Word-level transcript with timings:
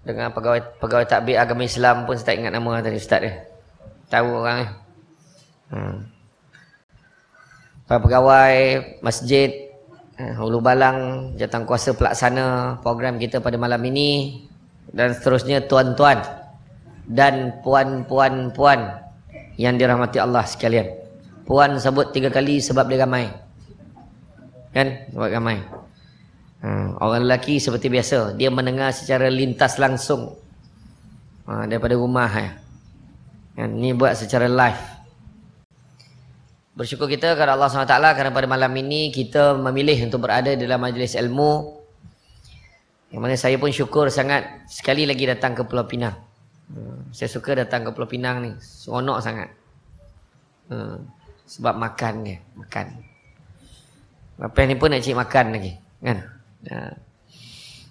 Dengan 0.00 0.32
pegawai 0.32 0.80
pegawai 0.80 1.06
takbir 1.06 1.36
agama 1.36 1.62
Islam 1.68 2.08
pun 2.08 2.16
saya 2.16 2.32
tak 2.32 2.36
ingat 2.40 2.52
nama 2.56 2.80
tadi 2.80 2.96
ustaz 2.96 3.20
dia. 3.20 3.32
Tahu 4.08 4.28
orang 4.40 4.56
ni. 4.56 4.66
Hmm. 5.70 5.96
Para 7.84 7.98
pegawai 8.00 8.54
masjid 9.04 9.50
eh, 10.16 10.32
Hulu 10.38 10.62
Balang 10.62 11.32
jatang 11.36 11.68
kuasa 11.68 11.92
pelaksana 11.92 12.78
program 12.80 13.20
kita 13.20 13.42
pada 13.42 13.60
malam 13.60 13.82
ini 13.86 14.40
dan 14.90 15.14
seterusnya 15.14 15.68
tuan-tuan 15.68 16.22
dan 17.10 17.60
puan-puan-puan 17.66 19.04
yang 19.58 19.76
dirahmati 19.76 20.22
Allah 20.22 20.46
sekalian. 20.46 20.86
Puan 21.44 21.76
sebut 21.82 22.14
tiga 22.14 22.30
kali 22.30 22.62
sebab 22.62 22.86
dia 22.86 23.02
ramai. 23.02 23.26
Kan? 24.70 25.10
Sebab 25.10 25.28
ramai. 25.28 25.58
Hmm, 26.60 26.92
orang 27.00 27.24
lelaki 27.24 27.56
seperti 27.56 27.88
biasa. 27.88 28.36
Dia 28.36 28.52
mendengar 28.52 28.92
secara 28.92 29.32
lintas 29.32 29.80
langsung. 29.80 30.36
Ha, 31.48 31.64
daripada 31.64 31.96
rumah. 31.96 32.28
Eh. 32.36 32.52
Kan? 33.56 33.80
Ini 33.80 33.96
buat 33.96 34.12
secara 34.12 34.44
live. 34.44 34.82
Bersyukur 36.76 37.08
kita 37.08 37.34
kepada 37.34 37.56
Allah 37.56 37.68
SWT 37.68 37.96
kerana 38.16 38.30
pada 38.32 38.48
malam 38.48 38.72
ini 38.76 39.12
kita 39.12 39.56
memilih 39.58 40.06
untuk 40.06 40.24
berada 40.24 40.52
dalam 40.54 40.80
majlis 40.80 41.16
ilmu. 41.16 41.80
Yang 43.10 43.20
mana 43.20 43.34
saya 43.34 43.56
pun 43.58 43.74
syukur 43.74 44.06
sangat 44.06 44.64
sekali 44.70 45.02
lagi 45.02 45.26
datang 45.26 45.58
ke 45.58 45.66
Pulau 45.66 45.84
Pinang. 45.84 46.14
Saya 47.10 47.26
suka 47.26 47.58
datang 47.58 47.82
ke 47.82 47.90
Pulau 47.90 48.06
Pinang 48.06 48.38
ni. 48.44 48.54
Seronok 48.62 49.18
sangat. 49.18 49.50
Sebab 51.50 51.74
makan 51.74 52.14
dia. 52.22 52.38
Makan. 52.54 52.86
Lepas 54.40 54.64
ni 54.64 54.74
pun 54.78 54.88
nak 54.94 55.02
cik 55.02 55.18
makan 55.18 55.46
lagi. 55.52 55.72
Kan? 56.00 56.39
Ya. 56.64 56.96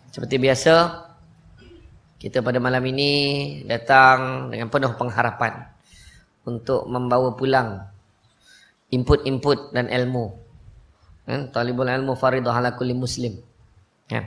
Seperti 0.09 0.35
biasa. 0.41 1.05
Kita 2.19 2.43
pada 2.43 2.59
malam 2.59 2.83
ini 2.83 3.11
datang 3.63 4.51
dengan 4.51 4.67
penuh 4.67 4.91
pengharapan. 4.99 5.65
Untuk 6.43 6.89
membawa 6.89 7.31
pulang 7.37 7.85
input-input 8.89 9.71
dan 9.71 9.87
ilmu. 9.87 10.33
Kan? 11.29 11.53
Talibul 11.53 11.85
ilmu 11.85 12.17
faridah 12.17 12.53
ala 12.53 12.73
kulli 12.73 12.97
muslim. 12.97 13.37
Kan? 14.09 14.25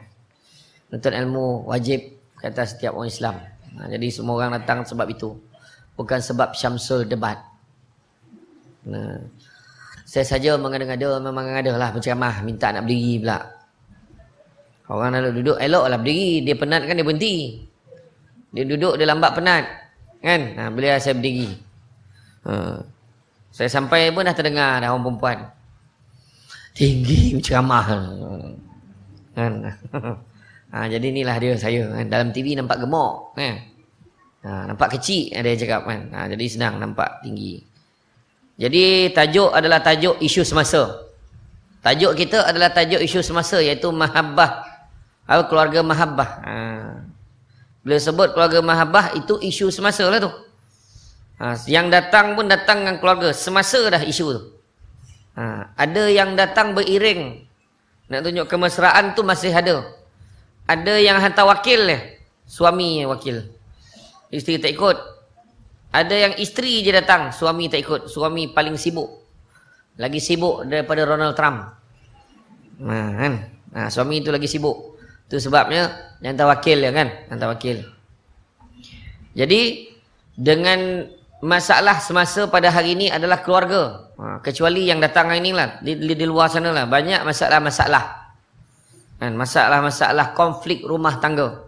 Nuntut 0.95 1.11
ilmu 1.11 1.67
wajib 1.67 2.01
kata 2.39 2.63
setiap 2.63 2.95
orang 2.95 3.11
Islam. 3.11 3.37
Ha, 3.73 3.89
jadi 3.89 4.07
semua 4.13 4.39
orang 4.39 4.61
datang 4.61 4.85
sebab 4.87 5.09
itu. 5.11 5.35
Bukan 5.99 6.21
sebab 6.23 6.55
syamsul 6.55 7.05
debat. 7.05 7.41
Nah. 8.87 9.19
Saya 10.13 10.29
saja 10.29 10.61
mengada-ngada 10.61 11.17
memang 11.25 11.57
ada 11.57 11.73
lah 11.73 11.89
berceramah 11.89 12.45
minta 12.45 12.69
nak 12.69 12.85
berdiri 12.85 13.25
pula. 13.25 13.41
Orang 14.91 15.15
nak 15.15 15.31
duduk 15.31 15.59
elok 15.61 15.85
lah 15.87 15.99
berdiri. 16.01 16.43
Dia 16.43 16.55
penat 16.59 16.83
kan 16.87 16.99
dia 16.99 17.07
berhenti. 17.07 17.63
Dia 18.51 18.65
duduk 18.67 18.99
dia 18.99 19.07
lambat 19.07 19.33
penat. 19.39 19.65
Kan? 20.23 20.41
Ha, 20.59 20.63
boleh 20.71 20.99
saya 20.99 21.15
berdiri. 21.19 21.51
Ha. 22.47 22.83
Saya 23.53 23.69
sampai 23.69 24.11
pun 24.11 24.25
dah 24.25 24.35
terdengar 24.35 24.81
dah 24.81 24.91
orang 24.95 25.05
perempuan. 25.07 25.39
Tinggi 26.73 27.37
ceramah. 27.39 27.87
Kan? 29.37 29.53
Ha, 30.73 30.89
jadi 30.89 31.13
inilah 31.13 31.37
dia 31.37 31.53
saya. 31.61 31.85
Kan? 31.85 32.09
Dalam 32.09 32.33
TV 32.33 32.57
nampak 32.57 32.81
gemuk. 32.81 33.37
Kan? 33.37 33.61
Ha, 34.41 34.73
nampak 34.73 34.97
kecil 34.97 35.29
ada 35.37 35.45
yang 35.53 35.61
cakap. 35.61 35.85
Kan? 35.85 36.09
Ha, 36.17 36.33
jadi 36.33 36.45
senang 36.49 36.81
nampak 36.81 37.21
tinggi. 37.21 37.61
Jadi 38.57 39.13
tajuk 39.13 39.53
adalah 39.53 39.85
tajuk 39.85 40.17
isu 40.25 40.41
semasa. 40.49 41.13
Tajuk 41.85 42.17
kita 42.17 42.49
adalah 42.49 42.73
tajuk 42.73 43.05
isu 43.05 43.21
semasa 43.21 43.61
iaitu 43.61 43.93
mahabbah. 43.93 44.72
Atau 45.33 45.49
keluarga 45.49 45.81
mahabbah. 45.81 46.31
Ha. 46.45 46.57
Bila 47.81 47.97
sebut 47.97 48.37
keluarga 48.37 48.61
mahabbah 48.61 49.17
itu 49.17 49.41
isu 49.41 49.73
semasa 49.73 50.05
lah 50.05 50.21
tu. 50.21 50.29
Ha, 51.41 51.57
yang 51.73 51.89
datang 51.89 52.37
pun 52.37 52.53
datang 52.53 52.85
dengan 52.85 53.01
keluarga. 53.01 53.33
Semasa 53.33 53.81
dah 53.89 54.05
isu 54.05 54.27
tu. 54.29 54.43
Ha, 55.41 55.73
ada 55.73 56.05
yang 56.13 56.37
datang 56.37 56.77
beriring. 56.77 57.49
Nak 58.13 58.29
tunjuk 58.29 58.45
kemesraan 58.45 59.17
tu 59.17 59.25
masih 59.25 59.57
ada. 59.57 59.89
Ada 60.69 61.01
yang 61.01 61.17
hantar 61.17 61.49
wakil 61.49 61.89
ni. 61.89 61.97
Suami 62.45 63.09
wakil. 63.09 63.49
Isteri 64.29 64.61
tak 64.61 64.77
ikut. 64.77 64.97
Ada 65.97 66.29
yang 66.29 66.35
isteri 66.37 66.85
je 66.85 66.93
datang. 66.93 67.33
Suami 67.33 67.73
tak 67.73 67.81
ikut. 67.81 68.05
Suami 68.05 68.53
paling 68.53 68.77
sibuk. 68.77 69.09
Lagi 69.97 70.21
sibuk 70.21 70.69
daripada 70.69 71.09
Ronald 71.09 71.33
Trump. 71.33 71.73
Ha, 72.85 72.97
kan? 73.17 73.35
Ha, 73.73 73.89
suami 73.89 74.21
tu 74.21 74.29
lagi 74.29 74.45
sibuk. 74.45 74.92
Itu 75.33 75.49
sebabnya 75.49 76.13
yang 76.21 76.37
hantar 76.37 76.53
wakil 76.53 76.77
ya 76.77 76.93
kan? 76.93 77.09
Hantar 77.33 77.57
wakil. 77.57 77.81
Jadi 79.33 79.89
dengan 80.37 81.09
masalah 81.41 82.05
semasa 82.05 82.53
pada 82.53 82.69
hari 82.69 82.93
ini 82.93 83.09
adalah 83.09 83.41
keluarga. 83.41 84.13
Ha, 84.21 84.45
kecuali 84.45 84.85
yang 84.85 85.01
datang 85.01 85.33
hari 85.33 85.41
ini 85.41 85.57
lah. 85.57 85.81
Di, 85.81 85.97
di, 85.97 86.13
di 86.13 86.27
luar 86.29 86.53
sana 86.53 86.69
lah. 86.69 86.85
Banyak 86.85 87.25
masalah-masalah. 87.25 88.29
Kan? 89.25 89.33
Masalah-masalah 89.33 90.37
konflik 90.37 90.85
rumah 90.85 91.17
tangga. 91.17 91.65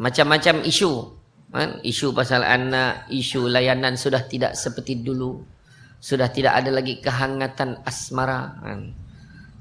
Macam-macam 0.00 0.64
isu. 0.64 1.12
Kan? 1.52 1.84
Isu 1.84 2.16
pasal 2.16 2.40
anak, 2.40 3.04
isu 3.12 3.52
layanan 3.52 4.00
sudah 4.00 4.24
tidak 4.24 4.56
seperti 4.56 5.04
dulu. 5.04 5.44
Sudah 6.00 6.32
tidak 6.32 6.56
ada 6.56 6.72
lagi 6.72 7.04
kehangatan 7.04 7.84
asmara. 7.84 8.56
Kan? 8.64 8.96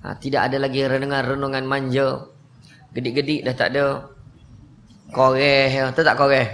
Ha, 0.07 0.15
tidak 0.15 0.47
ada 0.47 0.63
lagi 0.63 0.79
renungan-renungan 0.79 1.67
manja. 1.67 2.32
Gedik-gedik 2.93 3.41
dah 3.45 3.55
tak 3.57 3.69
ada. 3.73 4.05
Koreh, 5.13 5.93
tu 5.93 6.01
tak 6.01 6.17
koreh. 6.17 6.47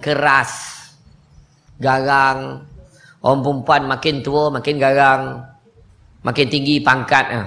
Keras 0.00 0.72
garang. 1.82 2.62
Orang 3.22 3.40
perempuan 3.42 3.82
makin 3.86 4.22
tua, 4.22 4.50
makin 4.50 4.76
garang. 4.78 5.42
Makin 6.22 6.46
tinggi 6.46 6.78
pangkat. 6.82 7.26
Ha. 7.34 7.42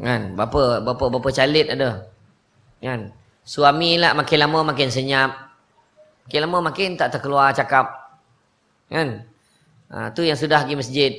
Kan? 0.00 0.36
Berapa, 0.36 0.80
berapa, 0.80 1.04
berapa 1.12 1.28
calit 1.32 1.68
ada. 1.68 2.08
Kan? 2.80 3.12
Suami 3.44 4.00
lah 4.00 4.16
makin 4.16 4.38
lama 4.40 4.72
makin 4.72 4.88
senyap. 4.88 5.30
Makin 6.26 6.40
lama 6.48 6.58
makin 6.72 6.96
tak 6.96 7.16
terkeluar 7.16 7.52
cakap. 7.52 8.16
Kan? 8.88 9.24
Ha, 9.92 10.12
tu 10.16 10.24
yang 10.24 10.36
sudah 10.36 10.64
pergi 10.64 10.76
masjid. 10.76 11.12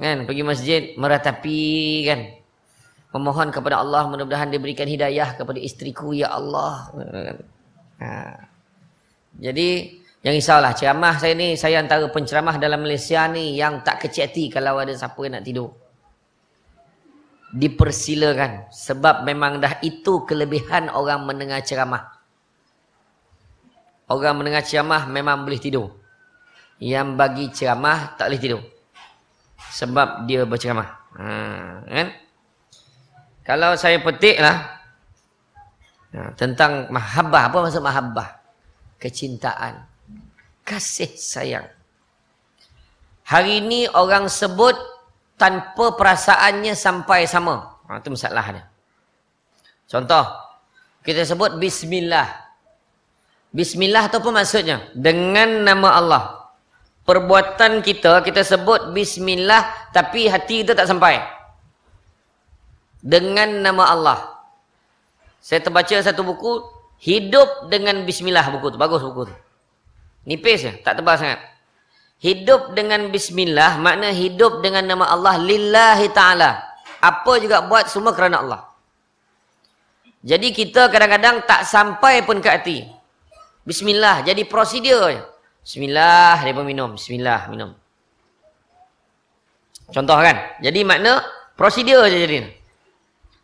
Kan? 0.00 0.24
Pergi 0.24 0.42
masjid 0.44 0.82
meratapi 0.96 1.64
kan. 2.08 2.20
Memohon 3.08 3.48
kepada 3.48 3.80
Allah 3.80 4.04
mudah-mudahan 4.04 4.52
diberikan 4.52 4.84
hidayah 4.84 5.32
kepada 5.32 5.56
istriku 5.56 6.12
ya 6.12 6.28
Allah. 6.28 6.92
Ha. 8.04 8.36
Jadi 9.40 9.96
yang 10.20 10.34
risaulah 10.36 10.76
ceramah 10.76 11.16
saya 11.16 11.32
ni 11.32 11.56
saya 11.56 11.80
antara 11.80 12.04
penceramah 12.12 12.60
dalam 12.60 12.84
Malaysia 12.84 13.24
ni 13.32 13.56
yang 13.56 13.80
tak 13.80 14.04
kecil 14.04 14.28
hati 14.28 14.52
kalau 14.52 14.76
ada 14.76 14.92
siapa 14.92 15.16
yang 15.24 15.40
nak 15.40 15.44
tidur. 15.48 15.72
Dipersilakan 17.48 18.68
sebab 18.68 19.24
memang 19.24 19.56
dah 19.56 19.80
itu 19.80 20.28
kelebihan 20.28 20.92
orang 20.92 21.24
mendengar 21.24 21.64
ceramah. 21.64 22.12
Orang 24.04 24.36
mendengar 24.44 24.68
ceramah 24.68 25.08
memang 25.08 25.48
boleh 25.48 25.56
tidur. 25.56 25.96
Yang 26.76 27.08
bagi 27.16 27.44
ceramah 27.56 28.20
tak 28.20 28.28
boleh 28.28 28.40
tidur. 28.42 28.62
Sebab 29.72 30.28
dia 30.28 30.44
berceramah. 30.44 30.88
Ha, 31.16 31.26
kan? 31.88 32.27
Kalau 33.48 33.72
saya 33.80 33.96
petiklah 34.04 34.60
ha, 36.12 36.36
tentang 36.36 36.92
mahabbah. 36.92 37.48
Apa 37.48 37.64
maksud 37.64 37.80
mahabbah? 37.80 38.36
Kecintaan 39.00 39.88
kasih 40.68 41.08
sayang. 41.16 41.64
Hari 43.24 43.64
ini 43.64 43.88
orang 43.88 44.28
sebut 44.28 44.76
tanpa 45.40 45.96
perasaannya 45.96 46.76
sampai 46.76 47.24
sama. 47.24 47.80
Ha, 47.88 48.04
itu 48.04 48.12
masalah 48.12 48.44
dia. 48.52 48.64
Contoh, 49.88 50.28
kita 51.00 51.24
sebut 51.24 51.56
Bismillah. 51.56 52.28
Bismillah 53.48 54.12
itu 54.12 54.20
apa 54.20 54.28
maksudnya? 54.28 54.92
Dengan 54.92 55.64
nama 55.64 55.96
Allah. 55.96 56.24
Perbuatan 57.08 57.80
kita, 57.80 58.20
kita 58.20 58.44
sebut 58.44 58.92
Bismillah 58.92 59.88
tapi 59.96 60.28
hati 60.28 60.68
itu 60.68 60.76
tak 60.76 60.84
sampai. 60.84 61.37
Dengan 62.98 63.62
nama 63.62 63.94
Allah. 63.94 64.20
Saya 65.38 65.62
terbaca 65.62 65.94
satu 66.02 66.26
buku, 66.26 66.78
Hidup 66.98 67.70
dengan 67.70 68.02
Bismillah 68.02 68.50
buku 68.50 68.74
itu. 68.74 68.78
Bagus 68.78 69.06
buku 69.06 69.30
itu. 69.30 69.36
Nipis 70.28 70.60
je, 70.66 70.72
tak 70.84 71.00
tebal 71.00 71.16
sangat. 71.16 71.40
Hidup 72.18 72.74
dengan 72.74 73.08
bismillah, 73.14 73.78
makna 73.78 74.10
hidup 74.10 74.60
dengan 74.60 74.84
nama 74.84 75.06
Allah 75.08 75.38
lillahi 75.38 76.10
ta'ala. 76.12 76.58
Apa 76.98 77.38
juga 77.38 77.62
buat 77.64 77.86
semua 77.86 78.10
kerana 78.10 78.42
Allah. 78.42 78.60
Jadi 80.26 80.50
kita 80.50 80.90
kadang-kadang 80.90 81.46
tak 81.46 81.62
sampai 81.62 82.26
pun 82.26 82.42
ke 82.42 82.50
hati. 82.50 82.78
Bismillah, 83.62 84.26
jadi 84.26 84.42
prosedur 84.44 85.14
je. 85.14 85.22
Bismillah, 85.62 86.42
dia 86.42 86.52
pun 86.52 86.66
minum. 86.66 86.98
Bismillah, 86.98 87.46
minum. 87.48 87.70
Contoh 89.94 90.18
kan? 90.18 90.58
Jadi 90.58 90.82
makna 90.82 91.22
prosedur 91.54 92.04
je 92.10 92.18
jadi. 92.18 92.38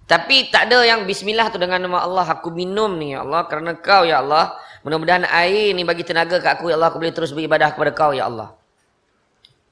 Tapi 0.04 0.52
tak 0.52 0.68
ada 0.68 0.84
yang 0.84 1.08
bismillah 1.08 1.48
tu 1.48 1.56
dengan 1.56 1.80
nama 1.80 2.04
Allah 2.04 2.28
aku 2.28 2.52
minum 2.52 2.92
ni 3.00 3.16
ya 3.16 3.24
Allah 3.24 3.48
kerana 3.48 3.72
kau 3.80 4.04
ya 4.04 4.20
Allah. 4.20 4.52
Mudah-mudahan 4.84 5.24
air 5.24 5.72
ni 5.72 5.80
bagi 5.80 6.04
tenaga 6.04 6.36
kat 6.44 6.60
aku 6.60 6.68
ya 6.68 6.76
Allah 6.76 6.92
aku 6.92 7.00
boleh 7.00 7.14
terus 7.16 7.32
beribadah 7.32 7.72
kepada 7.72 7.90
kau 7.96 8.12
ya 8.12 8.28
Allah. 8.28 8.52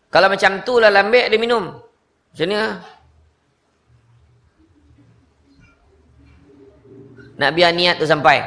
Kalau 0.08 0.32
macam 0.32 0.64
tu 0.64 0.80
lah 0.80 0.88
lambek 0.88 1.28
dia 1.28 1.36
minum. 1.36 1.76
Macam 2.32 2.46
ni 2.48 2.56
lah. 2.56 2.80
Nak 7.36 7.50
biar 7.52 7.70
niat 7.76 8.00
tu 8.00 8.08
sampai. 8.08 8.40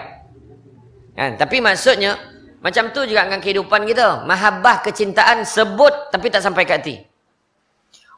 Kan? 1.14 1.38
Tapi 1.38 1.62
maksudnya 1.62 2.18
macam 2.66 2.90
tu 2.90 3.06
juga 3.06 3.30
dengan 3.30 3.46
kehidupan 3.46 3.86
kita. 3.86 4.26
Mahabbah 4.26 4.82
kecintaan 4.82 5.46
sebut 5.46 6.10
tapi 6.10 6.34
tak 6.34 6.42
sampai 6.42 6.66
ke 6.66 6.74
hati. 6.74 6.96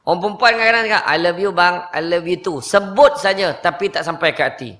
Orang 0.07 0.24
perempuan 0.24 0.56
kadang-kadang 0.56 0.83
cakap, 0.88 1.04
I 1.04 1.18
love 1.19 1.36
you 1.36 1.51
bang, 1.51 1.75
I 1.92 2.00
love 2.00 2.24
you 2.24 2.39
too. 2.39 2.63
Sebut 2.63 3.19
saja 3.19 3.51
tapi 3.59 3.92
tak 3.92 4.07
sampai 4.07 4.31
ke 4.31 4.39
hati. 4.39 4.71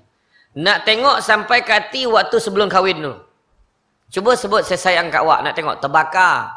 Nak 0.56 0.88
tengok 0.88 1.20
sampai 1.20 1.60
ke 1.60 1.68
hati 1.68 2.08
waktu 2.08 2.40
sebelum 2.40 2.72
kahwin 2.72 3.04
dulu. 3.04 3.28
Cuba 4.08 4.32
sebut 4.32 4.64
saya 4.64 4.80
sayang 4.80 5.12
kat 5.12 5.20
awak. 5.20 5.44
Nak 5.44 5.52
tengok, 5.52 5.84
terbakar. 5.84 6.48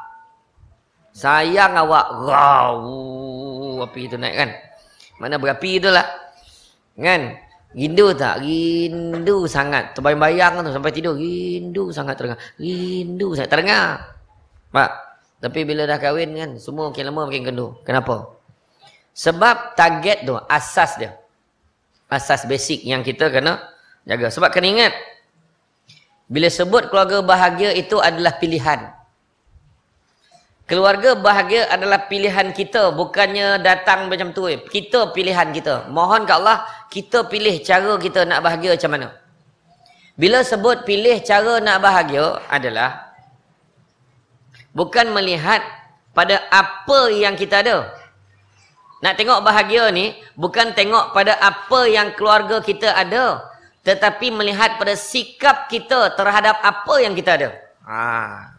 Sayang 1.12 1.76
awak. 1.76 2.16
Wow. 2.16 3.84
Api 3.84 4.08
itu 4.08 4.16
naik 4.16 4.36
kan. 4.40 4.50
Mana 5.20 5.36
berapi 5.36 5.84
tu 5.84 5.92
lah. 5.92 6.08
Kan? 6.96 7.36
Rindu 7.76 8.16
tak? 8.16 8.40
Rindu 8.40 9.52
sangat. 9.52 10.00
Terbayang-bayang 10.00 10.64
tu 10.64 10.72
sampai 10.72 10.96
tidur. 10.96 11.20
Rindu 11.20 11.92
sangat 11.92 12.16
terdengar. 12.16 12.40
Rindu 12.56 13.36
sangat 13.36 13.52
terdengar. 13.52 14.16
Pak. 14.72 14.92
Tapi 15.44 15.60
bila 15.68 15.84
dah 15.84 16.00
kahwin 16.00 16.38
kan, 16.38 16.56
semua 16.56 16.88
makin 16.88 17.04
lama 17.12 17.28
makin 17.28 17.44
kendu. 17.52 17.76
Kenapa? 17.84 18.41
Sebab 19.12 19.76
target 19.76 20.24
tu, 20.24 20.36
asas 20.48 20.96
dia. 20.96 21.18
Asas 22.12 22.44
basic 22.48 22.84
yang 22.84 23.04
kita 23.04 23.32
kena 23.32 23.60
jaga. 24.08 24.32
Sebab 24.32 24.52
kena 24.52 24.68
ingat, 24.68 24.94
bila 26.32 26.48
sebut 26.48 26.88
keluarga 26.88 27.20
bahagia 27.20 27.76
itu 27.76 28.00
adalah 28.00 28.40
pilihan. 28.40 28.92
Keluarga 30.64 31.20
bahagia 31.20 31.68
adalah 31.68 32.08
pilihan 32.08 32.56
kita. 32.56 32.96
Bukannya 32.96 33.60
datang 33.60 34.08
macam 34.08 34.32
tu. 34.32 34.48
Eh. 34.48 34.64
Kita 34.64 35.12
pilihan 35.12 35.52
kita. 35.52 35.92
Mohon 35.92 36.24
ke 36.24 36.32
Allah, 36.32 36.64
kita 36.88 37.28
pilih 37.28 37.60
cara 37.60 38.00
kita 38.00 38.24
nak 38.24 38.40
bahagia 38.40 38.80
macam 38.80 38.92
mana. 38.96 39.08
Bila 40.16 40.40
sebut 40.48 40.88
pilih 40.88 41.20
cara 41.28 41.60
nak 41.60 41.84
bahagia 41.84 42.40
adalah 42.48 43.12
bukan 44.72 45.12
melihat 45.12 45.60
pada 46.16 46.40
apa 46.48 47.12
yang 47.12 47.36
kita 47.36 47.60
ada. 47.60 47.92
Nak 49.02 49.18
tengok 49.18 49.42
bahagia 49.42 49.90
ni, 49.90 50.14
bukan 50.38 50.78
tengok 50.78 51.10
pada 51.18 51.34
apa 51.42 51.90
yang 51.90 52.14
keluarga 52.14 52.62
kita 52.62 52.94
ada. 52.94 53.50
Tetapi 53.82 54.30
melihat 54.30 54.78
pada 54.78 54.94
sikap 54.94 55.66
kita 55.66 56.14
terhadap 56.14 56.62
apa 56.62 56.96
yang 57.02 57.18
kita 57.18 57.34
ada. 57.34 57.50
Ha, 57.82 57.98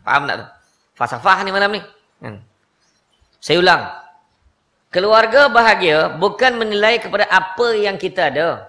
faham 0.02 0.26
tak 0.26 0.36
tu? 0.42 0.46
Fasafah 0.98 1.46
ni 1.46 1.54
malam 1.54 1.78
ni. 1.78 1.80
Hmm. 2.18 2.42
Saya 3.38 3.62
ulang. 3.62 3.82
Keluarga 4.90 5.46
bahagia 5.46 6.10
bukan 6.18 6.58
menilai 6.58 6.98
kepada 6.98 7.30
apa 7.30 7.78
yang 7.78 7.94
kita 7.94 8.34
ada. 8.34 8.66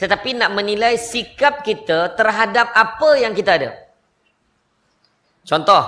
Tetapi 0.00 0.40
nak 0.40 0.56
menilai 0.56 0.96
sikap 0.96 1.60
kita 1.60 2.16
terhadap 2.16 2.72
apa 2.72 3.20
yang 3.20 3.36
kita 3.36 3.60
ada. 3.60 3.70
Contoh. 5.44 5.84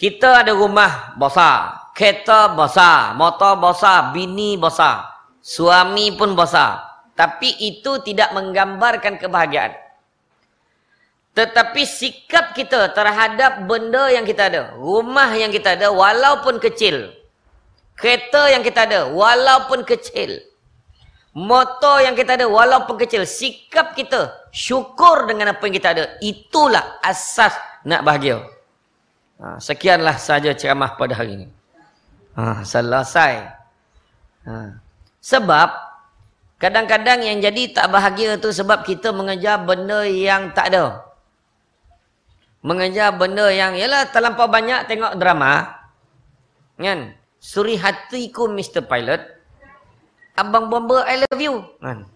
Kita 0.00 0.42
ada 0.42 0.56
rumah 0.56 1.14
besar 1.20 1.81
kereta 1.92 2.52
besar, 2.52 3.12
motor 3.16 3.60
besar, 3.60 4.12
bini 4.16 4.56
besar, 4.56 5.08
suami 5.44 6.12
pun 6.16 6.32
besar. 6.32 6.90
Tapi 7.12 7.52
itu 7.60 8.00
tidak 8.00 8.32
menggambarkan 8.32 9.20
kebahagiaan. 9.20 9.76
Tetapi 11.32 11.82
sikap 11.88 12.52
kita 12.52 12.92
terhadap 12.92 13.64
benda 13.64 14.12
yang 14.12 14.24
kita 14.24 14.52
ada, 14.52 14.76
rumah 14.76 15.32
yang 15.32 15.48
kita 15.48 15.76
ada 15.76 15.88
walaupun 15.88 16.60
kecil, 16.60 17.08
kereta 17.96 18.52
yang 18.52 18.60
kita 18.60 18.84
ada 18.84 19.08
walaupun 19.08 19.80
kecil, 19.84 20.44
motor 21.32 22.04
yang 22.04 22.12
kita 22.12 22.36
ada 22.36 22.44
walaupun 22.48 23.00
kecil, 23.00 23.24
sikap 23.24 23.96
kita 23.96 24.28
syukur 24.52 25.24
dengan 25.24 25.56
apa 25.56 25.64
yang 25.64 25.76
kita 25.76 25.88
ada, 25.96 26.04
itulah 26.20 27.00
asas 27.00 27.56
nak 27.88 28.04
bahagia. 28.04 28.44
Ha, 29.40 29.56
sekianlah 29.56 30.20
saja 30.20 30.52
ceramah 30.52 31.00
pada 31.00 31.16
hari 31.16 31.40
ini. 31.40 31.61
Ha, 32.32 32.64
selesai. 32.64 33.32
Ha. 34.48 34.54
Sebab 35.20 35.68
kadang-kadang 36.56 37.20
yang 37.20 37.38
jadi 37.44 37.76
tak 37.76 37.92
bahagia 37.92 38.40
tu 38.40 38.48
sebab 38.48 38.82
kita 38.82 39.12
mengejar 39.12 39.60
benda 39.60 40.02
yang 40.08 40.50
tak 40.56 40.72
ada. 40.72 41.04
Mengejar 42.62 43.12
benda 43.18 43.50
yang 43.50 43.76
ialah 43.76 44.08
terlampau 44.08 44.48
banyak 44.48 44.88
tengok 44.88 45.18
drama. 45.18 45.82
Kan? 46.78 47.14
Suri 47.42 47.76
hatiku 47.76 48.46
Mr. 48.48 48.86
Pilot. 48.86 49.22
Abang 50.38 50.72
Bomber 50.72 51.04
I 51.04 51.26
love 51.26 51.42
you. 51.42 51.60
Kan? 51.82 52.08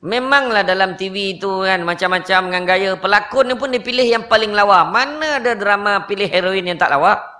Memanglah 0.00 0.64
dalam 0.64 0.96
TV 0.96 1.36
itu 1.36 1.60
kan 1.60 1.84
macam-macam 1.84 2.40
dengan 2.48 2.64
gaya 2.64 2.90
pelakon 2.96 3.52
ni 3.52 3.54
pun 3.56 3.68
dipilih 3.68 4.08
yang 4.08 4.24
paling 4.26 4.52
lawa. 4.52 4.88
Mana 4.88 5.38
ada 5.40 5.52
drama 5.52 6.08
pilih 6.08 6.24
heroin 6.24 6.64
yang 6.64 6.80
tak 6.80 6.92
lawa? 6.92 7.39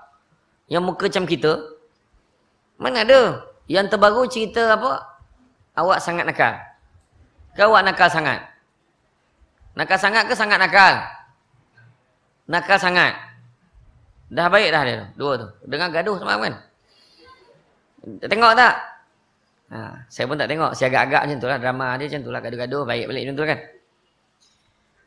Yang 0.71 0.83
muka 0.87 1.11
macam 1.11 1.27
kita. 1.27 1.51
Mana 2.79 3.03
ada? 3.03 3.43
Yang 3.67 3.91
terbaru 3.91 4.23
cerita 4.31 4.71
apa? 4.71 5.03
Awak 5.75 5.99
sangat 5.99 6.23
nakal. 6.23 6.55
Ke 7.59 7.67
awak 7.67 7.83
nakal 7.83 8.07
sangat? 8.07 8.39
Nakal 9.75 9.99
sangat 9.99 10.23
ke 10.31 10.33
sangat 10.33 10.63
nakal? 10.63 11.03
Nakal 12.47 12.79
sangat. 12.79 13.13
Dah 14.31 14.47
baik 14.47 14.71
dah 14.71 14.83
dia 14.87 15.11
Dua 15.19 15.35
tu. 15.35 15.47
Dengar 15.67 15.91
gaduh 15.91 16.15
sama 16.15 16.39
kan? 16.39 16.55
Tengok 18.23 18.53
tak? 18.55 18.73
Ha, 19.71 20.07
saya 20.07 20.23
pun 20.27 20.39
tak 20.39 20.47
tengok. 20.47 20.71
Saya 20.71 20.87
agak-agak 20.87 21.21
macam 21.27 21.37
tu 21.43 21.47
lah. 21.51 21.59
Drama 21.59 21.87
dia 21.99 22.07
macam 22.07 22.21
tu 22.23 22.31
lah. 22.31 22.39
Gaduh-gaduh. 22.39 22.83
Baik 22.87 23.05
balik 23.11 23.21
macam 23.27 23.35
tu 23.35 23.43
kan? 23.43 23.59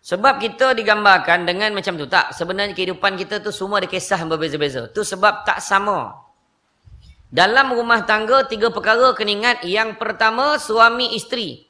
Sebab 0.04 0.36
kita 0.36 0.76
digambarkan 0.76 1.48
dengan 1.48 1.72
macam 1.72 1.96
tu. 1.96 2.04
Tak, 2.04 2.36
sebenarnya 2.36 2.76
kehidupan 2.76 3.16
kita 3.16 3.40
tu 3.40 3.48
semua 3.48 3.80
ada 3.80 3.88
kisah 3.88 4.20
yang 4.20 4.28
berbeza-beza. 4.28 4.92
Tu 4.92 5.00
sebab 5.00 5.48
tak 5.48 5.64
sama. 5.64 6.20
Dalam 7.32 7.72
rumah 7.72 8.04
tangga, 8.04 8.44
tiga 8.44 8.68
perkara 8.68 9.16
kena 9.16 9.32
ingat. 9.32 9.56
Yang 9.64 9.96
pertama, 9.96 10.60
suami 10.60 11.16
isteri. 11.16 11.64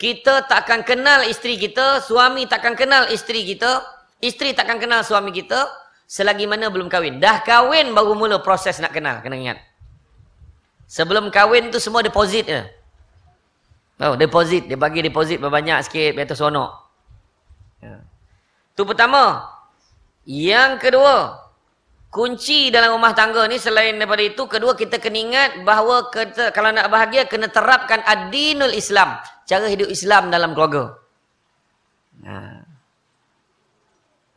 Kita 0.00 0.48
takkan 0.48 0.88
kenal 0.88 1.28
isteri 1.28 1.60
kita. 1.60 2.00
Suami 2.00 2.48
takkan 2.48 2.72
kenal 2.72 3.12
isteri 3.12 3.44
kita. 3.44 3.84
Isteri 4.24 4.56
takkan 4.56 4.80
kenal 4.80 5.04
suami 5.04 5.28
kita. 5.28 5.68
Selagi 6.08 6.48
mana 6.48 6.72
belum 6.72 6.88
kahwin. 6.88 7.20
Dah 7.20 7.44
kahwin 7.44 7.92
baru 7.92 8.16
mula 8.16 8.40
proses 8.40 8.80
nak 8.80 8.96
kenal. 8.96 9.20
Kena 9.20 9.36
ingat. 9.36 9.60
Sebelum 10.88 11.28
kahwin 11.28 11.68
tu 11.68 11.76
semua 11.76 12.00
deposit 12.00 12.48
je. 12.48 12.64
Oh, 14.00 14.16
deposit. 14.16 14.64
Dia 14.64 14.80
bagi 14.80 15.04
deposit 15.04 15.36
berbanyak 15.44 15.84
sikit. 15.84 16.16
Biar 16.16 16.24
tu 16.24 16.32
sonok. 16.40 16.85
Ya. 17.82 18.00
Itu 18.72 18.82
pertama. 18.84 19.48
Yang 20.26 20.90
kedua, 20.90 21.38
kunci 22.10 22.72
dalam 22.74 22.96
rumah 22.98 23.14
tangga 23.14 23.46
ni 23.46 23.60
selain 23.60 23.94
daripada 23.94 24.24
itu, 24.24 24.42
kedua 24.50 24.74
kita 24.74 24.98
kena 24.98 25.18
ingat 25.20 25.50
bahawa 25.62 26.10
kita, 26.10 26.50
kalau 26.50 26.74
nak 26.74 26.90
bahagia 26.90 27.28
kena 27.30 27.46
terapkan 27.46 28.02
adinul 28.02 28.74
Islam, 28.74 29.20
cara 29.46 29.70
hidup 29.70 29.86
Islam 29.86 30.32
dalam 30.32 30.56
keluarga. 30.56 30.98
Ha. 32.26 32.34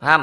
Faham? 0.00 0.22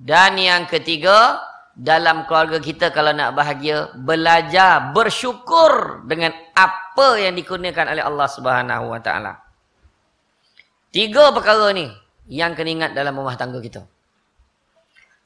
Dan 0.00 0.40
yang 0.40 0.64
ketiga, 0.64 1.44
dalam 1.76 2.28
keluarga 2.28 2.60
kita 2.60 2.92
kalau 2.92 3.12
nak 3.12 3.32
bahagia, 3.36 3.92
belajar 3.96 4.92
bersyukur 4.92 6.04
dengan 6.04 6.32
apa 6.52 7.16
yang 7.16 7.32
dikurniakan 7.36 7.96
oleh 7.96 8.04
Allah 8.04 8.28
Subhanahu 8.28 8.84
Wa 8.92 9.00
Taala. 9.00 9.32
Tiga 10.90 11.30
perkara 11.30 11.70
ni 11.70 11.86
yang 12.26 12.54
kena 12.58 12.70
ingat 12.70 12.90
dalam 12.94 13.14
rumah 13.14 13.38
tangga 13.38 13.62
kita. 13.62 13.86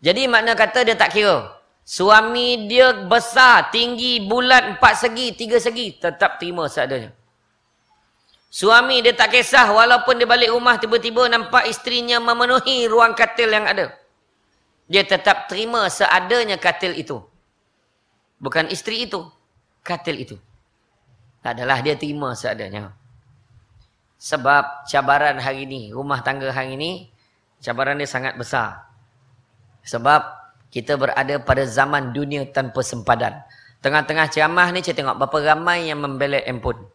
Jadi 0.04 0.28
makna 0.28 0.52
kata 0.52 0.84
dia 0.84 0.96
tak 0.96 1.16
kira. 1.16 1.56
Suami 1.84 2.68
dia 2.68 2.92
besar, 3.04 3.68
tinggi, 3.68 4.24
bulat, 4.24 4.76
empat 4.76 5.04
segi, 5.04 5.36
tiga 5.36 5.56
segi. 5.60 5.96
Tetap 5.96 6.40
terima 6.40 6.68
seadanya. 6.68 7.12
Suami 8.48 9.00
dia 9.04 9.16
tak 9.16 9.34
kisah 9.34 9.72
walaupun 9.72 10.20
dia 10.20 10.28
balik 10.28 10.52
rumah 10.52 10.78
tiba-tiba 10.78 11.26
nampak 11.26 11.66
isterinya 11.66 12.20
memenuhi 12.20 12.88
ruang 12.88 13.16
katil 13.16 13.50
yang 13.52 13.66
ada. 13.66 13.92
Dia 14.88 15.04
tetap 15.04 15.48
terima 15.48 15.88
seadanya 15.88 16.60
katil 16.60 16.92
itu. 16.96 17.24
Bukan 18.40 18.68
isteri 18.68 19.08
itu. 19.08 19.24
Katil 19.80 20.16
itu. 20.20 20.36
Tak 21.40 21.56
adalah 21.56 21.80
dia 21.80 21.96
terima 21.96 22.32
seadanya. 22.36 22.92
Sebab 24.24 24.88
cabaran 24.88 25.36
hari 25.36 25.68
ini, 25.68 25.92
rumah 25.92 26.24
tangga 26.24 26.48
hari 26.48 26.80
ini, 26.80 27.12
cabaran 27.60 28.00
dia 28.00 28.08
sangat 28.08 28.40
besar. 28.40 28.88
Sebab 29.84 30.24
kita 30.72 30.96
berada 30.96 31.36
pada 31.44 31.68
zaman 31.68 32.16
dunia 32.16 32.48
tanpa 32.48 32.80
sempadan. 32.80 33.44
Tengah-tengah 33.84 34.32
ceramah 34.32 34.72
ni 34.72 34.80
saya 34.80 34.96
tengok 34.96 35.20
berapa 35.20 35.52
ramai 35.52 35.92
yang 35.92 36.00
membelek 36.00 36.48
handphone. 36.48 36.88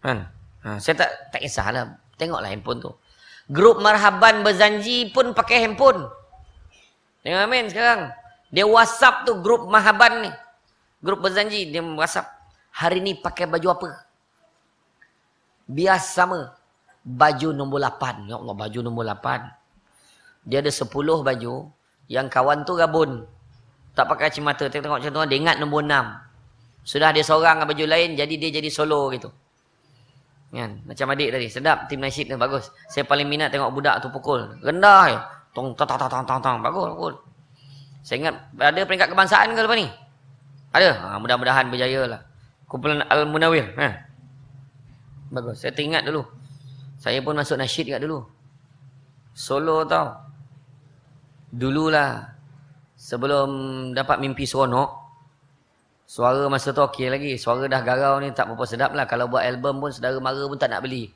Kan? 0.00 0.32
Ha, 0.64 0.80
saya 0.80 1.04
tak 1.04 1.10
tak 1.28 1.40
kisahlah. 1.44 2.00
Tengoklah 2.16 2.48
handphone 2.48 2.80
tu. 2.80 2.90
Grup 3.52 3.84
marhaban 3.84 4.40
berzanji 4.40 5.12
pun 5.12 5.36
pakai 5.36 5.60
handphone. 5.60 6.08
Tengok 7.20 7.40
amin 7.44 7.68
sekarang. 7.68 8.16
Dia 8.48 8.64
WhatsApp 8.64 9.28
tu 9.28 9.44
grup 9.44 9.68
marhaban 9.68 10.24
ni. 10.24 10.32
Grup 11.04 11.20
berzanji 11.20 11.68
dia 11.68 11.84
WhatsApp. 11.84 12.32
Hari 12.72 13.04
ni 13.04 13.12
pakai 13.20 13.44
baju 13.44 13.76
apa? 13.76 14.11
Biasa 15.68 16.08
sama. 16.24 16.40
Baju 17.02 17.50
nombor 17.50 17.82
8. 17.82 18.30
Ya 18.30 18.38
Allah, 18.38 18.54
baju 18.54 18.78
nombor 18.82 19.04
8. 19.06 20.46
Dia 20.46 20.62
ada 20.62 20.70
10 20.70 20.86
baju. 21.22 21.54
Yang 22.10 22.26
kawan 22.30 22.58
tu 22.66 22.74
gabun. 22.78 23.26
Tak 23.94 24.06
pakai 24.06 24.30
cimata. 24.30 24.66
Tengok 24.70 25.02
macam 25.02 25.10
tu. 25.10 25.20
Dia 25.30 25.38
ingat 25.38 25.56
nombor 25.58 25.82
6. 25.82 26.86
Sudah 26.86 27.14
dia 27.14 27.22
seorang 27.22 27.62
dengan 27.62 27.68
baju 27.70 27.84
lain. 27.86 28.10
Jadi 28.18 28.34
dia 28.38 28.50
jadi 28.58 28.70
solo 28.70 29.10
gitu. 29.14 29.30
Kan? 30.52 30.82
Macam 30.86 31.06
adik 31.14 31.30
tadi. 31.30 31.46
Sedap. 31.50 31.86
Tim 31.90 32.02
nasyid 32.02 32.30
tu 32.30 32.36
bagus. 32.38 32.70
Saya 32.90 33.06
paling 33.06 33.26
minat 33.26 33.50
tengok 33.50 33.70
budak 33.74 34.02
tu 34.02 34.10
pukul. 34.10 34.58
Rendah 34.62 35.02
je. 35.10 35.18
Tong, 35.52 35.76
tong, 35.76 35.88
tong, 35.88 35.98
tong, 36.10 36.24
tong, 36.24 36.40
tong. 36.40 36.58
Bagus, 36.64 36.86
bagus. 36.96 37.14
Saya 38.02 38.16
ingat 38.18 38.34
ada 38.58 38.80
peringkat 38.82 39.08
kebangsaan 39.14 39.54
ke 39.54 39.60
lepas 39.62 39.78
ni? 39.78 39.86
Ada? 40.74 40.90
Ha, 40.98 41.06
mudah-mudahan 41.22 41.70
berjaya 41.70 42.02
lah. 42.08 42.20
Kumpulan 42.66 43.04
Al-Munawir. 43.06 43.76
Ha. 43.78 44.11
Bagus. 45.32 45.64
Saya 45.64 45.72
teringat 45.72 46.04
dulu. 46.04 46.28
Saya 47.00 47.24
pun 47.24 47.32
masuk 47.32 47.56
nasyid 47.56 47.96
kat 47.96 48.00
dulu. 48.04 48.20
Solo 49.32 49.88
tau. 49.88 50.12
Dululah. 51.48 52.36
Sebelum 53.00 53.48
dapat 53.96 54.20
mimpi 54.20 54.44
seronok. 54.44 55.00
Suara 56.04 56.44
masa 56.52 56.76
tu 56.76 56.84
okey 56.84 57.08
lagi. 57.08 57.40
Suara 57.40 57.64
dah 57.64 57.80
garau 57.80 58.20
ni 58.20 58.28
tak 58.36 58.52
berapa 58.52 58.68
sedap 58.68 58.92
lah. 58.92 59.08
Kalau 59.08 59.32
buat 59.32 59.40
album 59.40 59.80
pun 59.80 59.88
saudara 59.88 60.20
mara 60.20 60.44
pun 60.44 60.60
tak 60.60 60.68
nak 60.68 60.84
beli. 60.84 61.08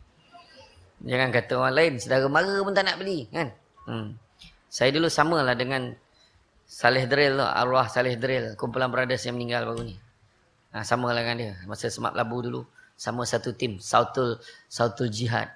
Jangan 1.05 1.29
kata 1.29 1.53
orang 1.61 1.77
lain. 1.77 1.93
Saudara 2.01 2.25
mara 2.33 2.57
pun 2.65 2.73
tak 2.73 2.89
nak 2.89 2.97
beli. 2.97 3.29
Kan? 3.29 3.53
Hmm. 3.85 4.17
Saya 4.73 4.97
dulu 4.97 5.13
samalah 5.13 5.53
dengan 5.53 5.93
Saleh 6.65 7.05
Drill 7.05 7.37
tu. 7.37 7.45
Arwah 7.45 7.93
Saleh 7.93 8.17
Drill. 8.17 8.57
Kumpulan 8.57 8.89
brothers 8.89 9.29
yang 9.29 9.37
meninggal 9.37 9.69
baru 9.69 9.85
ni. 9.85 10.01
Ha, 10.73 10.81
sama 10.83 11.13
lah 11.13 11.21
dengan 11.21 11.37
dia. 11.37 11.53
Masa 11.69 11.93
semak 11.93 12.17
labu 12.17 12.41
dulu. 12.41 12.65
Sama 12.97 13.29
satu 13.29 13.53
tim. 13.53 13.77
Sautul, 13.77 14.41
Sautul 14.73 15.13
Jihad. 15.13 15.53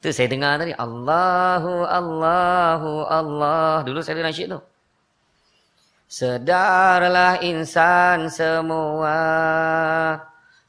Tu 0.00 0.10
saya 0.10 0.26
dengar 0.32 0.56
tadi. 0.56 0.74
Allahu, 0.74 1.84
Allahu, 1.84 2.92
Allah. 3.06 3.86
Dulu 3.86 4.00
saya 4.02 4.18
dengar 4.18 4.34
syik 4.34 4.48
tu. 4.50 4.60
Sedarlah 6.10 7.38
insan 7.44 8.26
semua. 8.32 9.20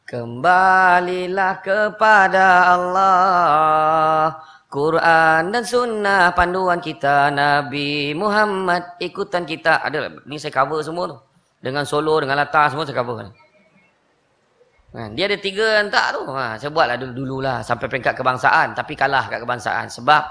Kembalilah 0.05 1.63
kepada 1.65 2.75
Allah. 2.75 4.37
Quran 4.67 5.49
dan 5.49 5.63
sunnah 5.63 6.35
panduan 6.35 6.77
kita. 6.83 7.33
Nabi 7.33 8.11
Muhammad 8.11 8.99
ikutan 9.01 9.47
kita. 9.47 9.81
Ada 9.81 10.21
ni 10.27 10.37
saya 10.37 10.51
cover 10.51 10.83
semua 10.85 11.09
tu. 11.09 11.17
Dengan 11.63 11.87
solo, 11.87 12.19
dengan 12.19 12.35
latar 12.37 12.67
semua 12.67 12.83
saya 12.83 12.99
cover. 12.99 13.25
Kan. 13.25 13.40
Ha, 14.91 15.07
dia 15.15 15.31
ada 15.31 15.39
tiga 15.39 15.79
tak 15.87 16.19
tu. 16.19 16.27
Ha, 16.35 16.59
saya 16.59 16.67
buatlah 16.67 16.99
dulu 16.99 17.39
lah 17.39 17.63
sampai 17.63 17.87
peringkat 17.87 18.11
kebangsaan. 18.11 18.75
Tapi 18.75 18.93
kalah 18.99 19.31
kat 19.31 19.39
kebangsaan. 19.39 19.87
Sebab 19.87 20.23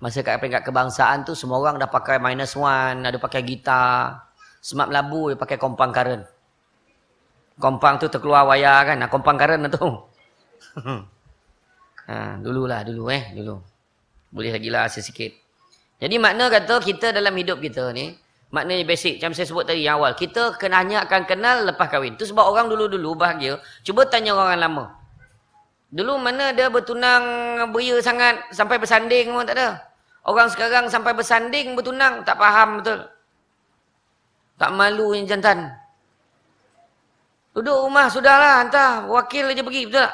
masa 0.00 0.24
kat 0.24 0.40
peringkat 0.40 0.64
kebangsaan 0.64 1.28
tu 1.28 1.36
semua 1.36 1.60
orang 1.60 1.76
dah 1.76 1.92
pakai 1.92 2.16
minus 2.16 2.56
one. 2.56 3.04
Ada 3.04 3.20
pakai 3.20 3.44
gitar. 3.44 4.32
Semak 4.64 4.88
labu 4.88 5.32
dia 5.32 5.36
pakai 5.36 5.60
kompang 5.60 5.92
karen. 5.92 6.24
Kompang 7.60 8.00
tu 8.00 8.08
terkeluar 8.08 8.48
wayar 8.48 8.88
kan. 8.88 8.96
Ha, 9.04 9.06
kompang 9.12 9.36
karen 9.36 9.60
lah 9.60 9.68
tu. 9.68 9.84
ha, 12.08 12.40
dululah 12.40 12.80
dulu 12.88 13.12
eh. 13.12 13.28
Dulu. 13.36 13.60
Boleh 14.32 14.56
lagi 14.56 14.72
lah 14.72 14.88
sesikit. 14.88 15.36
Jadi 16.00 16.16
makna 16.16 16.48
kata 16.48 16.80
kita 16.80 17.12
dalam 17.12 17.36
hidup 17.36 17.60
kita 17.60 17.92
ni. 17.92 18.21
Maknanya 18.52 18.84
basic. 18.84 19.16
Macam 19.16 19.32
saya 19.32 19.48
sebut 19.48 19.64
tadi 19.64 19.88
awal. 19.88 20.12
Kita 20.12 20.52
kena 20.60 20.84
hanya 20.84 21.08
akan 21.08 21.24
kenal 21.24 21.64
lepas 21.64 21.88
kahwin. 21.88 22.20
Itu 22.20 22.28
sebab 22.28 22.44
orang 22.44 22.68
dulu-dulu 22.68 23.16
bahagia. 23.16 23.56
Cuba 23.80 24.04
tanya 24.04 24.36
orang 24.36 24.60
lama. 24.60 24.84
Dulu 25.88 26.20
mana 26.20 26.52
dia 26.52 26.68
bertunang 26.68 27.24
beria 27.72 27.96
sangat 28.04 28.44
sampai 28.52 28.76
bersanding 28.76 29.32
pun 29.32 29.48
tak 29.48 29.56
ada. 29.56 29.80
Orang 30.28 30.52
sekarang 30.52 30.92
sampai 30.92 31.16
bersanding 31.16 31.72
bertunang 31.72 32.24
tak 32.28 32.36
faham 32.36 32.84
betul. 32.84 33.08
Tak 34.60 34.70
malu 34.72 35.16
yang 35.16 35.24
jantan. 35.24 35.72
Duduk 37.56 37.88
rumah 37.88 38.08
sudahlah 38.08 38.64
hantar 38.64 39.08
wakil 39.08 39.48
aja 39.48 39.60
pergi 39.64 39.82
betul 39.88 40.00
tak? 40.00 40.12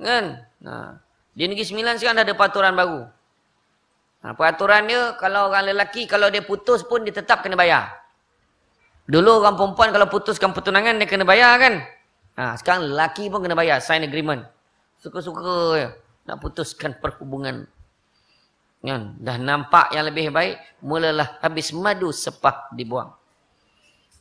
Kan? 0.00 0.24
Nah. 0.60 1.00
Di 1.32 1.48
Negeri 1.48 1.64
Sembilan 1.64 1.96
sekarang 1.96 2.20
dah 2.20 2.24
ada 2.28 2.36
peraturan 2.36 2.74
baru. 2.76 3.00
Ha, 4.22 4.38
peraturan 4.38 4.86
dia 4.86 5.18
kalau 5.18 5.50
orang 5.50 5.74
lelaki 5.74 6.06
kalau 6.06 6.30
dia 6.30 6.46
putus 6.46 6.86
pun 6.86 7.02
dia 7.02 7.10
tetap 7.10 7.42
kena 7.42 7.58
bayar. 7.58 7.90
Dulu 9.10 9.42
orang 9.42 9.58
perempuan 9.58 9.90
kalau 9.90 10.06
putuskan 10.06 10.54
pertunangan 10.54 10.94
dia 11.02 11.10
kena 11.10 11.26
bayar 11.26 11.58
kan? 11.58 11.74
Ha, 12.38 12.54
sekarang 12.54 12.94
lelaki 12.94 13.26
pun 13.26 13.42
kena 13.42 13.58
bayar 13.58 13.82
sign 13.82 14.06
agreement. 14.06 14.46
Suka-suka 15.02 15.74
ya 15.74 15.90
nak 16.22 16.38
putuskan 16.38 16.94
perhubungan. 17.02 17.66
Kan? 18.82 19.18
Dah 19.18 19.38
nampak 19.38 19.94
yang 19.94 20.06
lebih 20.06 20.30
baik, 20.30 20.82
mulalah 20.82 21.38
habis 21.42 21.74
madu 21.74 22.10
sepah 22.14 22.70
dibuang. 22.74 23.10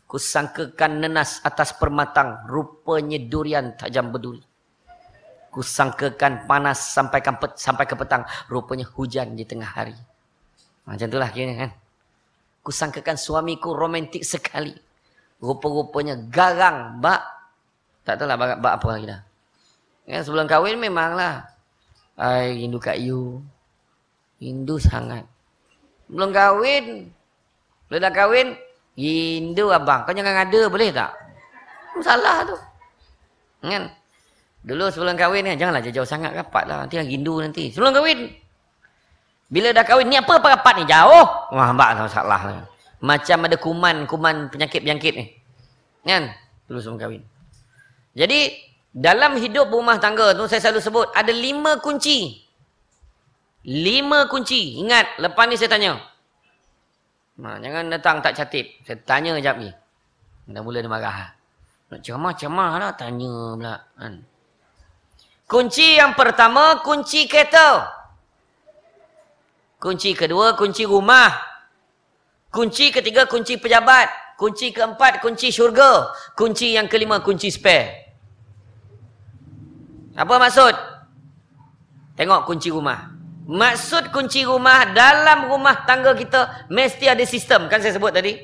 Kusangkakan 0.09 1.01
nenas 1.01 1.39
atas 1.45 1.71
permatang, 1.77 2.45
rupanya 2.49 3.17
durian 3.21 3.77
tajam 3.77 4.11
berduri. 4.11 4.43
Kusangkakan 5.51 6.47
panas 6.47 6.79
sampai 6.95 7.19
ke, 7.19 7.31
sampai 7.59 7.83
ke 7.83 7.95
petang. 7.99 8.23
Rupanya 8.47 8.87
hujan 8.87 9.35
di 9.35 9.43
tengah 9.43 9.67
hari. 9.67 9.95
Macam 10.87 11.05
itulah 11.11 11.27
kira 11.27 11.53
kan. 11.67 11.71
Kusangkakan 12.63 13.19
suamiku 13.19 13.75
romantik 13.75 14.23
sekali. 14.23 14.71
Rupa-rupanya 15.43 16.15
garang. 16.31 17.03
Bak. 17.03 17.21
Tak 18.07 18.15
tahu 18.17 18.31
lah 18.31 18.37
bak, 18.39 18.63
bak 18.63 18.73
apa 18.79 18.87
lagi 18.95 19.05
dah. 19.11 19.21
Kan, 20.07 20.21
sebelum 20.23 20.47
kahwin 20.47 20.79
memanglah. 20.79 21.45
Ay, 22.15 22.55
rindu 22.63 22.79
kat 22.79 22.97
you. 23.03 23.43
Rindu 24.39 24.79
sangat. 24.79 25.27
Belum 26.07 26.31
kahwin. 26.31 27.11
Belum 27.91 27.99
dah 28.01 28.13
kahwin. 28.15 28.55
Rindu 28.95 29.67
abang. 29.71 30.07
Kau 30.07 30.15
jangan 30.15 30.47
ada 30.47 30.61
boleh 30.71 30.89
tak? 30.95 31.11
Salah 31.99 32.47
tu. 32.47 32.57
Kan? 33.67 34.00
Dulu 34.61 34.93
sebelum 34.93 35.17
kahwin 35.17 35.41
ni, 35.41 35.57
janganlah 35.57 35.81
jauh-jauh 35.81 36.05
sangat 36.05 36.37
rapat 36.37 36.69
lah. 36.69 36.85
Nanti 36.85 37.01
rindu 37.01 37.41
nanti. 37.41 37.73
Sebelum 37.73 37.97
kahwin. 37.97 38.29
Bila 39.49 39.73
dah 39.73 39.81
kahwin, 39.81 40.05
ni 40.07 40.21
apa 40.21 40.37
rapat 40.37 40.73
ni? 40.77 40.85
Jauh. 40.85 41.25
Wah, 41.51 41.69
mbak 41.73 41.89
lah 41.97 42.01
masalah. 42.05 42.39
Macam 43.01 43.37
ada 43.49 43.57
kuman, 43.57 44.05
kuman 44.05 44.53
penyakit-penyakit 44.53 45.13
ni. 45.17 45.25
Kan? 46.05 46.29
Dulu 46.69 46.77
sebelum 46.77 46.99
kahwin. 47.01 47.21
Jadi, 48.13 48.53
dalam 48.93 49.41
hidup 49.41 49.73
rumah 49.73 49.97
tangga 49.97 50.37
tu, 50.37 50.45
saya 50.45 50.61
selalu 50.61 50.79
sebut, 50.79 51.07
ada 51.17 51.33
lima 51.33 51.81
kunci. 51.81 52.45
Lima 53.65 54.29
kunci. 54.29 54.77
Ingat, 54.77 55.17
lepas 55.17 55.49
ni 55.49 55.57
saya 55.57 55.73
tanya. 55.73 55.97
Nah, 57.41 57.57
jangan 57.57 57.89
datang 57.89 58.21
tak 58.21 58.37
catip. 58.37 58.77
Saya 58.85 59.01
tanya 59.01 59.33
sekejap 59.33 59.55
ni. 59.57 59.69
Dah 60.53 60.61
mula 60.61 60.85
dia 60.85 60.91
marah. 60.91 61.33
Nak 61.89 61.99
ceramah-ceramah 62.05 62.71
lah, 62.77 62.91
tanya 62.93 63.57
pula. 63.57 63.75
Kan? 63.97 64.13
Kunci 65.51 65.99
yang 65.99 66.15
pertama, 66.15 66.79
kunci 66.79 67.27
kereta. 67.27 67.91
Kunci 69.83 70.15
kedua, 70.15 70.55
kunci 70.55 70.87
rumah. 70.87 71.27
Kunci 72.47 72.87
ketiga, 72.87 73.27
kunci 73.27 73.59
pejabat. 73.59 74.39
Kunci 74.39 74.71
keempat, 74.71 75.19
kunci 75.19 75.51
syurga. 75.51 76.15
Kunci 76.39 76.79
yang 76.79 76.87
kelima, 76.87 77.19
kunci 77.19 77.51
spare. 77.51 78.15
Apa 80.15 80.39
maksud? 80.39 80.71
Tengok 82.15 82.47
kunci 82.47 82.71
rumah. 82.71 83.11
Maksud 83.43 84.15
kunci 84.15 84.47
rumah, 84.47 84.87
dalam 84.95 85.51
rumah 85.51 85.83
tangga 85.83 86.15
kita, 86.15 86.71
mesti 86.71 87.11
ada 87.11 87.27
sistem. 87.27 87.67
Kan 87.67 87.83
saya 87.83 87.99
sebut 87.99 88.15
tadi? 88.15 88.39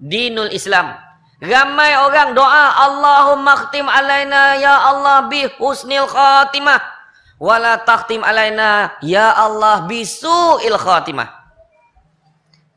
Dinul 0.00 0.48
Islam. 0.56 1.05
Ramai 1.36 1.92
orang 2.00 2.32
doa 2.32 2.64
Allahumma 2.80 3.68
khtim 3.68 3.84
alaina 3.84 4.56
ya 4.56 4.88
Allah 4.88 5.28
bi 5.28 5.44
husnil 5.60 6.08
khatimah 6.08 6.80
wala 7.36 7.76
takhtim 7.84 8.24
alaina 8.24 8.96
ya 9.04 9.36
Allah 9.36 9.84
bi 9.84 10.00
su'il 10.00 10.80
khatimah. 10.80 11.28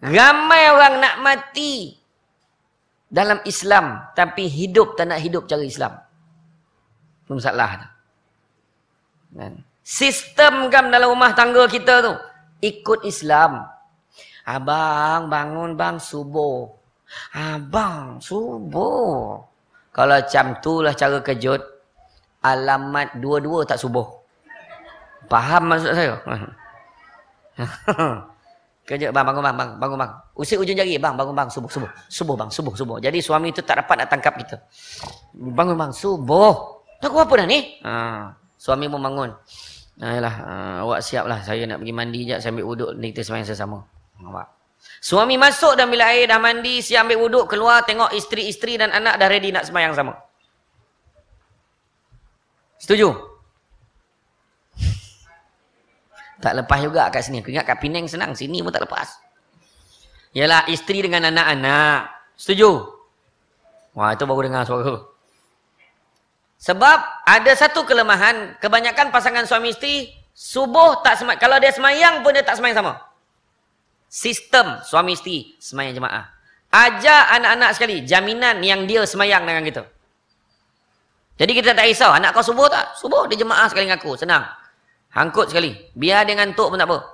Ramai 0.04 0.63
orang 0.75 1.00
nak 1.00 1.16
mati 1.24 1.96
dalam 3.08 3.39
Islam 3.48 4.12
tapi 4.12 4.51
hidup 4.51 5.00
tak 5.00 5.08
nak 5.08 5.24
hidup 5.24 5.48
cara 5.48 5.63
Islam. 5.63 5.96
Itu 7.24 7.39
masalah 7.39 7.88
Kan? 9.30 9.62
Sistem 9.86 10.74
kan 10.74 10.89
dalam 10.89 11.13
rumah 11.13 11.32
tangga 11.32 11.63
kita 11.70 12.01
tu 12.04 12.13
ikut 12.60 13.08
Islam. 13.08 13.63
Abang 14.44 15.30
bangun 15.30 15.78
bang 15.78 16.01
subuh 16.01 16.78
Abang, 17.34 18.22
subuh. 18.22 19.42
Kalau 19.89 20.16
macam 20.16 20.46
tu 20.62 20.82
lah 20.86 20.94
cara 20.94 21.20
kejut. 21.22 21.62
Alamat 22.39 23.20
dua-dua 23.20 23.68
tak 23.68 23.82
subuh. 23.82 24.08
Faham 25.28 25.68
maksud 25.68 25.92
saya? 25.92 26.16
Kejut, 28.89 29.13
bang, 29.13 29.22
bangun 29.22 29.44
bang, 29.46 29.54
bang, 29.54 29.70
bangun 29.78 29.98
bang. 30.01 30.12
Usik 30.34 30.58
ujung 30.58 30.74
jari, 30.74 30.98
bang, 30.98 31.13
bangun 31.13 31.36
bang, 31.38 31.46
subuh, 31.51 31.70
subuh. 31.70 31.89
Subuh 32.10 32.34
bang, 32.34 32.50
subuh, 32.50 32.74
subuh. 32.74 32.98
Jadi 32.98 33.22
suami 33.22 33.54
tu 33.54 33.62
tak 33.62 33.86
dapat 33.86 34.01
nak 34.01 34.08
tangkap 34.10 34.34
kita. 34.39 34.58
Bangun 35.38 35.78
bang, 35.78 35.92
subuh. 35.94 36.82
Tak 36.98 37.13
apa 37.13 37.34
dah 37.38 37.46
ni? 37.46 37.78
Ha. 37.86 38.34
Suami 38.58 38.89
pun 38.89 39.00
bangun. 39.00 39.30
Nah, 40.00 40.10
yalah, 40.16 40.36
uh, 40.42 40.75
awak 40.88 41.00
siap 41.06 41.28
lah. 41.28 41.44
Saya 41.44 41.68
nak 41.70 41.84
pergi 41.84 41.94
mandi 41.94 42.24
sekejap. 42.24 42.39
Saya 42.39 42.51
ambil 42.56 42.66
wuduk. 42.66 42.89
Ni 42.98 43.12
kita 43.12 43.22
semayang 43.28 43.48
sesama. 43.48 43.84
Nampak? 44.20 44.59
Suami 45.00 45.39
masuk 45.39 45.79
dalam 45.79 45.91
bilik 45.95 46.07
air. 46.07 46.25
Dah 46.27 46.39
mandi. 46.39 46.83
Siap 46.83 47.07
ambil 47.07 47.19
wuduk. 47.24 47.45
Keluar 47.51 47.88
tengok 47.88 48.12
isteri-isteri 48.12 48.75
dan 48.75 48.91
anak 48.91 49.15
dah 49.15 49.27
ready 49.31 49.51
nak 49.55 49.67
semayang 49.67 49.95
sama. 49.95 50.15
Setuju? 52.79 53.09
Tak 56.39 56.55
lepas 56.55 56.79
juga 56.79 57.12
kat 57.12 57.27
sini. 57.27 57.43
Aku 57.43 57.51
ingat 57.51 57.67
kat 57.67 57.83
Penang 57.83 58.07
senang. 58.07 58.31
Sini 58.31 58.63
pun 58.63 58.71
tak 58.71 58.88
lepas. 58.88 59.19
Yalah, 60.31 60.63
isteri 60.71 61.03
dengan 61.03 61.27
anak-anak. 61.27 62.07
Setuju? 62.39 62.79
Wah, 63.91 64.15
itu 64.15 64.24
baru 64.24 64.48
dengar 64.48 64.63
suara. 64.63 65.03
Sebab 66.59 66.98
ada 67.27 67.51
satu 67.59 67.83
kelemahan. 67.83 68.55
Kebanyakan 68.63 69.12
pasangan 69.12 69.43
suami 69.43 69.75
isteri. 69.75 70.15
Subuh 70.31 71.03
tak 71.03 71.19
semayang. 71.19 71.39
Kalau 71.43 71.59
dia 71.59 71.75
semayang 71.75 72.24
pun 72.24 72.31
dia 72.31 72.48
tak 72.48 72.55
semayang 72.55 72.79
sama. 72.79 73.09
Sistem 74.10 74.82
suami 74.82 75.13
isteri 75.13 75.54
semayang 75.62 76.01
jemaah. 76.01 76.25
Ajar 76.74 77.30
anak-anak 77.38 77.78
sekali. 77.78 78.01
Jaminan 78.10 78.58
yang 78.66 78.89
dia 78.89 79.06
semayang 79.06 79.46
dengan 79.46 79.62
kita. 79.62 79.86
Jadi 81.38 81.54
kita 81.54 81.78
tak 81.78 81.86
risau. 81.86 82.10
Anak 82.10 82.34
kau 82.34 82.42
subuh 82.42 82.66
tak? 82.74 82.98
Subuh 82.98 83.30
dia 83.30 83.38
jemaah 83.38 83.70
sekali 83.70 83.86
dengan 83.86 84.01
aku. 84.01 84.18
Senang. 84.18 84.50
Hangkut 85.13 85.54
sekali. 85.54 85.78
Biar 85.94 86.25
dia 86.25 86.34
ngantuk 86.34 86.74
pun 86.74 86.82
tak 86.82 86.89
apa. 86.89 87.06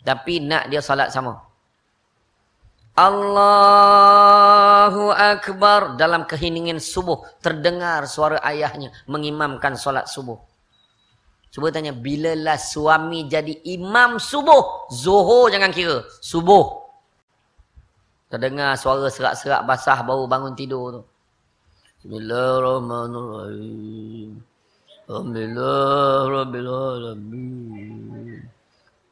Tapi 0.00 0.40
nak 0.48 0.72
dia 0.72 0.80
salat 0.80 1.12
sama. 1.12 1.44
Allahu 2.96 3.92
Akbar. 5.12 6.00
Dalam 6.00 6.24
keheningan 6.24 6.80
subuh. 6.80 7.20
Terdengar 7.44 8.08
suara 8.08 8.40
ayahnya. 8.48 8.96
Mengimamkan 9.04 9.76
salat 9.76 10.08
subuh. 10.08 10.40
Cuba 11.54 11.70
tanya. 11.70 11.94
Bilalah 11.94 12.58
suami 12.58 13.30
jadi 13.30 13.54
imam 13.78 14.18
subuh. 14.18 14.90
Zuhur 14.90 15.54
jangan 15.54 15.70
kira. 15.70 16.02
Subuh. 16.18 16.82
Terdengar 18.26 18.74
suara 18.74 19.06
serak-serak 19.06 19.62
basah 19.62 20.02
baru 20.02 20.26
bangun 20.26 20.58
tidur 20.58 20.98
tu. 20.98 21.06
Bismillahirrahmanirrahim. 22.02 24.42
Alhamdulillah 25.06 26.42
Rabbil 26.42 26.66
Alamin. 26.66 28.42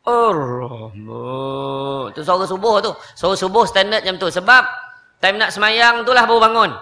Ar-Rahman. 0.03 2.11
Tu 2.11 2.27
suara 2.27 2.43
subuh 2.43 2.83
tu. 2.83 2.91
Suara 3.15 3.39
subuh 3.39 3.63
standard 3.71 4.03
macam 4.03 4.19
tu. 4.19 4.27
Sebab 4.35 4.67
time 5.23 5.39
nak 5.39 5.55
semayang 5.55 6.03
tu 6.03 6.11
lah 6.11 6.27
baru 6.27 6.43
bangun. 6.43 6.75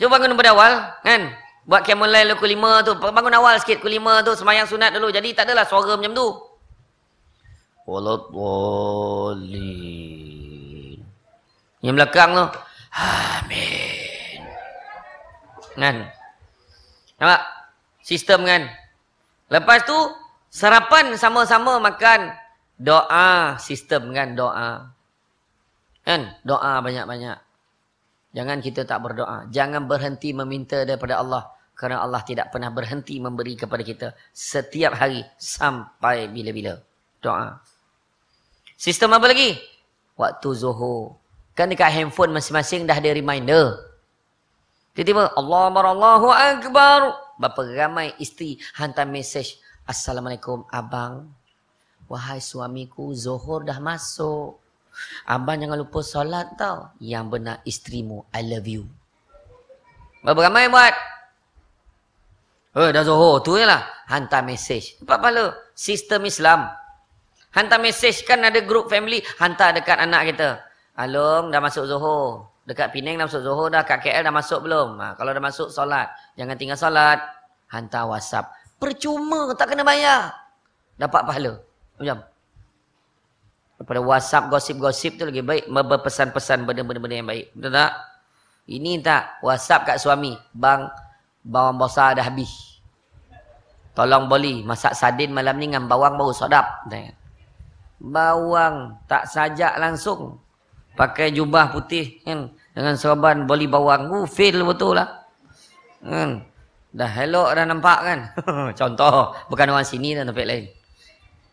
Cuba 0.00 0.16
bangun 0.16 0.32
daripada 0.32 0.56
awal. 0.56 0.96
Kan? 1.04 1.43
Buat 1.64 1.80
kiamun 1.88 2.12
lain 2.12 2.36
pukul 2.36 2.52
lima 2.52 2.84
tu. 2.84 2.92
Bangun 3.00 3.32
awal 3.40 3.56
sikit 3.60 3.80
pukul 3.80 3.96
lima 3.96 4.20
tu. 4.20 4.36
Semayang 4.36 4.68
sunat 4.68 4.92
dulu. 4.92 5.08
Jadi 5.08 5.32
tak 5.32 5.48
adalah 5.48 5.64
suara 5.64 5.96
macam 5.96 6.12
tu. 6.12 6.28
Walat 7.88 8.28
walin. 8.32 9.64
Yang 11.80 11.94
belakang 11.96 12.30
tu. 12.36 12.46
Amin. 12.94 14.40
Kan? 15.74 15.96
Nampak? 17.18 17.42
sistem 18.04 18.44
kan. 18.44 18.68
Lepas 19.48 19.88
tu 19.88 19.96
sarapan 20.52 21.16
sama-sama 21.16 21.80
makan 21.80 22.36
doa 22.76 23.56
sistem 23.56 24.12
kan 24.12 24.36
doa. 24.36 24.92
Kan? 26.04 26.36
Doa 26.44 26.84
banyak-banyak. 26.84 27.40
Jangan 28.36 28.58
kita 28.60 28.84
tak 28.84 29.00
berdoa. 29.00 29.48
Jangan 29.48 29.88
berhenti 29.88 30.36
meminta 30.36 30.84
daripada 30.84 31.24
Allah. 31.24 31.53
Kerana 31.74 32.06
Allah 32.06 32.22
tidak 32.22 32.54
pernah 32.54 32.70
berhenti 32.70 33.18
memberi 33.18 33.58
kepada 33.58 33.82
kita. 33.82 34.08
Setiap 34.30 34.94
hari. 34.94 35.26
Sampai 35.36 36.30
bila-bila. 36.30 36.78
Doa. 37.18 37.58
Sistem 38.78 39.14
apa 39.14 39.26
lagi? 39.30 39.58
Waktu 40.14 40.48
zuhur. 40.54 41.18
Kan 41.54 41.70
dekat 41.70 41.90
handphone 41.90 42.34
masing-masing 42.34 42.86
dah 42.86 42.98
ada 42.98 43.10
reminder. 43.10 43.78
Tiba-tiba. 44.94 45.34
Allah 45.34 45.70
Allahu 45.70 46.28
Akbar. 46.30 47.00
Berapa 47.38 47.60
ramai 47.74 48.14
isteri 48.22 48.62
hantar 48.78 49.10
mesej. 49.10 49.58
Assalamualaikum 49.84 50.64
abang. 50.70 51.28
Wahai 52.08 52.38
suamiku, 52.38 53.10
Zohor 53.16 53.64
dah 53.64 53.80
masuk. 53.80 54.60
Abang 55.26 55.58
jangan 55.58 55.80
lupa 55.80 56.04
solat 56.04 56.54
tau. 56.54 56.92
Yang 57.02 57.24
benar 57.32 57.56
isterimu, 57.66 58.28
I 58.30 58.40
love 58.46 58.68
you. 58.68 58.84
Berapa 60.22 60.48
ramai 60.48 60.70
buat? 60.70 60.94
Oh, 62.74 62.90
dah. 62.90 63.06
Tu 63.06 63.52
je 63.54 63.64
lah. 63.64 63.86
Hantar 64.10 64.42
mesej. 64.42 64.98
Dapat 64.98 65.18
pahala. 65.22 65.46
Sistem 65.78 66.26
Islam. 66.26 66.66
Hantar 67.54 67.78
mesej 67.78 68.26
kan 68.26 68.42
ada 68.42 68.58
grup 68.66 68.90
family. 68.90 69.22
Hantar 69.38 69.78
dekat 69.78 69.94
anak 70.02 70.34
kita. 70.34 70.58
Along 70.98 71.54
dah 71.54 71.62
masuk 71.62 71.86
Zohor. 71.86 72.50
Dekat 72.66 72.90
Penang 72.90 73.20
dah 73.20 73.30
masuk 73.30 73.46
Zohor 73.46 73.70
dah. 73.70 73.86
Kat 73.86 74.02
KL 74.02 74.26
dah 74.26 74.34
masuk 74.34 74.66
belum? 74.66 74.98
Ha, 74.98 75.14
kalau 75.14 75.30
dah 75.30 75.42
masuk, 75.42 75.68
solat. 75.70 76.10
Jangan 76.34 76.56
tinggal 76.58 76.78
solat. 76.80 77.22
Hantar 77.70 78.10
WhatsApp. 78.10 78.50
Percuma, 78.82 79.54
tak 79.54 79.70
kena 79.70 79.86
bayar. 79.86 80.34
Dapat 80.98 81.22
pahala. 81.28 81.52
Macam. 82.00 82.18
Daripada 83.78 84.00
WhatsApp, 84.02 84.50
gosip-gosip 84.50 85.12
tu 85.20 85.24
lagi 85.30 85.42
baik. 85.46 85.70
Berpesan-pesan 85.70 86.66
benda-benda 86.66 87.14
yang 87.14 87.28
baik. 87.28 87.54
Betul 87.54 87.70
tak? 87.70 87.92
Ini 88.66 88.92
tak. 88.98 89.44
WhatsApp 89.44 89.94
kat 89.94 89.96
suami. 90.00 90.32
Bang, 90.56 90.88
bawang 91.44 91.76
besar 91.76 92.16
dah 92.16 92.24
habis. 92.24 92.80
Tolong 93.94 94.26
boli. 94.26 94.64
Masak 94.66 94.98
sardin 94.98 95.30
malam 95.30 95.54
ni 95.60 95.70
dengan 95.70 95.86
bawang 95.86 96.18
baru 96.18 96.34
sodap. 96.34 96.88
Bawang. 98.02 98.98
Tak 99.06 99.30
sajak 99.30 99.78
langsung. 99.78 100.42
Pakai 100.94 101.34
jubah 101.34 101.74
putih 101.74 102.22
kan 102.22 102.54
dengan 102.74 102.94
serban 102.98 103.46
boli 103.46 103.70
bawang. 103.70 104.10
Uh, 104.10 104.26
fail 104.26 104.62
betul 104.66 104.98
lah. 104.98 105.26
Kan? 106.02 106.42
Dah 106.94 107.10
hello 107.10 107.50
dah 107.50 107.66
nampak 107.66 107.98
kan. 108.02 108.20
Contoh, 108.78 109.34
bukan 109.50 109.74
orang 109.74 109.86
sini 109.86 110.14
dan 110.14 110.30
tempat 110.30 110.46
lain. 110.46 110.64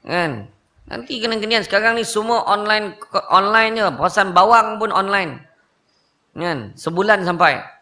Kan? 0.06 0.32
Nanti 0.90 1.22
kena 1.22 1.38
kenian 1.38 1.66
sekarang 1.66 1.98
ni 1.98 2.06
semua 2.06 2.46
online 2.46 2.98
online 3.30 3.74
je. 3.78 3.88
Pesan 3.98 4.34
bawang 4.34 4.82
pun 4.82 4.94
online. 4.94 5.42
Kan? 6.38 6.74
Sebulan 6.78 7.26
sampai. 7.26 7.81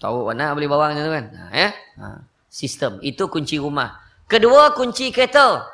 Tahu 0.00 0.32
mana 0.32 0.56
beli 0.56 0.64
bawang 0.64 0.96
tu 0.96 1.12
kan? 1.12 1.24
Ha, 1.28 1.44
ya? 1.52 1.70
Ha. 2.00 2.24
Sistem. 2.48 2.96
Itu 3.04 3.28
kunci 3.28 3.60
rumah. 3.60 4.00
Kedua, 4.24 4.72
kunci 4.72 5.12
kereta. 5.12 5.68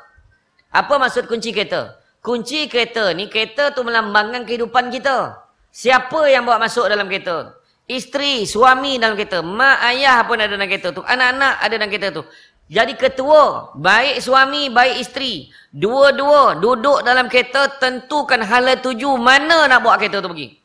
Apa 0.67 0.99
maksud 0.99 1.31
kunci 1.31 1.55
kereta? 1.55 1.95
Kunci 2.19 2.67
kereta 2.67 3.15
ni, 3.15 3.31
kereta 3.31 3.71
tu 3.71 3.87
melambangkan 3.87 4.43
kehidupan 4.43 4.91
kita. 4.91 5.39
Siapa 5.71 6.27
yang 6.27 6.43
bawa 6.43 6.67
masuk 6.67 6.91
dalam 6.91 7.07
kereta? 7.07 7.55
Isteri, 7.87 8.43
suami 8.43 8.99
dalam 8.99 9.15
kereta. 9.15 9.39
Mak, 9.39 9.77
ayah 9.95 10.19
pun 10.27 10.43
ada 10.43 10.51
dalam 10.51 10.67
kereta 10.67 10.91
tu. 10.91 10.99
Anak-anak 11.07 11.53
ada 11.63 11.73
dalam 11.79 11.87
kereta 11.87 12.09
tu. 12.19 12.23
Jadi 12.67 12.99
ketua, 12.99 13.71
baik 13.79 14.19
suami, 14.19 14.67
baik 14.67 15.07
isteri. 15.07 15.47
Dua-dua 15.71 16.59
duduk 16.59 16.99
dalam 16.99 17.31
kereta, 17.31 17.79
tentukan 17.79 18.43
hala 18.43 18.75
tuju 18.75 19.15
mana 19.15 19.71
nak 19.71 19.87
bawa 19.87 19.95
kereta 19.95 20.19
tu 20.19 20.27
pergi. 20.27 20.56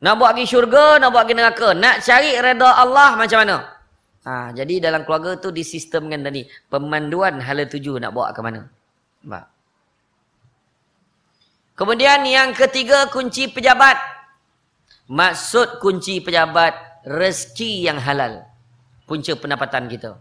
Nak 0.00 0.14
bawa 0.16 0.32
pergi 0.32 0.48
syurga, 0.48 0.96
nak 0.96 1.12
bawa 1.12 1.28
pergi 1.28 1.36
neraka. 1.36 1.68
Nak 1.76 1.96
cari 2.00 2.32
reda 2.40 2.70
Allah 2.72 3.20
macam 3.20 3.38
mana? 3.44 3.56
Ha, 4.20 4.52
jadi 4.52 4.84
dalam 4.84 5.04
keluarga 5.04 5.36
tu 5.36 5.52
disistemkan 5.52 6.24
tadi. 6.24 6.48
Pemanduan 6.72 7.40
hala 7.40 7.68
tuju 7.68 8.00
nak 8.00 8.12
bawa 8.16 8.32
ke 8.32 8.40
mana. 8.40 8.64
Nampak? 9.24 9.44
Kemudian 11.76 12.24
yang 12.28 12.52
ketiga 12.52 13.08
kunci 13.08 13.48
pejabat. 13.48 13.96
Maksud 15.08 15.80
kunci 15.80 16.20
pejabat 16.20 17.04
rezeki 17.08 17.88
yang 17.88 17.96
halal. 18.00 18.44
Punca 19.08 19.32
pendapatan 19.36 19.88
kita. 19.88 20.20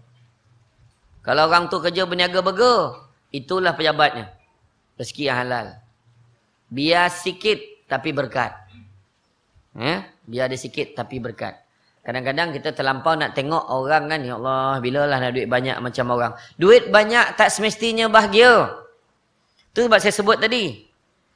Kalau 1.20 1.44
orang 1.52 1.68
tu 1.68 1.84
kerja 1.84 2.08
berniaga 2.08 2.40
burger, 2.40 3.06
itulah 3.36 3.76
pejabatnya. 3.76 4.32
Rezeki 4.96 5.24
yang 5.28 5.38
halal. 5.44 5.68
Biar 6.72 7.12
sikit 7.12 7.60
tapi 7.92 8.16
berkat. 8.16 8.69
Ya? 9.78 10.08
Biar 10.26 10.50
ada 10.50 10.58
sikit 10.58 10.98
tapi 10.98 11.22
berkat. 11.22 11.58
Kadang-kadang 12.00 12.56
kita 12.56 12.74
terlampau 12.74 13.14
nak 13.14 13.38
tengok 13.38 13.70
orang 13.70 14.10
kan. 14.10 14.20
Ya 14.24 14.40
Allah, 14.40 14.82
bila 14.82 15.06
lah 15.06 15.22
nak 15.22 15.36
duit 15.36 15.46
banyak 15.46 15.78
macam 15.78 16.06
orang. 16.16 16.34
Duit 16.58 16.90
banyak 16.90 17.38
tak 17.38 17.54
semestinya 17.54 18.10
bahagia. 18.10 18.82
Itu 19.70 19.86
sebab 19.86 20.00
saya 20.02 20.14
sebut 20.16 20.42
tadi. 20.42 20.90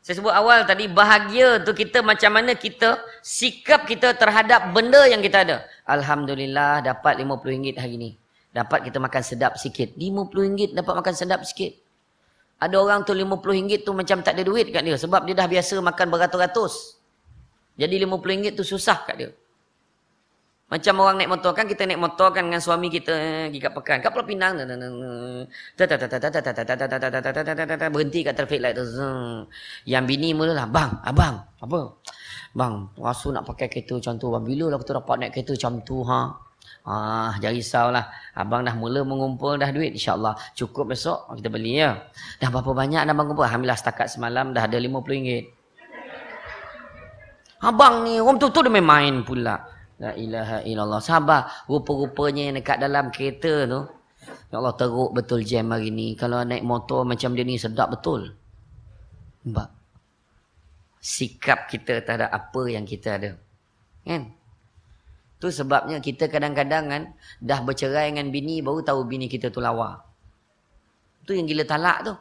Saya 0.03 0.19
sebut 0.19 0.35
awal 0.35 0.67
tadi 0.67 0.91
bahagia 0.91 1.63
tu 1.63 1.71
kita 1.71 2.03
macam 2.03 2.35
mana 2.35 2.59
kita 2.59 2.99
sikap 3.23 3.87
kita 3.87 4.11
terhadap 4.19 4.75
benda 4.75 5.07
yang 5.07 5.23
kita 5.23 5.47
ada. 5.47 5.63
Alhamdulillah 5.87 6.83
dapat 6.83 7.23
RM50 7.23 7.79
hari 7.79 7.95
ni. 7.95 8.11
Dapat 8.51 8.89
kita 8.89 8.99
makan 8.99 9.21
sedap 9.23 9.55
sikit. 9.55 9.95
RM50 9.95 10.75
dapat 10.75 10.93
makan 10.99 11.13
sedap 11.15 11.39
sikit. 11.47 11.71
Ada 12.59 12.75
orang 12.79 13.07
tu 13.07 13.15
RM50 13.15 13.87
tu 13.87 13.91
macam 13.95 14.19
tak 14.19 14.35
ada 14.35 14.43
duit 14.43 14.75
kat 14.75 14.83
dia. 14.83 14.99
Sebab 14.99 15.23
dia 15.23 15.35
dah 15.39 15.47
biasa 15.47 15.79
makan 15.79 16.07
beratus-ratus. 16.11 16.92
Jadi 17.73 18.05
RM50 18.05 18.53
tu 18.53 18.63
susah 18.65 19.01
kat 19.05 19.15
dia. 19.17 19.29
Macam 20.73 21.05
orang 21.05 21.21
naik 21.21 21.29
motor 21.29 21.53
kan 21.53 21.69
kita 21.69 21.85
naik 21.85 22.01
motor 22.01 22.33
kan 22.33 22.49
dengan 22.49 22.57
suami 22.57 22.89
kita 22.89 23.13
pergi 23.13 23.59
kat 23.61 23.71
pekan. 23.77 23.97
Kat 24.01 24.09
Pulau 24.09 24.25
Pinang 24.25 24.57
berhenti 27.93 28.25
kat 28.25 28.33
traffic 28.33 28.57
light 28.57 28.73
tu. 28.73 28.85
Yang 29.85 30.03
bini 30.09 30.33
mulalah, 30.33 30.65
"Bang, 30.65 30.97
abang, 31.05 31.45
apa? 31.61 32.01
Bang, 32.57 32.89
rasu 32.97 33.29
nak 33.29 33.45
pakai 33.45 33.69
kereta 33.69 34.01
macam 34.01 34.17
tu. 34.17 34.33
Bang, 34.33 34.41
bila 34.41 34.73
lah 34.73 34.81
kita 34.81 34.97
dapat 34.97 35.15
naik 35.21 35.31
kereta 35.37 35.53
macam 35.53 35.73
tu, 35.85 36.01
ha?" 36.09 36.41
Ah, 36.83 37.31
jangan 37.39 37.55
risaulah. 37.55 38.05
Abang 38.35 38.67
dah 38.67 38.75
mula 38.75 39.07
mengumpul 39.07 39.55
dah 39.55 39.71
duit. 39.71 39.95
InsyaAllah 39.95 40.35
cukup 40.51 40.91
besok 40.91 41.31
kita 41.39 41.47
beli 41.47 41.79
ya. 41.79 42.11
Dah 42.43 42.51
berapa 42.51 42.75
banyak 42.75 43.07
dah 43.07 43.13
bang 43.15 43.27
kumpul? 43.31 43.45
Alhamdulillah 43.47 43.79
setakat 43.79 44.11
semalam 44.11 44.51
dah 44.51 44.67
ada 44.67 44.75
RM50. 44.75 45.62
Abang 47.63 48.03
ni 48.03 48.19
orang 48.19 48.35
tu 48.43 48.51
tu 48.51 48.59
dia 48.59 48.67
main, 48.67 48.83
main 48.83 49.15
pula. 49.23 49.55
La 50.03 50.11
ilaha 50.19 50.59
illallah. 50.67 50.99
Sabar. 50.99 51.63
Rupa-rupanya 51.71 52.51
yang 52.51 52.59
dekat 52.59 52.83
dalam 52.83 53.07
kereta 53.07 53.63
tu. 53.63 53.81
Ya 54.51 54.59
Allah 54.59 54.75
teruk 54.75 55.15
betul 55.15 55.47
jam 55.47 55.71
hari 55.71 55.87
ni. 55.87 56.19
Kalau 56.19 56.43
naik 56.43 56.67
motor 56.67 57.07
macam 57.07 57.31
dia 57.31 57.47
ni 57.47 57.55
sedap 57.55 57.95
betul. 57.95 58.35
Nampak? 59.47 59.71
Sikap 60.99 61.71
kita 61.71 62.03
terhadap 62.03 62.31
apa 62.31 62.61
yang 62.67 62.83
kita 62.83 63.15
ada. 63.15 63.31
Kan? 64.03 64.35
Tu 65.39 65.47
sebabnya 65.51 65.99
kita 65.99 66.31
kadang-kadang 66.31 66.85
kan 66.87 67.03
dah 67.43 67.59
bercerai 67.63 68.11
dengan 68.11 68.31
bini 68.31 68.63
baru 68.63 68.79
tahu 68.83 69.07
bini 69.07 69.27
kita 69.27 69.51
tu 69.51 69.59
lawa. 69.59 69.99
Tu 71.23 71.35
yang 71.35 71.47
gila 71.47 71.63
talak 71.63 71.97
tu. 72.07 72.13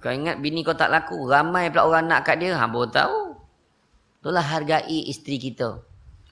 Kau 0.00 0.12
ingat 0.12 0.40
bini 0.40 0.60
kau 0.64 0.76
tak 0.76 0.92
laku, 0.92 1.28
ramai 1.28 1.68
pula 1.68 1.88
orang 1.88 2.04
nak 2.08 2.24
kat 2.24 2.40
dia, 2.40 2.56
ha 2.56 2.64
baru 2.68 2.88
tahu. 2.88 3.18
Itulah 4.24 4.40
hargai 4.40 5.04
isteri 5.04 5.36
kita. 5.36 5.84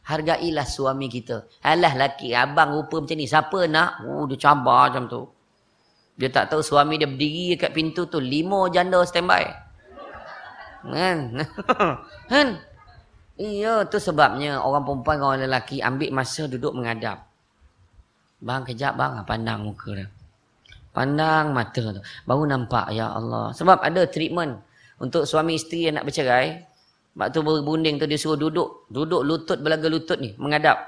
Hargailah 0.09 0.65
suami 0.65 1.13
kita. 1.13 1.45
Alah 1.61 1.93
laki 1.93 2.33
abang 2.33 2.73
rupa 2.73 3.05
macam 3.05 3.21
ni. 3.21 3.29
Siapa 3.29 3.69
nak? 3.69 4.09
Oh 4.09 4.25
dia 4.25 4.41
cabar 4.41 4.89
macam 4.89 5.05
tu. 5.13 5.23
Dia 6.17 6.33
tak 6.33 6.49
tahu 6.49 6.65
suami 6.65 6.97
dia 6.97 7.05
berdiri 7.05 7.61
dekat 7.61 7.77
pintu 7.77 8.09
tu. 8.09 8.17
Lima 8.17 8.65
janda 8.73 9.05
standby. 9.05 9.45
Kan? 10.89 11.45
kan? 12.33 12.49
Iya, 13.37 13.85
tu 13.93 14.01
sebabnya 14.01 14.65
orang 14.65 14.89
perempuan 14.89 15.21
dengan 15.21 15.29
orang 15.29 15.43
lelaki 15.45 15.85
ambil 15.85 16.11
masa 16.17 16.49
duduk 16.49 16.73
mengadap. 16.73 17.29
Bang, 18.41 18.65
kejap 18.65 18.97
bang. 18.97 19.21
Pandang 19.29 19.69
muka 19.69 19.93
dia. 19.93 20.09
Pandang 20.97 21.53
mata 21.53 21.93
tu. 21.93 22.01
Baru 22.25 22.49
nampak, 22.49 22.89
ya 22.97 23.13
Allah. 23.13 23.53
Sebab 23.53 23.85
ada 23.85 24.09
treatment 24.09 24.65
untuk 24.97 25.29
suami 25.29 25.61
isteri 25.61 25.93
yang 25.93 26.01
nak 26.01 26.09
bercerai. 26.09 26.72
Mak 27.13 27.29
tu 27.37 27.45
berbunding 27.45 28.01
tu 28.01 28.09
dia 28.09 28.17
suruh 28.17 28.41
duduk. 28.41 28.89
Duduk 28.89 29.21
lutut 29.21 29.59
belaga 29.61 29.85
lutut 29.89 30.17
ni. 30.17 30.33
Mengadap. 30.41 30.81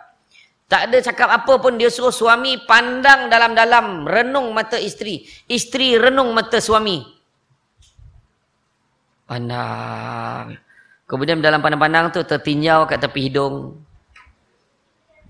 Tak 0.64 0.88
ada 0.88 0.98
cakap 1.04 1.28
apa 1.28 1.60
pun 1.60 1.76
dia 1.76 1.92
suruh 1.92 2.14
suami 2.14 2.56
pandang 2.64 3.28
dalam-dalam. 3.28 4.08
Renung 4.08 4.56
mata 4.56 4.80
isteri. 4.80 5.28
Isteri 5.44 6.00
renung 6.00 6.32
mata 6.32 6.56
suami. 6.56 7.04
Pandang. 9.28 10.56
Kemudian 11.04 11.44
dalam 11.44 11.60
pandang-pandang 11.60 12.16
tu 12.16 12.24
tertinjau 12.24 12.88
kat 12.88 13.04
tepi 13.04 13.28
hidung. 13.28 13.76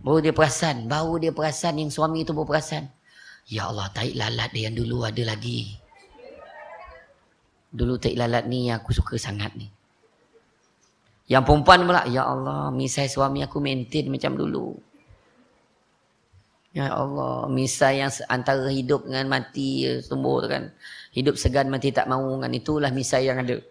Baru 0.07 0.22
dia 0.22 0.30
perasan. 0.30 0.87
Baru 0.87 1.18
dia 1.18 1.35
perasan 1.35 1.83
yang 1.83 1.90
suami 1.90 2.22
tu 2.22 2.30
baru 2.30 2.54
perasan. 2.54 2.87
Ya 3.50 3.66
Allah, 3.68 3.90
taik 3.90 4.14
lalat 4.14 4.54
dia 4.54 4.70
yang 4.70 4.78
dulu 4.78 5.02
ada 5.02 5.20
lagi. 5.26 5.74
Dulu 7.74 7.98
taik 7.98 8.14
lalat 8.14 8.46
ni 8.46 8.70
yang 8.70 8.78
aku 8.78 8.94
suka 8.94 9.18
sangat 9.18 9.50
ni. 9.59 9.66
Yang 11.24 11.42
perempuan 11.48 11.88
pula, 11.88 12.04
Ya 12.04 12.28
Allah, 12.28 12.68
misai 12.68 13.08
suami 13.08 13.40
aku 13.40 13.56
maintain 13.56 14.12
macam 14.12 14.37
dulu. 14.37 14.76
Ya 16.74 16.90
Allah, 16.90 17.46
misai 17.46 18.02
yang 18.02 18.10
antara 18.26 18.66
hidup 18.66 19.06
dengan 19.06 19.30
mati 19.30 19.87
tumbuh 20.04 20.42
tu 20.42 20.50
kan. 20.50 20.74
Hidup 21.14 21.38
segan 21.38 21.70
mati 21.70 21.94
tak 21.94 22.10
mahu 22.10 22.42
kan. 22.42 22.50
Itulah 22.50 22.90
misai 22.90 23.30
yang 23.30 23.38
ada. 23.38 23.62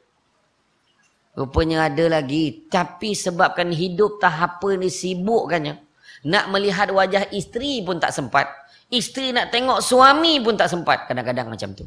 Rupanya 1.36 1.92
ada 1.92 2.08
lagi. 2.08 2.64
Tapi 2.72 3.12
sebabkan 3.12 3.76
hidup 3.76 4.24
tahap 4.24 4.64
apa 4.64 4.80
ni 4.80 4.88
sibukkannya. 4.88 5.84
Nak 6.24 6.46
melihat 6.56 6.96
wajah 6.96 7.28
isteri 7.36 7.84
pun 7.84 8.00
tak 8.00 8.16
sempat. 8.16 8.48
Isteri 8.88 9.36
nak 9.36 9.52
tengok 9.52 9.84
suami 9.84 10.40
pun 10.40 10.56
tak 10.56 10.72
sempat. 10.72 11.04
Kadang-kadang 11.04 11.52
macam 11.52 11.76
tu. 11.76 11.84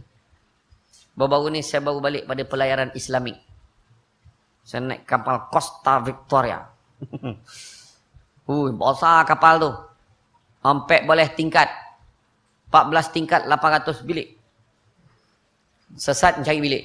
Baru-baru 1.17 1.49
ni 1.49 1.65
saya 1.65 1.81
baru 1.81 1.97
balik 2.05 2.29
pada 2.29 2.45
pelayaran 2.45 2.93
Islamik. 2.93 3.41
Saya 4.67 4.83
naik 4.83 5.07
kapal 5.07 5.47
Costa 5.47 6.03
Victoria. 6.03 6.67
Hui, 8.51 8.75
besar 8.75 9.23
kapal 9.23 9.63
tu. 9.63 9.71
Sampai 10.59 11.07
boleh 11.07 11.31
tingkat. 11.31 11.71
14 12.75 13.15
tingkat 13.15 13.47
800 13.47 14.03
bilik. 14.03 14.35
Sesat 15.95 16.43
mencari 16.43 16.59
bilik. 16.59 16.85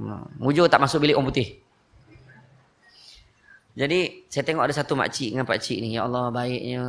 Hmm, 0.00 0.24
mujur 0.40 0.64
tak 0.72 0.80
masuk 0.80 1.04
bilik 1.04 1.12
orang 1.12 1.28
putih. 1.28 1.60
Jadi 3.72 4.28
saya 4.28 4.44
tengok 4.44 4.68
ada 4.68 4.74
satu 4.76 4.92
makcik 4.96 5.32
dengan 5.32 5.48
pakcik 5.48 5.76
ni. 5.80 5.96
Ya 5.96 6.08
Allah 6.08 6.32
baiknya 6.32 6.84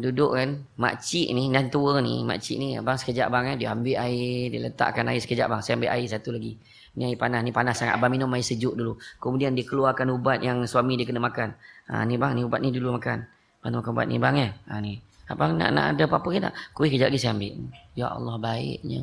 duduk 0.00 0.36
kan. 0.36 0.60
Makcik 0.80 1.32
ni 1.36 1.52
dan 1.52 1.68
tua 1.68 2.00
ni. 2.00 2.24
Makcik 2.24 2.56
ni 2.56 2.76
abang 2.80 2.96
sekejap 2.96 3.28
abang 3.28 3.44
kan. 3.48 3.56
Dia 3.60 3.76
ambil 3.76 3.96
air. 3.96 4.52
Dia 4.52 4.60
letakkan 4.72 5.04
air 5.08 5.20
sekejap 5.20 5.52
abang. 5.52 5.60
Saya 5.60 5.80
ambil 5.80 5.92
air 5.92 6.08
satu 6.08 6.32
lagi. 6.32 6.56
Ni 6.92 7.08
air 7.08 7.16
panas, 7.16 7.40
ni 7.40 7.50
panas 7.56 7.80
sangat. 7.80 7.96
Abang 7.96 8.12
minum 8.12 8.28
air 8.36 8.44
sejuk 8.44 8.76
dulu. 8.76 9.00
Kemudian 9.16 9.56
dia 9.56 9.64
keluarkan 9.64 10.12
ubat 10.12 10.44
yang 10.44 10.60
suami 10.68 11.00
dia 11.00 11.08
kena 11.08 11.24
makan. 11.24 11.56
Ha, 11.88 12.04
ni 12.04 12.20
bang, 12.20 12.36
ni 12.36 12.44
ubat 12.44 12.60
ni 12.60 12.68
dulu 12.68 13.00
makan. 13.00 13.24
Abang 13.64 13.80
makan 13.80 13.92
ubat 13.96 14.06
ni 14.12 14.16
bang 14.20 14.36
eh. 14.36 14.50
Ha, 14.68 14.80
ni. 14.84 15.00
Abang 15.32 15.56
nak, 15.56 15.72
nak 15.72 15.96
ada 15.96 16.04
apa-apa 16.04 16.28
ke 16.28 16.38
tak? 16.44 16.54
Kuih 16.76 16.92
kejap 16.92 17.08
lagi 17.08 17.20
saya 17.24 17.32
ambil. 17.32 17.54
Ya 17.96 18.12
Allah 18.12 18.36
baiknya. 18.36 19.00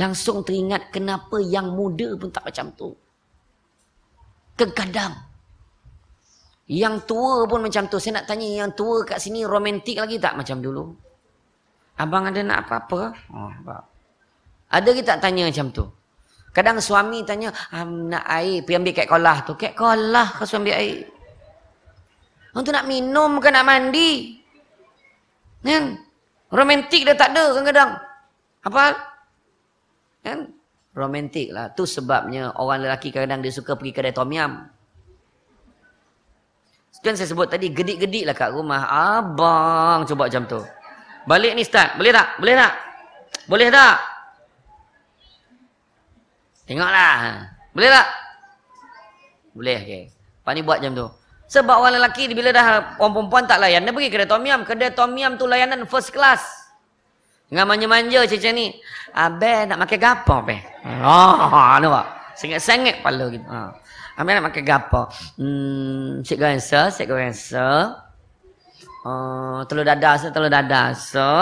Langsung 0.00 0.40
teringat 0.40 0.88
kenapa 0.88 1.36
yang 1.36 1.76
muda 1.76 2.16
pun 2.16 2.32
tak 2.32 2.48
macam 2.48 2.72
tu. 2.72 2.96
Kadang 4.56 5.12
Yang 6.64 6.96
tua 7.04 7.44
pun 7.44 7.60
macam 7.60 7.84
tu. 7.92 8.00
Saya 8.00 8.22
nak 8.22 8.32
tanya 8.32 8.64
yang 8.64 8.72
tua 8.72 9.04
kat 9.04 9.20
sini 9.20 9.44
romantik 9.44 10.00
lagi 10.00 10.16
tak 10.16 10.32
macam 10.40 10.64
dulu? 10.64 10.96
Abang 12.00 12.24
ada 12.24 12.40
nak 12.40 12.64
apa-apa? 12.64 13.12
Oh, 13.36 13.52
ada 14.72 14.88
kita 14.96 15.20
tak 15.20 15.28
tanya 15.28 15.52
macam 15.52 15.68
tu? 15.68 15.84
Kadang 16.52 16.84
suami 16.84 17.24
tanya, 17.24 17.48
nak 17.80 18.28
air, 18.28 18.60
pergi 18.60 18.76
ambil 18.76 18.92
kat 18.92 19.08
kolah 19.08 19.38
tu. 19.48 19.56
Kat 19.56 19.72
kolah 19.72 20.36
kau 20.36 20.44
suami 20.44 20.68
ambil 20.68 20.76
air. 20.84 20.98
Orang 22.52 22.64
tu 22.68 22.72
nak 22.76 22.84
minum 22.84 23.40
ke 23.40 23.48
nak 23.48 23.64
mandi? 23.64 24.36
Kan? 25.64 25.96
Romantik 26.52 27.08
dah 27.08 27.16
tak 27.16 27.32
ada 27.32 27.56
kadang-kadang. 27.56 27.90
Apa? 28.68 28.84
Kan? 30.20 30.52
Romantik 30.92 31.48
lah. 31.48 31.72
Tu 31.72 31.88
sebabnya 31.88 32.52
orang 32.60 32.84
lelaki 32.84 33.08
kadang-kadang 33.08 33.40
dia 33.40 33.52
suka 33.56 33.72
pergi 33.72 33.96
kedai 33.96 34.12
tom 34.12 34.28
yam. 34.28 34.68
Kan 37.00 37.16
saya 37.16 37.32
sebut 37.32 37.48
tadi, 37.48 37.72
gedik-gedik 37.72 38.28
lah 38.28 38.36
kat 38.36 38.52
rumah. 38.52 38.84
Abang 38.84 40.04
cuba 40.04 40.28
macam 40.28 40.44
tu. 40.44 40.60
Balik 41.24 41.56
ni 41.56 41.64
start. 41.64 41.96
Boleh 41.96 42.12
tak? 42.12 42.36
Boleh 42.36 42.54
tak? 42.54 42.72
Boleh 43.48 43.68
tak? 43.72 44.11
Tengoklah. 46.72 47.52
Boleh 47.76 47.88
tak? 47.92 48.06
Boleh, 49.52 49.78
okey. 49.84 50.02
Pak 50.40 50.52
ni 50.56 50.64
buat 50.64 50.80
jam 50.80 50.96
tu. 50.96 51.04
Sebab 51.52 51.84
orang 51.84 52.00
lelaki 52.00 52.32
bila 52.32 52.48
dah 52.48 52.96
orang 52.96 53.12
perempuan 53.12 53.44
tak 53.44 53.60
layan, 53.60 53.84
dia 53.84 53.92
pergi 53.92 54.08
kedai 54.08 54.24
tom 54.24 54.40
yam. 54.40 54.64
Kedai 54.64 54.96
tom 54.96 55.12
yam 55.12 55.36
tu 55.36 55.44
layanan 55.44 55.84
first 55.84 56.16
class. 56.16 56.40
Dengan 57.52 57.68
manja-manja 57.68 58.24
macam 58.24 58.52
ni. 58.56 58.72
Abang 59.12 59.68
nak 59.68 59.78
makan 59.84 59.98
gapo, 60.00 60.36
be? 60.48 60.56
Oh, 61.04 61.76
nampak? 61.84 62.08
Sengit-sengit 62.40 63.04
kepala 63.04 63.28
gitu. 63.28 63.44
Ha. 63.44 63.76
Abang 64.16 64.32
nak 64.40 64.44
makan 64.48 64.64
gapo? 64.64 65.02
Hmm, 65.36 66.24
se, 66.24 66.80
sik 66.88 67.04
goreng 67.04 67.36
se. 67.36 67.68
Uh, 69.04 69.60
telur 69.68 69.84
dadah 69.84 70.16
se, 70.16 70.32
telur 70.32 70.48
dadah 70.48 70.96
se. 70.96 71.32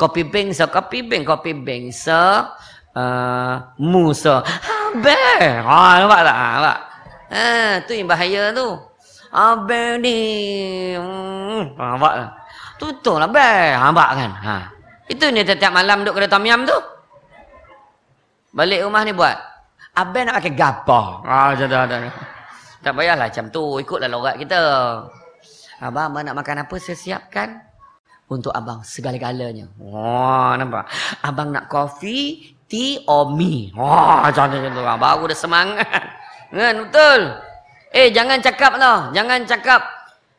Kopi 0.00 0.24
beng 0.24 0.56
se, 0.56 0.64
kopi 0.64 1.04
beng, 1.04 1.28
kopi 1.28 1.52
beng 1.52 1.92
se 1.92 2.16
uh, 2.96 3.54
Musa. 3.76 4.40
Habis. 4.42 5.60
Ha, 5.60 6.00
nampak 6.00 6.20
tak? 6.24 6.36
Ha, 6.36 6.46
nampak? 6.56 6.78
Ha, 7.26 7.46
tu 7.84 7.92
yang 7.92 8.08
bahaya 8.08 8.42
tu. 8.56 8.68
Habis 9.28 9.88
ni. 10.00 10.18
Hmm, 10.96 11.76
ha, 11.76 11.84
nampak 11.94 12.12
tak? 12.16 12.30
Tutup 12.80 13.16
lah, 13.20 13.28
beh. 13.28 13.76
Ha, 13.76 13.84
nampak 13.92 14.10
kan? 14.16 14.30
Ha. 14.32 14.56
Itu 15.06 15.30
ni 15.30 15.46
tiap-tiap 15.46 15.70
malam 15.70 16.02
duduk 16.02 16.18
kedai 16.18 16.32
tom 16.32 16.42
yam 16.48 16.66
tu. 16.66 16.78
Balik 18.56 18.88
rumah 18.88 19.04
ni 19.04 19.12
buat. 19.12 19.36
Abang 19.96 20.28
nak 20.28 20.40
pakai 20.40 20.52
gapa? 20.52 21.00
Ah, 21.24 21.52
macam 21.52 21.66
tu. 21.68 21.76
ada. 21.76 21.96
Tak 22.84 22.92
payahlah 22.92 23.28
macam 23.32 23.46
tu. 23.48 23.64
Ikutlah 23.80 24.08
lorat 24.12 24.36
kita. 24.40 24.60
Abang, 25.80 26.12
abang 26.12 26.24
nak 26.24 26.36
makan 26.36 26.64
apa? 26.64 26.74
Saya 26.80 26.96
siapkan. 26.96 27.64
Untuk 28.26 28.50
abang 28.50 28.82
segala-galanya. 28.82 29.70
Wah, 29.78 30.58
nampak? 30.58 30.90
Abang 31.22 31.54
nak 31.54 31.70
kopi, 31.70 32.55
tea 32.66 33.02
or 33.06 33.32
me? 33.34 33.70
Wah, 33.74 34.26
macam 34.26 34.50
tu. 34.50 34.82
Baru 34.82 35.24
dah 35.30 35.38
semangat. 35.38 35.86
Kan, 36.50 36.86
betul? 36.86 37.20
Eh, 37.90 38.08
jangan 38.14 38.38
cakap 38.38 38.78
lah. 38.78 39.10
Jangan 39.10 39.42
cakap. 39.46 39.82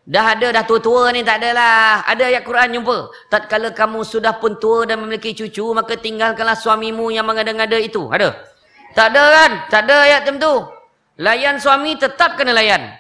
Dah 0.08 0.40
ada, 0.40 0.56
dah 0.56 0.64
tua-tua 0.64 1.12
ni 1.12 1.20
tak 1.20 1.44
adalah. 1.44 2.00
Ada 2.08 2.32
ayat 2.32 2.48
Quran 2.48 2.80
jumpa. 2.80 3.12
Tatkala 3.28 3.76
kamu 3.76 4.08
sudah 4.08 4.40
pun 4.40 4.56
tua 4.56 4.88
dan 4.88 5.04
memiliki 5.04 5.36
cucu, 5.36 5.76
maka 5.76 6.00
tinggalkanlah 6.00 6.56
suamimu 6.56 7.12
yang 7.12 7.28
mengada-ngada 7.28 7.76
itu. 7.76 8.08
Ada? 8.08 8.32
Tak 8.96 9.12
ada 9.12 9.24
kan? 9.36 9.52
Tak 9.68 9.82
ada 9.84 9.96
ayat 10.08 10.20
macam 10.24 10.36
tu. 10.40 10.54
Layan 11.20 11.60
suami 11.60 12.00
tetap 12.00 12.40
kena 12.40 12.56
layan. 12.56 12.94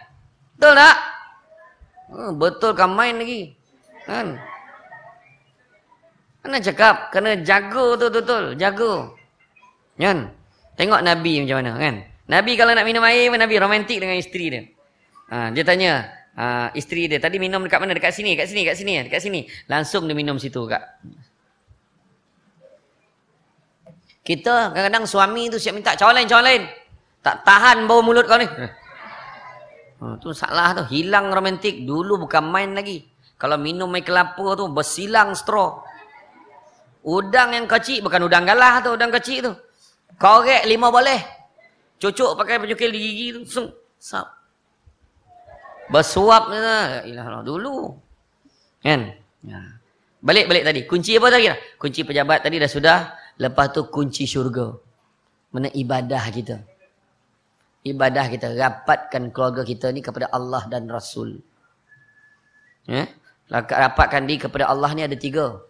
Betul 0.60 0.74
tak? 0.76 0.98
Hmm, 2.12 2.32
betul 2.36 2.72
kan 2.76 2.92
main 2.92 3.16
lagi. 3.16 3.56
Kan? 4.04 4.36
Mana 6.44 6.60
cakap? 6.60 7.12
Kena 7.16 7.40
jaga 7.40 7.96
tu 7.96 8.08
betul 8.12 8.44
Jaga. 8.60 9.17
Kan? 9.98 10.30
Tengok 10.78 11.02
Nabi 11.02 11.42
macam 11.42 11.58
mana 11.60 11.72
kan? 11.82 11.96
Nabi 12.30 12.52
kalau 12.54 12.72
nak 12.78 12.86
minum 12.86 13.02
air, 13.02 13.34
Nabi 13.34 13.56
romantik 13.58 13.98
dengan 13.98 14.14
isteri 14.14 14.46
dia. 14.54 14.64
Ha, 15.28 15.50
dia 15.52 15.64
tanya, 15.64 16.08
ha, 16.38 16.70
isteri 16.78 17.10
dia, 17.10 17.18
tadi 17.18 17.42
minum 17.42 17.64
dekat 17.66 17.80
mana? 17.82 17.98
Dekat 17.98 18.14
sini, 18.14 18.38
dekat 18.38 18.48
sini, 18.52 18.62
dekat 18.64 18.78
sini, 18.78 18.94
dekat 19.10 19.22
sini. 19.24 19.40
Langsung 19.68 20.06
dia 20.06 20.16
minum 20.16 20.38
situ 20.38 20.64
kak. 20.70 20.84
Kita 24.28 24.76
kadang-kadang 24.76 25.08
suami 25.08 25.48
tu 25.48 25.56
siap 25.56 25.72
minta 25.72 25.96
cawan 25.96 26.20
lain, 26.20 26.28
cawan 26.28 26.46
lain. 26.46 26.64
Tak 27.24 27.48
tahan 27.48 27.88
bau 27.88 28.04
mulut 28.04 28.28
kau 28.30 28.40
ni. 28.40 28.48
Ha, 29.98 30.14
tu 30.22 30.30
salah 30.30 30.78
tu. 30.78 30.86
Hilang 30.94 31.34
romantik. 31.34 31.82
Dulu 31.82 32.22
bukan 32.22 32.46
main 32.46 32.70
lagi. 32.78 33.02
Kalau 33.34 33.58
minum 33.58 33.90
air 33.98 34.06
kelapa 34.06 34.54
tu, 34.54 34.70
bersilang 34.70 35.34
straw. 35.34 35.82
Udang 37.02 37.58
yang 37.58 37.66
kecil, 37.66 38.06
bukan 38.06 38.30
udang 38.30 38.46
galah 38.46 38.78
tu, 38.86 38.94
udang 38.94 39.10
kecil 39.10 39.42
tu. 39.42 39.54
Korek 40.18 40.66
lima 40.66 40.90
boleh. 40.90 41.22
Cucuk 42.02 42.38
pakai 42.38 42.58
penyukil 42.62 42.90
di 42.90 43.00
gigi 43.02 43.28
tu. 43.38 43.42
Sung. 43.46 43.70
Sap. 44.02 44.28
Bersuap 45.94 46.50
ni 46.50 46.58
lah. 46.58 47.06
Ilah 47.06 47.42
dulu. 47.46 47.94
Kan? 48.82 49.14
Ya. 49.46 49.62
Balik-balik 50.22 50.66
tadi. 50.66 50.82
Kunci 50.90 51.18
apa 51.18 51.30
tadi? 51.30 51.50
Kunci 51.78 52.02
pejabat 52.02 52.42
tadi 52.42 52.58
dah 52.58 52.70
sudah. 52.70 53.00
Lepas 53.38 53.74
tu 53.74 53.86
kunci 53.94 54.26
syurga. 54.26 54.74
Mana 55.54 55.70
ibadah 55.70 56.24
kita. 56.34 56.58
Ibadah 57.86 58.26
kita. 58.30 58.58
Rapatkan 58.58 59.30
keluarga 59.30 59.62
kita 59.62 59.94
ni 59.94 60.02
kepada 60.02 60.30
Allah 60.34 60.66
dan 60.66 60.90
Rasul. 60.90 61.42
Ya? 62.90 63.06
Rapatkan 63.54 64.26
di 64.26 64.42
kepada 64.42 64.66
Allah 64.66 64.92
ni 64.98 65.06
ada 65.06 65.14
tiga. 65.14 65.62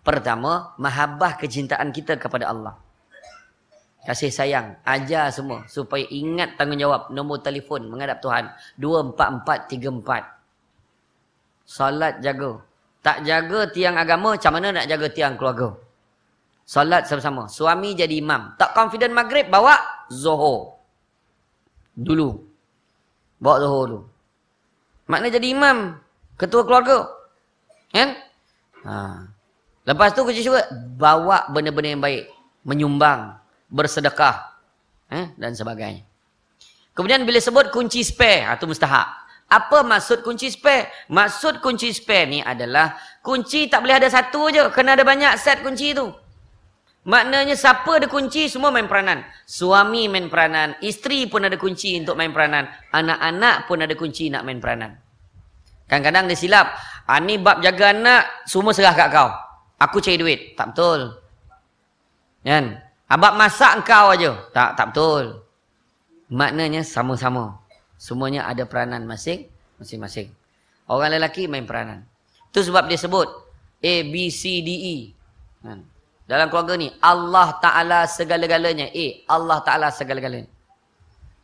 Pertama, 0.00 0.72
mahabbah 0.80 1.36
kecintaan 1.36 1.92
kita 1.92 2.16
kepada 2.16 2.48
Allah. 2.48 2.76
Kasih 4.10 4.34
sayang. 4.34 4.74
Ajar 4.82 5.30
semua. 5.30 5.62
Supaya 5.70 6.02
ingat 6.10 6.58
tanggungjawab. 6.58 7.14
Nombor 7.14 7.46
telefon 7.46 7.86
menghadap 7.86 8.18
Tuhan. 8.18 8.50
24434. 8.82 10.26
Salat 11.62 12.18
jaga. 12.18 12.58
Tak 13.06 13.22
jaga 13.22 13.70
tiang 13.70 13.94
agama. 13.94 14.34
Macam 14.34 14.50
mana 14.50 14.74
nak 14.74 14.90
jaga 14.90 15.06
tiang 15.14 15.38
keluarga? 15.38 15.78
Salat 16.66 17.06
sama-sama. 17.06 17.46
Suami 17.46 17.94
jadi 17.94 18.18
imam. 18.18 18.58
Tak 18.58 18.74
confident 18.74 19.14
maghrib. 19.14 19.46
Bawa 19.46 19.78
zohor. 20.10 20.74
Dulu. 21.94 22.34
Bawa 23.38 23.62
zohor 23.62 23.84
dulu. 23.94 24.10
Makna 25.06 25.30
jadi 25.30 25.54
imam. 25.54 26.02
Ketua 26.34 26.66
keluarga. 26.66 27.06
Kan? 27.94 28.18
Ha. 28.82 29.22
Lepas 29.86 30.18
tu 30.18 30.26
kunci 30.26 30.42
syurga. 30.42 30.66
Bawa 30.98 31.46
benda-benda 31.54 31.94
yang 31.94 32.02
baik. 32.02 32.26
Menyumbang 32.66 33.38
bersedekah 33.70 34.58
eh, 35.08 35.30
dan 35.38 35.54
sebagainya. 35.54 36.04
Kemudian 36.92 37.22
bila 37.24 37.38
sebut 37.38 37.70
kunci 37.70 38.02
spare, 38.02 38.44
itu 38.44 38.66
ah, 38.66 38.68
mustahak. 38.68 39.06
Apa 39.50 39.82
maksud 39.82 40.22
kunci 40.22 40.46
spare? 40.50 41.10
Maksud 41.10 41.58
kunci 41.58 41.90
spare 41.90 42.26
ni 42.30 42.38
adalah 42.38 42.94
kunci 43.18 43.66
tak 43.66 43.82
boleh 43.82 43.98
ada 43.98 44.06
satu 44.06 44.46
je. 44.50 44.62
Kena 44.70 44.94
ada 44.94 45.02
banyak 45.02 45.34
set 45.38 45.62
kunci 45.62 45.90
tu. 45.90 46.06
Maknanya 47.00 47.56
siapa 47.56 47.98
ada 47.98 48.06
kunci 48.06 48.46
semua 48.46 48.70
main 48.70 48.86
peranan. 48.86 49.24
Suami 49.48 50.06
main 50.06 50.28
peranan. 50.30 50.76
Isteri 50.78 51.26
pun 51.26 51.42
ada 51.42 51.56
kunci 51.56 51.98
untuk 51.98 52.14
main 52.14 52.30
peranan. 52.30 52.68
Anak-anak 52.92 53.66
pun 53.66 53.82
ada 53.82 53.94
kunci 53.96 54.30
nak 54.30 54.46
main 54.46 54.62
peranan. 54.62 55.00
Kadang-kadang 55.90 56.30
dia 56.30 56.38
silap. 56.38 56.70
Ah, 57.10 57.18
ni 57.18 57.40
bab 57.40 57.58
jaga 57.58 57.90
anak 57.90 58.22
semua 58.46 58.70
serah 58.70 58.94
kat 58.94 59.08
kau. 59.10 59.32
Aku 59.82 59.98
cari 59.98 60.20
duit. 60.20 60.40
Tak 60.54 60.76
betul. 60.76 61.18
Kan? 62.46 62.78
Abang 63.10 63.34
masak 63.34 63.82
engkau 63.82 64.14
aja. 64.14 64.38
Tak, 64.54 64.78
tak 64.78 64.86
betul. 64.94 65.42
Maknanya 66.30 66.86
sama-sama. 66.86 67.58
Semuanya 67.98 68.46
ada 68.46 68.62
peranan 68.64 69.02
masing 69.04 69.50
masing-masing. 69.82 70.30
Orang 70.86 71.10
lelaki 71.10 71.50
main 71.50 71.66
peranan. 71.66 72.06
Itu 72.54 72.62
sebab 72.62 72.86
dia 72.86 73.00
sebut 73.00 73.26
A 73.82 73.94
B 74.06 74.30
C 74.30 74.62
D 74.62 74.68
E. 74.70 74.96
Kan? 75.64 75.82
Dalam 76.28 76.46
keluarga 76.46 76.78
ni 76.78 76.86
Allah 77.02 77.58
Taala 77.58 78.06
segala-galanya. 78.06 78.92
A 78.94 79.06
Allah 79.26 79.58
Taala 79.66 79.88
segala-galanya. 79.90 80.46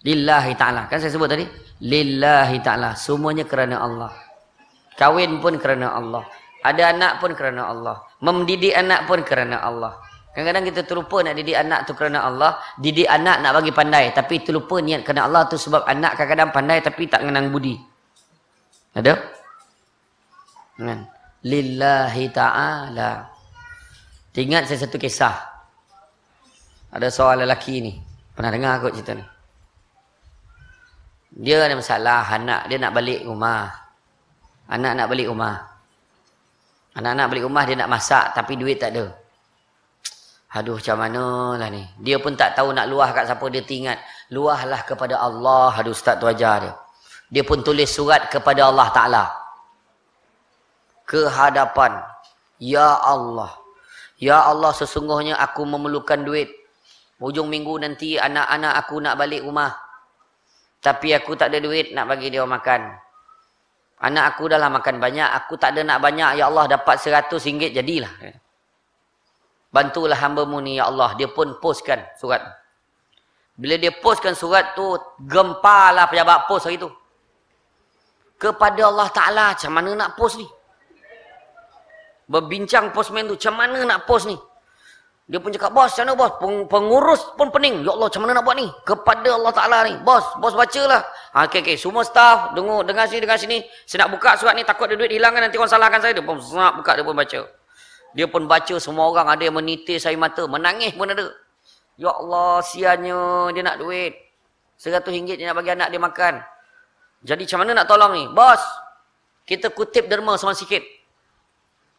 Lillahi 0.06 0.54
Taala. 0.54 0.86
Kan 0.86 1.02
saya 1.02 1.10
sebut 1.10 1.26
tadi? 1.26 1.42
Lillahi 1.82 2.62
Taala. 2.62 2.94
Semuanya 2.94 3.42
kerana 3.42 3.82
Allah. 3.82 4.14
Kawin 4.94 5.42
pun 5.42 5.58
kerana 5.58 5.98
Allah. 5.98 6.22
Ada 6.62 6.94
anak 6.94 7.18
pun 7.18 7.34
kerana 7.34 7.74
Allah. 7.74 8.06
Mendidik 8.22 8.74
anak 8.74 9.10
pun 9.10 9.26
kerana 9.26 9.58
Allah. 9.66 9.98
Kadang-kadang 10.36 10.68
kita 10.68 10.84
terlupa 10.84 11.24
nak 11.24 11.32
didik 11.32 11.56
anak 11.56 11.88
tu 11.88 11.96
kerana 11.96 12.28
Allah. 12.28 12.60
Didik 12.76 13.08
anak 13.08 13.40
nak 13.40 13.56
bagi 13.56 13.72
pandai. 13.72 14.12
Tapi 14.12 14.44
terlupa 14.44 14.84
niat 14.84 15.00
kerana 15.00 15.24
Allah 15.24 15.48
tu 15.48 15.56
sebab 15.56 15.88
anak 15.88 16.12
kadang-kadang 16.12 16.52
pandai 16.52 16.84
tapi 16.84 17.08
tak 17.08 17.24
mengenang 17.24 17.48
budi. 17.48 17.80
Ada? 18.92 19.16
Kan? 20.76 21.08
Lillahi 21.40 22.24
ta'ala. 22.28 23.32
Ingat 24.36 24.68
saya 24.68 24.84
satu 24.84 25.00
kisah. 25.00 25.32
Ada 26.92 27.08
seorang 27.08 27.48
lelaki 27.48 27.80
ni. 27.80 27.96
Pernah 28.36 28.52
dengar 28.52 28.76
aku 28.76 28.92
cerita 28.92 29.16
ni. 29.16 29.24
Dia 31.32 31.64
ada 31.64 31.72
masalah. 31.72 32.28
Anak 32.28 32.68
dia 32.68 32.76
nak 32.76 32.92
balik 32.92 33.24
rumah. 33.24 33.72
Anak 34.68 35.00
nak 35.00 35.08
balik 35.08 35.32
rumah. 35.32 35.64
Anak 36.92 37.12
nak 37.16 37.26
balik 37.32 37.48
rumah 37.48 37.64
dia 37.64 37.80
nak 37.80 37.88
masak 37.88 38.36
tapi 38.36 38.60
duit 38.60 38.76
tak 38.76 38.92
ada. 38.92 39.24
Aduh 40.56 40.80
macam 40.80 40.96
mana 40.96 41.24
lah 41.60 41.68
ni. 41.68 41.84
Dia 42.00 42.16
pun 42.16 42.32
tak 42.32 42.56
tahu 42.56 42.72
nak 42.72 42.88
luah 42.88 43.12
kat 43.12 43.28
siapa. 43.28 43.44
Dia 43.52 43.60
tinggal. 43.60 44.00
Luahlah 44.32 44.80
kepada 44.88 45.20
Allah. 45.20 45.68
Aduh 45.76 45.92
ustaz 45.92 46.16
tu 46.16 46.24
ajar 46.24 46.64
dia. 46.64 46.72
Dia 47.28 47.44
pun 47.44 47.60
tulis 47.60 47.84
surat 47.84 48.32
kepada 48.32 48.72
Allah 48.72 48.88
Ta'ala. 48.88 49.24
Kehadapan. 51.04 52.00
Ya 52.56 52.96
Allah. 53.04 53.52
Ya 54.16 54.40
Allah 54.48 54.72
sesungguhnya 54.72 55.36
aku 55.36 55.68
memerlukan 55.68 56.24
duit. 56.24 56.48
Hujung 57.20 57.52
minggu 57.52 57.76
nanti 57.76 58.16
anak-anak 58.16 58.80
aku 58.80 58.96
nak 59.04 59.20
balik 59.20 59.44
rumah. 59.44 59.76
Tapi 60.80 61.12
aku 61.12 61.36
tak 61.36 61.52
ada 61.52 61.60
duit 61.60 61.92
nak 61.92 62.08
bagi 62.08 62.32
dia 62.32 62.48
makan. 62.48 62.96
Anak 64.00 64.24
aku 64.32 64.48
dah 64.48 64.56
lah 64.56 64.72
makan 64.72 64.96
banyak. 64.96 65.28
Aku 65.44 65.60
tak 65.60 65.76
ada 65.76 65.84
nak 65.84 66.00
banyak. 66.00 66.40
Ya 66.40 66.48
Allah 66.48 66.64
dapat 66.64 66.96
seratus 66.96 67.44
ringgit 67.44 67.76
jadilah. 67.76 68.12
Bantulah 69.76 70.16
hamba-Mu 70.16 70.56
ni 70.64 70.80
ya 70.80 70.88
Allah. 70.88 71.12
Dia 71.20 71.28
pun 71.28 71.60
postkan 71.60 72.00
surat. 72.16 72.40
Bila 73.60 73.76
dia 73.76 73.92
postkan 73.92 74.32
surat 74.32 74.72
tu, 74.72 74.96
gempalah 75.28 76.08
pejabat 76.08 76.48
post 76.48 76.64
hari 76.64 76.80
tu. 76.80 76.88
Kepada 78.40 78.88
Allah 78.88 79.08
Ta'ala, 79.12 79.44
macam 79.52 79.72
mana 79.76 79.90
nak 79.92 80.10
post 80.16 80.40
ni? 80.40 80.48
Berbincang 82.24 82.88
postman 82.88 83.28
tu, 83.28 83.36
macam 83.36 83.54
mana 83.56 83.84
nak 83.84 84.08
post 84.08 84.24
ni? 84.32 84.36
Dia 85.28 85.42
pun 85.42 85.52
cakap, 85.52 85.74
bos, 85.76 85.92
macam 85.92 86.04
mana 86.08 86.14
bos? 86.16 86.32
Pengurus 86.72 87.22
pun 87.36 87.52
pening. 87.52 87.84
Ya 87.84 87.92
Allah, 87.92 88.08
macam 88.08 88.22
mana 88.24 88.32
nak 88.40 88.44
buat 88.48 88.56
ni? 88.56 88.68
Kepada 88.84 89.28
Allah 89.28 89.52
Ta'ala 89.52 89.78
ni. 89.88 89.94
Bos, 90.00 90.24
bos 90.40 90.56
bacalah. 90.56 91.04
Ha, 91.36 91.48
okay, 91.48 91.60
okay. 91.60 91.76
Semua 91.76 92.00
staff, 92.06 92.56
dengar, 92.56 92.80
dengar 92.86 93.04
sini, 93.10 93.20
dengar 93.24 93.36
sini. 93.36 93.58
Saya 93.84 94.06
nak 94.06 94.16
buka 94.16 94.40
surat 94.40 94.56
ni, 94.56 94.64
takut 94.64 94.88
ada 94.88 94.96
duit 94.96 95.12
hilang 95.12 95.36
kan. 95.36 95.44
Nanti 95.44 95.60
orang 95.60 95.68
salahkan 95.68 96.00
saya. 96.00 96.16
Dia 96.16 96.24
pun 96.24 96.40
buka, 96.40 96.92
dia 96.96 97.04
pun 97.04 97.12
baca. 97.12 97.40
Dia 98.16 98.24
pun 98.24 98.48
baca 98.48 98.80
semua 98.80 99.12
orang 99.12 99.28
ada 99.28 99.44
yang 99.44 99.60
menitis 99.60 100.08
air 100.08 100.16
mata. 100.16 100.48
Menangis 100.48 100.96
pun 100.96 101.12
ada. 101.12 101.36
Ya 102.00 102.08
Allah, 102.16 102.64
sianya 102.64 103.52
dia 103.52 103.60
nak 103.60 103.76
duit. 103.76 104.16
Seratus 104.80 105.12
ringgit 105.12 105.36
dia 105.36 105.52
nak 105.52 105.60
bagi 105.60 105.76
anak 105.76 105.92
dia 105.92 106.00
makan. 106.00 106.34
Jadi 107.20 107.44
macam 107.44 107.58
mana 107.60 107.70
nak 107.76 107.86
tolong 107.88 108.12
ni? 108.16 108.24
Bos, 108.32 108.60
kita 109.44 109.68
kutip 109.68 110.08
derma 110.08 110.40
sama 110.40 110.56
sikit. 110.56 110.80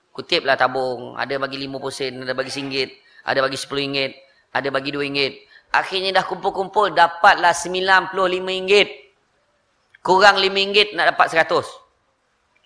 Kutiplah 0.09 0.57
tabung. 0.57 1.13
Ada 1.13 1.37
bagi 1.37 1.61
lima 1.61 1.77
sen, 1.93 2.25
ada 2.25 2.33
bagi 2.33 2.49
singgit. 2.49 2.97
Ada 3.21 3.45
bagi 3.45 3.57
sepuluh 3.57 3.85
ringgit. 3.85 4.17
Ada 4.57 4.73
bagi 4.73 4.89
dua 4.89 5.05
ringgit. 5.05 5.45
Akhirnya 5.69 6.17
dah 6.17 6.25
kumpul-kumpul, 6.25 6.97
dapatlah 6.97 7.53
RM95. 7.53 8.73
Kurang 10.01 10.41
RM5 10.41 10.95
nak 10.97 11.13
dapat 11.13 11.27
100. 11.29 11.61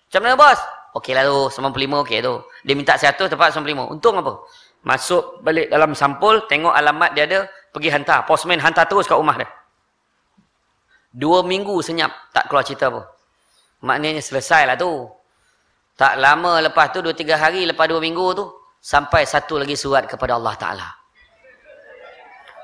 Macam 0.07 0.21
mana 0.21 0.35
bos? 0.37 0.59
Okey 0.91 1.15
lah 1.15 1.23
tu, 1.23 1.61
95 1.61 2.03
okey 2.03 2.19
tu. 2.19 2.33
Dia 2.67 2.73
minta 2.75 2.99
100, 2.99 3.31
dapat 3.31 3.55
95. 3.55 3.87
Untung 3.87 4.19
apa? 4.19 4.43
Masuk 4.83 5.39
balik 5.45 5.71
dalam 5.71 5.95
sampul, 5.95 6.43
tengok 6.51 6.73
alamat 6.73 7.15
dia 7.15 7.23
ada, 7.29 7.39
pergi 7.71 7.89
hantar. 7.93 8.27
Postman 8.27 8.59
hantar 8.59 8.89
terus 8.89 9.07
kat 9.07 9.15
rumah 9.15 9.39
dia. 9.39 9.47
Dua 11.11 11.43
minggu 11.43 11.79
senyap, 11.79 12.11
tak 12.35 12.51
keluar 12.51 12.63
cerita 12.67 12.91
apa. 12.91 13.07
Maknanya 13.83 14.19
selesai 14.19 14.67
lah 14.67 14.75
tu. 14.75 15.07
Tak 15.95 16.19
lama 16.19 16.59
lepas 16.65 16.91
tu, 16.91 16.99
dua 16.99 17.15
tiga 17.15 17.39
hari 17.39 17.63
lepas 17.67 17.87
dua 17.87 17.99
minggu 18.03 18.25
tu, 18.35 18.45
sampai 18.81 19.23
satu 19.23 19.61
lagi 19.61 19.77
surat 19.77 20.09
kepada 20.09 20.35
Allah 20.35 20.55
Ta'ala. 20.57 20.89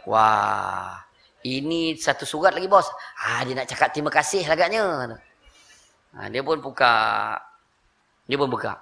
Wah, 0.08 0.96
ini 1.44 1.96
satu 2.00 2.24
surat 2.24 2.56
lagi 2.56 2.68
bos. 2.72 2.88
Ah, 3.24 3.44
dia 3.44 3.56
nak 3.56 3.68
cakap 3.68 3.92
terima 3.92 4.12
kasih 4.12 4.44
agaknya. 4.48 5.16
Ha, 6.16 6.32
dia 6.32 6.42
pun 6.42 6.58
buka. 6.64 7.36
Dia 8.28 8.36
pun 8.36 8.52
buka. 8.52 8.76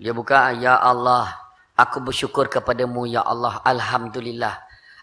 Dia 0.00 0.16
buka, 0.16 0.56
Ya 0.56 0.80
Allah, 0.80 1.28
aku 1.76 2.00
bersyukur 2.00 2.48
kepadamu, 2.48 3.04
Ya 3.04 3.20
Allah, 3.20 3.60
Alhamdulillah. 3.60 4.56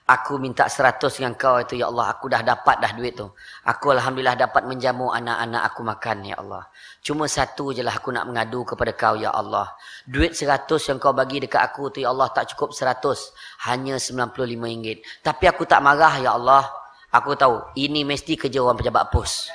Aku 0.08 0.40
minta 0.40 0.72
seratus 0.72 1.20
dengan 1.20 1.36
kau 1.36 1.60
itu, 1.60 1.76
Ya 1.78 1.92
Allah. 1.92 2.16
Aku 2.16 2.32
dah 2.32 2.40
dapat 2.40 2.80
dah 2.80 2.96
duit 2.96 3.14
tu. 3.14 3.28
Aku 3.68 3.92
Alhamdulillah 3.92 4.40
dapat 4.40 4.64
menjamu 4.64 5.12
anak-anak 5.12 5.62
aku 5.68 5.84
makan, 5.84 6.18
Ya 6.26 6.40
Allah. 6.40 6.64
Cuma 7.04 7.28
satu 7.28 7.76
je 7.76 7.84
lah 7.84 7.92
aku 7.92 8.16
nak 8.16 8.24
mengadu 8.26 8.64
kepada 8.64 8.96
kau, 8.96 9.20
Ya 9.20 9.36
Allah. 9.36 9.68
Duit 10.08 10.34
seratus 10.34 10.88
yang 10.88 10.98
kau 10.98 11.12
bagi 11.12 11.44
dekat 11.44 11.60
aku 11.60 11.92
tu, 11.92 12.00
Ya 12.02 12.10
Allah, 12.10 12.32
tak 12.32 12.56
cukup 12.56 12.72
seratus. 12.72 13.36
Hanya 13.68 14.00
sembilan 14.00 14.32
puluh 14.32 14.48
lima 14.48 14.72
ringgit. 14.72 15.04
Tapi 15.22 15.44
aku 15.46 15.68
tak 15.68 15.84
marah, 15.84 16.24
Ya 16.24 16.34
Allah. 16.34 16.66
Aku 17.12 17.36
tahu, 17.36 17.76
ini 17.76 18.08
mesti 18.08 18.40
kerja 18.40 18.64
orang 18.64 18.80
pejabat 18.80 19.12
pos. 19.12 19.52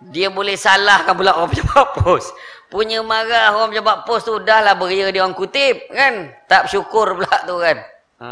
Dia 0.00 0.32
boleh 0.32 0.56
salahkan 0.56 1.12
pula 1.12 1.36
orang 1.36 1.52
pejabat 1.52 1.86
pos. 2.00 2.32
Punya 2.72 3.04
marah 3.04 3.52
orang 3.52 3.76
pejabat 3.76 4.08
pos 4.08 4.24
tu 4.24 4.40
dah 4.40 4.64
lah 4.64 4.74
beria 4.80 5.12
dia 5.12 5.20
orang 5.20 5.36
kutip 5.36 5.92
kan. 5.92 6.32
Tak 6.48 6.68
bersyukur 6.68 7.20
pula 7.20 7.36
tu 7.44 7.60
kan. 7.60 7.76
Ha. 8.20 8.28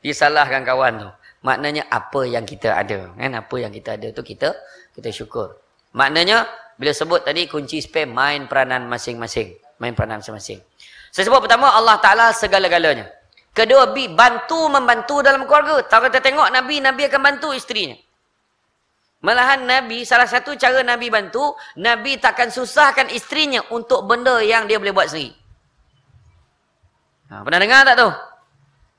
Dia 0.00 0.14
salahkan 0.16 0.64
kawan 0.64 0.92
tu. 1.04 1.10
Maknanya 1.44 1.86
apa 1.92 2.24
yang 2.24 2.48
kita 2.48 2.72
ada. 2.72 3.12
kan? 3.12 3.30
Apa 3.36 3.54
yang 3.60 3.70
kita 3.70 4.00
ada 4.00 4.08
tu 4.10 4.24
kita 4.24 4.56
kita 4.96 5.12
syukur. 5.12 5.60
Maknanya 5.92 6.48
bila 6.80 6.94
sebut 6.96 7.26
tadi 7.26 7.44
kunci 7.44 7.84
spam 7.84 8.16
main 8.16 8.48
peranan 8.48 8.88
masing-masing. 8.88 9.54
Main 9.78 9.92
peranan 9.92 10.24
masing-masing. 10.24 10.64
Saya 11.12 11.24
sebut 11.28 11.44
pertama 11.44 11.72
Allah 11.72 11.96
Ta'ala 12.00 12.32
segala-galanya. 12.32 13.08
Kedua, 13.50 13.90
bantu 13.90 14.70
membantu 14.70 15.18
dalam 15.18 15.42
keluarga. 15.42 15.82
Kalau 15.90 16.06
kita 16.06 16.22
tengok 16.22 16.46
Nabi, 16.54 16.78
Nabi 16.78 17.10
akan 17.10 17.20
bantu 17.20 17.50
isterinya. 17.50 17.98
Malahan 19.18 19.66
Nabi, 19.66 20.06
salah 20.06 20.30
satu 20.30 20.54
cara 20.54 20.78
Nabi 20.86 21.10
bantu, 21.10 21.58
Nabi 21.74 22.22
takkan 22.22 22.54
susahkan 22.54 23.10
isterinya 23.10 23.58
untuk 23.74 24.06
benda 24.06 24.38
yang 24.38 24.70
dia 24.70 24.78
boleh 24.78 24.94
buat 24.94 25.10
sendiri. 25.10 25.34
Ha, 27.28 27.42
pernah 27.42 27.58
dengar 27.58 27.82
tak 27.82 27.96
tu? 27.98 28.10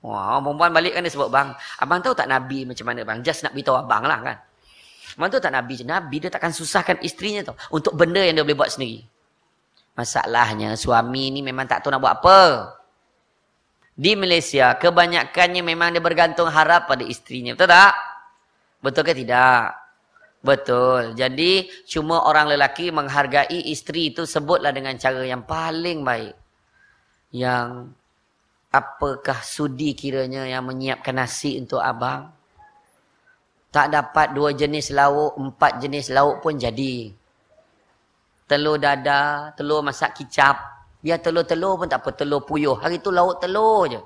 Wah, 0.04 0.44
perempuan 0.44 0.76
balik 0.76 0.96
kan 0.96 1.08
dia 1.08 1.12
sebut, 1.12 1.32
bang, 1.32 1.56
abang 1.80 2.04
tahu 2.04 2.12
tak 2.12 2.28
Nabi 2.28 2.68
macam 2.68 2.86
mana 2.88 3.08
bang? 3.08 3.20
Just 3.24 3.48
nak 3.48 3.56
beritahu 3.56 3.80
abang 3.80 4.04
lah 4.04 4.20
kan. 4.20 4.38
Abang 5.16 5.32
tahu 5.32 5.40
tak 5.40 5.56
Nabi? 5.56 5.88
Nabi 5.88 6.16
dia 6.20 6.32
takkan 6.32 6.52
susahkan 6.52 7.00
isterinya 7.00 7.52
tu 7.52 7.56
untuk 7.72 7.96
benda 7.96 8.20
yang 8.20 8.36
dia 8.36 8.44
boleh 8.44 8.60
buat 8.60 8.76
sendiri. 8.76 9.08
Masalahnya 9.96 10.76
suami 10.76 11.32
ni 11.32 11.40
memang 11.40 11.64
tak 11.64 11.80
tahu 11.80 11.96
nak 11.96 12.04
buat 12.04 12.14
apa. 12.20 12.40
Di 13.96 14.16
Malaysia, 14.20 14.76
kebanyakannya 14.76 15.64
memang 15.64 15.96
dia 15.96 16.04
bergantung 16.04 16.48
harap 16.48 16.88
pada 16.92 17.04
isterinya. 17.04 17.56
Betul 17.56 17.72
tak? 17.72 17.94
Betul 18.80 19.04
ke 19.04 19.12
tidak? 19.16 19.79
Betul. 20.40 21.20
Jadi 21.20 21.68
cuma 21.84 22.24
orang 22.24 22.48
lelaki 22.56 22.96
menghargai 22.96 23.60
isteri 23.68 24.16
itu 24.16 24.24
sebutlah 24.24 24.72
dengan 24.72 24.96
cara 24.96 25.20
yang 25.28 25.44
paling 25.44 26.00
baik. 26.08 26.36
Yang 27.36 27.92
apakah 28.72 29.44
sudi 29.44 29.92
kiranya 29.94 30.48
yang 30.48 30.64
menyiapkan 30.64 31.20
nasi 31.20 31.60
untuk 31.60 31.84
abang? 31.84 32.32
Tak 33.70 33.92
dapat 33.94 34.34
dua 34.34 34.56
jenis 34.56 34.96
lauk, 34.96 35.38
empat 35.38 35.84
jenis 35.84 36.10
lauk 36.10 36.42
pun 36.42 36.58
jadi. 36.58 37.12
Telur 38.50 38.82
dada, 38.82 39.54
telur 39.54 39.86
masak 39.86 40.18
kicap. 40.18 40.58
Biar 41.00 41.22
telur-telur 41.22 41.78
pun 41.78 41.88
tak 41.88 42.02
apa, 42.02 42.12
telur 42.18 42.42
puyuh. 42.48 42.80
Hari 42.80 42.98
tu 42.98 43.14
lauk 43.14 43.38
telur 43.38 43.86
je. 43.92 44.02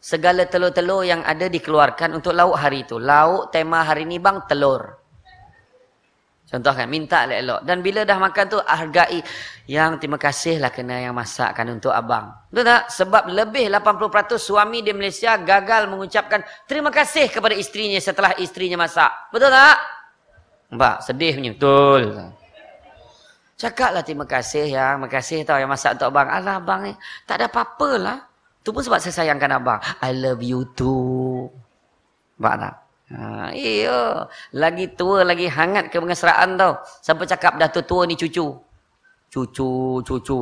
Segala 0.00 0.48
telur-telur 0.48 1.04
yang 1.04 1.20
ada 1.22 1.46
dikeluarkan 1.46 2.18
untuk 2.18 2.32
lauk 2.32 2.56
hari 2.56 2.82
itu. 2.82 2.96
Lauk 2.98 3.52
tema 3.52 3.84
hari 3.84 4.08
ni 4.08 4.18
bang, 4.18 4.42
telur. 4.48 4.99
Contoh 6.50 6.74
kan, 6.74 6.90
minta 6.90 7.22
elok-elok. 7.30 7.60
Dan 7.62 7.78
bila 7.78 8.02
dah 8.02 8.18
makan 8.18 8.44
tu, 8.50 8.58
hargai. 8.58 9.22
Yang 9.70 10.02
terima 10.02 10.18
kasihlah 10.18 10.74
kena 10.74 10.98
yang 10.98 11.14
masakkan 11.14 11.62
untuk 11.70 11.94
abang. 11.94 12.34
Betul 12.50 12.66
tak? 12.66 12.90
Sebab 12.90 13.30
lebih 13.30 13.70
80% 13.70 14.34
suami 14.34 14.82
di 14.82 14.90
Malaysia 14.90 15.38
gagal 15.38 15.86
mengucapkan 15.86 16.42
terima 16.66 16.90
kasih 16.90 17.30
kepada 17.30 17.54
isterinya 17.54 18.02
setelah 18.02 18.34
isterinya 18.34 18.82
masak. 18.82 19.30
Betul 19.30 19.54
tak? 19.54 19.78
Nampak? 20.74 21.06
Sedih 21.06 21.38
punya. 21.38 21.54
Betul. 21.54 22.02
Cakaplah 23.54 24.02
terima 24.02 24.26
kasih 24.26 24.74
yang, 24.74 24.98
terima 24.98 25.08
kasih 25.12 25.36
tau 25.46 25.62
yang 25.62 25.70
masak 25.70 25.94
untuk 25.94 26.10
abang. 26.10 26.34
Alah 26.34 26.58
abang 26.58 26.80
ni, 26.82 26.92
tak 27.30 27.38
ada 27.38 27.46
apa-apa 27.46 27.90
lah. 27.94 28.18
Itu 28.58 28.74
pun 28.74 28.82
sebab 28.82 28.98
saya 28.98 29.22
sayangkan 29.22 29.54
abang. 29.54 29.78
I 30.02 30.10
love 30.18 30.42
you 30.42 30.66
too. 30.74 31.46
Nampak 32.42 32.54
tak? 32.58 32.74
Ha, 33.10 33.50
iya. 33.50 34.30
Lagi 34.54 34.86
tua, 34.94 35.26
lagi 35.26 35.50
hangat 35.50 35.90
kemesraan 35.90 36.54
tau. 36.54 36.78
Sampai 37.02 37.26
cakap 37.26 37.58
dah 37.58 37.66
tua 37.66 38.06
ni 38.06 38.14
cucu. 38.14 38.54
Cucu, 39.30 39.70
cucu. 40.06 40.40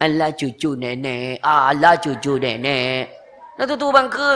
Alah 0.00 0.32
cucu 0.32 0.76
nenek. 0.76 1.40
Alah 1.44 1.96
cucu 2.00 2.36
nenek. 2.40 3.12
Dah 3.56 3.64
tua 3.64 3.92
bangka. 3.92 4.32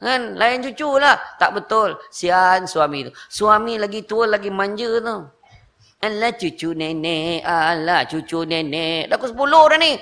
Kan? 0.00 0.36
Lain 0.36 0.60
cucu 0.60 1.00
lah. 1.00 1.16
Tak 1.40 1.56
betul. 1.56 1.96
Sian 2.12 2.68
suami 2.68 3.08
tu. 3.08 3.12
Suami 3.32 3.80
lagi 3.80 4.04
tua, 4.04 4.28
lagi 4.28 4.52
manja 4.52 4.88
tu. 5.00 5.16
Alah 6.04 6.32
cucu 6.36 6.76
nenek. 6.76 7.44
Alah 7.44 8.04
cucu 8.04 8.44
nenek. 8.44 9.08
Dah 9.08 9.16
ke 9.16 9.26
sepuluh 9.28 9.72
dah 9.72 9.78
ni. 9.80 9.96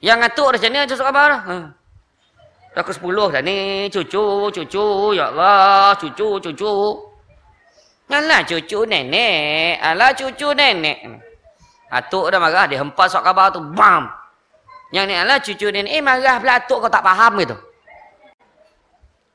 Yang 0.00 0.18
ngatuk 0.24 0.48
dah 0.52 0.58
macam 0.60 0.70
ni. 0.72 0.78
Cucu 0.88 1.04
khabar 1.04 1.28
dah. 1.28 1.42
Ha. 1.44 1.56
Dah 2.76 2.84
ke 2.84 2.92
sepuluh 2.92 3.32
dah 3.32 3.40
ni. 3.40 3.88
Cucu, 3.88 4.52
cucu. 4.52 4.86
Ya 5.16 5.32
Allah. 5.32 5.96
Cucu, 5.96 6.36
cucu. 6.44 6.72
Alah 8.12 8.44
cucu 8.44 8.84
nenek. 8.84 9.80
Alah 9.80 10.12
cucu 10.12 10.52
nenek. 10.52 11.24
Atuk 11.88 12.28
dah 12.28 12.36
marah. 12.36 12.68
Dia 12.68 12.84
hempas 12.84 13.08
sok 13.08 13.24
khabar 13.24 13.48
tu. 13.48 13.64
Bam. 13.64 14.12
Yang 14.92 15.04
ni 15.08 15.14
alah 15.16 15.38
cucu 15.40 15.66
nenek. 15.72 15.90
Eh 15.96 16.04
marah 16.04 16.36
pula 16.36 16.60
atuk 16.60 16.84
kau 16.84 16.92
tak 16.92 17.00
faham 17.00 17.32
gitu. 17.40 17.56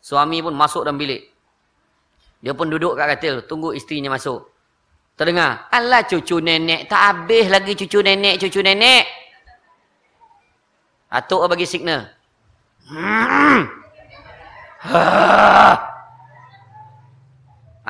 Suami 0.05 0.37
pun 0.45 0.53
masuk 0.53 0.85
dalam 0.85 1.01
bilik. 1.01 1.25
Dia 2.45 2.53
pun 2.53 2.69
duduk 2.69 2.93
kat 2.93 3.17
katil. 3.17 3.41
Tunggu 3.49 3.73
isterinya 3.73 4.13
masuk. 4.13 4.53
Terdengar. 5.17 5.65
Alah 5.73 6.05
cucu 6.05 6.37
nenek. 6.37 6.85
Tak 6.85 7.01
habis 7.09 7.49
lagi 7.49 7.73
cucu 7.73 8.05
nenek. 8.05 8.37
Cucu 8.37 8.61
nenek. 8.61 9.03
Atuk 11.09 11.41
bagi 11.49 11.65
signal. 11.65 12.20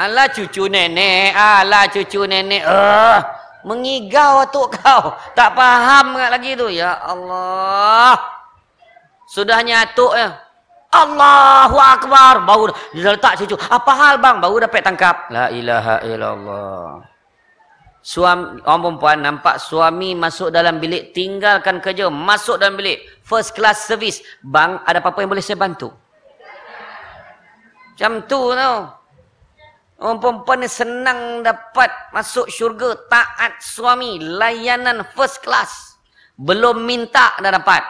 Alah 0.02 0.28
cucu 0.34 0.66
nenek, 0.72 1.36
alah 1.36 1.86
cucu 1.90 2.26
nenek. 2.30 2.64
Uh, 2.64 3.20
mengigau 3.68 4.46
atuk 4.46 4.74
kau. 4.78 5.14
Tak 5.38 5.54
faham 5.58 6.18
lagi 6.18 6.56
tu. 6.58 6.70
Ya 6.70 6.96
Allah. 7.02 8.18
Sudahnya 9.30 9.90
atuk 9.90 10.14
ya. 10.16 10.38
Allahu 10.92 11.78
Akbar. 11.80 12.44
Baru 12.48 12.72
dia 12.96 13.14
letak 13.14 13.40
cucu. 13.42 13.56
Apa 13.68 13.92
hal 13.94 14.16
bang? 14.22 14.40
Baru 14.40 14.60
dapat 14.64 14.82
tangkap. 14.86 15.28
La 15.30 15.50
ilaha 15.52 16.00
illallah. 16.08 17.11
Suami, 18.02 18.58
orang 18.66 18.82
perempuan 18.82 19.18
nampak 19.22 19.62
suami 19.62 20.18
masuk 20.18 20.50
dalam 20.50 20.82
bilik, 20.82 21.14
tinggalkan 21.14 21.78
kerja, 21.78 22.10
masuk 22.10 22.58
dalam 22.58 22.74
bilik. 22.74 23.06
First 23.22 23.54
class 23.54 23.86
service. 23.86 24.26
Bang, 24.42 24.82
ada 24.90 24.98
apa-apa 24.98 25.22
yang 25.22 25.30
boleh 25.30 25.46
saya 25.46 25.62
bantu? 25.62 25.94
Macam 27.94 28.26
tu 28.26 28.42
tau. 28.58 28.78
Orang 30.02 30.18
perempuan 30.18 30.66
ni 30.66 30.70
senang 30.70 31.46
dapat 31.46 31.94
masuk 32.10 32.50
syurga, 32.50 32.98
taat 33.06 33.62
suami, 33.62 34.18
layanan 34.18 35.06
first 35.14 35.46
class. 35.46 35.94
Belum 36.34 36.82
minta 36.82 37.38
dah 37.38 37.54
dapat. 37.54 37.86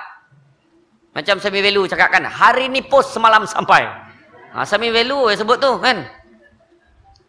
Macam 1.16 1.40
Sami 1.40 1.64
Velu 1.64 1.88
cakap 1.88 2.12
kan, 2.12 2.28
hari 2.28 2.68
ni 2.68 2.84
post 2.84 3.16
semalam 3.16 3.48
sampai. 3.48 3.88
Ha, 4.52 4.68
Sami 4.68 4.92
Velu 4.92 5.32
yang 5.32 5.40
sebut 5.40 5.56
tu 5.64 5.72
kan. 5.80 6.04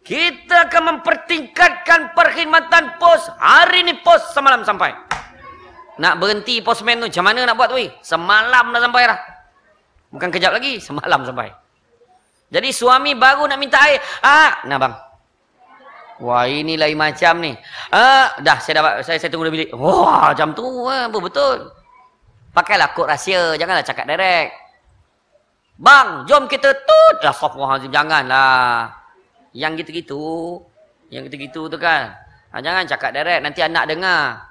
Kita 0.03 0.67
akan 0.67 0.99
mempertingkatkan 0.99 2.11
perkhidmatan 2.11 2.99
pos. 2.99 3.31
Hari 3.39 3.87
ini 3.87 4.03
pos 4.03 4.35
semalam 4.35 4.67
sampai. 4.67 4.91
Nak 5.95 6.19
berhenti 6.19 6.59
postman 6.59 6.99
tu. 6.99 7.07
Macam 7.07 7.23
mana 7.23 7.47
nak 7.47 7.55
buat 7.55 7.71
tu? 7.71 7.79
Eh? 7.79 7.87
Semalam 8.03 8.75
dah 8.75 8.81
sampai 8.83 9.01
dah. 9.07 9.19
Bukan 10.11 10.27
kejap 10.27 10.51
lagi. 10.51 10.77
Semalam 10.87 11.23
sampai. 11.23 11.55
Jadi 12.51 12.69
suami 12.69 13.15
baru 13.15 13.47
nak 13.47 13.57
minta 13.57 13.79
air. 13.79 13.97
Ah, 14.21 14.61
nah 14.67 14.77
bang. 14.77 14.93
Wah, 16.21 16.45
ini 16.45 16.77
lain 16.77 16.93
macam 16.93 17.41
ni. 17.41 17.55
Ah, 17.89 18.37
dah 18.37 18.61
saya 18.61 18.83
dapat 18.83 18.93
saya 19.01 19.17
saya 19.17 19.31
tunggu 19.33 19.49
di 19.49 19.53
bilik. 19.57 19.69
Wah, 19.73 20.35
jam 20.37 20.53
tu 20.53 20.85
ah, 20.85 21.09
betul. 21.09 21.73
Pakailah 22.53 22.93
kod 22.93 23.09
rahsia, 23.09 23.57
janganlah 23.57 23.81
cakap 23.81 24.05
direct. 24.05 24.53
Bang, 25.81 26.29
jom 26.29 26.45
kita 26.45 26.69
tut. 26.69 27.17
Astagfirullahalazim, 27.25 27.89
janganlah. 27.89 29.02
Yang 29.53 29.85
gitu-gitu. 29.85 30.59
Yang 31.13 31.29
gitu-gitu 31.29 31.61
tu 31.69 31.77
kan. 31.77 32.17
Ha, 32.53 32.61
jangan 32.61 32.85
cakap 32.85 33.13
direct, 33.13 33.41
nanti 33.41 33.61
anak 33.61 33.85
dengar. 33.89 34.49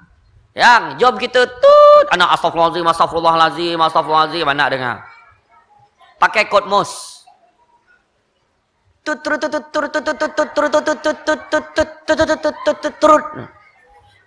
Yang, 0.55 0.83
jom 0.99 1.15
kita 1.19 1.43
tut. 1.47 2.05
Anak 2.11 2.35
astagfirullahalazim, 2.35 2.87
astagfirullahalazim, 2.87 3.79
astagfirullahalazim, 3.79 4.47
anak 4.47 4.67
dengar. 4.71 4.97
Pakai 6.19 6.47
kod 6.47 6.67
MOS. 6.71 7.23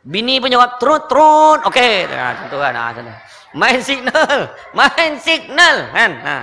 Bini 0.06 0.36
pun 0.36 0.52
jawab 0.52 0.76
turut 0.76 1.08
turut. 1.08 1.64
Okey, 1.64 2.04
ha 2.12 2.36
contoh 2.44 2.60
kan. 2.60 2.76
Ha 2.76 2.92
contoh. 2.92 3.16
Main 3.56 3.80
signal. 3.80 4.52
Main 4.76 5.12
signal 5.16 5.76
kan. 5.96 6.12
Ha. 6.20 6.38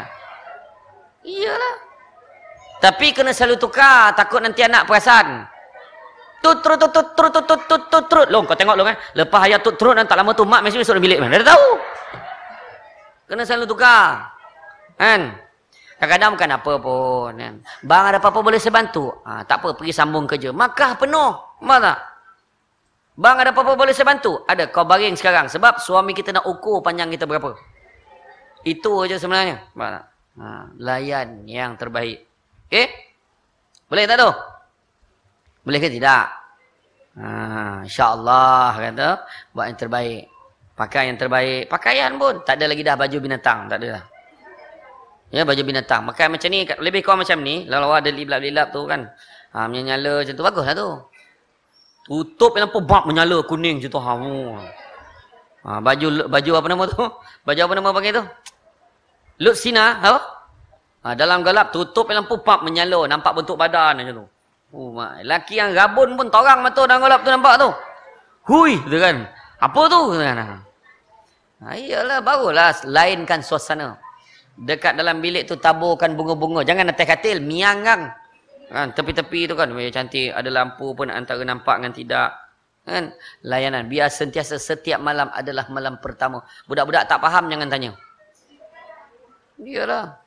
Iyalah. 1.21 1.75
Tapi 2.84 3.15
kena 3.15 3.31
selalu 3.31 3.55
tukar 3.55 4.11
takut 4.11 4.43
nanti 4.43 4.59
anak 4.59 4.84
perasan. 4.84 5.47
Tut 6.43 6.59
turut 6.59 6.75
tut 6.75 6.91
tut 6.91 7.07
turut 7.15 7.31
tut 7.31 7.61
tut 7.63 7.84
tut 7.88 8.05
turut. 8.11 8.27
Long 8.27 8.43
kau 8.43 8.59
tengok 8.59 8.75
long 8.75 8.91
eh. 8.91 8.99
Lepas 9.15 9.47
ayat 9.47 9.63
tut 9.63 9.79
turut 9.79 9.95
tak 9.95 10.19
lama 10.19 10.36
tu 10.36 10.43
mak 10.43 10.59
mesti 10.59 10.84
masuk 10.84 10.99
dalam 10.99 11.07
bilik 11.07 11.23
mana. 11.23 11.39
Dah 11.39 11.55
tahu. 11.55 11.69
Kena 13.31 13.47
selalu 13.47 13.71
tukar. 13.71 14.36
Kan? 14.99 15.39
Kadang-kadang 15.95 16.31
bukan 16.36 16.49
apa 16.51 16.73
pun. 16.84 17.31
Kan? 17.39 17.55
Bang 17.88 18.03
ada 18.11 18.19
apa-apa 18.19 18.43
boleh 18.43 18.59
saya 18.59 18.75
bantu? 18.75 19.07
Ha, 19.23 19.47
tak 19.47 19.63
apa, 19.63 19.79
pergi 19.79 19.95
sambung 19.95 20.27
kerja. 20.27 20.51
Makah 20.51 20.99
penuh. 20.99 21.31
Mana? 21.63 21.95
Bang 23.15 23.39
ada 23.39 23.55
apa-apa 23.55 23.79
boleh 23.79 23.95
saya 23.95 24.11
bantu? 24.11 24.43
Ada, 24.43 24.67
kau 24.67 24.84
baring 24.84 25.15
sekarang. 25.15 25.47
Sebab 25.47 25.79
suami 25.79 26.11
kita 26.11 26.36
nak 26.36 26.43
ukur 26.43 26.84
panjang 26.84 27.07
kita 27.07 27.23
berapa. 27.23 27.55
Itu 28.67 29.07
aja 29.07 29.15
sebenarnya. 29.15 29.63
Mana? 29.71 30.03
Ha, 30.36 30.75
layan 30.75 31.47
yang 31.47 31.79
terbaik. 31.79 32.32
Okey? 32.74 32.89
Boleh 33.86 34.09
tak 34.09 34.17
tu? 34.17 34.32
Boleh 35.61 35.78
ke 35.78 35.93
tidak? 35.93 36.26
Ha, 37.21 37.86
InsyaAllah 37.86 38.74
kata. 38.82 39.09
Buat 39.53 39.65
yang 39.69 39.78
terbaik. 39.78 40.26
Pakai 40.74 41.13
yang 41.13 41.21
terbaik. 41.21 41.69
Pakaian 41.69 42.17
pun. 42.17 42.41
Tak 42.41 42.57
ada 42.57 42.65
lagi 42.74 42.82
dah 42.82 42.97
baju 42.97 43.17
binatang. 43.21 43.69
Tak 43.69 43.78
ada 43.78 43.88
dah. 44.01 44.03
Ya 45.30 45.45
baju 45.45 45.61
binatang. 45.61 46.01
Makan 46.09 46.34
macam 46.34 46.49
ni 46.49 46.65
lebih 46.65 47.05
kurang 47.05 47.21
macam 47.21 47.45
ni. 47.45 47.69
Lalu 47.69 47.93
ada 47.93 48.09
lilap-lilap 48.09 48.67
tu 48.74 48.89
kan. 48.89 49.05
Ha 49.53 49.69
menyala 49.69 50.26
macam 50.26 50.34
tu 50.34 50.41
baguslah 50.41 50.74
tu. 50.74 50.89
Tutup 52.09 52.57
lampu 52.57 52.82
bab 52.82 53.05
menyala 53.05 53.38
kuning 53.45 53.78
macam 53.86 53.93
tu. 53.93 54.01
Ha. 54.01 54.13
ha 55.61 55.69
baju 55.78 56.26
baju 56.26 56.51
apa 56.57 56.67
nama 56.74 56.84
tu? 56.89 57.05
Baju 57.45 57.59
apa 57.69 57.74
nama 57.78 57.89
panggil 57.93 58.17
tu? 58.17 58.26
Lut 59.45 59.61
sina, 59.61 60.01
ha? 61.04 61.12
ha 61.12 61.16
dalam 61.20 61.43
gelap 61.43 61.76
tutup 61.76 62.10
lampu 62.10 62.39
bab 62.39 62.64
menyala 62.64 63.06
nampak 63.12 63.36
bentuk 63.36 63.60
badan 63.60 63.99
macam 63.99 64.16
tu. 64.24 64.26
Oh 64.74 64.89
mak, 64.89 65.22
laki 65.22 65.62
yang 65.62 65.76
rabun 65.78 66.18
pun 66.18 66.34
torang 66.34 66.66
mata 66.66 66.82
dalam 66.89 67.06
gelap 67.06 67.22
tu 67.22 67.30
nampak 67.30 67.56
tu. 67.62 67.70
Hui, 68.43 68.76
tu 68.89 68.97
kan. 68.99 69.24
Apa 69.64 69.82
tu? 69.88 70.01
Ha, 70.20 71.80
iyalah 71.80 72.20
barulah 72.20 72.76
lainkan 72.84 73.39
suasana. 73.39 73.95
Dekat 74.60 74.99
dalam 74.99 75.24
bilik 75.24 75.47
tu 75.47 75.56
taburkan 75.56 76.12
bunga-bunga. 76.14 76.68
Jangan 76.68 76.91
atas 76.91 77.08
katil, 77.08 77.39
miangang. 77.39 78.12
Kan, 78.68 78.91
tepi-tepi 78.91 79.47
tu 79.47 79.56
kan, 79.56 79.72
oh, 79.72 79.80
cantik. 79.88 80.36
Ada 80.36 80.49
lampu 80.51 80.91
pun 80.91 81.08
antara 81.08 81.39
nampak 81.47 81.80
dengan 81.80 81.93
tidak. 81.95 82.30
Kan? 82.84 83.16
Layanan. 83.47 83.88
Biar 83.88 84.12
sentiasa 84.12 84.60
setiap 84.60 84.99
malam 84.99 85.32
adalah 85.32 85.72
malam 85.72 85.95
pertama. 86.04 86.43
Budak-budak 86.68 87.08
tak 87.08 87.24
faham, 87.24 87.47
jangan 87.47 87.72
tanya. 87.72 87.95
Iyalah. 89.64 90.22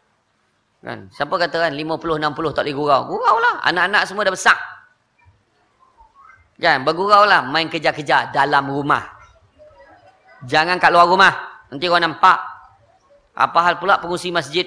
Kan? 0.85 1.09
Siapa 1.11 1.35
kata 1.37 1.69
kan, 1.69 1.73
50-60 1.73 2.57
tak 2.57 2.65
boleh 2.65 2.75
gurau. 2.77 3.37
Lah. 3.41 3.55
Anak-anak 3.65 4.03
semua 4.05 4.27
dah 4.27 4.35
besar. 4.35 4.59
Kan? 6.57 6.85
Bergurau 6.85 7.25
lah. 7.25 7.45
Main 7.45 7.69
kejar-kejar 7.69 8.33
dalam 8.33 8.69
rumah. 8.69 9.05
Jangan 10.45 10.77
kat 10.77 10.93
luar 10.93 11.09
rumah. 11.09 11.33
Nanti 11.73 11.91
kau 11.91 11.99
nampak 11.99 12.39
apa 13.37 13.59
hal 13.61 13.75
pula 13.77 14.01
pengusi 14.01 14.33
masjid? 14.33 14.65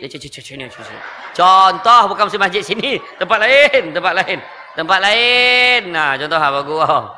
Contoh 1.33 2.01
bukan 2.05 2.29
pengusi 2.29 2.37
masjid 2.37 2.61
sini. 2.61 3.01
Tempat 3.17 3.37
lain. 3.41 3.83
Tempat 3.97 4.13
lain. 4.13 4.37
Tempat 4.77 4.99
lain. 5.01 5.81
Nah, 5.89 6.13
contoh 6.21 6.37
apa 6.37 6.59
gua. 6.61 7.17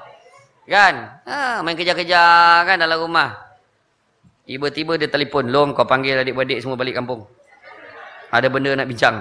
Kan? 0.64 1.20
Ha, 1.28 1.60
main 1.60 1.76
kejar-kejar 1.76 2.64
kan 2.64 2.80
dalam 2.80 3.04
rumah. 3.04 3.36
Tiba-tiba 4.48 4.96
dia 4.96 5.12
telefon. 5.12 5.52
Long 5.52 5.76
kau 5.76 5.84
panggil 5.84 6.24
adik-adik 6.24 6.64
semua 6.64 6.80
balik 6.80 6.96
kampung. 6.96 7.28
Ada 8.32 8.48
benda 8.48 8.72
nak 8.74 8.88
bincang. 8.88 9.20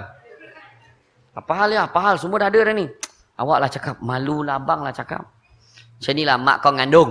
Apa 1.35 1.53
hal 1.59 1.69
ya? 1.75 1.81
Apa 1.91 1.99
hal? 1.99 2.15
Semua 2.19 2.39
dah 2.39 2.49
ada 2.49 2.61
dah 2.63 2.75
ni. 2.75 2.87
Awak 3.39 3.59
lah 3.59 3.71
cakap. 3.71 3.97
Malu 3.99 4.47
lah 4.47 4.63
abang 4.63 4.87
lah 4.87 4.95
cakap. 4.95 5.27
Macam 5.99 6.13
inilah 6.15 6.37
mak 6.39 6.57
kau 6.63 6.73
ngandung. 6.73 7.11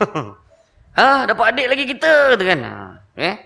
ha, 0.98 1.24
dapat 1.24 1.44
adik 1.56 1.66
lagi 1.72 1.84
kita. 1.88 2.36
Tu 2.36 2.44
kan? 2.44 2.60
Ha. 2.60 2.72
Eh? 3.16 3.36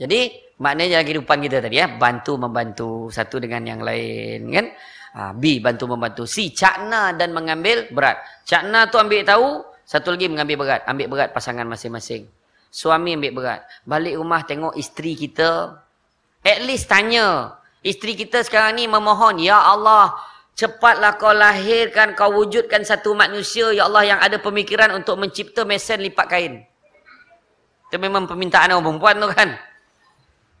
Jadi 0.00 0.20
maknanya 0.60 1.00
kehidupan 1.02 1.38
kita 1.42 1.58
tadi 1.64 1.80
ya, 1.80 1.88
bantu 1.88 2.38
membantu 2.38 2.90
satu 3.08 3.38
dengan 3.42 3.64
yang 3.64 3.80
lain 3.80 4.50
kan? 4.52 4.66
Ha, 5.12 5.20
B 5.36 5.60
bantu 5.60 5.88
membantu. 5.88 6.24
C 6.24 6.52
cakna 6.52 7.12
dan 7.16 7.36
mengambil 7.36 7.88
berat. 7.92 8.20
Cakna 8.48 8.88
tu 8.88 8.96
ambil 8.96 9.24
tahu, 9.24 9.60
satu 9.84 10.16
lagi 10.16 10.26
mengambil 10.28 10.64
berat, 10.64 10.82
ambil 10.88 11.06
berat 11.12 11.28
pasangan 11.36 11.68
masing-masing. 11.68 12.24
Suami 12.72 13.20
ambil 13.20 13.32
berat. 13.36 13.60
Balik 13.84 14.16
rumah 14.16 14.48
tengok 14.48 14.72
isteri 14.80 15.12
kita, 15.12 15.76
at 16.40 16.60
least 16.64 16.88
tanya. 16.88 17.60
Isteri 17.84 18.16
kita 18.16 18.40
sekarang 18.40 18.80
ni 18.80 18.88
memohon, 18.88 19.36
ya 19.36 19.60
Allah, 19.60 20.16
cepatlah 20.56 21.20
kau 21.20 21.36
lahirkan, 21.36 22.16
kau 22.16 22.32
wujudkan 22.32 22.80
satu 22.80 23.12
manusia 23.12 23.76
ya 23.76 23.84
Allah 23.84 24.16
yang 24.16 24.20
ada 24.24 24.40
pemikiran 24.40 24.88
untuk 24.96 25.20
mencipta 25.20 25.68
mesin 25.68 26.00
lipat 26.00 26.26
kain. 26.32 26.64
Itu 27.92 28.00
memang 28.00 28.24
permintaan 28.24 28.72
orang 28.72 28.88
perempuan 28.88 29.20
tu 29.20 29.28
kan. 29.36 29.50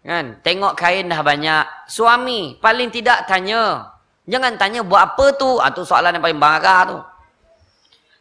Kan? 0.02 0.24
Tengok 0.44 0.74
kain 0.76 1.08
dah 1.08 1.24
banyak. 1.24 1.64
Suami 1.88 2.60
paling 2.60 2.92
tidak 2.92 3.24
tanya. 3.24 3.88
Jangan 4.28 4.60
tanya 4.60 4.84
buat 4.84 5.16
apa 5.16 5.32
tu. 5.40 5.56
Itu 5.62 5.80
ah, 5.80 5.86
soalan 5.86 6.18
yang 6.18 6.24
paling 6.28 6.42
marah 6.42 6.80
tu. 6.84 6.98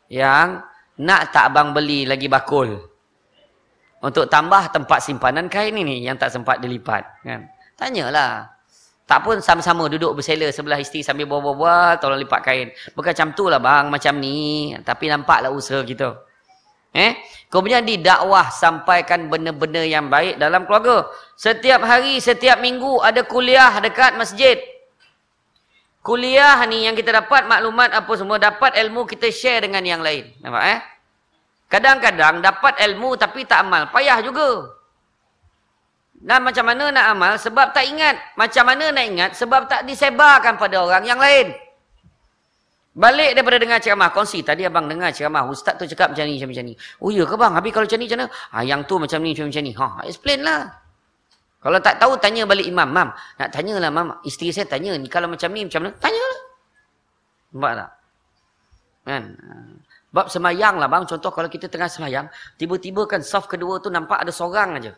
Yang 0.07 0.63
nak 1.01 1.33
tak 1.35 1.51
abang 1.51 1.75
beli 1.75 2.07
lagi 2.07 2.31
bakul. 2.31 2.90
Untuk 4.01 4.25
tambah 4.25 4.73
tempat 4.73 4.99
simpanan 5.05 5.45
kain 5.45 5.77
ini 5.77 6.01
yang 6.01 6.17
tak 6.17 6.33
sempat 6.33 6.57
dilipat. 6.57 7.05
Kan? 7.21 7.45
Tanyalah. 7.77 8.49
Tak 9.05 9.21
pun 9.21 9.37
sama-sama 9.43 9.85
duduk 9.91 10.17
bersela 10.17 10.49
sebelah 10.49 10.81
isteri 10.81 11.05
sambil 11.05 11.29
buat-buat 11.29 12.01
tolong 12.01 12.17
lipat 12.25 12.41
kain. 12.41 12.67
Bukan 12.97 13.13
macam 13.13 13.27
tu 13.37 13.45
lah 13.51 13.61
bang, 13.61 13.93
macam 13.93 14.13
ni. 14.17 14.73
Tapi 14.81 15.05
nampaklah 15.05 15.53
usaha 15.53 15.85
kita. 15.85 16.17
Eh? 16.91 17.19
Kemudian 17.51 17.83
didakwah 17.83 18.51
sampaikan 18.51 19.27
benda-benda 19.27 19.83
yang 19.83 20.07
baik 20.09 20.41
dalam 20.41 20.63
keluarga. 20.63 21.07
Setiap 21.37 21.83
hari, 21.83 22.17
setiap 22.23 22.59
minggu 22.63 23.03
ada 23.03 23.21
kuliah 23.27 23.79
dekat 23.83 24.17
masjid. 24.17 24.57
Kuliah 26.01 26.57
ni 26.65 26.89
yang 26.89 26.97
kita 26.97 27.13
dapat 27.13 27.45
maklumat 27.45 27.93
apa 27.93 28.11
semua. 28.17 28.41
Dapat 28.41 28.79
ilmu 28.79 29.05
kita 29.05 29.29
share 29.29 29.67
dengan 29.67 29.85
yang 29.85 30.01
lain. 30.01 30.33
Nampak 30.41 30.63
eh? 30.65 30.79
Kadang-kadang 31.71 32.43
dapat 32.43 32.75
ilmu 32.83 33.15
tapi 33.15 33.47
tak 33.47 33.63
amal. 33.63 33.87
Payah 33.95 34.19
juga. 34.19 34.75
Dan 36.19 36.43
macam 36.43 36.67
mana 36.67 36.91
nak 36.91 37.05
amal? 37.15 37.33
Sebab 37.39 37.71
tak 37.71 37.87
ingat. 37.87 38.35
Macam 38.35 38.67
mana 38.67 38.91
nak 38.91 39.05
ingat? 39.07 39.31
Sebab 39.39 39.71
tak 39.71 39.87
disebarkan 39.87 40.59
pada 40.59 40.83
orang 40.83 41.07
yang 41.07 41.17
lain. 41.17 41.55
Balik 42.91 43.39
daripada 43.39 43.55
dengar 43.55 43.79
ceramah, 43.79 44.11
kongsi. 44.11 44.43
Tadi 44.43 44.67
abang 44.67 44.91
dengar 44.91 45.15
ceramah, 45.15 45.47
ustaz 45.47 45.79
tu 45.79 45.87
cakap 45.87 46.11
macam 46.11 46.27
ni, 46.27 46.43
macam, 46.43 46.65
ni. 46.67 46.75
Oh 46.99 47.07
ya 47.07 47.23
ke 47.23 47.39
bang? 47.39 47.55
Habis 47.55 47.71
kalau 47.71 47.87
macam 47.87 47.99
ni, 48.03 48.05
macam 48.11 48.19
mana? 48.19 48.29
Ha, 48.51 48.57
yang 48.67 48.81
tu 48.83 48.95
macam 48.99 49.19
ni, 49.23 49.29
macam, 49.31 49.45
macam 49.47 49.63
ni. 49.63 49.71
Ha, 49.71 49.85
explain 50.11 50.39
lah. 50.43 50.61
Kalau 51.63 51.79
tak 51.79 51.95
tahu, 52.03 52.19
tanya 52.19 52.43
balik 52.43 52.67
imam. 52.67 52.91
Mam, 52.91 53.09
nak 53.15 53.49
tanya 53.49 53.79
lah 53.79 53.87
mam. 53.87 54.19
Isteri 54.27 54.51
saya 54.51 54.67
tanya 54.67 54.91
ni, 54.99 55.07
kalau 55.07 55.31
macam 55.31 55.55
ni, 55.55 55.63
macam 55.63 55.87
mana? 55.87 55.95
Tanya 56.03 56.19
lah. 56.19 56.41
Nampak 57.55 57.71
tak? 57.79 57.89
Kan? 59.07 59.23
Bab 60.11 60.27
semayang 60.27 60.75
lah 60.75 60.91
bang. 60.91 61.07
Contoh 61.07 61.31
kalau 61.31 61.47
kita 61.47 61.71
tengah 61.71 61.87
semayang, 61.87 62.27
tiba-tiba 62.59 63.07
kan 63.07 63.23
soft 63.23 63.47
kedua 63.47 63.79
tu 63.79 63.87
nampak 63.87 64.19
ada 64.19 64.31
seorang 64.31 64.75
aja. 64.75 64.91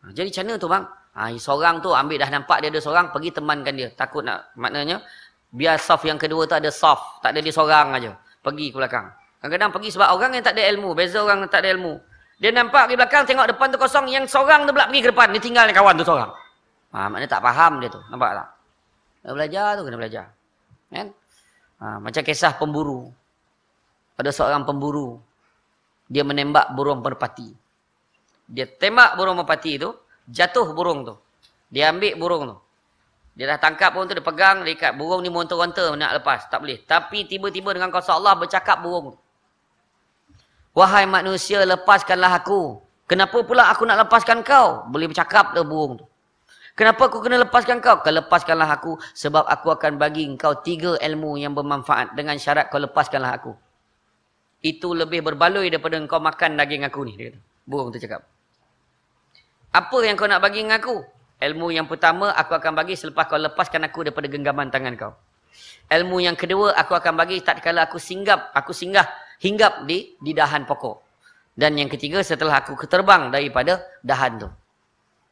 Ha, 0.00 0.16
jadi 0.16 0.32
macam 0.32 0.42
mana 0.48 0.54
tu 0.56 0.68
bang? 0.68 0.84
Ha, 1.16 1.20
seorang 1.36 1.74
tu 1.84 1.92
ambil 1.92 2.16
dah 2.20 2.30
nampak 2.32 2.64
dia 2.64 2.68
ada 2.72 2.80
seorang, 2.80 3.12
pergi 3.12 3.36
temankan 3.36 3.74
dia. 3.76 3.88
Takut 3.92 4.24
nak, 4.24 4.52
maknanya, 4.56 5.04
Biar 5.56 5.78
saf 5.78 6.02
yang 6.04 6.18
kedua 6.18 6.44
tu 6.44 6.52
ada 6.52 6.68
saf. 6.68 7.22
Tak 7.24 7.32
ada 7.32 7.40
dia 7.40 7.54
seorang 7.54 7.96
aja. 7.96 8.12
Pergi 8.44 8.68
ke 8.68 8.76
belakang. 8.76 9.08
Kadang-kadang 9.40 9.70
pergi 9.72 9.88
sebab 9.94 10.08
orang 10.12 10.36
yang 10.36 10.44
tak 10.44 10.58
ada 10.58 10.62
ilmu. 10.74 10.92
Beza 10.92 11.22
orang 11.22 11.46
yang 11.46 11.50
tak 11.50 11.64
ada 11.64 11.68
ilmu. 11.72 11.96
Dia 12.36 12.52
nampak 12.52 12.92
di 12.92 12.94
belakang, 12.98 13.24
tengok 13.24 13.56
depan 13.56 13.72
tu 13.72 13.78
kosong. 13.80 14.10
Yang 14.12 14.28
seorang 14.28 14.68
tu 14.68 14.76
pula 14.76 14.90
pergi 14.90 15.00
ke 15.00 15.08
depan. 15.14 15.32
Dia 15.32 15.40
tinggal 15.40 15.64
kawan 15.72 15.94
tu 15.96 16.04
seorang. 16.04 16.30
Ha, 16.92 17.08
maknanya 17.08 17.30
tak 17.32 17.42
faham 17.42 17.72
dia 17.80 17.88
tu. 17.88 18.00
Nampak 18.12 18.30
tak? 18.36 18.48
Kena 19.24 19.32
belajar 19.32 19.66
tu, 19.72 19.82
kena 19.88 19.96
belajar. 19.96 20.26
Kan? 20.92 21.06
Ha, 21.80 21.86
macam 22.04 22.22
kisah 22.26 22.52
pemburu. 22.60 23.00
Ada 24.16 24.32
seorang 24.32 24.64
pemburu. 24.64 25.20
Dia 26.08 26.24
menembak 26.24 26.72
burung 26.72 27.04
merpati. 27.04 27.52
Dia 28.48 28.64
tembak 28.64 29.16
burung 29.20 29.40
merpati 29.40 29.76
tu. 29.76 29.92
Jatuh 30.26 30.72
burung 30.72 31.06
tu. 31.06 31.14
Dia 31.70 31.92
ambil 31.92 32.14
burung 32.18 32.42
tu. 32.50 32.56
Dia 33.36 33.52
dah 33.52 33.60
tangkap 33.60 33.92
burung 33.92 34.08
tu, 34.08 34.16
dia 34.16 34.24
pegang, 34.24 34.64
dia 34.64 34.72
ikat. 34.72 34.92
Burung 34.96 35.20
ni 35.20 35.28
monter-monter 35.28 35.92
nak 35.92 36.16
lepas. 36.16 36.48
Tak 36.48 36.64
boleh. 36.64 36.80
Tapi 36.88 37.28
tiba-tiba 37.28 37.76
dengan 37.76 37.92
kuasa 37.92 38.16
Allah 38.16 38.32
bercakap 38.32 38.80
burung 38.80 39.12
tu. 39.12 39.18
Wahai 40.72 41.04
manusia, 41.04 41.60
lepaskanlah 41.64 42.32
aku. 42.32 42.80
Kenapa 43.06 43.38
pula 43.44 43.68
aku 43.68 43.84
nak 43.84 44.08
lepaskan 44.08 44.40
kau? 44.40 44.88
Boleh 44.88 45.06
bercakap 45.12 45.52
dah 45.52 45.62
burung 45.62 46.00
tu. 46.00 46.06
Kenapa 46.76 47.08
aku 47.08 47.24
kena 47.24 47.40
lepaskan 47.40 47.80
kau? 47.80 48.04
Kau 48.04 48.12
lepaskanlah 48.12 48.68
aku. 48.68 48.92
Sebab 49.16 49.48
aku 49.48 49.72
akan 49.72 49.96
bagi 49.96 50.28
kau 50.36 50.52
tiga 50.60 51.00
ilmu 51.00 51.40
yang 51.40 51.56
bermanfaat. 51.56 52.12
Dengan 52.12 52.36
syarat 52.36 52.68
kau 52.68 52.76
lepaskanlah 52.76 53.32
aku. 53.40 53.56
Itu 54.64 54.96
lebih 54.96 55.20
berbaloi 55.20 55.68
daripada 55.68 56.00
kau 56.08 56.20
makan 56.20 56.56
daging 56.56 56.84
aku 56.88 57.00
ni. 57.04 57.14
Burung 57.66 57.92
tu 57.92 58.00
cakap. 58.00 58.24
Apa 59.72 59.98
yang 60.04 60.16
kau 60.16 60.24
nak 60.24 60.40
bagi 60.40 60.64
dengan 60.64 60.80
aku? 60.80 61.04
Ilmu 61.36 61.68
yang 61.68 61.84
pertama 61.84 62.32
aku 62.32 62.56
akan 62.56 62.72
bagi 62.72 62.96
selepas 62.96 63.28
kau 63.28 63.36
lepaskan 63.36 63.84
aku 63.84 64.08
daripada 64.08 64.24
genggaman 64.24 64.72
tangan 64.72 64.96
kau. 64.96 65.12
Ilmu 65.92 66.24
yang 66.24 66.34
kedua 66.34 66.72
aku 66.72 66.96
akan 66.96 67.12
bagi 67.12 67.44
tak 67.44 67.60
kala 67.60 67.84
aku 67.84 68.00
singgap, 68.00 68.56
aku 68.56 68.72
singgah 68.72 69.04
hinggap 69.44 69.84
di 69.84 70.16
di 70.16 70.32
dahan 70.32 70.64
pokok. 70.64 71.04
Dan 71.56 71.76
yang 71.76 71.88
ketiga 71.88 72.20
setelah 72.20 72.60
aku 72.64 72.76
keterbang 72.76 73.32
daripada 73.32 73.84
dahan 74.04 74.44
tu. 74.44 74.48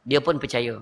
Dia 0.05 0.21
pun 0.21 0.37
percaya. 0.37 0.81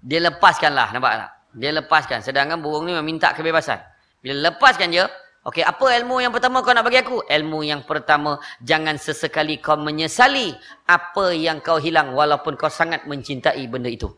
Dia 0.00 0.20
lepaskanlah, 0.20 0.96
nampak 0.96 1.12
tak? 1.12 1.30
Dia 1.60 1.70
lepaskan. 1.76 2.18
Sedangkan 2.24 2.60
burung 2.64 2.88
ni 2.88 2.96
meminta 2.96 3.36
kebebasan. 3.36 3.80
Bila 4.24 4.48
lepaskan 4.52 4.88
je, 4.92 5.04
okey, 5.48 5.64
apa 5.64 5.86
ilmu 6.00 6.20
yang 6.20 6.32
pertama 6.32 6.60
kau 6.60 6.72
nak 6.76 6.84
bagi 6.84 7.00
aku? 7.00 7.24
Ilmu 7.24 7.64
yang 7.64 7.82
pertama, 7.84 8.36
jangan 8.60 9.00
sesekali 9.00 9.60
kau 9.60 9.76
menyesali 9.80 10.52
apa 10.84 11.32
yang 11.32 11.64
kau 11.64 11.80
hilang 11.80 12.12
walaupun 12.12 12.56
kau 12.60 12.68
sangat 12.68 13.08
mencintai 13.08 13.64
benda 13.66 13.88
itu. 13.88 14.08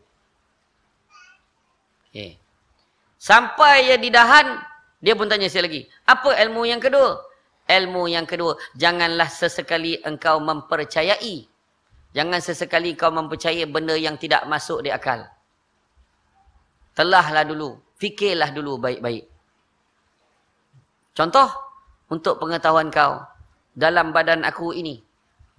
Okay. 2.13 2.37
Sampai 3.17 3.89
dia 3.89 3.97
di 3.97 4.13
dahan, 4.13 4.61
dia 5.01 5.17
pun 5.17 5.25
tanya 5.25 5.49
sekali 5.49 5.65
lagi. 5.65 5.81
Apa 6.05 6.37
ilmu 6.45 6.69
yang 6.69 6.77
kedua? 6.77 7.17
Ilmu 7.65 8.05
yang 8.11 8.29
kedua. 8.29 8.53
Janganlah 8.77 9.31
sesekali 9.31 9.97
engkau 10.05 10.37
mempercayai. 10.37 11.47
Jangan 12.13 12.39
sesekali 12.43 12.93
kau 12.93 13.09
mempercayai 13.09 13.65
benda 13.65 13.97
yang 13.97 14.21
tidak 14.21 14.45
masuk 14.45 14.85
di 14.85 14.93
akal. 14.93 15.25
Telahlah 16.93 17.41
dulu. 17.41 17.81
Fikirlah 17.97 18.53
dulu 18.53 18.77
baik-baik. 18.77 19.32
Contoh. 21.13 21.49
Untuk 22.09 22.37
pengetahuan 22.37 22.93
kau. 22.93 23.21
Dalam 23.73 24.13
badan 24.13 24.45
aku 24.45 24.73
ini. 24.73 25.01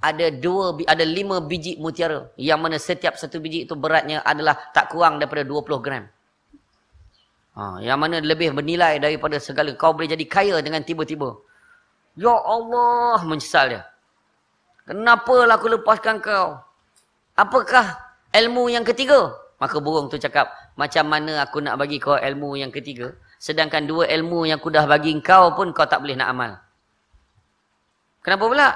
Ada 0.05 0.29
dua, 0.37 0.77
ada 0.85 1.03
lima 1.03 1.41
biji 1.41 1.81
mutiara. 1.81 2.29
Yang 2.37 2.61
mana 2.61 2.77
setiap 2.77 3.17
satu 3.17 3.41
biji 3.41 3.65
itu 3.65 3.73
beratnya 3.75 4.21
adalah 4.21 4.71
tak 4.77 4.93
kurang 4.93 5.17
daripada 5.17 5.43
20 5.43 5.81
gram. 5.81 6.05
Ha, 7.55 7.79
yang 7.81 8.03
mana 8.03 8.19
lebih 8.19 8.53
bernilai 8.53 8.99
daripada 8.99 9.39
segala. 9.39 9.73
Kau 9.79 9.95
boleh 9.95 10.11
jadi 10.11 10.27
kaya 10.27 10.57
dengan 10.61 10.83
tiba-tiba. 10.83 11.39
Ya 12.15 12.35
Allah, 12.35 13.19
menyesal 13.27 13.67
dia. 13.75 13.83
Kenapa 14.85 15.49
lah 15.49 15.57
aku 15.57 15.73
lepaskan 15.73 16.21
kau? 16.21 16.61
Apakah 17.35 17.99
ilmu 18.31 18.69
yang 18.69 18.85
ketiga? 18.85 19.33
Maka 19.57 19.81
burung 19.81 20.13
tu 20.13 20.21
cakap, 20.21 20.51
macam 20.77 21.09
mana 21.09 21.41
aku 21.41 21.63
nak 21.65 21.81
bagi 21.81 21.97
kau 21.97 22.19
ilmu 22.19 22.59
yang 22.61 22.69
ketiga? 22.69 23.17
Sedangkan 23.45 23.85
dua 23.85 24.09
ilmu 24.09 24.49
yang 24.49 24.57
aku 24.57 24.73
dah 24.73 24.89
bagi 24.89 25.13
kau 25.21 25.53
pun 25.53 25.69
kau 25.77 25.85
tak 25.85 26.01
boleh 26.01 26.17
nak 26.17 26.33
amal. 26.33 26.53
Kenapa 28.25 28.45
pula? 28.49 28.69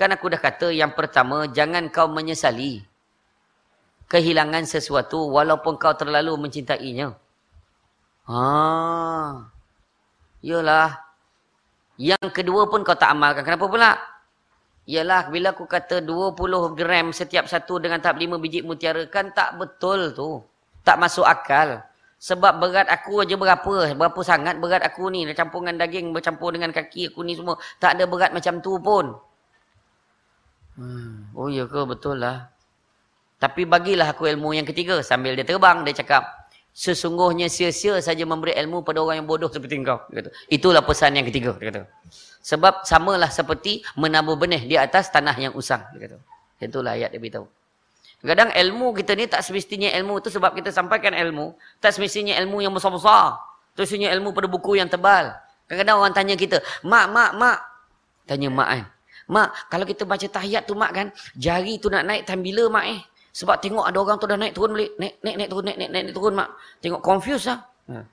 Kan 0.00 0.16
aku 0.16 0.32
dah 0.32 0.40
kata 0.40 0.72
yang 0.72 0.96
pertama, 0.96 1.44
jangan 1.44 1.92
kau 1.92 2.08
menyesali 2.08 2.80
kehilangan 4.08 4.64
sesuatu 4.64 5.28
walaupun 5.28 5.76
kau 5.76 5.92
terlalu 5.92 6.40
mencintainya. 6.40 7.12
Ha. 8.24 8.40
Yalah. 10.40 11.04
Yang 12.00 12.28
kedua 12.32 12.64
pun 12.72 12.80
kau 12.80 12.96
tak 12.96 13.12
amalkan. 13.12 13.44
Kenapa 13.44 13.68
pula? 13.68 13.92
Yalah, 14.88 15.28
bila 15.28 15.52
aku 15.52 15.68
kata 15.68 16.00
20 16.00 16.72
gram 16.72 17.12
setiap 17.12 17.44
satu 17.44 17.76
dengan 17.76 18.00
tahap 18.00 18.16
5 18.16 18.40
biji 18.40 18.64
mutiara, 18.64 19.04
kan 19.04 19.36
tak 19.36 19.60
betul 19.60 20.16
tu. 20.16 20.40
Tak 20.80 20.96
masuk 20.96 21.28
akal. 21.28 21.84
Sebab 22.24 22.56
berat 22.56 22.88
aku 22.88 23.20
aja 23.20 23.36
berapa? 23.36 23.92
Berapa 23.92 24.20
sangat 24.24 24.56
berat 24.56 24.80
aku 24.80 25.12
ni? 25.12 25.28
Campuran 25.36 25.76
daging 25.76 26.16
bercampur 26.16 26.56
dengan 26.56 26.72
kaki 26.72 27.12
aku 27.12 27.20
ni 27.20 27.36
semua. 27.36 27.60
Tak 27.76 28.00
ada 28.00 28.08
berat 28.08 28.32
macam 28.32 28.64
tu 28.64 28.80
pun. 28.80 29.12
Hmm. 30.80 31.28
Oh 31.36 31.52
ya 31.52 31.68
ke? 31.68 31.84
Betul 31.84 32.24
lah. 32.24 32.48
Tapi 33.36 33.68
bagilah 33.68 34.16
aku 34.16 34.24
ilmu 34.24 34.56
yang 34.56 34.64
ketiga. 34.64 35.04
Sambil 35.04 35.36
dia 35.36 35.44
terbang, 35.44 35.84
dia 35.84 35.92
cakap, 36.00 36.44
Sesungguhnya 36.74 37.46
sia-sia 37.46 38.02
saja 38.02 38.26
memberi 38.26 38.50
ilmu 38.58 38.82
pada 38.82 38.98
orang 38.98 39.22
yang 39.22 39.28
bodoh 39.30 39.46
seperti 39.46 39.78
engkau. 39.78 40.02
Dia 40.10 40.26
kata. 40.26 40.30
Itulah 40.50 40.82
pesan 40.82 41.14
yang 41.14 41.22
ketiga. 41.22 41.54
Dia 41.54 41.70
kata. 41.70 41.82
Sebab 42.42 42.82
samalah 42.82 43.30
seperti 43.30 43.86
menabur 43.94 44.34
benih 44.34 44.66
di 44.66 44.74
atas 44.74 45.06
tanah 45.14 45.38
yang 45.38 45.54
usang. 45.54 45.86
Dia 45.94 46.10
kata. 46.10 46.18
Itulah 46.58 46.98
ayat 46.98 47.14
dia 47.14 47.22
beritahu. 47.22 47.46
Kadang 48.24 48.48
ilmu 48.56 48.96
kita 48.96 49.12
ni 49.12 49.28
tak 49.28 49.44
semestinya 49.44 49.92
ilmu 50.00 50.16
tu 50.24 50.32
sebab 50.32 50.56
kita 50.56 50.72
sampaikan 50.72 51.12
ilmu. 51.12 51.52
Tak 51.76 51.92
semestinya 51.92 52.32
ilmu 52.40 52.64
yang 52.64 52.72
besar-besar. 52.72 53.36
Tak 53.76 53.84
semestinya 53.84 54.08
ilmu 54.16 54.32
pada 54.32 54.48
buku 54.48 54.80
yang 54.80 54.88
tebal. 54.88 55.36
Kadang-kadang 55.68 55.96
orang 56.00 56.14
tanya 56.16 56.34
kita, 56.36 56.64
Mak, 56.80 57.06
mak, 57.12 57.30
mak. 57.36 57.58
Tanya 58.24 58.48
mak 58.48 58.68
kan. 58.68 58.84
Mak, 59.28 59.48
kalau 59.68 59.84
kita 59.84 60.08
baca 60.08 60.24
tahiyat 60.24 60.64
tu 60.64 60.76
mak 60.76 60.92
kan, 60.92 61.06
jari 61.36 61.80
tu 61.80 61.88
nak 61.92 62.04
naik 62.04 62.24
time 62.24 62.40
bila 62.40 62.68
mak 62.68 62.84
eh? 62.88 63.00
Sebab 63.32 63.60
tengok 63.60 63.84
ada 63.84 63.98
orang 64.00 64.16
tu 64.16 64.28
dah 64.28 64.36
naik 64.40 64.52
turun 64.56 64.72
balik. 64.72 64.96
Naik, 64.96 65.14
naik, 65.20 65.36
naik 65.36 65.48
turun, 65.52 65.64
naik, 65.68 65.78
naik, 65.80 65.90
naik, 65.92 66.04
naik 66.08 66.16
turun 66.16 66.34
mak. 66.36 66.48
Tengok 66.80 67.00
confused 67.04 67.48
lah. 67.48 67.60
Ha. 67.92 68.04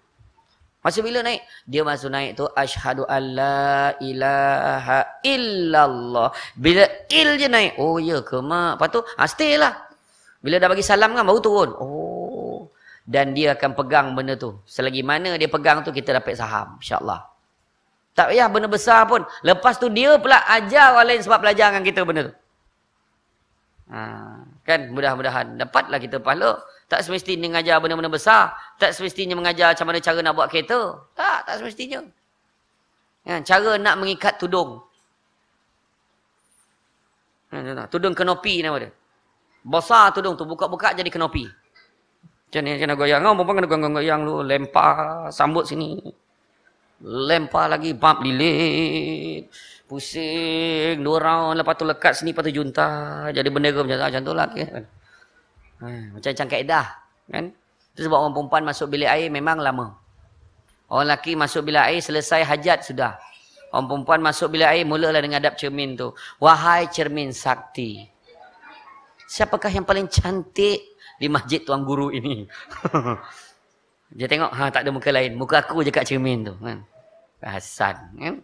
Masa 0.81 0.99
bila 1.05 1.19
naik? 1.21 1.45
Dia 1.69 1.81
masuk 1.85 2.09
naik 2.09 2.31
tu. 2.35 2.45
Ashadu 2.57 3.03
an 3.05 3.23
la 3.37 3.93
ilaha 4.01 4.99
illallah. 5.23 6.33
Bila 6.57 6.83
il 7.07 7.29
je 7.37 7.47
naik. 7.47 7.77
Oh 7.77 8.01
ya 8.01 8.19
ke 8.23 8.39
mak? 8.41 8.81
Lepas 8.81 8.87
tu, 8.91 8.99
ha, 9.03 9.23
stay 9.27 9.55
lah. 9.55 9.90
Bila 10.41 10.57
dah 10.57 10.69
bagi 10.69 10.81
salam 10.81 11.13
kan, 11.13 11.23
baru 11.23 11.39
turun. 11.39 11.69
Oh. 11.77 12.69
Dan 13.05 13.33
dia 13.37 13.53
akan 13.53 13.77
pegang 13.77 14.13
benda 14.17 14.33
tu. 14.37 14.57
Selagi 14.65 15.01
mana 15.05 15.37
dia 15.37 15.49
pegang 15.49 15.85
tu, 15.85 15.93
kita 15.93 16.17
dapat 16.17 16.37
saham. 16.37 16.81
InsyaAllah. 16.81 17.29
Tak 18.11 18.33
payah 18.33 18.47
benda 18.51 18.67
besar 18.67 19.07
pun. 19.07 19.23
Lepas 19.45 19.79
tu 19.79 19.87
dia 19.87 20.19
pula 20.19 20.43
ajar 20.49 20.97
orang 20.97 21.15
lain 21.15 21.21
sebab 21.23 21.39
belajar 21.39 21.71
dengan 21.71 21.83
kita 21.87 22.01
benda 22.03 22.21
tu. 22.27 22.33
Ha, 23.91 23.99
kan 24.63 24.79
mudah-mudahan 24.91 25.55
dapatlah 25.59 25.99
kita 25.99 26.19
pahala. 26.19 26.59
Tak 26.91 27.07
semestinya 27.07 27.47
mengajar 27.47 27.79
benda-benda 27.79 28.11
besar. 28.11 28.51
Tak 28.75 28.91
semestinya 28.91 29.35
mengajar 29.39 29.71
macam 29.71 29.85
mana 29.87 29.99
cara 30.03 30.19
nak 30.19 30.33
buat 30.35 30.47
kereta. 30.51 30.99
Tak, 31.15 31.39
tak 31.47 31.55
semestinya. 31.63 32.03
Ha, 33.27 33.39
cara 33.47 33.79
nak 33.79 33.95
mengikat 33.95 34.35
tudung. 34.35 34.83
Ha, 37.55 37.87
tudung 37.87 38.15
kenopi 38.15 38.59
nama 38.59 38.75
dia. 38.79 38.91
Besar 39.61 40.11
tudung 40.13 40.37
tu. 40.37 40.45
Buka-buka 40.45 40.93
jadi 40.93 41.07
kenopi. 41.07 41.45
Macam 41.45 42.61
ni, 42.67 42.75
kena 42.75 42.93
goyang. 42.99 43.21
Kau 43.23 43.33
perempuan 43.37 43.55
kena 43.63 43.67
goyang-goyang 43.69 44.19
lu. 44.25 44.43
Lempar 44.43 45.29
sambut 45.31 45.63
sini. 45.69 46.01
Lempar 47.01 47.71
lagi. 47.71 47.95
Bump 47.95 48.25
lilit. 48.25 49.47
Pusing, 49.91 51.03
dua 51.03 51.19
round, 51.19 51.59
lepas 51.59 51.75
tu 51.75 51.83
lekat 51.83 52.15
sini, 52.15 52.31
lepas 52.31 52.47
tu 52.47 52.55
junta. 52.55 53.27
Jadi 53.35 53.51
bendera 53.51 53.83
macam, 53.83 53.99
macam 53.99 54.21
tu 54.23 54.31
lah. 54.31 54.47
Kan? 54.47 54.83
Ha, 55.83 55.87
macam-macam 56.15 56.47
kaedah. 56.47 56.85
Kan? 57.27 57.45
Itu 57.91 58.07
sebab 58.07 58.17
orang 58.23 58.31
perempuan 58.31 58.63
masuk 58.63 58.87
bilik 58.87 59.11
air 59.11 59.27
memang 59.27 59.59
lama. 59.59 59.91
Orang 60.87 61.11
lelaki 61.11 61.35
masuk 61.35 61.67
bilik 61.67 61.83
air, 61.83 61.99
selesai 61.99 62.47
hajat 62.47 62.87
sudah. 62.87 63.19
Orang 63.75 63.91
perempuan 63.91 64.23
masuk 64.23 64.55
bilik 64.55 64.67
air, 64.67 64.87
mulalah 64.87 65.19
dengan 65.19 65.43
adab 65.43 65.59
cermin 65.59 65.99
tu. 65.99 66.15
Wahai 66.39 66.87
cermin 66.87 67.35
sakti. 67.35 68.10
Siapakah 69.31 69.71
yang 69.71 69.87
paling 69.87 70.11
cantik 70.11 70.99
di 71.15 71.31
masjid 71.31 71.63
Tuan 71.63 71.87
Guru 71.87 72.11
ini? 72.11 72.43
Dia 74.19 74.27
tengok, 74.27 74.51
ha, 74.51 74.67
tak 74.67 74.83
ada 74.83 74.91
muka 74.91 75.07
lain. 75.07 75.39
Muka 75.39 75.63
aku 75.63 75.87
je 75.87 75.91
kat 75.95 76.03
cermin 76.03 76.43
tu. 76.43 76.51
Kan? 76.59 76.83
Hasan. 77.39 77.95
Kan? 78.19 78.35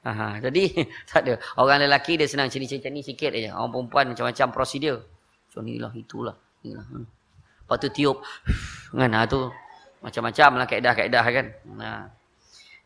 Aha, 0.00 0.40
jadi 0.40 0.88
tak 1.12 1.28
ada. 1.28 1.36
Orang 1.60 1.84
lelaki 1.84 2.16
dia 2.16 2.24
senang 2.24 2.48
cini-cini 2.48 2.88
ni 2.88 3.00
sikit 3.04 3.36
aja. 3.36 3.52
Orang 3.60 3.76
perempuan 3.76 4.16
macam-macam 4.16 4.48
prosedur. 4.48 5.04
So 5.52 5.60
inilah 5.60 5.92
itulah. 5.92 6.32
Inilah. 6.64 6.86
Hmm. 6.88 7.04
Lepas 7.04 7.76
tu 7.84 7.88
tiup. 7.92 8.24
Kan 8.96 9.12
ha, 9.12 9.28
tu 9.28 9.52
macam-macam 10.00 10.64
lah 10.64 10.66
kaedah-kaedah 10.66 11.24
kan. 11.28 11.46
Nah. 11.76 12.08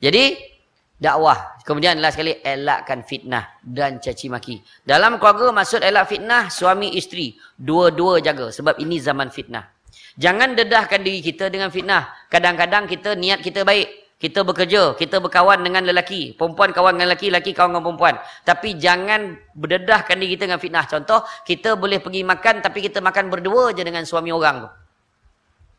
Jadi 0.02 0.34
dakwah. 0.98 1.58
Kemudian 1.64 1.98
last 1.98 2.16
sekali 2.20 2.38
elakkan 2.44 3.02
fitnah 3.02 3.58
dan 3.64 3.98
caci 3.98 4.28
maki. 4.28 4.60
Dalam 4.84 5.16
keluarga 5.16 5.50
maksud 5.50 5.80
elak 5.80 6.10
fitnah 6.10 6.52
suami 6.52 6.94
isteri, 6.94 7.34
dua-dua 7.56 8.20
jaga 8.20 8.52
sebab 8.52 8.78
ini 8.78 9.00
zaman 9.00 9.32
fitnah. 9.32 9.64
Jangan 10.14 10.54
dedahkan 10.54 11.02
diri 11.02 11.18
kita 11.22 11.50
dengan 11.50 11.70
fitnah. 11.70 12.10
Kadang-kadang 12.30 12.86
kita 12.86 13.18
niat 13.18 13.42
kita 13.42 13.66
baik. 13.66 14.04
Kita 14.14 14.40
bekerja, 14.40 14.96
kita 14.96 15.20
berkawan 15.20 15.60
dengan 15.60 15.84
lelaki. 15.84 16.32
Perempuan 16.38 16.72
kawan 16.72 16.96
dengan 16.96 17.12
lelaki, 17.12 17.28
lelaki 17.28 17.50
kawan 17.52 17.76
dengan 17.76 17.84
perempuan. 17.84 18.14
Tapi 18.46 18.78
jangan 18.80 19.36
berdedahkan 19.52 20.16
diri 20.16 20.38
kita 20.38 20.48
dengan 20.48 20.62
fitnah. 20.62 20.86
Contoh, 20.88 21.26
kita 21.44 21.76
boleh 21.76 22.00
pergi 22.00 22.24
makan 22.24 22.64
tapi 22.64 22.80
kita 22.80 23.04
makan 23.04 23.28
berdua 23.28 23.74
je 23.76 23.84
dengan 23.84 24.06
suami 24.06 24.32
orang 24.32 24.64
tu. 24.64 24.68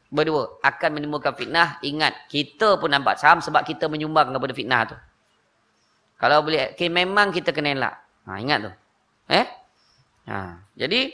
Berdua. 0.10 0.62
Akan 0.62 0.93
menimbulkan 0.95 1.34
fitnah. 1.34 1.82
Ingat, 1.82 2.30
kita 2.30 2.78
pun 2.78 2.93
nampak 2.93 3.18
saham 3.18 3.41
sebab 3.41 3.66
kita 3.66 3.89
menyumbang 3.89 4.32
kepada 4.32 4.53
fitnah 4.53 4.82
tu. 4.88 4.97
Kalau 6.16 6.45
boleh, 6.45 6.72
okay, 6.72 6.88
memang 6.88 7.34
kita 7.34 7.51
kena 7.51 7.76
elak. 7.76 7.95
Ha, 8.26 8.39
ingat 8.39 8.60
tu. 8.64 8.72
Eh? 9.30 9.45
Ha. 10.32 10.64
Jadi, 10.78 11.12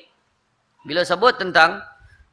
bila 0.85 1.01
sebut 1.01 1.35
tentang 1.35 1.81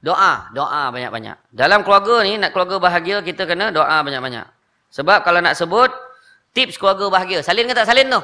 doa, 0.04 0.52
doa 0.52 0.92
banyak-banyak. 0.92 1.52
Dalam 1.52 1.82
keluarga 1.82 2.22
ni, 2.22 2.36
nak 2.36 2.52
keluarga 2.52 2.76
bahagia, 2.78 3.24
kita 3.24 3.48
kena 3.48 3.72
doa 3.72 3.98
banyak-banyak. 4.04 4.46
Sebab 4.92 5.24
kalau 5.24 5.40
nak 5.40 5.56
sebut 5.56 5.92
tips 6.52 6.76
keluarga 6.80 7.08
bahagia, 7.12 7.44
salin 7.44 7.68
ke 7.68 7.74
tak 7.76 7.88
salin 7.88 8.08
tu? 8.08 8.20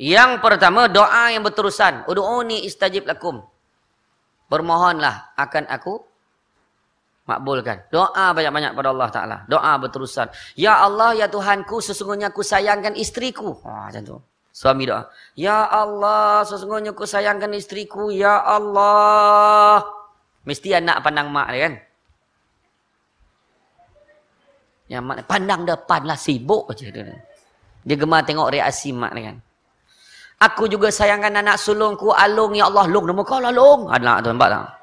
Yang 0.00 0.40
pertama 0.40 0.88
doa 0.88 1.30
yang 1.30 1.44
berterusan. 1.44 2.08
Ud'uni 2.08 2.64
istajib 2.64 3.04
lakum. 3.04 3.44
Bermohonlah 4.48 5.36
akan 5.36 5.68
aku 5.68 6.00
makbulkan. 7.38 7.88
Doa 7.88 8.36
banyak-banyak 8.36 8.72
pada 8.76 8.88
Allah 8.92 9.08
Taala. 9.08 9.36
Doa 9.48 9.72
berterusan. 9.80 10.28
Ya 10.58 10.76
Allah 10.80 11.16
ya 11.16 11.26
Tuhanku 11.26 11.80
sesungguhnya 11.80 12.28
aku 12.28 12.44
sayangkan 12.44 12.92
istriku. 12.92 13.56
Ha 13.64 13.88
macam 13.88 14.02
tu. 14.04 14.16
Suami 14.52 14.84
doa. 14.84 15.08
Ya 15.32 15.64
Allah 15.64 16.44
sesungguhnya 16.44 16.92
aku 16.92 17.08
sayangkan 17.08 17.56
istriku. 17.56 18.12
Ya 18.12 18.44
Allah. 18.44 19.80
Mesti 20.44 20.76
anak 20.76 21.00
pandang 21.00 21.32
mak 21.32 21.48
dia 21.54 21.60
kan. 21.70 21.74
Yang 24.92 25.02
mak 25.08 25.18
pandang 25.24 25.60
depan 25.64 26.00
lah 26.04 26.18
sibuk 26.20 26.68
je 26.76 26.92
dia. 26.92 27.16
Dia 27.82 27.96
gemar 27.96 28.28
tengok 28.28 28.52
reaksi 28.52 28.92
mak 28.92 29.16
dia 29.16 29.32
kan. 29.32 29.36
Aku 30.42 30.66
juga 30.66 30.90
sayangkan 30.90 31.38
anak 31.38 31.54
sulungku 31.54 32.10
Alung 32.10 32.58
ya 32.58 32.66
Allah 32.66 32.90
Long 32.90 33.06
nama 33.06 33.22
kau 33.22 33.38
lah 33.38 33.54
Long. 33.54 33.86
Anak 33.86 34.26
tu 34.26 34.34
nampak 34.34 34.50
tak? 34.50 34.81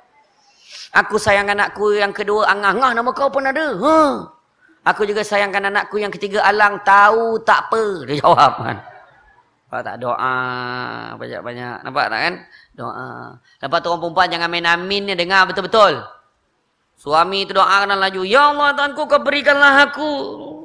Aku 0.89 1.21
sayangkan 1.21 1.53
anakku 1.53 1.93
yang 1.93 2.09
kedua 2.09 2.49
Angah. 2.49 2.73
Angah 2.73 2.91
nama 2.97 3.09
kau 3.13 3.29
pun 3.29 3.45
ada. 3.45 3.77
Ha. 3.77 3.97
Aku 4.89 5.05
juga 5.05 5.21
sayangkan 5.21 5.69
anakku 5.69 6.01
yang 6.01 6.09
ketiga 6.09 6.41
Alang. 6.41 6.81
Tahu 6.81 7.37
tak 7.45 7.69
apa. 7.69 8.09
Dia 8.09 8.25
jawab 8.25 8.53
kan. 8.57 8.77
Nampak 9.69 9.81
tak 9.85 9.95
doa 10.01 10.37
banyak-banyak. 11.13 11.77
Nampak 11.85 12.05
tak 12.09 12.19
kan? 12.25 12.35
Doa. 12.73 13.09
Lepas 13.61 13.79
tu 13.85 13.87
orang 13.93 14.01
perempuan 14.01 14.27
jangan 14.33 14.49
main 14.49 14.65
amin 14.65 15.01
ni. 15.05 15.13
Dengar 15.13 15.45
betul-betul. 15.45 16.01
Suami 16.97 17.45
itu 17.45 17.53
doa 17.53 17.85
kena 17.85 17.93
laju. 17.93 18.21
Ya 18.25 18.49
Allah 18.49 18.73
Tuhanku 18.73 19.05
kau 19.05 19.21
berikanlah 19.21 19.93
aku. 19.93 20.11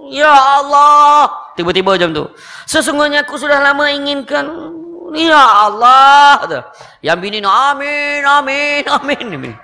Ya 0.08 0.32
Allah. 0.32 1.28
Tiba-tiba 1.52 2.00
macam 2.00 2.10
tu. 2.16 2.24
Sesungguhnya 2.64 3.28
aku 3.28 3.36
sudah 3.36 3.60
lama 3.60 3.92
inginkan. 3.92 4.72
Ya 5.12 5.68
Allah. 5.68 6.64
Yang 7.04 7.18
bini 7.20 7.38
nak 7.44 7.76
amin, 7.76 8.24
amin, 8.24 8.82
amin. 8.88 9.26
amin. 9.36 9.54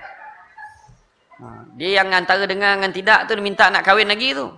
Dia 1.81 2.05
yang 2.05 2.13
antara 2.13 2.45
dengar 2.45 2.77
dengan 2.77 2.93
tidak 2.93 3.25
tu 3.25 3.41
minta 3.41 3.73
nak 3.73 3.81
kahwin 3.81 4.05
lagi 4.05 4.37
tu. 4.37 4.53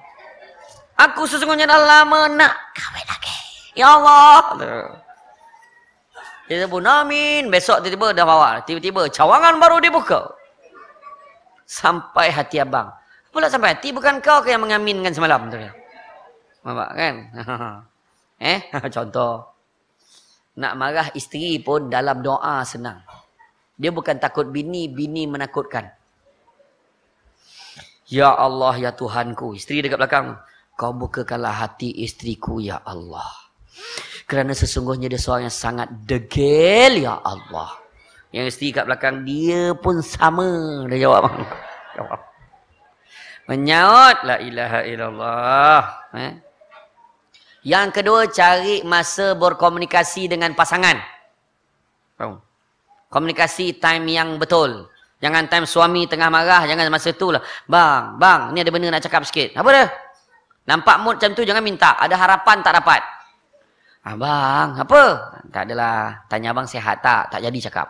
Aku 0.99 1.23
sesungguhnya 1.23 1.71
dah 1.71 1.79
lama 1.79 2.27
nak 2.35 2.75
kahwin 2.75 3.07
lagi. 3.07 3.39
Ya 3.79 3.95
Allah. 3.95 4.59
Dia 6.51 6.67
sebut 6.67 6.83
amin. 6.83 7.47
Besok 7.47 7.87
tiba-tiba 7.87 8.11
dah 8.11 8.27
bawa. 8.27 8.51
Tiba-tiba 8.67 9.07
cawangan 9.07 9.55
baru 9.63 9.79
dibuka 9.79 10.35
sampai 11.63 12.35
hati 12.35 12.59
abang. 12.59 12.91
Pula 13.31 13.47
sampai 13.47 13.79
hati 13.79 13.95
bukan 13.95 14.19
kau 14.19 14.43
yang 14.43 14.67
mengaminkan 14.67 15.15
semalam 15.15 15.47
tu. 15.47 15.63
Nampak 16.67 16.91
kan? 16.91 17.15
eh, 18.51 18.61
contoh. 18.99 19.47
Nak 20.59 20.73
marah 20.75 21.09
isteri 21.15 21.63
pun 21.63 21.87
dalam 21.87 22.19
doa 22.19 22.67
senang. 22.67 22.99
Dia 23.79 23.95
bukan 23.95 24.19
takut 24.19 24.51
bini, 24.51 24.91
bini 24.91 25.31
menakutkan. 25.31 26.02
Ya 28.13 28.29
Allah, 28.37 28.77
ya 28.77 28.93
Tuhanku. 28.93 29.57
Isteri 29.57 29.89
dekat 29.89 29.97
belakang. 29.97 30.37
Kau 30.77 30.93
bukakanlah 30.93 31.65
hati 31.65 32.05
istriku, 32.05 32.61
ya 32.61 32.85
Allah. 32.85 33.33
Kerana 34.29 34.53
sesungguhnya 34.53 35.09
dia 35.09 35.17
seorang 35.17 35.49
yang 35.49 35.57
sangat 35.57 35.89
degil, 36.05 37.09
ya 37.09 37.25
Allah. 37.25 37.73
Yang 38.29 38.53
isteri 38.53 38.69
kat 38.77 38.85
belakang 38.85 39.25
dia 39.25 39.73
pun 39.73 40.05
sama. 40.05 40.85
Dia 40.93 41.09
jawab. 41.09 41.33
jawab. 41.97 42.21
Menyaut 43.49 44.19
la 44.29 44.37
ilaha 44.45 44.81
illallah. 44.85 45.81
Eh? 46.13 46.33
Yang 47.65 47.89
kedua 47.97 48.29
cari 48.29 48.85
masa 48.85 49.33
berkomunikasi 49.33 50.29
dengan 50.29 50.53
pasangan. 50.53 51.01
Komunikasi 53.09 53.81
time 53.81 54.05
yang 54.09 54.37
betul. 54.37 54.92
Jangan 55.23 55.47
time 55.47 55.65
suami 55.71 56.11
tengah 56.11 56.27
marah, 56.27 56.67
jangan 56.67 56.91
masa 56.91 57.15
tu 57.15 57.31
lah. 57.31 57.39
Bang, 57.71 58.19
bang, 58.19 58.51
ni 58.51 58.59
ada 58.59 58.75
benda 58.75 58.91
nak 58.91 59.07
cakap 59.07 59.23
sikit. 59.23 59.55
Apa 59.55 59.71
dia? 59.71 59.87
Nampak 60.67 60.99
mood 60.99 61.23
macam 61.23 61.31
tu, 61.39 61.47
jangan 61.47 61.63
minta. 61.63 61.95
Ada 61.95 62.19
harapan 62.19 62.59
tak 62.59 62.75
dapat. 62.83 62.99
Abang, 64.03 64.75
ah, 64.75 64.83
apa? 64.83 65.03
Tak 65.55 65.63
adalah. 65.71 66.27
Tanya 66.27 66.51
abang 66.51 66.67
sihat 66.67 66.99
tak? 67.07 67.31
Tak 67.31 67.39
jadi 67.39 67.59
cakap. 67.71 67.87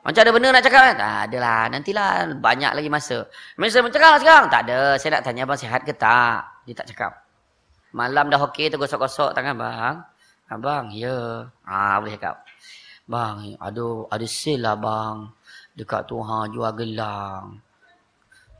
Macam 0.00 0.20
ada 0.24 0.32
benda 0.32 0.48
nak 0.56 0.64
cakap 0.64 0.82
kan? 0.88 0.96
Tak 0.96 1.16
adalah. 1.28 1.60
Nantilah. 1.68 2.12
Banyak 2.40 2.72
lagi 2.72 2.88
masa. 2.88 3.28
Masa 3.60 3.80
saya 3.80 3.92
cakap 3.92 4.24
sekarang? 4.24 4.44
Tak 4.48 4.60
ada. 4.64 4.80
Saya 4.96 5.20
nak 5.20 5.22
tanya 5.28 5.44
abang 5.44 5.60
sihat 5.60 5.80
ke 5.84 5.92
tak? 5.92 6.64
Dia 6.64 6.80
tak 6.80 6.88
cakap. 6.92 7.12
Malam 7.92 8.32
dah 8.32 8.40
okey 8.48 8.72
tu 8.72 8.80
gosok-gosok 8.80 9.36
tangan 9.36 9.52
bang. 9.60 9.96
Abang, 10.48 10.88
ya. 10.96 11.44
Ah, 11.68 12.00
boleh 12.00 12.16
cakap. 12.16 12.40
Bang, 13.04 13.44
aduh, 13.60 14.08
ada 14.08 14.24
sale 14.24 14.64
lah 14.64 14.80
bang. 14.80 15.28
Dekat 15.74 16.06
tu 16.06 16.22
ha, 16.22 16.46
jual 16.46 16.70
gelang. 16.78 17.58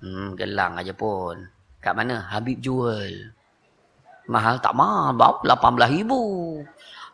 Hmm, 0.02 0.34
gelang 0.34 0.74
aja 0.76 0.90
pun. 0.90 1.38
Kat 1.78 1.94
mana? 1.94 2.26
Habib 2.28 2.58
jual. 2.58 3.30
Mahal 4.26 4.58
tak 4.58 4.74
mahal. 4.74 5.14
Bang, 5.14 5.38
RM18,000. 5.46 6.12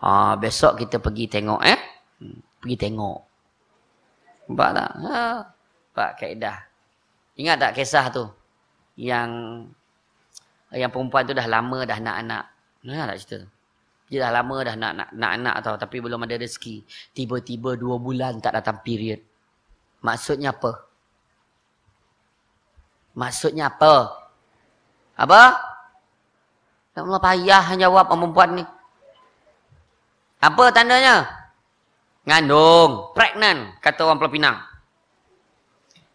Ah, 0.01 0.35
besok 0.41 0.81
kita 0.81 0.97
pergi 0.97 1.29
tengok 1.29 1.61
eh. 1.61 1.81
Hmm, 2.25 2.41
pergi 2.65 2.77
tengok. 2.81 3.19
Nampak 4.49 4.71
tak? 4.73 4.91
Ha. 5.05 5.21
Nampak 5.45 6.11
kaedah. 6.17 6.59
Ingat 7.37 7.57
tak 7.61 7.73
kisah 7.77 8.07
tu? 8.09 8.25
Yang 8.97 9.31
yang 10.71 10.91
perempuan 10.91 11.27
tu 11.27 11.35
dah 11.35 11.47
lama 11.47 11.79
dah 11.87 11.99
nak 12.03 12.17
anak. 12.25 12.45
Ingat 12.83 13.07
tak 13.15 13.19
cerita? 13.23 13.39
Dia 14.11 14.27
dah 14.27 14.33
lama 14.43 14.57
dah 14.67 14.75
nak, 14.75 14.93
nak, 14.99 15.09
nak 15.15 15.31
anak 15.39 15.57
tau. 15.63 15.77
Tapi 15.79 15.97
belum 16.03 16.27
ada 16.27 16.35
rezeki. 16.35 16.83
Tiba-tiba 17.15 17.79
dua 17.79 17.99
bulan 18.03 18.43
tak 18.43 18.59
datang 18.59 18.83
period. 18.83 19.23
Maksudnya 20.01 20.57
apa? 20.57 20.85
Maksudnya 23.13 23.69
apa? 23.69 24.17
Apa? 25.21 25.43
Tak 26.97 27.05
Allah 27.05 27.21
payah 27.21 27.65
jawab 27.77 28.09
perempuan 28.09 28.51
ni. 28.61 28.65
Apa 30.41 30.73
tandanya? 30.73 31.29
Ngandung. 32.25 33.13
Pregnant. 33.13 33.77
Kata 33.85 34.09
orang 34.09 34.17
Pulau 34.17 34.33
Pinang. 34.33 34.57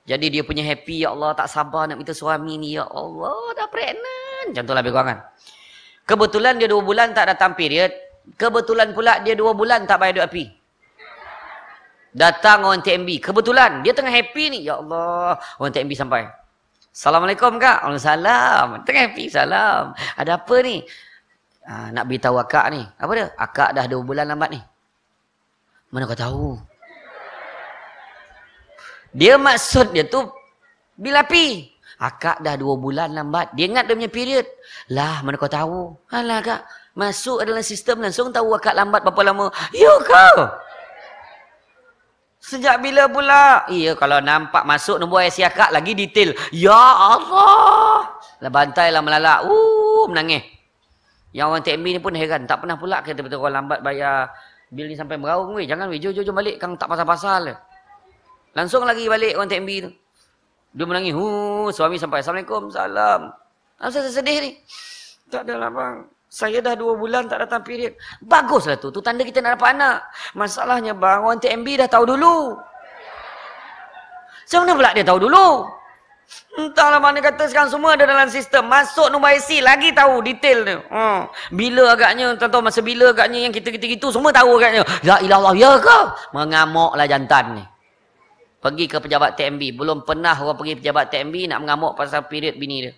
Jadi 0.06 0.34
dia 0.34 0.42
punya 0.42 0.66
happy. 0.66 1.06
Ya 1.06 1.14
Allah 1.14 1.38
tak 1.38 1.50
sabar 1.50 1.86
nak 1.86 2.02
minta 2.02 2.14
suami 2.14 2.58
ni. 2.58 2.78
Ya 2.78 2.90
Allah 2.90 3.54
dah 3.54 3.70
pregnant. 3.70 4.54
Macam 4.54 4.64
tu 4.66 4.74
lah 4.74 4.82
lebih 4.82 4.94
kurang 4.94 5.10
kan. 5.14 5.20
Kebetulan 6.06 6.54
dia 6.62 6.70
dua 6.70 6.82
bulan 6.82 7.14
tak 7.14 7.34
datang 7.34 7.58
period. 7.58 7.90
Kebetulan 8.38 8.94
pula 8.94 9.22
dia 9.22 9.34
dua 9.38 9.54
bulan 9.54 9.86
tak 9.86 10.02
bayar 10.02 10.22
duit 10.22 10.26
api. 10.26 10.46
Datang 12.16 12.64
orang 12.64 12.80
TMB. 12.80 13.20
Kebetulan 13.20 13.84
dia 13.84 13.92
tengah 13.92 14.16
happy 14.16 14.44
ni. 14.48 14.60
Ya 14.64 14.80
Allah. 14.80 15.36
Orang 15.60 15.76
TMB 15.76 15.92
sampai. 16.00 16.24
Assalamualaikum 16.96 17.60
kak. 17.60 17.84
Waalaikumsalam. 17.84 18.88
Tengah 18.88 19.04
happy. 19.12 19.28
Salam. 19.28 19.92
Ada 20.16 20.40
apa 20.40 20.56
ni? 20.64 20.80
Ha, 21.68 21.92
nak 21.92 22.08
beritahu 22.08 22.40
akak 22.40 22.72
ni. 22.72 22.88
Apa 22.96 23.12
dia? 23.12 23.28
Akak 23.36 23.76
dah 23.76 23.84
dua 23.84 24.00
bulan 24.00 24.32
lambat 24.32 24.56
ni. 24.56 24.62
Mana 25.92 26.08
kau 26.08 26.16
tahu? 26.16 26.56
Dia 29.12 29.36
maksud 29.36 29.92
dia 29.92 30.08
tu 30.08 30.24
bila 30.96 31.28
pi. 31.28 31.68
Akak 32.00 32.40
dah 32.40 32.56
dua 32.56 32.80
bulan 32.80 33.12
lambat. 33.12 33.52
Dia 33.60 33.68
ingat 33.68 33.92
dia 33.92 33.96
punya 34.00 34.12
period. 34.12 34.48
Lah, 34.88 35.20
mana 35.20 35.36
kau 35.36 35.52
tahu? 35.52 36.00
Alah 36.16 36.40
kak. 36.40 36.62
Masuk 36.96 37.44
adalah 37.44 37.60
sistem 37.60 38.00
langsung 38.00 38.32
tahu 38.32 38.56
akak 38.56 38.72
lambat 38.72 39.04
berapa 39.04 39.36
lama. 39.36 39.52
Ya 39.76 39.92
kau. 40.00 40.48
Sejak 42.46 42.78
bila 42.78 43.10
pula? 43.10 43.66
Iya, 43.66 43.98
kalau 43.98 44.22
nampak 44.22 44.70
masuk 44.70 45.02
nombor 45.02 45.26
IC 45.26 45.50
akak 45.50 45.74
lagi 45.74 45.98
detail. 45.98 46.30
Ya 46.54 46.78
Allah. 46.78 48.06
Lah 48.38 48.52
bantai 48.54 48.94
lah 48.94 49.02
melalak. 49.02 49.50
Uh, 49.50 50.06
menangis. 50.06 50.46
Yang 51.34 51.48
orang 51.50 51.64
TMB 51.66 51.86
ni 51.98 52.00
pun 52.06 52.14
heran. 52.14 52.46
Tak 52.46 52.62
pernah 52.62 52.78
pula 52.78 53.02
kata 53.02 53.26
betul 53.26 53.42
orang 53.42 53.66
lambat 53.66 53.82
bayar 53.82 54.30
bil 54.70 54.86
ni 54.86 54.94
sampai 54.94 55.18
meraung. 55.18 55.58
Weh, 55.58 55.66
jangan 55.66 55.90
weh. 55.90 55.98
Jom, 55.98 56.14
jom, 56.14 56.22
jom 56.22 56.38
balik. 56.38 56.62
Kang 56.62 56.78
tak 56.78 56.86
pasal-pasal. 56.86 57.58
Langsung 58.54 58.86
lagi 58.86 59.10
balik 59.10 59.42
orang 59.42 59.50
TMB 59.50 59.70
tu. 59.82 59.90
Dia 60.78 60.86
menangis. 60.86 61.18
Hu, 61.18 61.26
suami 61.74 61.98
sampai. 61.98 62.22
Assalamualaikum. 62.22 62.70
Salam. 62.70 63.34
Kenapa 63.82 63.90
saya 63.90 64.14
sedih 64.14 64.38
ni? 64.46 64.52
Tak 65.34 65.50
adalah 65.50 65.74
bang. 65.74 65.96
Saya 66.36 66.60
dah 66.60 66.76
dua 66.76 67.00
bulan 67.00 67.32
tak 67.32 67.48
datang 67.48 67.64
period. 67.64 67.96
Baguslah 68.20 68.76
tu. 68.76 68.92
Tu 68.92 69.00
tanda 69.00 69.24
kita 69.24 69.40
nak 69.40 69.56
dapat 69.56 69.80
anak. 69.80 70.04
Masalahnya 70.36 70.92
bang. 70.92 71.24
Orang 71.24 71.40
TMB 71.40 71.80
dah 71.80 71.88
tahu 71.88 72.12
dulu. 72.12 72.60
Macam 74.44 74.60
mana 74.68 74.72
pula 74.76 74.92
dia 74.92 75.08
tahu 75.08 75.20
dulu? 75.24 75.48
Entahlah 76.60 77.00
mana 77.00 77.24
kata 77.24 77.48
sekarang 77.48 77.72
semua 77.72 77.96
ada 77.96 78.04
dalam 78.04 78.28
sistem. 78.28 78.68
Masuk 78.68 79.08
nombor 79.16 79.32
IC 79.32 79.64
lagi 79.64 79.96
tahu 79.96 80.20
detail 80.28 80.60
dia. 80.68 80.78
Ha. 80.92 81.32
Bila 81.56 81.96
agaknya, 81.96 82.36
tak 82.36 82.52
tahu 82.52 82.68
masa 82.68 82.84
bila 82.84 83.16
agaknya 83.16 83.48
yang 83.48 83.56
kita-kita 83.56 83.96
gitu 83.96 84.12
semua 84.12 84.36
tahu 84.36 84.60
agaknya. 84.60 84.84
Ya 85.08 85.16
ilah 85.24 85.40
Allah, 85.40 85.56
ya 85.56 85.72
ke? 85.80 86.00
Mengamuklah 86.36 87.08
jantan 87.08 87.64
ni. 87.64 87.66
Pergi 88.60 88.92
ke 88.92 89.00
pejabat 89.00 89.40
TMB. 89.40 89.72
Belum 89.80 90.04
pernah 90.04 90.36
orang 90.36 90.60
pergi 90.60 90.84
pejabat 90.84 91.16
TMB 91.16 91.48
nak 91.48 91.64
mengamuk 91.64 91.96
pasal 91.96 92.28
period 92.28 92.60
bini 92.60 92.92
dia. 92.92 92.94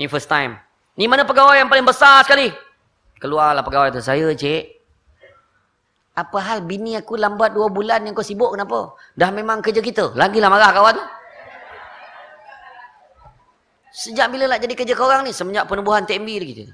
Ni 0.00 0.08
first 0.08 0.32
time. 0.32 0.71
Ni 0.96 1.08
mana 1.08 1.24
pegawai 1.24 1.56
yang 1.56 1.72
paling 1.72 1.88
besar 1.88 2.20
sekali? 2.24 2.52
Keluarlah 3.16 3.64
pegawai 3.64 3.96
tu. 3.96 4.02
Saya 4.04 4.28
cik. 4.34 4.82
Apa 6.12 6.38
hal 6.44 6.68
bini 6.68 6.92
aku 6.92 7.16
lambat 7.16 7.56
dua 7.56 7.72
bulan 7.72 8.04
yang 8.04 8.12
kau 8.12 8.20
sibuk 8.20 8.52
kenapa? 8.52 8.92
Dah 9.16 9.32
memang 9.32 9.64
kerja 9.64 9.80
kita. 9.80 10.12
Lagilah 10.12 10.52
marah 10.52 10.68
kawan 10.68 10.92
tu. 11.00 11.04
Sejak 13.92 14.28
bila 14.32 14.48
nak 14.48 14.60
jadi 14.60 14.74
kerja 14.76 14.94
korang 14.96 15.24
ni? 15.24 15.32
Semenjak 15.32 15.68
penubuhan 15.68 16.04
TMB 16.04 16.28
lagi 16.40 16.54
tu. 16.64 16.66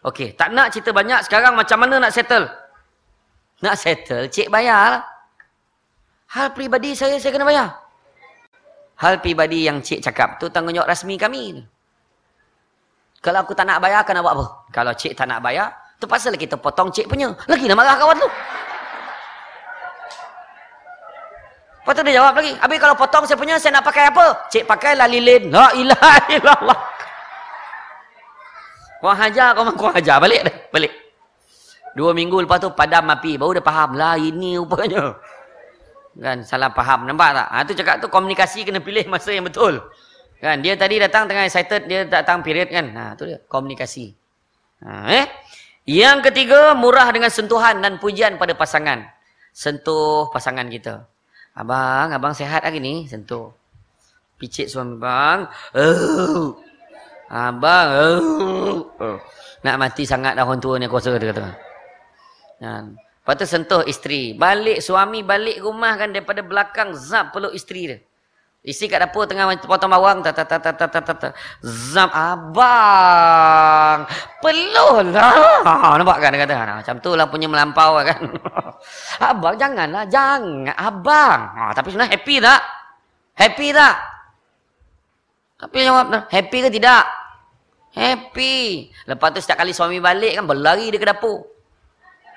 Okey, 0.00 0.34
tak 0.34 0.50
nak 0.50 0.74
cerita 0.74 0.90
banyak. 0.90 1.26
Sekarang 1.26 1.54
macam 1.54 1.78
mana 1.78 2.02
nak 2.02 2.14
settle? 2.14 2.46
Nak 3.60 3.76
settle, 3.76 4.26
cik 4.32 4.48
bayar. 4.48 5.04
Hal 6.32 6.54
pribadi 6.54 6.94
saya, 6.94 7.18
saya 7.20 7.34
kena 7.34 7.44
bayar. 7.44 7.68
Hal 8.98 9.18
pribadi 9.20 9.66
yang 9.66 9.82
cik 9.82 10.00
cakap 10.00 10.38
tu 10.40 10.48
tanggungjawab 10.48 10.88
rasmi 10.88 11.18
kami. 11.20 11.60
Kalau 13.20 13.44
aku 13.44 13.52
tak 13.52 13.68
nak 13.68 13.84
bayar, 13.84 14.00
akan 14.00 14.12
nak 14.16 14.22
buat 14.24 14.34
apa? 14.40 14.46
Kalau 14.72 14.92
cik 14.96 15.12
tak 15.12 15.28
nak 15.28 15.44
bayar, 15.44 15.68
terpaksa 16.00 16.32
kita 16.32 16.56
potong 16.56 16.88
cik 16.88 17.04
punya. 17.04 17.36
Lagi 17.50 17.68
nak 17.68 17.76
marah 17.76 17.96
kawan 18.00 18.16
tu. 18.16 18.28
Lepas 21.80 21.92
tu 21.96 22.02
dia 22.04 22.14
jawab 22.20 22.32
lagi. 22.36 22.52
Habis 22.60 22.78
kalau 22.80 22.96
potong 22.96 23.24
saya 23.28 23.36
punya, 23.36 23.60
saya 23.60 23.76
nak 23.76 23.84
pakai 23.84 24.08
apa? 24.08 24.48
Cik 24.48 24.64
pakailah 24.64 25.08
lilin. 25.08 25.52
La 25.52 25.68
ilaha 25.76 26.20
illallah. 26.32 26.78
Kau 29.00 29.12
hajar, 29.16 29.48
kau 29.56 29.64
kau 29.76 29.90
hajar. 29.92 30.16
Balik 30.20 30.40
dah. 30.44 30.56
Balik. 30.72 30.92
Dua 31.96 32.12
minggu 32.12 32.40
lepas 32.44 32.60
tu 32.60 32.68
padam 32.72 33.08
api. 33.08 33.40
Baru 33.40 33.56
dia 33.56 33.64
faham. 33.64 33.96
Lah 33.96 34.16
ini 34.16 34.60
rupanya. 34.60 35.16
Kan 36.20 36.44
salah 36.44 36.68
faham. 36.72 37.08
Nampak 37.08 37.32
tak? 37.32 37.48
Ha, 37.48 37.56
tu 37.64 37.72
cakap 37.76 37.94
tu 38.04 38.08
komunikasi 38.12 38.64
kena 38.64 38.80
pilih 38.80 39.08
masa 39.08 39.32
yang 39.32 39.48
betul. 39.48 39.80
Kan 40.40 40.64
dia 40.64 40.72
tadi 40.74 40.96
datang 40.96 41.28
tengah 41.28 41.44
excited. 41.44 41.84
Dia 41.84 42.08
datang 42.08 42.40
period 42.40 42.72
kan. 42.72 42.88
Ha, 42.96 43.02
tu 43.14 43.28
dia. 43.28 43.38
Komunikasi. 43.44 44.16
Ha, 44.82 44.90
eh? 45.12 45.24
Yang 45.84 46.32
ketiga, 46.32 46.72
murah 46.72 47.12
dengan 47.12 47.28
sentuhan 47.28 47.84
dan 47.84 48.00
pujian 48.00 48.40
pada 48.40 48.56
pasangan. 48.56 49.04
Sentuh 49.52 50.32
pasangan 50.32 50.64
kita. 50.72 51.04
Abang, 51.52 52.16
abang 52.16 52.32
sehat 52.32 52.64
hari 52.64 52.80
ni? 52.80 53.04
Sentuh. 53.04 53.52
Picit 54.40 54.72
suami 54.72 54.96
bang. 54.96 55.44
Oh. 55.76 56.56
Abang. 57.28 57.86
Oh. 57.92 58.88
oh. 58.96 59.18
Nak 59.60 59.76
mati 59.76 60.08
sangat 60.08 60.32
dah 60.32 60.48
orang 60.48 60.62
tua 60.64 60.80
ni 60.80 60.88
kuasa 60.88 61.12
dia 61.20 61.36
kata. 61.36 61.52
Dan 62.56 62.96
lepas 62.96 63.34
tu 63.36 63.44
sentuh 63.44 63.84
isteri. 63.84 64.32
Balik 64.32 64.80
suami 64.80 65.20
balik 65.20 65.60
rumah 65.60 66.00
kan 66.00 66.16
daripada 66.16 66.40
belakang 66.40 66.96
zap 66.96 67.36
peluk 67.36 67.52
isteri 67.52 67.82
dia. 67.92 67.98
Isi 68.60 68.92
kat 68.92 69.00
dapur 69.00 69.24
tengah 69.24 69.48
potong 69.64 69.88
bawang. 69.88 70.20
Ta, 70.20 70.36
ta, 70.36 70.44
ta, 70.44 70.60
ta, 70.60 70.76
ta, 70.76 70.84
ta, 70.84 71.00
ta, 71.00 71.14
ta. 71.16 71.28
Zam 71.64 72.12
abang. 72.12 74.04
Peluh 74.44 75.00
lah. 75.08 75.64
Nampak 75.96 76.20
kan 76.20 76.36
dia 76.36 76.44
kata. 76.44 76.54
Nah, 76.68 76.76
macam 76.84 76.96
tu 77.00 77.16
lah 77.16 77.24
punya 77.24 77.48
melampau 77.48 78.04
kan. 78.04 78.20
abang 79.32 79.56
janganlah. 79.56 80.04
Jangan. 80.12 80.76
Abang. 80.76 81.40
Ha, 81.56 81.72
tapi 81.72 81.88
sebenarnya 81.88 82.12
happy 82.20 82.36
tak? 82.36 82.60
Happy 83.32 83.68
tak? 83.72 83.96
Tapi 85.56 85.76
jawab. 85.80 86.06
Happy 86.28 86.58
ke 86.60 86.68
tidak? 86.68 87.04
Happy. 87.96 88.92
Lepas 89.08 89.28
tu 89.32 89.40
setiap 89.40 89.64
kali 89.64 89.72
suami 89.72 90.04
balik 90.04 90.36
kan 90.36 90.44
berlari 90.44 90.92
dia 90.92 91.00
ke 91.00 91.08
dapur. 91.08 91.59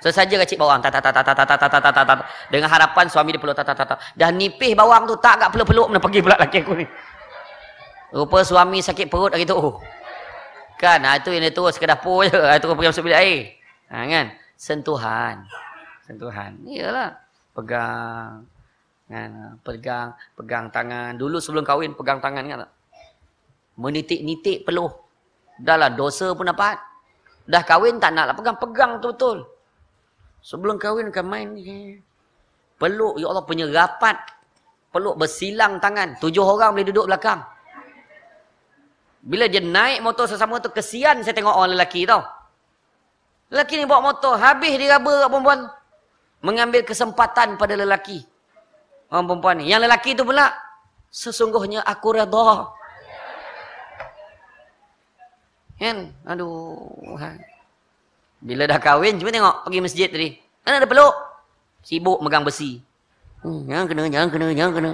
Sesaja 0.04 0.36
kecil 0.44 0.60
bawang. 0.60 0.84
Ta 0.84 0.92
ta 0.92 1.00
ta 1.00 1.16
ta 1.16 1.24
ta 1.24 1.32
ta 1.32 1.56
ta 1.56 1.68
ta 1.80 1.80
ta 1.80 2.04
ta. 2.04 2.14
Dengan 2.52 2.68
harapan 2.68 3.08
suami 3.08 3.32
dia 3.32 3.40
peluk 3.40 3.56
ta 3.56 3.64
ta 3.64 3.72
ta 3.72 3.88
ta. 3.88 3.96
Dah 4.20 4.28
nipih 4.36 4.76
bawang 4.76 5.08
tu 5.08 5.16
tak 5.16 5.40
agak 5.40 5.56
peluk-peluk 5.56 5.88
mana 5.88 6.04
pergi 6.04 6.20
pula 6.20 6.36
laki 6.36 6.60
aku 6.60 6.76
ni. 6.76 6.86
Rupa 8.12 8.44
suami 8.44 8.84
sakit 8.84 9.08
perut 9.08 9.32
hari 9.32 9.48
tu. 9.48 9.56
Kan, 10.76 11.08
ha, 11.08 11.16
itu 11.16 11.32
yang 11.32 11.48
dia 11.48 11.56
terus 11.56 11.80
ke 11.80 11.88
dapur 11.88 12.28
je. 12.28 12.36
Ha, 12.36 12.60
terus 12.60 12.76
pergi 12.76 12.92
masuk 12.92 13.08
bilik 13.08 13.20
air. 13.24 13.40
Ha, 13.88 14.04
kan? 14.04 14.26
Sentuhan. 14.60 15.36
Sentuhan. 16.04 16.52
Iyalah. 16.68 17.16
Pegang. 17.56 18.44
Kan? 19.08 19.32
Pegang. 19.64 20.08
Pegang 20.36 20.66
tangan. 20.76 21.16
Dulu 21.16 21.40
sebelum 21.40 21.64
kahwin, 21.64 21.96
pegang 21.96 22.20
tangan 22.20 22.44
kan? 22.44 22.68
Menitik-nitik 23.80 24.68
peluh. 24.68 24.92
Dah 25.56 25.80
lah 25.80 25.90
dosa 25.96 26.36
pun 26.36 26.52
dapat. 26.52 26.76
Dah 27.48 27.64
kahwin 27.64 28.04
tak 28.04 28.12
nak 28.12 28.30
lah 28.30 28.36
pegang. 28.36 28.60
Pegang 28.60 29.00
tu 29.00 29.16
betul. 29.16 29.53
Sebelum 30.44 30.76
kahwin 30.76 31.08
kan 31.08 31.24
main 31.24 31.56
ni. 31.56 32.04
Peluk, 32.76 33.16
ya 33.16 33.32
Allah 33.32 33.48
punya 33.48 33.64
rapat. 33.72 34.20
Peluk 34.92 35.16
bersilang 35.16 35.80
tangan. 35.80 36.20
Tujuh 36.20 36.44
orang 36.44 36.76
boleh 36.76 36.88
duduk 36.92 37.08
belakang. 37.08 37.40
Bila 39.24 39.48
dia 39.48 39.64
naik 39.64 40.04
motor 40.04 40.28
sesama 40.28 40.60
tu, 40.60 40.68
kesian 40.68 41.24
saya 41.24 41.32
tengok 41.32 41.56
orang 41.56 41.80
lelaki 41.80 42.04
tau. 42.04 42.28
Lelaki 43.48 43.80
ni 43.80 43.88
bawa 43.88 44.12
motor, 44.12 44.36
habis 44.36 44.76
dia 44.76 45.00
raba 45.00 45.24
kat 45.24 45.30
perempuan. 45.32 45.60
Mengambil 46.44 46.84
kesempatan 46.84 47.56
pada 47.56 47.80
lelaki. 47.80 48.20
Orang 49.08 49.32
perempuan 49.32 49.64
ni. 49.64 49.72
Yang 49.72 49.88
lelaki 49.88 50.12
tu 50.12 50.28
pula, 50.28 50.52
sesungguhnya 51.08 51.88
aku 51.88 52.20
redha. 52.20 52.68
Kan? 55.80 56.12
Aduh. 56.28 57.16
Bila 58.44 58.68
dah 58.68 58.76
kahwin, 58.76 59.16
cuba 59.16 59.32
tengok 59.32 59.56
pergi 59.64 59.80
masjid 59.80 60.08
tadi. 60.12 60.36
Mana 60.68 60.84
ada 60.84 60.88
peluk? 60.88 61.16
Sibuk 61.80 62.20
megang 62.20 62.44
besi. 62.44 62.84
Hmm, 63.40 63.64
jangan 63.68 63.86
kena, 63.88 64.04
jangan 64.12 64.30
kena, 64.32 64.48
jangan 64.52 64.74
kena. 64.76 64.92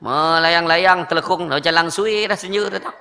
Melayang-layang 0.00 1.00
telekung, 1.08 1.48
macam 1.48 1.72
langsui 1.72 2.24
rasanya 2.24 2.68
dah 2.72 2.80
tak. 2.88 2.96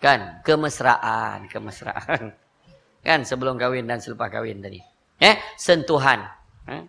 Kan? 0.00 0.20
Kemesraan, 0.46 1.50
kemesraan. 1.50 2.34
Kan? 3.06 3.20
Sebelum 3.26 3.58
kahwin 3.58 3.90
dan 3.90 3.98
selepas 3.98 4.30
kahwin 4.30 4.62
tadi. 4.62 4.80
Eh? 5.20 5.36
Sentuhan. 5.58 6.24
Eh? 6.68 6.82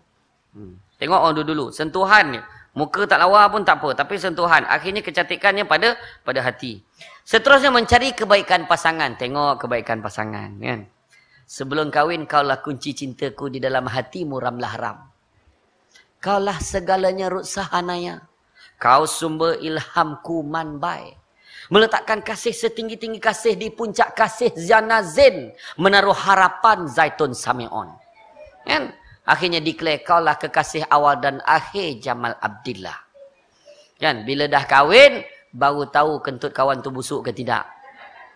Hmm. 0.55 0.75
Tengok 1.01 1.19
orang 1.19 1.35
dulu-dulu. 1.35 1.65
Sentuhan 1.73 2.35
ni. 2.35 2.39
Muka 2.71 3.03
tak 3.03 3.19
lawa 3.19 3.51
pun 3.51 3.67
tak 3.67 3.83
apa. 3.83 3.95
Tapi 3.95 4.15
sentuhan. 4.15 4.63
Akhirnya 4.67 5.03
kecantikannya 5.03 5.67
pada 5.67 5.99
pada 6.23 6.39
hati. 6.39 6.83
Seterusnya 7.27 7.71
mencari 7.71 8.15
kebaikan 8.15 8.67
pasangan. 8.67 9.15
Tengok 9.19 9.67
kebaikan 9.67 9.99
pasangan. 9.99 10.55
Kan? 10.59 10.87
Sebelum 11.51 11.91
kahwin, 11.91 12.23
kaulah 12.23 12.63
kunci 12.63 12.95
cintaku 12.95 13.51
di 13.51 13.59
dalam 13.59 13.83
hatimu 13.83 14.39
ramlah 14.39 14.73
ram. 14.79 14.97
Kaulah 16.23 16.55
segalanya 16.63 17.27
rutsahanaya. 17.27 18.23
Kau 18.79 19.03
sumber 19.03 19.59
ilhamku 19.59 20.47
manbai. 20.47 21.11
Meletakkan 21.67 22.23
kasih 22.23 22.55
setinggi-tinggi 22.55 23.19
kasih 23.19 23.59
di 23.59 23.67
puncak 23.67 24.15
kasih 24.15 24.55
Zanazin. 24.55 25.51
Menaruh 25.75 26.15
harapan 26.15 26.87
Zaitun 26.87 27.35
Samion. 27.35 27.99
Kan? 28.63 28.95
Akhirnya 29.27 29.59
declare 29.59 30.07
kaulah 30.07 30.39
kekasih 30.39 30.87
awal 30.87 31.19
dan 31.19 31.43
akhir 31.43 31.99
Jamal 31.99 32.31
Abdillah. 32.39 32.95
Kan? 33.99 34.23
Bila 34.23 34.47
dah 34.47 34.63
kahwin, 34.63 35.19
baru 35.51 35.83
tahu 35.83 36.23
kentut 36.23 36.55
kawan 36.55 36.79
tu 36.79 36.95
busuk 36.95 37.27
ke 37.27 37.35
tidak. 37.35 37.80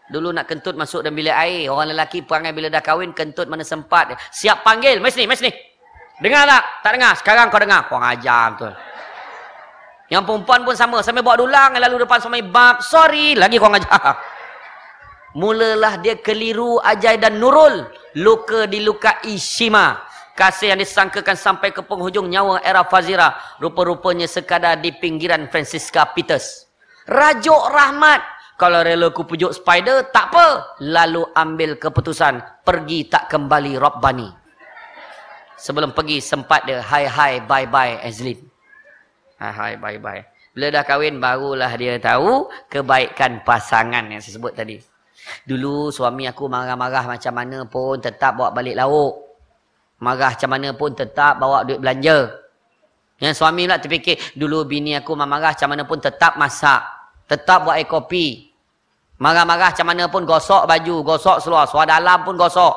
Dulu 0.05 0.29
nak 0.29 0.45
kentut 0.45 0.77
masuk 0.77 1.01
dalam 1.01 1.17
bilik 1.17 1.33
air. 1.33 1.65
Orang 1.65 1.89
lelaki 1.89 2.21
perangai 2.21 2.53
bila 2.53 2.69
dah 2.69 2.81
kahwin, 2.85 3.09
kentut 3.09 3.49
mana 3.49 3.65
sempat. 3.65 4.13
Siap 4.29 4.61
panggil. 4.61 5.01
Mes 5.01 5.17
ni, 5.17 5.25
mes 5.25 5.41
ni. 5.41 5.49
Dengar 6.21 6.45
tak? 6.45 6.63
Tak 6.85 6.91
dengar. 6.93 7.13
Sekarang 7.17 7.45
kau 7.49 7.57
dengar. 7.57 7.81
Kau 7.89 7.97
ajar 7.97 8.53
betul. 8.53 8.73
Yang 10.13 10.23
perempuan 10.29 10.61
pun 10.61 10.75
sama. 10.77 11.01
Sambil 11.01 11.25
bawa 11.25 11.41
dulang, 11.41 11.73
lalu 11.81 12.05
depan 12.05 12.21
suami 12.21 12.45
bab. 12.45 12.85
Sorry. 12.85 13.33
Lagi 13.33 13.57
kau 13.57 13.73
ajar. 13.73 13.89
Mulalah 15.41 15.99
dia 15.99 16.15
keliru 16.21 16.77
Ajai 16.79 17.17
dan 17.17 17.41
Nurul. 17.41 17.89
Luka 18.21 18.69
dilukai 18.69 19.35
Shima. 19.41 20.05
Kasih 20.37 20.75
yang 20.75 20.79
disangkakan 20.79 21.33
sampai 21.39 21.73
ke 21.73 21.81
penghujung 21.81 22.29
nyawa 22.29 22.61
era 22.61 22.85
Fazira. 22.85 23.33
Rupa-rupanya 23.57 24.29
sekadar 24.29 24.77
di 24.77 24.93
pinggiran 24.93 25.49
Francisca 25.49 26.07
Peters. 26.13 26.69
Rajuk 27.07 27.71
Rahmat 27.71 28.34
Kalau 28.55 28.79
rela 28.87 29.11
ku 29.11 29.27
pujuk 29.27 29.51
spider, 29.51 30.07
tak 30.15 30.31
apa. 30.31 30.79
Lalu 30.79 31.27
ambil 31.35 31.75
keputusan. 31.75 32.63
Pergi 32.63 33.11
tak 33.11 33.27
kembali 33.27 33.75
Rabbani. 33.75 34.29
Sebelum 35.59 35.91
pergi 35.91 36.23
sempat 36.23 36.63
dia. 36.67 36.79
Hai 36.79 37.07
hai 37.07 37.33
bye 37.43 37.67
bye 37.67 37.99
Azlin. 37.99 38.39
Hai 39.39 39.51
hai 39.51 39.73
bye 39.75 39.99
bye. 39.99 40.23
Bila 40.55 40.71
dah 40.71 40.83
kahwin 40.87 41.19
barulah 41.19 41.67
dia 41.75 41.99
tahu 41.99 42.47
kebaikan 42.71 43.43
pasangan 43.43 44.07
yang 44.07 44.23
saya 44.23 44.39
sebut 44.39 44.55
tadi. 44.55 44.79
Dulu 45.43 45.91
suami 45.91 46.29
aku 46.29 46.47
marah-marah 46.47 47.11
macam 47.11 47.33
mana 47.35 47.67
pun 47.67 47.99
tetap 47.99 48.39
bawa 48.39 48.55
balik 48.55 48.79
lauk. 48.79 49.19
Marah 49.99 50.31
macam 50.31 50.49
mana 50.51 50.71
pun 50.71 50.95
tetap 50.95 51.43
bawa 51.43 51.67
duit 51.67 51.83
belanja. 51.83 52.39
Yang 53.19 53.35
suami 53.35 53.67
pula 53.67 53.79
terfikir 53.79 54.15
dulu 54.35 54.63
bini 54.63 54.95
aku 54.95 55.11
marah 55.17 55.51
macam 55.51 55.67
mana 55.71 55.83
pun 55.83 55.99
tetap 55.99 56.39
masak. 56.39 56.83
Tetap 57.25 57.65
buat 57.65 57.81
air 57.81 57.89
kopi. 57.89 58.44
Marah-marah 59.15 59.71
macam 59.71 59.87
mana 59.87 60.03
pun 60.11 60.27
gosok 60.27 60.67
baju, 60.67 60.95
gosok 61.15 61.37
seluar. 61.39 61.63
Suara 61.67 61.99
dalam 61.99 62.19
pun 62.27 62.35
gosok. 62.35 62.75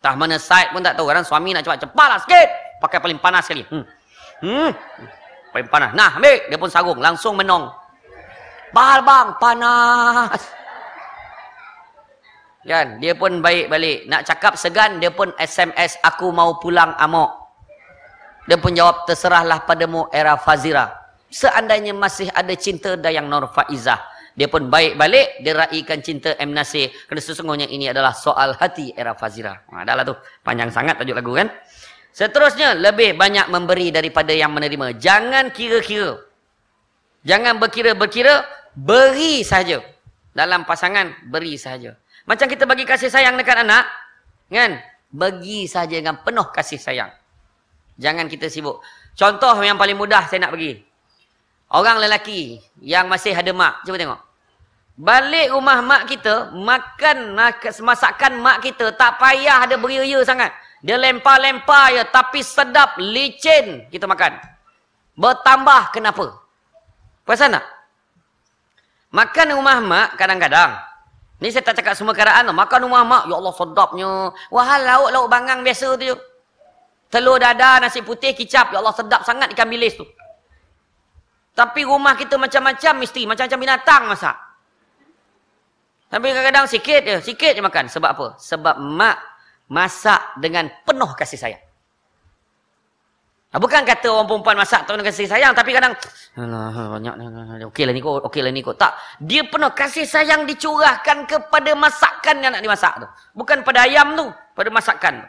Tak 0.00 0.16
mana 0.16 0.36
side 0.36 0.72
pun 0.72 0.84
tak 0.84 0.96
tahu. 0.96 1.08
Kadang 1.08 1.24
suami 1.24 1.56
nak 1.56 1.64
cepat-cepat 1.64 2.06
lah 2.08 2.18
sikit. 2.20 2.48
Pakai 2.80 2.98
paling 3.00 3.20
panas 3.20 3.42
sekali. 3.48 3.64
Hmm. 3.68 3.84
Hmm. 4.44 4.70
Paling 5.52 5.68
panas. 5.72 5.90
Nah, 5.96 6.16
ambil. 6.16 6.36
Dia 6.48 6.56
pun 6.60 6.70
sarung. 6.72 7.00
Langsung 7.00 7.36
menong. 7.36 7.68
Bahal 8.76 9.00
bang, 9.04 9.28
panas. 9.40 10.40
Kan? 12.64 13.00
Dia 13.00 13.12
pun 13.16 13.40
baik 13.40 13.72
balik. 13.72 14.04
Nak 14.08 14.24
cakap 14.28 14.56
segan, 14.56 15.00
dia 15.00 15.08
pun 15.12 15.32
SMS, 15.40 15.96
aku 16.04 16.28
mau 16.28 16.60
pulang 16.60 16.92
amok. 17.00 17.32
Dia 18.48 18.56
pun 18.60 18.72
jawab, 18.76 19.08
terserahlah 19.08 19.64
padamu 19.64 20.08
era 20.12 20.36
Fazira 20.36 21.00
seandainya 21.30 21.94
masih 21.94 22.28
ada 22.34 22.50
cinta 22.58 22.98
Dayang 22.98 23.30
Nur 23.30 23.46
Faizah. 23.54 24.02
Dia 24.38 24.46
pun 24.46 24.70
baik 24.70 24.94
balik, 24.94 25.42
dia 25.42 25.52
raikan 25.54 25.98
cinta 26.00 26.34
M. 26.38 26.54
Nasir. 26.54 26.90
Kerana 27.06 27.22
sesungguhnya 27.22 27.66
ini 27.66 27.90
adalah 27.90 28.14
soal 28.14 28.54
hati 28.54 28.94
era 28.94 29.12
Fazira. 29.18 29.66
Ha, 29.70 29.82
dah 29.82 29.94
lah 29.98 30.04
tu. 30.06 30.14
Panjang 30.46 30.70
sangat 30.70 30.98
tajuk 30.98 31.18
lagu 31.18 31.34
kan. 31.34 31.50
Seterusnya, 32.10 32.74
lebih 32.74 33.14
banyak 33.14 33.46
memberi 33.50 33.94
daripada 33.94 34.34
yang 34.34 34.50
menerima. 34.50 34.98
Jangan 34.98 35.54
kira-kira. 35.54 36.18
Jangan 37.22 37.60
berkira-berkira, 37.62 38.46
beri 38.74 39.46
saja. 39.46 39.82
Dalam 40.34 40.66
pasangan, 40.66 41.30
beri 41.30 41.54
saja. 41.58 41.94
Macam 42.26 42.46
kita 42.46 42.66
bagi 42.66 42.86
kasih 42.86 43.10
sayang 43.10 43.34
dekat 43.38 43.62
anak, 43.62 43.86
kan? 44.50 44.78
Bagi 45.10 45.66
saja 45.66 45.98
dengan 45.98 46.22
penuh 46.22 46.46
kasih 46.54 46.78
sayang. 46.78 47.10
Jangan 47.98 48.30
kita 48.30 48.46
sibuk. 48.46 48.80
Contoh 49.18 49.58
yang 49.60 49.76
paling 49.76 49.98
mudah 49.98 50.24
saya 50.30 50.46
nak 50.46 50.54
bagi. 50.54 50.80
Orang 51.70 52.02
lelaki 52.02 52.58
yang 52.82 53.06
masih 53.06 53.30
ada 53.30 53.54
mak. 53.54 53.86
Cuba 53.86 53.94
tengok. 53.94 54.20
Balik 55.00 55.54
rumah 55.54 55.78
mak 55.80 56.02
kita, 56.10 56.50
makan 56.52 57.38
masakan 57.80 58.42
mak 58.42 58.60
kita 58.60 58.92
tak 58.98 59.16
payah 59.22 59.64
ada 59.64 59.78
beria 59.78 60.18
sangat. 60.26 60.50
Dia 60.82 60.98
lempar-lempar 60.98 61.94
ya 61.94 62.04
tapi 62.04 62.42
sedap, 62.42 62.98
licin 62.98 63.86
kita 63.88 64.04
makan. 64.04 64.36
Bertambah 65.14 65.94
kenapa? 65.94 66.42
Perasan 67.24 67.56
tak? 67.56 67.64
Makan 69.14 69.46
rumah 69.54 69.78
mak 69.78 70.08
kadang-kadang. 70.18 70.74
Ni 71.40 71.48
saya 71.48 71.64
tak 71.64 71.80
cakap 71.80 71.96
semua 71.96 72.12
keadaan. 72.12 72.52
Makan 72.52 72.78
rumah 72.84 73.00
mak, 73.00 73.22
ya 73.24 73.34
Allah 73.40 73.54
sedapnya. 73.56 74.10
Wahal 74.52 74.80
lauk-lauk 74.84 75.26
bangang 75.32 75.64
biasa 75.64 75.96
tu. 75.96 76.18
Telur 77.08 77.40
dadar, 77.40 77.80
nasi 77.80 78.04
putih, 78.04 78.36
kicap. 78.36 78.68
Ya 78.70 78.78
Allah 78.84 78.92
sedap 78.92 79.24
sangat 79.24 79.48
ikan 79.56 79.66
bilis 79.66 79.96
tu. 79.96 80.04
Tapi 81.60 81.84
rumah 81.84 82.16
kita 82.16 82.40
macam-macam 82.40 83.04
mesti. 83.04 83.28
Macam-macam 83.28 83.60
binatang 83.60 84.02
masak. 84.08 84.32
Tapi 86.08 86.24
kadang-kadang 86.32 86.64
sikit 86.64 87.00
je. 87.04 87.16
Sikit 87.20 87.52
je 87.52 87.60
makan. 87.60 87.92
Sebab 87.92 88.10
apa? 88.16 88.26
Sebab 88.40 88.80
mak 88.80 89.20
masak 89.68 90.40
dengan 90.40 90.72
penuh 90.88 91.12
kasih 91.12 91.36
sayang. 91.36 91.60
Bukan 93.50 93.82
kata 93.82 94.08
orang 94.08 94.30
perempuan 94.30 94.56
masak 94.56 94.88
penuh 94.88 95.04
kasih 95.04 95.28
sayang. 95.28 95.52
Tapi 95.52 95.76
kadang. 95.76 95.92
Banyak. 96.32 97.68
Okeylah 97.68 97.92
ni 97.92 98.00
kot. 98.00 98.24
Okeylah 98.24 98.52
ni 98.56 98.64
kot. 98.64 98.80
Tak. 98.80 98.96
Dia 99.20 99.44
penuh 99.44 99.76
kasih 99.76 100.08
sayang 100.08 100.48
dicurahkan 100.48 101.28
kepada 101.28 101.76
masakan 101.76 102.40
yang 102.40 102.56
nak 102.56 102.64
dimasak 102.64 103.04
tu. 103.04 103.08
Bukan 103.36 103.60
pada 103.68 103.84
ayam 103.84 104.16
tu. 104.16 104.32
Pada 104.56 104.72
masakan 104.72 105.28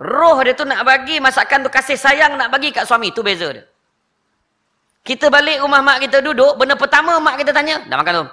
Roh 0.00 0.40
dia 0.40 0.56
tu 0.56 0.64
nak 0.64 0.80
bagi 0.88 1.20
masakan 1.20 1.60
tu 1.60 1.68
kasih 1.68 2.00
sayang 2.00 2.40
nak 2.40 2.48
bagi 2.48 2.72
kat 2.72 2.88
suami. 2.88 3.12
tu 3.12 3.20
beza 3.20 3.52
dia. 3.52 3.68
Kita 5.02 5.26
balik 5.26 5.58
rumah 5.58 5.82
mak 5.82 5.98
kita 5.98 6.22
duduk, 6.22 6.54
benda 6.54 6.78
pertama 6.78 7.18
mak 7.18 7.34
kita 7.34 7.50
tanya, 7.50 7.82
dah 7.90 7.98
makan 7.98 8.12
belum? 8.22 8.30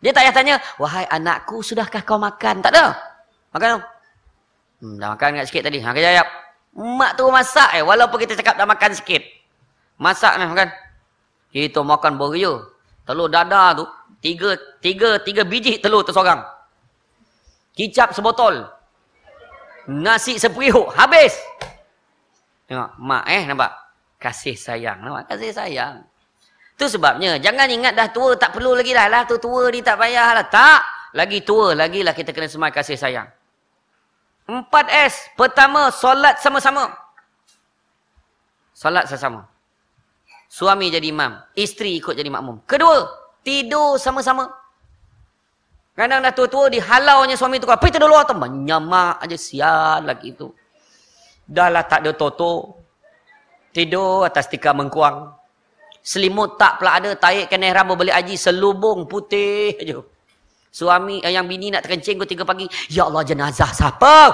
Dia 0.00 0.12
tak 0.16 0.24
payah 0.24 0.34
tanya, 0.34 0.54
wahai 0.80 1.04
anakku, 1.04 1.60
sudahkah 1.60 2.00
kau 2.00 2.16
makan? 2.16 2.64
Tak 2.64 2.72
ada. 2.72 2.96
Makan 3.52 3.66
belum? 3.68 3.82
Hmm, 4.80 4.94
dah 4.96 5.08
makan 5.12 5.28
kat 5.40 5.46
sikit 5.52 5.62
tadi. 5.68 5.84
Ha, 5.84 5.92
kejap, 5.92 6.28
Mak 6.76 7.16
tu 7.16 7.24
masak 7.32 7.72
eh, 7.72 7.80
walaupun 7.80 8.20
kita 8.20 8.36
cakap 8.36 8.60
dah 8.60 8.68
makan 8.68 8.92
sikit. 8.92 9.24
Masak 9.96 10.36
ni 10.36 10.44
makan. 10.44 10.68
Kita 11.48 11.80
makan 11.80 12.20
beria. 12.20 12.52
Telur 13.08 13.32
dadar 13.32 13.80
tu, 13.80 13.84
tiga, 14.20 14.60
tiga, 14.84 15.16
tiga 15.24 15.40
biji 15.48 15.80
telur 15.80 16.04
tu 16.04 16.12
seorang. 16.12 16.44
Kicap 17.72 18.12
sebotol. 18.12 18.68
Nasi 19.88 20.36
seperiuk. 20.36 20.92
Habis. 20.92 21.32
Tengok, 22.68 22.92
mak 23.00 23.24
eh 23.24 23.48
nampak 23.48 23.85
kasih 24.16 24.56
sayang. 24.56 25.00
Nampak? 25.00 25.36
Kasih 25.36 25.52
sayang. 25.52 26.04
Itu 26.76 26.92
sebabnya. 26.92 27.40
Jangan 27.40 27.68
ingat 27.72 27.96
dah 27.96 28.08
tua. 28.12 28.36
Tak 28.36 28.52
perlu 28.52 28.76
lagi 28.76 28.92
dah. 28.92 29.08
Lah 29.08 29.22
tu 29.24 29.40
tua 29.40 29.72
ni 29.72 29.80
tak 29.80 29.96
payah 29.96 30.36
lah. 30.36 30.46
Tak. 30.46 30.80
Lagi 31.16 31.40
tua. 31.40 31.72
lagi 31.72 32.04
lah 32.04 32.12
kita 32.12 32.36
kena 32.36 32.48
semai 32.48 32.68
kasih 32.68 33.00
sayang. 33.00 33.28
Empat 34.46 34.92
S. 34.92 35.32
Pertama, 35.34 35.88
solat 35.88 36.38
sama-sama. 36.38 36.92
Solat 38.76 39.08
sama-sama. 39.08 39.48
Suami 40.46 40.92
jadi 40.92 41.08
imam. 41.10 41.40
Isteri 41.56 41.98
ikut 41.98 42.14
jadi 42.14 42.28
makmum. 42.30 42.62
Kedua, 42.68 43.08
tidur 43.40 43.96
sama-sama. 43.96 44.46
Kadang 45.96 46.20
dah 46.20 46.32
tua-tua 46.36 46.68
dihalaunya 46.68 47.40
suami 47.40 47.56
tu. 47.56 47.66
Pergi 47.66 47.96
tidur 47.96 48.12
luar 48.12 48.28
tu. 48.28 48.36
Menyamak 48.36 49.24
aja 49.24 49.34
sial 49.40 50.04
lagi 50.04 50.36
tu. 50.36 50.52
Dah 51.48 51.72
lah 51.72 51.88
tak 51.88 52.04
ada 52.04 52.12
toto. 52.12 52.85
Tidur 53.76 54.24
atas 54.24 54.48
tikar 54.48 54.72
mengkuang. 54.72 55.36
Selimut 56.00 56.56
tak 56.56 56.80
pula 56.80 56.96
ada. 56.96 57.12
Taik 57.12 57.52
keneh 57.52 57.76
rambut 57.76 58.00
beli 58.00 58.08
haji. 58.08 58.32
Selubung 58.40 59.04
putih 59.04 59.76
je. 59.76 60.00
Suami 60.72 61.20
yang 61.20 61.44
bini 61.44 61.68
nak 61.68 61.84
terkencing 61.84 62.16
ke 62.16 62.24
tiga 62.24 62.48
pagi. 62.48 62.64
Ya 62.88 63.04
Allah 63.04 63.20
jenazah 63.20 63.68
siapa? 63.68 64.32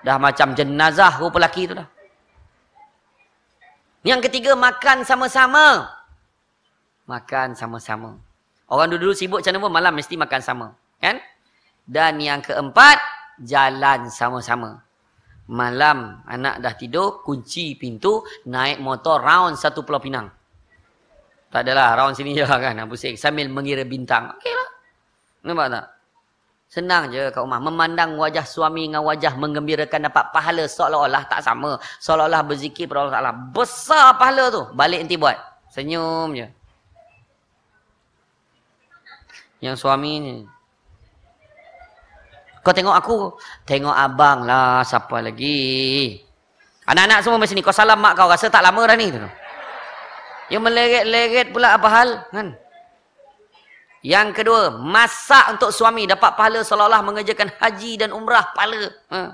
Dah 0.00 0.16
macam 0.16 0.56
jenazah 0.56 1.20
rupa 1.20 1.36
lelaki 1.36 1.68
tu 1.68 1.76
dah. 1.76 1.88
Yang 4.00 4.32
ketiga 4.32 4.56
makan 4.56 5.04
sama-sama. 5.04 5.92
Makan 7.04 7.52
sama-sama. 7.52 8.16
Orang 8.64 8.88
dulu-dulu 8.88 9.12
sibuk 9.12 9.44
macam 9.44 9.60
mana 9.60 9.92
malam 9.92 9.92
mesti 9.92 10.16
makan 10.16 10.40
sama. 10.40 10.66
Kan? 11.00 11.20
Dan 11.84 12.16
yang 12.20 12.40
keempat, 12.40 12.96
jalan 13.44 14.08
sama-sama. 14.08 14.87
Malam 15.48 16.20
anak 16.28 16.60
dah 16.60 16.76
tidur, 16.76 17.24
kunci 17.24 17.72
pintu, 17.80 18.20
naik 18.44 18.84
motor 18.84 19.24
round 19.24 19.56
satu 19.56 19.80
Pulau 19.80 19.96
Pinang. 19.96 20.28
Tak 21.48 21.64
adalah, 21.64 21.96
round 21.96 22.12
sini 22.12 22.36
je 22.36 22.44
kan, 22.44 22.76
pusing. 22.84 23.16
Sambil 23.16 23.48
mengira 23.48 23.80
bintang. 23.88 24.36
Okeylah. 24.36 24.68
Nampak 25.48 25.66
tak? 25.72 25.84
Senang 26.68 27.08
je 27.08 27.32
kat 27.32 27.40
rumah. 27.40 27.56
Memandang 27.64 28.20
wajah 28.20 28.44
suami 28.44 28.84
dengan 28.84 29.00
wajah 29.00 29.32
menggembirakan 29.40 30.12
dapat 30.12 30.28
pahala 30.36 30.68
seolah-olah 30.68 31.24
tak 31.24 31.40
sama. 31.40 31.80
Seolah-olah 31.96 32.44
berzikir 32.44 32.84
pada 32.84 33.08
Allah 33.08 33.14
Ta'ala. 33.16 33.32
Besar 33.32 34.20
pahala 34.20 34.52
tu. 34.52 34.62
Balik 34.76 35.08
nanti 35.08 35.16
buat. 35.16 35.40
Senyum 35.72 36.36
je. 36.36 36.46
Yang 39.64 39.80
suami 39.80 40.12
ni. 40.20 40.34
Kau 42.68 42.76
tengok 42.76 42.96
aku. 43.00 43.16
Tengok 43.64 43.96
abang 43.96 44.44
lah. 44.44 44.84
Siapa 44.84 45.24
lagi? 45.24 46.20
Anak-anak 46.84 47.24
semua 47.24 47.40
macam 47.40 47.56
ni. 47.56 47.64
Kau 47.64 47.72
salam 47.72 47.96
mak 47.96 48.12
kau. 48.12 48.28
Rasa 48.28 48.52
tak 48.52 48.60
lama 48.60 48.84
dah 48.84 48.92
ni. 48.92 49.08
Yang 50.52 50.62
meleret-leret 50.68 51.48
pula 51.48 51.72
apa 51.72 51.88
hal? 51.88 52.28
Kan? 52.28 52.52
Yang 54.04 54.36
kedua. 54.36 54.76
Masak 54.84 55.56
untuk 55.56 55.72
suami. 55.72 56.04
Dapat 56.04 56.36
pahala 56.36 56.60
seolah-olah 56.60 57.00
mengerjakan 57.08 57.48
haji 57.56 58.04
dan 58.04 58.12
umrah 58.12 58.52
pahala. 58.52 58.92
Ha. 59.16 59.32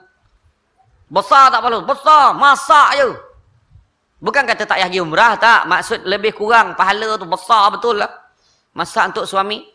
Besar 1.10 1.50
tak 1.50 1.58
pahala? 1.58 1.82
Besar. 1.82 2.38
Masak 2.38 2.88
je. 3.02 3.08
Bukan 4.22 4.46
kata 4.46 4.62
tak 4.62 4.78
payah 4.78 4.86
pergi 4.86 5.02
umrah. 5.02 5.34
Tak. 5.42 5.66
Maksud 5.66 6.06
lebih 6.06 6.38
kurang 6.38 6.78
pahala 6.78 7.18
tu 7.18 7.26
besar 7.26 7.66
betul 7.74 7.98
lah. 7.98 8.14
Masak 8.78 9.10
untuk 9.10 9.26
suami. 9.26 9.66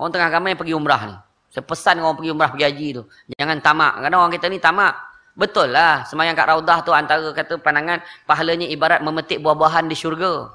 Orang 0.00 0.16
tengah 0.16 0.32
ramai 0.32 0.56
pergi 0.56 0.72
umrah 0.72 1.04
ni. 1.04 1.16
Saya 1.54 1.62
pesan 1.62 2.02
orang 2.02 2.18
pergi 2.18 2.34
umrah 2.34 2.50
pergi 2.50 2.66
haji 2.66 2.88
tu. 2.98 3.02
Jangan 3.38 3.62
tamak. 3.62 4.02
Kadang 4.02 4.26
orang 4.26 4.34
kita 4.34 4.50
ni 4.50 4.58
tamak. 4.58 4.90
Betul 5.38 5.70
lah. 5.70 6.02
Semayang 6.02 6.34
kat 6.34 6.50
raudah 6.50 6.82
tu 6.82 6.90
antara 6.90 7.30
kata 7.30 7.62
pandangan. 7.62 8.02
Pahalanya 8.26 8.66
ibarat 8.66 8.98
memetik 9.06 9.38
buah-buahan 9.38 9.86
di 9.86 9.94
syurga. 9.94 10.50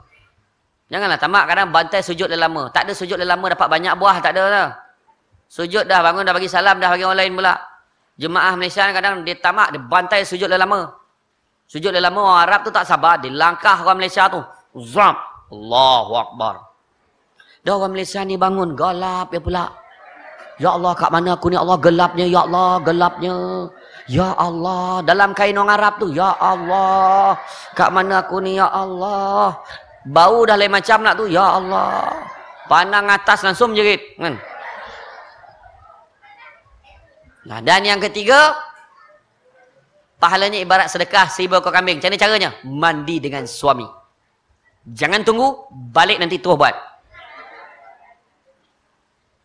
Janganlah 0.91 1.15
tamak 1.15 1.47
kadang 1.47 1.71
bantai 1.71 2.03
sujud 2.03 2.27
lama. 2.35 2.67
Tak 2.75 2.83
ada 2.83 2.91
sujud 2.91 3.15
lama 3.15 3.45
dapat 3.47 3.67
banyak 3.71 3.95
buah. 3.95 4.19
Tak 4.19 4.35
ada 4.35 4.43
lah. 4.51 4.67
Sujud 5.47 5.87
dah 5.87 6.03
bangun 6.03 6.27
dah 6.27 6.35
bagi 6.35 6.51
salam 6.51 6.83
dah 6.83 6.91
bagi 6.91 7.07
orang 7.07 7.19
lain 7.23 7.31
pula. 7.39 7.55
Jemaah 8.19 8.53
Malaysia 8.59 8.83
kadang 8.91 9.23
dia 9.23 9.39
tamak 9.39 9.71
dia 9.71 9.79
bantai 9.79 10.27
sujud 10.27 10.51
lama. 10.51 10.99
Sujud 11.63 11.95
lama 11.95 12.19
orang 12.19 12.43
Arab 12.43 12.59
tu 12.67 12.75
tak 12.75 12.83
sabar. 12.83 13.23
Dia 13.23 13.31
langkah 13.31 13.87
orang 13.87 14.03
Malaysia 14.03 14.27
tu. 14.27 14.43
Zam. 14.83 15.15
Allahu 15.47 16.11
Akbar. 16.19 16.59
Dah 17.63 17.79
orang 17.79 17.95
Malaysia 17.95 18.19
ni 18.27 18.35
bangun. 18.35 18.75
Gelap 18.75 19.31
ya 19.31 19.39
pula. 19.39 19.78
Ya 20.59 20.75
Allah 20.75 20.91
kat 20.91 21.07
mana 21.07 21.39
aku 21.39 21.47
ni 21.47 21.55
Allah 21.55 21.79
gelapnya. 21.79 22.27
Ya 22.27 22.43
Allah 22.43 22.83
gelapnya. 22.83 23.35
Ya 24.11 24.35
Allah. 24.35 24.99
Dalam 25.07 25.31
kain 25.31 25.55
orang 25.55 25.79
Arab 25.79 26.03
tu. 26.03 26.11
Ya 26.11 26.35
Allah. 26.35 27.39
Kat 27.79 27.95
mana 27.95 28.19
aku 28.19 28.43
ni. 28.43 28.59
Ya 28.59 28.67
Allah. 28.67 29.55
Bau 30.03 30.43
dah 30.43 30.59
lain 30.59 30.67
macam 30.67 30.99
nak 30.99 31.15
tu. 31.15 31.31
Ya 31.31 31.47
Allah. 31.47 32.11
Pandang 32.67 33.07
atas 33.07 33.39
langsung 33.47 33.71
jerit. 33.71 34.19
Kan? 34.19 34.35
Nah, 37.47 37.63
dan 37.63 37.87
yang 37.87 38.03
ketiga. 38.03 38.51
Pahalanya 40.19 40.59
ibarat 40.59 40.91
sedekah 40.91 41.31
seribu 41.31 41.63
ekor 41.63 41.71
kambing. 41.71 42.03
Macam 42.03 42.11
mana 42.11 42.19
caranya? 42.19 42.51
Mandi 42.67 43.23
dengan 43.23 43.47
suami. 43.47 43.87
Jangan 44.83 45.23
tunggu. 45.23 45.71
Balik 45.71 46.19
nanti 46.19 46.35
tuah 46.43 46.59
buat. 46.59 46.88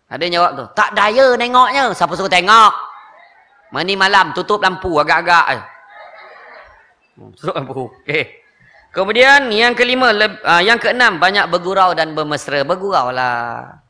Ada 0.09 0.24
jawab 0.28 0.50
tu. 0.55 0.64
Tak 0.76 0.90
daya 0.92 1.34
nengoknya. 1.34 1.90
Siapa 1.96 2.12
suruh 2.14 2.30
tengok? 2.30 2.72
Mandi 3.72 3.94
malam. 3.96 4.30
Tutup 4.36 4.61
lampu 4.61 4.94
agak-agak. 5.00 5.64
Hmm, 7.16 7.30
tutup 7.36 7.55
lampu. 7.57 7.88
Okay. 8.05 8.44
Kemudian 8.94 9.50
yang 9.50 9.74
kelima, 9.74 10.14
uh, 10.14 10.62
yang 10.62 10.78
keenam 10.78 11.18
banyak 11.18 11.50
bergurau 11.50 11.96
dan 11.98 12.14
bermesra. 12.14 12.62
Bergurau 12.62 13.11
lah. 13.11 13.82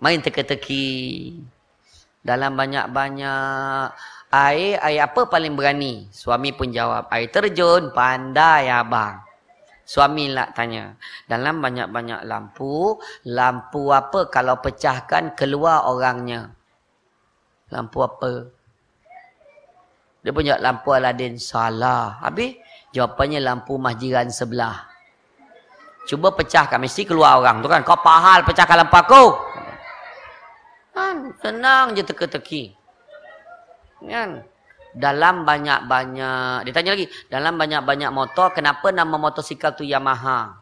Main 0.00 0.24
teka-teki. 0.24 1.36
Dalam 2.24 2.56
banyak-banyak 2.56 3.88
air, 4.32 4.76
air 4.80 5.00
apa 5.04 5.28
paling 5.28 5.52
berani? 5.56 6.08
Suami 6.12 6.52
pun 6.52 6.68
jawab, 6.72 7.08
air 7.12 7.28
terjun, 7.32 7.92
pandai 7.92 8.68
abang. 8.68 9.27
Suami 9.88 10.28
lah 10.28 10.52
tanya, 10.52 10.92
dalam 11.24 11.64
banyak-banyak 11.64 12.28
lampu, 12.28 13.00
lampu 13.24 13.88
apa 13.88 14.28
kalau 14.28 14.60
pecahkan 14.60 15.32
keluar 15.32 15.88
orangnya? 15.88 16.52
Lampu 17.72 18.04
apa? 18.04 18.52
Dia 20.20 20.36
punya 20.36 20.60
lampu 20.60 20.92
Aladin 20.92 21.40
salah. 21.40 22.20
Habis? 22.20 22.60
Jawapannya 22.92 23.40
lampu 23.40 23.80
mahjiran 23.80 24.28
sebelah. 24.28 24.84
Cuba 26.04 26.36
pecahkan. 26.36 26.76
Mesti 26.84 27.08
keluar 27.08 27.40
orang 27.40 27.64
tu 27.64 27.68
kan. 27.72 27.80
Kau 27.80 27.96
pahal 27.96 28.44
pecahkan 28.44 28.84
lampu 28.84 28.92
aku. 28.92 29.24
Kan? 30.92 31.32
Senang 31.40 31.96
je 31.96 32.04
teka-teki. 32.04 32.76
Kan? 34.04 34.44
Dalam 34.96 35.44
banyak-banyak. 35.44 36.64
Dia 36.64 36.72
tanya 36.72 36.96
lagi. 36.96 37.06
Dalam 37.28 37.60
banyak-banyak 37.60 38.10
motor. 38.12 38.52
Kenapa 38.56 38.88
nama 38.88 39.16
motosikal 39.20 39.76
tu 39.76 39.84
Yamaha? 39.84 40.56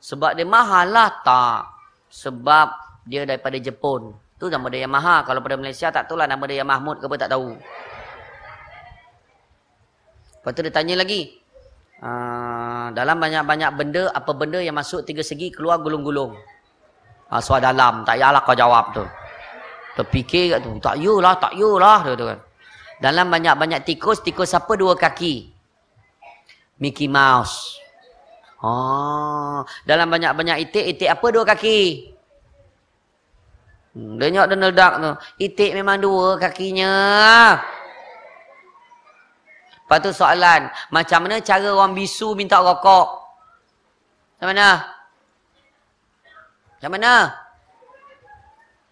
Sebab 0.00 0.36
dia 0.36 0.44
mahal 0.44 0.92
lah. 0.92 1.10
Tak. 1.24 1.60
Sebab 2.12 2.68
dia 3.08 3.24
daripada 3.24 3.56
Jepun. 3.56 4.12
Tu 4.38 4.46
nama 4.52 4.68
dia 4.68 4.84
Yamaha. 4.84 5.24
Kalau 5.24 5.40
pada 5.40 5.56
Malaysia 5.56 5.88
tak 5.88 6.06
tahu 6.06 6.20
lah 6.20 6.28
nama 6.28 6.44
dia 6.44 6.62
Mahmud 6.62 7.00
ke 7.00 7.08
apa 7.08 7.16
tak 7.16 7.30
tahu. 7.32 7.56
Lepas 10.38 10.50
tu 10.54 10.62
dia 10.62 10.72
tanya 10.72 10.94
lagi. 10.96 11.34
Uh, 11.98 12.94
dalam 12.94 13.18
banyak-banyak 13.18 13.70
benda, 13.74 14.06
apa 14.14 14.30
benda 14.30 14.62
yang 14.62 14.78
masuk 14.78 15.02
tiga 15.02 15.18
segi 15.26 15.50
keluar 15.50 15.82
gulung-gulung. 15.82 16.38
Uh, 17.26 17.40
suara 17.42 17.74
dalam, 17.74 18.06
tak 18.06 18.22
yalah 18.22 18.38
kau 18.46 18.54
jawab 18.54 18.94
tu. 18.94 19.02
Terfikir 19.98 20.54
kat 20.54 20.60
tu, 20.62 20.78
tak 20.78 20.94
yulah, 21.02 21.34
tak 21.42 21.58
yulah. 21.58 22.06
Tu, 22.06 22.14
tu, 22.14 22.24
kan. 22.30 22.38
Dalam 22.98 23.30
banyak-banyak 23.30 23.86
tikus, 23.86 24.18
tikus 24.22 24.50
apa 24.58 24.74
dua 24.74 24.98
kaki? 24.98 25.54
Mickey 26.82 27.06
Mouse. 27.06 27.78
Oh, 28.58 29.62
dalam 29.86 30.10
banyak-banyak 30.10 30.66
itik, 30.66 30.98
itik 30.98 31.10
apa 31.10 31.26
dua 31.30 31.46
kaki? 31.46 32.10
Hmm, 33.94 34.18
dia 34.18 34.34
nyok 34.34 34.48
Donald 34.50 34.74
Duck 34.74 34.94
tu. 34.98 35.12
Itik 35.46 35.70
memang 35.78 36.02
dua 36.02 36.38
kakinya. 36.42 36.94
Lepas 39.88 39.98
tu 40.04 40.10
soalan, 40.12 40.68
macam 40.92 41.18
mana 41.24 41.40
cara 41.40 41.70
orang 41.72 41.96
bisu 41.96 42.34
minta 42.34 42.60
rokok? 42.60 43.08
Macam 44.36 44.46
mana? 44.52 44.68
Macam 46.76 46.90
mana? 46.92 47.14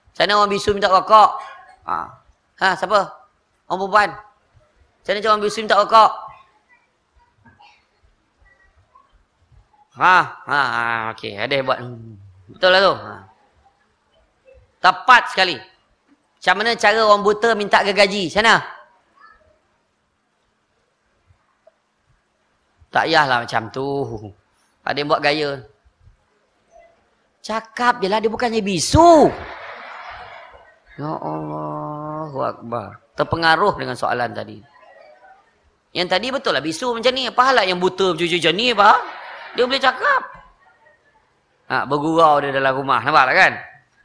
Macam 0.09 0.22
mana 0.24 0.32
orang 0.40 0.50
bisu 0.54 0.70
minta 0.72 0.88
rokok? 0.88 1.30
Ha, 1.84 1.96
ha 2.64 2.68
siapa? 2.78 3.26
Orang 3.67 3.79
perempuan? 3.87 4.11
Macam 4.14 5.12
mana 5.14 5.27
orang 5.31 5.43
bisu 5.43 5.59
minta 5.62 5.79
rokok? 5.79 6.12
Ha, 9.97 10.17
ha, 10.45 10.61
ha 10.61 10.85
okey, 11.17 11.41
ada 11.41 11.57
buat. 11.64 11.79
Betul 12.53 12.71
lah 12.71 12.81
tu. 12.85 12.95
Ha. 12.95 13.12
Tepat 14.83 15.23
sekali. 15.33 15.57
Macam 15.57 16.55
mana 16.62 16.79
cara 16.79 17.01
orang 17.01 17.25
buta 17.25 17.49
minta 17.57 17.83
gergaji? 17.83 18.29
Macam 18.29 18.43
mana? 18.45 18.57
Tak 22.93 23.05
payahlah 23.09 23.39
macam 23.43 23.62
tu. 23.73 23.89
Ada 24.87 24.97
yang 25.01 25.11
buat 25.11 25.25
gaya. 25.25 25.51
Cakap 27.43 28.03
je 28.03 28.07
lah, 28.11 28.19
dia 28.23 28.31
bukannya 28.31 28.62
bisu. 28.62 29.31
Ya 30.99 31.12
Allah, 31.19 32.31
Akbar. 32.55 33.05
Terpengaruh 33.17 33.81
dengan 33.81 33.97
soalan 33.97 34.31
tadi. 34.37 34.61
Yang 35.97 36.09
tadi 36.12 36.27
betul 36.29 36.53
lah 36.53 36.61
bisu 36.61 36.93
macam 36.93 37.12
ni. 37.17 37.25
Apa 37.25 37.43
hal 37.49 37.64
yang 37.64 37.81
buta 37.81 38.12
macam 38.12 38.53
ni 38.53 38.77
apa? 38.77 38.91
Dia 39.57 39.64
boleh 39.64 39.81
cakap. 39.81 40.23
Ha, 41.73 41.89
bergurau 41.89 42.45
dia 42.45 42.53
dalam 42.53 42.77
rumah. 42.77 43.01
Nampak 43.01 43.25
tak 43.33 43.35
kan? 43.41 43.53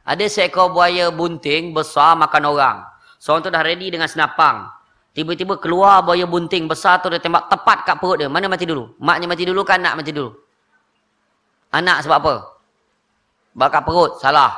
Ada 0.08 0.24
seekor 0.26 0.72
buaya 0.72 1.12
bunting 1.12 1.76
besar 1.76 2.16
makan 2.16 2.42
orang. 2.48 2.76
Seorang 3.20 3.44
tu 3.44 3.50
dah 3.52 3.60
ready 3.60 3.92
dengan 3.92 4.08
senapang. 4.08 4.66
Tiba-tiba 5.12 5.60
keluar 5.60 6.00
buaya 6.00 6.24
bunting 6.24 6.64
besar 6.64 7.04
tu 7.04 7.12
dia 7.12 7.20
tembak 7.20 7.52
tepat 7.52 7.84
kat 7.84 8.00
perut 8.00 8.16
dia. 8.16 8.32
Mana 8.32 8.48
mati 8.48 8.64
dulu? 8.64 8.96
Maknya 8.96 9.28
mati 9.28 9.44
dulu 9.44 9.60
kan 9.60 9.84
anak 9.84 10.00
mati 10.00 10.10
dulu? 10.16 10.32
Anak 11.76 12.00
sebab 12.08 12.16
apa? 12.24 12.34
Bakar 13.52 13.84
perut. 13.84 14.16
Salah. 14.16 14.56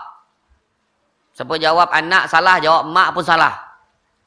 Siapa 1.34 1.58
jawab 1.58 1.90
anak 1.90 2.30
salah, 2.30 2.62
jawab 2.62 2.86
mak 2.94 3.10
pun 3.10 3.26
salah. 3.26 3.63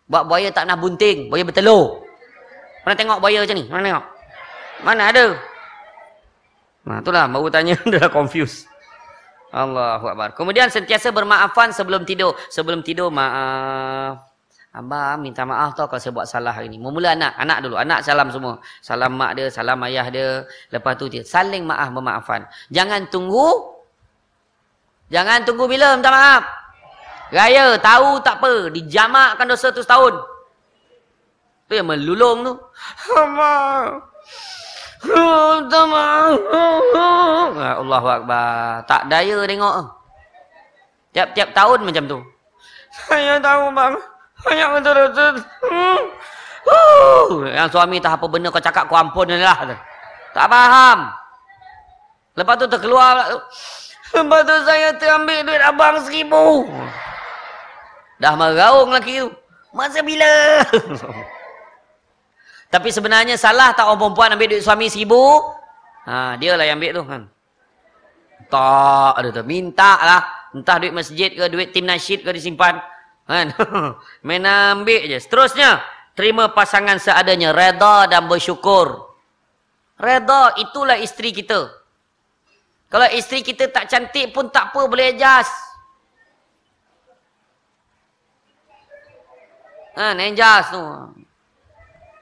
Buat 0.07 0.23
buaya 0.23 0.49
tak 0.55 0.67
nak 0.67 0.79
bunting. 0.79 1.27
Buaya 1.27 1.43
bertelur. 1.43 2.07
Mana 2.87 2.95
tengok 2.95 3.19
buaya 3.19 3.43
macam 3.43 3.55
ni? 3.59 3.65
Mana 3.67 3.83
tengok? 3.83 4.05
Mana 4.87 5.03
ada? 5.11 5.25
Nah, 6.87 7.03
itulah 7.03 7.27
baru 7.27 7.47
tanya 7.51 7.75
dah 7.93 8.07
confused. 8.07 8.63
Allahu 9.51 10.07
akbar. 10.07 10.31
Kemudian 10.31 10.71
sentiasa 10.71 11.11
bermaafan 11.11 11.75
sebelum 11.75 12.07
tidur. 12.07 12.35
Sebelum 12.47 12.79
tidur 12.79 13.11
maaf. 13.11 14.23
Abang 14.71 15.23
minta 15.23 15.41
maaf 15.43 15.73
tau 15.73 15.89
kalau 15.91 15.99
saya 15.99 16.13
buat 16.15 16.27
salah 16.27 16.55
hari 16.55 16.71
ni. 16.71 16.79
Memula 16.79 17.11
anak. 17.11 17.35
Anak 17.35 17.67
dulu. 17.67 17.75
Anak 17.75 18.07
salam 18.07 18.31
semua. 18.31 18.63
Salam 18.79 19.11
mak 19.19 19.35
dia, 19.35 19.51
salam 19.51 19.79
ayah 19.83 20.07
dia. 20.07 20.47
Lepas 20.71 20.95
tu 20.95 21.11
dia 21.11 21.27
saling 21.27 21.67
maaf 21.67 21.91
memaafkan. 21.91 22.47
Jangan 22.71 23.11
tunggu. 23.11 23.75
Jangan 25.11 25.43
tunggu 25.43 25.67
bila 25.67 25.95
minta 25.95 26.11
maaf. 26.11 26.66
Raya, 27.31 27.75
tahu 27.79 28.23
tak 28.23 28.39
apa. 28.39 28.71
Dijamakkan 28.71 29.47
dosa 29.47 29.71
tu 29.71 29.83
setahun. 29.83 30.15
Tu 31.67 31.75
yang 31.75 31.87
melulung 31.87 32.47
tu. 32.47 32.53
Allahu 37.83 38.07
Akbar. 38.07 38.87
Tak 38.87 39.11
daya 39.11 39.43
tengok. 39.43 39.75
Tiap-tiap 41.11 41.49
tahun 41.51 41.83
macam 41.83 42.03
tu. 42.07 42.19
Saya 43.05 43.35
tahu 43.43 43.63
bang. 43.75 43.93
Banyak 44.47 44.67
betul-betul. 44.79 45.33
Hmm. 45.65 46.01
Uh. 46.67 47.47
Yang 47.47 47.67
suami 47.73 47.97
tak 47.99 48.19
apa 48.19 48.25
benda 48.27 48.51
kau 48.51 48.63
cakap 48.63 48.87
kau 48.87 48.99
ampun 48.99 49.27
lah. 49.27 49.75
Tak 50.31 50.47
faham. 50.47 50.99
Lepas 52.37 52.55
tu 52.61 52.65
terkeluar. 52.69 53.27
Lepas 54.13 54.41
tu 54.45 54.55
saya 54.63 54.93
terambil 54.95 55.43
duit 55.43 55.61
abang 55.61 55.99
seribu. 56.05 56.69
Dah 58.17 58.33
meraung 58.33 58.89
lagi 58.89 59.21
tu. 59.21 59.29
Masa 59.73 60.01
bila? 60.01 60.63
Tapi 62.73 62.89
sebenarnya 62.91 63.39
salah 63.39 63.71
tak 63.71 63.87
orang 63.87 64.01
perempuan 64.01 64.33
ambil 64.35 64.47
duit 64.51 64.63
suami 64.65 64.89
seribu? 64.89 65.39
Ha, 66.09 66.35
dia 66.35 66.57
lah 66.57 66.65
yang 66.65 66.81
ambil 66.81 66.91
tu. 66.97 67.03
Kan? 67.05 67.21
Tak 68.49 69.13
ada 69.21 69.29
tu. 69.31 69.43
Minta 69.45 69.93
lah. 70.01 70.21
Entah 70.55 70.75
duit 70.81 70.93
masjid 70.95 71.29
ke, 71.29 71.45
duit 71.51 71.69
tim 71.71 71.85
nasyid 71.85 72.25
ke 72.25 72.31
disimpan. 72.33 72.81
Kan? 73.27 73.53
Main 74.27 74.47
ambil 74.47 75.07
je. 75.07 75.19
Seterusnya, 75.21 75.83
terima 76.17 76.49
pasangan 76.51 76.97
seadanya. 76.97 77.53
Reda 77.53 78.09
dan 78.09 78.25
bersyukur. 78.25 79.13
Reda 79.99 80.57
itulah 80.57 80.97
isteri 80.97 81.35
kita. 81.35 81.69
Kalau 82.87 83.07
isteri 83.11 83.43
kita 83.43 83.67
tak 83.67 83.91
cantik 83.91 84.31
pun 84.31 84.47
tak 84.47 84.71
apa 84.71 84.81
boleh 84.87 85.11
adjust. 85.11 85.66
Ha, 89.97 90.13
adjust 90.13 90.77
tu. 90.77 90.83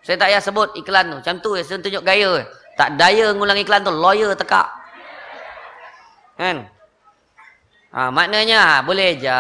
Saya 0.08 0.16
tak 0.16 0.32
payah 0.32 0.42
sebut 0.42 0.70
iklan 0.80 1.12
tu. 1.12 1.16
Macam 1.20 1.36
tu 1.44 1.50
je, 1.60 1.64
saya 1.68 1.84
tunjuk 1.84 2.08
gaya. 2.08 2.48
Tak 2.80 2.96
daya 2.96 3.36
ngulang 3.36 3.60
iklan 3.60 3.84
tu, 3.84 3.92
lawyer 3.92 4.32
tekak. 4.32 4.68
Kan? 6.40 6.72
Ha, 7.96 8.12
maknanya 8.12 8.60
ha, 8.60 8.76
boleh 8.84 9.20
je. 9.20 9.40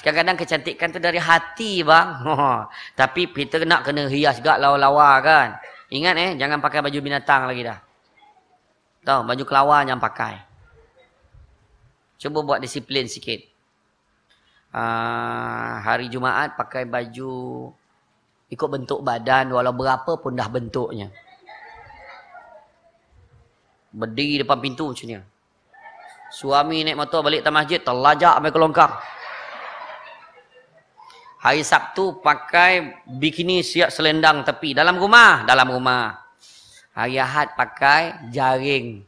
Kadang-kadang 0.00 0.36
kecantikan 0.40 0.88
tu 0.92 1.00
dari 1.00 1.20
hati 1.20 1.84
bang. 1.84 2.08
Tapi 3.00 3.28
kita 3.28 3.60
nak 3.68 3.84
kena 3.88 4.08
hias 4.08 4.40
juga 4.40 4.56
lawa-lawa 4.56 5.20
kan. 5.20 5.48
Ingat 5.92 6.14
eh, 6.16 6.30
jangan 6.36 6.60
pakai 6.60 6.80
baju 6.80 6.98
binatang 7.00 7.48
lagi 7.48 7.64
dah. 7.64 7.78
Tahu, 9.04 9.20
baju 9.22 9.44
kelawar 9.46 9.80
yang 9.88 10.00
pakai. 10.02 10.42
Cuba 12.16 12.40
buat 12.40 12.58
disiplin 12.60 13.08
sikit. 13.08 13.55
Uh, 14.76 15.80
hari 15.80 16.12
Jumaat 16.12 16.52
pakai 16.52 16.84
baju 16.84 17.72
ikut 18.52 18.68
bentuk 18.68 19.00
badan 19.00 19.48
walau 19.48 19.72
berapa 19.72 20.20
pun 20.20 20.36
dah 20.36 20.52
bentuknya. 20.52 21.08
Berdiri 23.88 24.44
depan 24.44 24.60
pintu 24.60 24.92
macam 24.92 25.08
ni. 25.08 25.16
Suami 26.28 26.84
naik 26.84 27.00
motor 27.00 27.24
balik 27.24 27.40
ke 27.40 27.48
masjid, 27.48 27.80
terlajak 27.80 28.36
sampai 28.36 28.52
ke 28.52 28.58
longkang. 28.60 28.92
Hari 31.40 31.62
Sabtu 31.64 32.20
pakai 32.20 33.00
bikini 33.16 33.64
siap 33.64 33.88
selendang 33.88 34.44
tepi. 34.44 34.76
Dalam 34.76 35.00
rumah? 35.00 35.48
Dalam 35.48 35.72
rumah. 35.72 36.20
Hari 36.92 37.16
Ahad 37.16 37.56
pakai 37.56 38.28
jaring. 38.28 39.00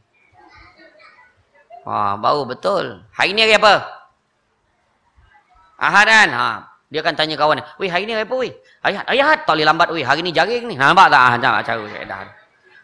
Wah, 1.85 2.17
baru 2.17 2.49
betul. 2.49 3.05
Hari 3.13 3.37
ni 3.37 3.45
hari 3.45 3.61
apa? 3.61 3.98
Ahad 5.79 6.07
kan? 6.11 6.29
Ha. 6.35 6.49
Dia 6.91 6.99
akan 6.99 7.15
tanya 7.15 7.39
kawan. 7.39 7.63
Weh, 7.79 7.87
hari 7.87 8.03
ni 8.03 8.13
apa. 8.13 8.35
Hari 8.83 9.19
Ahad. 9.23 9.47
Tak 9.47 9.55
boleh 9.55 9.65
lambat 9.65 9.87
weh. 9.95 10.03
Hari 10.03 10.19
ni 10.19 10.35
jaring 10.35 10.67
ni. 10.67 10.75
Nampak 10.75 11.07
tak? 11.07 11.21
Ha, 11.23 11.35
cara 11.39 11.59
saya 11.63 12.27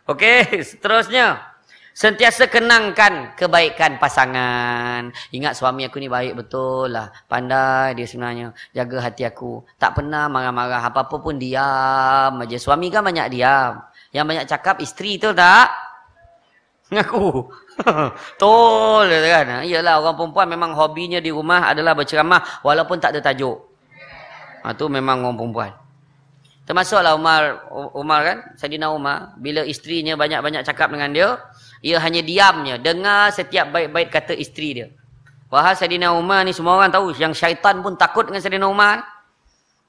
Okey, 0.05 0.61
seterusnya. 0.69 1.55
Sentiasa 1.95 2.51
kenangkan 2.51 3.39
kebaikan 3.39 3.95
pasangan. 3.97 5.15
Ingat 5.31 5.55
suami 5.55 5.87
aku 5.87 5.97
ni 6.03 6.11
baik 6.11 6.35
betul 6.35 6.91
lah. 6.91 7.07
Pandai 7.25 7.95
dia 7.95 8.03
sebenarnya. 8.03 8.51
Jaga 8.75 8.99
hati 8.99 9.23
aku. 9.23 9.63
Tak 9.79 9.95
pernah 9.95 10.27
marah-marah. 10.27 10.83
Apa-apa 10.91 11.23
pun 11.23 11.39
diam 11.39 12.35
aja. 12.35 12.57
Suami 12.59 12.91
kan 12.91 12.99
banyak 12.99 13.31
diam. 13.31 13.79
Yang 14.11 14.25
banyak 14.27 14.45
cakap 14.45 14.75
isteri 14.83 15.15
tu 15.15 15.31
tak? 15.31 15.71
Aku. 16.91 17.49
Tol 18.41 19.09
kan. 19.09 19.67
Iyalah 19.67 19.99
orang 19.99 20.15
perempuan 20.15 20.47
memang 20.47 20.71
hobinya 20.75 21.19
di 21.19 21.29
rumah 21.29 21.71
adalah 21.71 21.91
berceramah 21.95 22.63
walaupun 22.63 22.97
tak 22.99 23.15
ada 23.15 23.31
tajuk. 23.31 23.57
Ha, 24.63 24.73
tu 24.73 24.89
memang 24.89 25.21
orang 25.21 25.37
perempuan. 25.37 25.71
Termasuklah 26.65 27.13
Umar 27.13 27.69
Umar 27.93 28.19
kan? 28.25 28.37
Sadina 28.57 28.89
Umar 28.89 29.37
bila 29.37 29.61
isterinya 29.61 30.17
banyak-banyak 30.17 30.65
cakap 30.65 30.89
dengan 30.89 31.13
dia, 31.13 31.37
ia 31.85 32.01
hanya 32.01 32.25
diamnya. 32.25 32.81
Dengar 32.81 33.29
setiap 33.29 33.69
baik-baik 33.69 34.09
kata 34.09 34.33
isteri 34.33 34.81
dia. 34.81 34.87
Wahai 35.53 35.77
Sayyidina 35.77 36.09
Umar 36.17 36.41
ni 36.41 36.57
semua 36.57 36.81
orang 36.81 36.89
tahu. 36.89 37.13
Yang 37.13 37.37
syaitan 37.37 37.85
pun 37.85 37.93
takut 37.93 38.25
dengan 38.25 38.41
Sayyidina 38.41 38.65
Umar. 38.65 39.05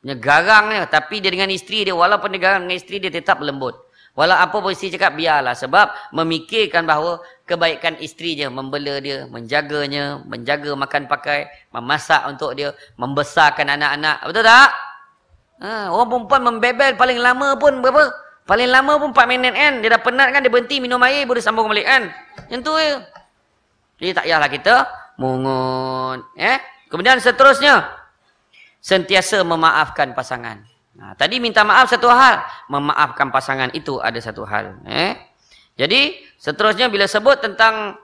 Dia 0.04 0.14
garang 0.20 0.68
dia. 0.68 0.84
Tapi 0.84 1.24
dia 1.24 1.32
dengan 1.32 1.48
isteri 1.48 1.88
dia. 1.88 1.96
Walaupun 1.96 2.28
dia 2.36 2.40
garang 2.44 2.68
dengan 2.68 2.76
isteri 2.76 3.00
dia 3.00 3.08
tetap 3.08 3.40
lembut. 3.40 3.85
Walau 4.16 4.32
apa 4.32 4.56
pun 4.64 4.72
isteri 4.72 4.96
cakap 4.96 5.12
biarlah. 5.12 5.52
Sebab 5.52 6.16
memikirkan 6.16 6.88
bahawa 6.88 7.20
kebaikan 7.44 8.00
isteri 8.00 8.32
dia. 8.32 8.48
Membela 8.48 8.96
dia. 8.96 9.28
Menjaganya. 9.28 10.24
Menjaga 10.24 10.72
makan 10.72 11.04
pakai. 11.04 11.52
Memasak 11.68 12.24
untuk 12.24 12.56
dia. 12.56 12.72
Membesarkan 12.96 13.76
anak-anak. 13.76 14.24
Betul 14.24 14.48
tak? 14.48 14.70
Ha, 15.56 15.92
orang 15.92 16.08
perempuan 16.08 16.42
membebel 16.44 16.92
paling 16.96 17.20
lama 17.20 17.56
pun 17.56 17.80
berapa? 17.84 18.08
Paling 18.48 18.68
lama 18.72 18.92
pun 18.96 19.12
4 19.12 19.28
minit 19.28 19.52
kan. 19.52 19.72
Dia 19.84 19.88
dah 19.92 20.00
penat 20.00 20.28
kan. 20.32 20.40
Dia 20.40 20.48
berhenti 20.48 20.80
minum 20.80 21.00
air. 21.04 21.28
Boleh 21.28 21.44
sambung 21.44 21.68
balik 21.68 21.84
kan. 21.84 22.08
Yang 22.48 22.60
tu 22.64 22.72
je. 22.72 22.96
Jadi 24.00 24.10
tak 24.16 24.24
payahlah 24.24 24.48
kita 24.48 24.74
mungut. 25.20 26.24
Eh? 26.40 26.56
Kemudian 26.88 27.20
seterusnya. 27.20 27.84
Sentiasa 28.80 29.44
memaafkan 29.44 30.16
pasangan. 30.16 30.75
Nah, 30.96 31.12
tadi 31.12 31.36
minta 31.38 31.60
maaf 31.62 31.92
satu 31.92 32.08
hal. 32.08 32.40
Memaafkan 32.72 33.28
pasangan 33.28 33.70
itu 33.76 34.00
ada 34.00 34.16
satu 34.16 34.48
hal. 34.48 34.80
Eh? 34.88 35.12
Jadi 35.76 36.16
seterusnya 36.40 36.88
bila 36.88 37.04
sebut 37.04 37.38
tentang 37.40 38.00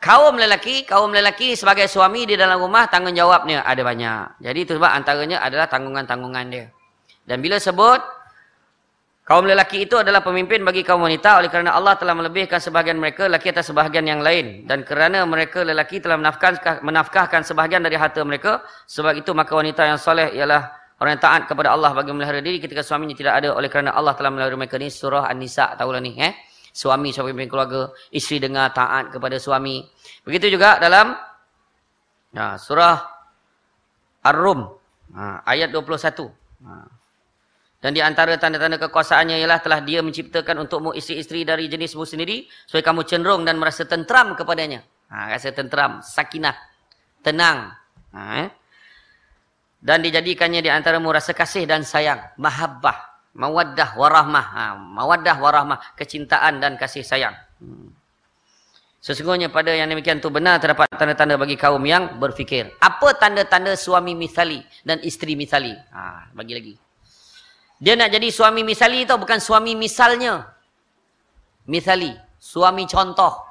kaum 0.00 0.34
lelaki. 0.40 0.88
Kaum 0.88 1.12
lelaki 1.12 1.52
sebagai 1.54 1.86
suami 1.86 2.24
di 2.24 2.34
dalam 2.34 2.56
rumah. 2.56 2.88
Tanggungjawabnya 2.88 3.68
ada 3.68 3.82
banyak. 3.84 4.40
Jadi 4.40 4.58
itu 4.64 4.72
sebab 4.80 4.90
antaranya 4.90 5.44
adalah 5.44 5.68
tanggungan-tanggungan 5.68 6.46
dia. 6.48 6.66
Dan 7.28 7.44
bila 7.44 7.60
sebut 7.60 8.00
Kaum 9.22 9.46
lelaki 9.46 9.86
itu 9.86 9.94
adalah 9.94 10.18
pemimpin 10.18 10.66
bagi 10.66 10.82
kaum 10.82 11.06
wanita 11.06 11.38
oleh 11.38 11.46
kerana 11.46 11.78
Allah 11.78 11.94
telah 11.94 12.10
melebihkan 12.10 12.58
sebahagian 12.58 12.98
mereka 12.98 13.30
lelaki 13.30 13.54
atas 13.54 13.70
sebahagian 13.70 14.02
yang 14.02 14.18
lain. 14.18 14.66
Dan 14.66 14.82
kerana 14.82 15.22
mereka 15.22 15.62
lelaki 15.62 16.02
telah 16.02 16.18
menafkahkan, 16.18 16.82
menafkahkan 16.82 17.46
sebahagian 17.46 17.86
dari 17.86 17.94
harta 17.94 18.18
mereka. 18.26 18.66
Sebab 18.90 19.14
itu 19.14 19.30
maka 19.30 19.54
wanita 19.54 19.86
yang 19.86 19.94
soleh 19.94 20.34
ialah 20.34 20.74
orang 21.02 21.18
yang 21.18 21.24
taat 21.26 21.42
kepada 21.50 21.74
Allah 21.74 21.90
bagi 21.90 22.14
melihara 22.14 22.38
diri 22.38 22.62
ketika 22.62 22.86
suaminya 22.86 23.18
tidak 23.18 23.42
ada. 23.42 23.58
Oleh 23.58 23.66
kerana 23.66 23.90
Allah 23.90 24.14
telah 24.14 24.30
melihara 24.30 24.54
mereka 24.54 24.78
ini 24.78 24.86
surah 24.86 25.26
An-Nisa. 25.26 25.74
Tahulah 25.74 25.98
ni. 25.98 26.14
Eh? 26.14 26.30
Suami 26.70 27.10
sebagai 27.10 27.34
pemimpin 27.34 27.50
keluarga. 27.50 27.90
Isteri 28.14 28.46
dengar 28.46 28.70
taat 28.70 29.10
kepada 29.10 29.34
suami. 29.42 29.82
Begitu 30.22 30.54
juga 30.54 30.78
dalam 30.78 31.10
ya, 32.30 32.54
surah 32.54 33.02
Ar-Rum. 34.22 34.60
Ha, 35.18 35.42
ayat 35.42 35.74
21. 35.74 36.30
Ha. 36.70 36.72
Dan 37.82 37.90
di 37.90 37.98
antara 37.98 38.38
tanda-tanda 38.38 38.78
kekuasaannya 38.78 39.42
ialah 39.42 39.58
telah 39.58 39.82
dia 39.82 40.06
menciptakan 40.06 40.62
untukmu 40.62 40.94
isteri-isteri 40.94 41.42
dari 41.42 41.66
jenismu 41.66 42.06
sendiri. 42.06 42.46
Supaya 42.70 42.94
kamu 42.94 43.02
cenderung 43.10 43.42
dan 43.42 43.58
merasa 43.58 43.82
tentram 43.82 44.38
kepadanya. 44.38 44.86
Ha, 45.10 45.34
rasa 45.34 45.50
tentram, 45.50 45.98
sakinah, 45.98 46.54
tenang. 47.26 47.74
Ha, 48.14 48.46
eh? 48.46 48.61
Dan 49.82 49.98
dijadikannya 50.06 50.62
di 50.62 50.70
antaramu 50.70 51.10
rasa 51.10 51.34
kasih 51.34 51.66
dan 51.66 51.82
sayang. 51.82 52.22
Mahabbah, 52.38 53.26
mawaddah, 53.34 53.98
warahmah. 53.98 54.46
Ha, 54.54 54.62
mawaddah, 54.78 55.42
warahmah, 55.42 55.98
kecintaan 55.98 56.62
dan 56.62 56.78
kasih 56.78 57.02
sayang. 57.02 57.34
Hmm. 57.58 57.90
Sesungguhnya 59.02 59.50
pada 59.50 59.74
yang 59.74 59.90
demikian 59.90 60.22
itu 60.22 60.30
benar 60.30 60.62
terdapat 60.62 60.86
tanda-tanda 60.94 61.34
bagi 61.34 61.58
kaum 61.58 61.82
yang 61.82 62.22
berfikir. 62.22 62.70
Apa 62.78 63.18
tanda-tanda 63.18 63.74
suami 63.74 64.14
misali 64.14 64.62
dan 64.86 65.02
isteri 65.02 65.34
misali? 65.34 65.74
Ha, 65.74 66.30
bagi 66.30 66.54
lagi. 66.54 66.74
Dia 67.82 67.98
nak 67.98 68.14
jadi 68.14 68.30
suami 68.30 68.62
misali 68.62 69.02
tu 69.02 69.18
bukan 69.18 69.42
suami 69.42 69.74
misalnya. 69.74 70.46
Misali, 71.66 72.14
suami 72.38 72.86
contoh. 72.86 73.42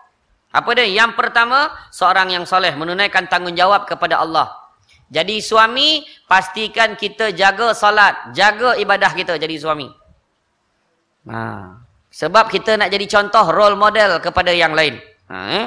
Apa 0.56 0.72
dia? 0.72 0.88
Yang 0.88 1.20
pertama, 1.20 1.68
seorang 1.92 2.32
yang 2.32 2.48
soleh 2.48 2.72
menunaikan 2.72 3.28
tanggungjawab 3.28 3.84
kepada 3.84 4.24
Allah. 4.24 4.61
Jadi 5.12 5.44
suami, 5.44 6.08
pastikan 6.24 6.96
kita 6.96 7.36
jaga 7.36 7.76
salat, 7.76 8.32
jaga 8.32 8.80
ibadah 8.80 9.12
kita 9.12 9.36
jadi 9.36 9.60
suami. 9.60 9.92
Ha. 11.28 11.76
Sebab 12.08 12.48
kita 12.48 12.80
nak 12.80 12.88
jadi 12.96 13.06
contoh 13.12 13.52
role 13.52 13.76
model 13.76 14.24
kepada 14.24 14.56
yang 14.56 14.72
lain. 14.72 15.04
Ha, 15.28 15.36
eh? 15.52 15.66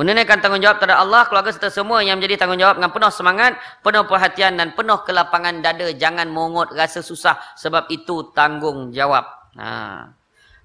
Menunaikan 0.00 0.40
tanggungjawab 0.40 0.80
terhadap 0.80 1.08
Allah, 1.08 1.22
keluarga 1.28 1.52
serta 1.52 1.72
semua 1.72 2.04
yang 2.04 2.20
menjadi 2.20 2.44
tanggungjawab 2.44 2.80
dengan 2.80 2.92
penuh 2.92 3.12
semangat, 3.12 3.52
penuh 3.80 4.04
perhatian 4.04 4.56
dan 4.56 4.72
penuh 4.72 5.00
kelapangan 5.04 5.60
dada. 5.60 5.92
Jangan 5.92 6.28
mongot 6.32 6.72
rasa 6.72 7.00
susah 7.04 7.36
sebab 7.56 7.88
itu 7.92 8.32
tanggungjawab. 8.32 9.24
Ha. 9.60 9.68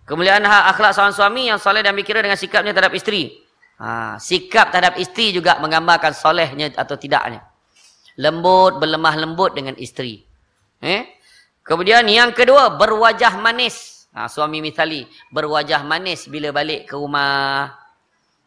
Kemuliaan 0.08 0.44
hak 0.44 0.64
akhlak 0.76 0.91
seorang 0.95 1.16
suami 1.16 1.52
yang 1.52 1.60
soleh 1.60 1.84
dan 1.84 1.95
berkira 1.95 2.24
dengan 2.24 2.40
sikapnya 2.40 2.72
terhadap 2.72 2.95
isteri. 2.95 3.44
Ha. 3.80 4.16
Sikap 4.20 4.72
terhadap 4.72 4.95
isteri 4.99 5.36
juga 5.36 5.60
menggambarkan 5.60 6.16
solehnya 6.16 6.72
atau 6.76 6.95
tidaknya. 6.95 7.51
Lembut, 8.22 8.77
berlemah 8.77 9.18
lembut 9.18 9.57
dengan 9.57 9.73
isteri. 9.81 10.22
Eh? 10.77 11.10
Kemudian 11.65 12.06
yang 12.06 12.30
kedua, 12.38 12.77
berwajah 12.77 13.41
manis. 13.41 14.06
Ha, 14.14 14.30
suami 14.30 14.61
misali, 14.61 15.07
berwajah 15.34 15.81
manis 15.81 16.30
bila 16.30 16.53
balik 16.53 16.85
ke 16.85 16.93
rumah. 16.93 17.73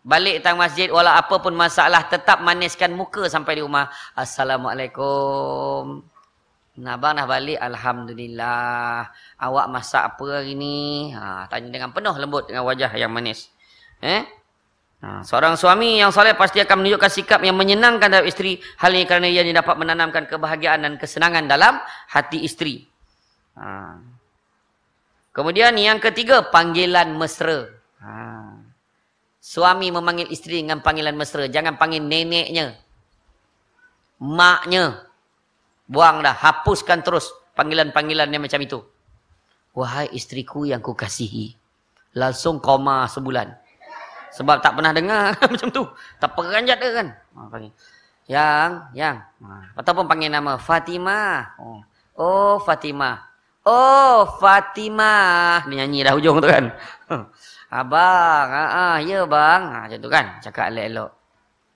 Balik 0.04 0.44
tang 0.44 0.60
masjid 0.60 0.92
walau 0.92 1.16
apa 1.16 1.40
pun 1.40 1.56
masalah 1.56 2.04
tetap 2.12 2.44
maniskan 2.44 2.92
muka 2.92 3.24
sampai 3.24 3.56
di 3.56 3.62
rumah. 3.64 3.88
Assalamualaikum. 4.12 6.04
Nabang 6.76 7.16
dah 7.16 7.24
balik 7.24 7.56
alhamdulillah. 7.56 9.08
Awak 9.40 9.66
masak 9.72 10.02
apa 10.04 10.44
hari 10.44 10.52
ni? 10.52 11.08
Ha, 11.16 11.48
tanya 11.48 11.72
dengan 11.72 11.90
penuh 11.96 12.12
lembut 12.20 12.44
dengan 12.52 12.68
wajah 12.68 12.92
yang 13.00 13.16
manis. 13.16 13.48
Eh? 14.04 14.43
Ha, 15.04 15.20
seorang 15.20 15.52
suami 15.60 16.00
yang 16.00 16.08
soleh 16.08 16.32
pasti 16.32 16.64
akan 16.64 16.80
menunjukkan 16.80 17.12
sikap 17.12 17.44
yang 17.44 17.60
menyenangkan 17.60 18.08
terhadap 18.08 18.24
isteri. 18.24 18.56
Hal 18.80 18.96
ini 18.96 19.04
kerana 19.04 19.28
ia 19.28 19.44
dapat 19.44 19.76
menanamkan 19.76 20.24
kebahagiaan 20.24 20.80
dan 20.80 20.96
kesenangan 20.96 21.44
dalam 21.44 21.76
hati 22.08 22.40
isteri. 22.40 22.88
Ha. 23.60 24.00
Kemudian 25.36 25.76
yang 25.76 26.00
ketiga, 26.00 26.48
panggilan 26.48 27.20
mesra. 27.20 27.68
Ha. 28.00 28.48
Suami 29.44 29.92
memanggil 29.92 30.32
isteri 30.32 30.64
dengan 30.64 30.80
panggilan 30.80 31.12
mesra. 31.12 31.52
Jangan 31.52 31.76
panggil 31.76 32.00
neneknya. 32.00 32.72
Maknya. 34.24 35.04
Buang 35.84 36.24
dah. 36.24 36.32
Hapuskan 36.32 37.04
terus 37.04 37.28
panggilan-panggilan 37.52 38.32
yang 38.32 38.40
macam 38.40 38.56
itu. 38.64 38.80
Wahai 39.76 40.08
isteriku 40.16 40.64
yang 40.64 40.80
ku 40.80 40.96
kasihi. 40.96 41.52
Langsung 42.16 42.56
koma 42.56 43.04
sebulan. 43.04 43.63
Sebab 44.34 44.58
tak 44.58 44.74
pernah 44.74 44.90
dengar 44.90 45.38
macam 45.52 45.68
tu. 45.70 45.86
Tak 46.18 46.34
pernah 46.34 46.60
dia 46.62 46.76
kan. 46.76 47.08
Ha. 47.14 47.58
Yang, 48.26 48.70
yang. 48.96 49.16
Ha. 49.22 49.78
Ataupun 49.78 50.10
panggil 50.10 50.32
nama 50.32 50.58
Fatimah. 50.58 51.54
Oh, 51.62 51.80
oh 52.18 52.54
Fatimah. 52.58 53.30
Oh 53.64 54.26
Fatimah. 54.42 55.64
Ni 55.70 55.78
nyanyi 55.78 56.02
dah 56.02 56.18
hujung 56.18 56.42
tu 56.42 56.48
kan. 56.50 56.74
Abang, 57.74 58.46
ah, 58.54 58.70
ah, 58.70 58.96
ya 59.02 59.26
bang. 59.26 59.62
Ha, 59.66 59.78
macam 59.86 59.98
tu 59.98 60.10
kan. 60.10 60.38
Cakap 60.38 60.70
elok-elok. 60.70 61.10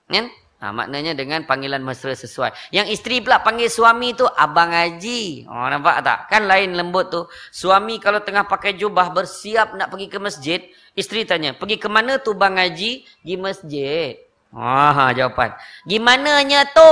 Kan? 0.07 0.25
Ha, 0.59 0.75
maknanya 0.75 1.15
dengan 1.15 1.47
panggilan 1.47 1.79
mesra 1.79 2.11
sesuai. 2.11 2.75
Yang 2.75 2.99
isteri 2.99 3.23
pula 3.23 3.39
panggil 3.39 3.71
suami 3.71 4.11
tu 4.11 4.27
Abang 4.27 4.75
Haji. 4.75 5.47
Oh, 5.47 5.67
nampak 5.71 6.03
tak? 6.03 6.27
Kan 6.27 6.51
lain 6.51 6.75
lembut 6.75 7.07
tu. 7.07 7.23
Suami 7.47 7.95
kalau 7.95 8.19
tengah 8.19 8.43
pakai 8.43 8.75
jubah 8.75 9.07
bersiap 9.15 9.71
nak 9.79 9.87
pergi 9.87 10.11
ke 10.11 10.19
masjid. 10.19 10.59
Isteri 10.99 11.23
tanya, 11.23 11.55
pergi 11.55 11.79
ke 11.79 11.87
mana 11.87 12.19
tu 12.19 12.35
Bang 12.35 12.59
Haji? 12.59 13.07
Pergi 13.23 13.35
masjid. 13.39 14.19
Wah, 14.51 15.15
jawapan. 15.15 15.55
Gimananya 15.87 16.67
tu? 16.75 16.91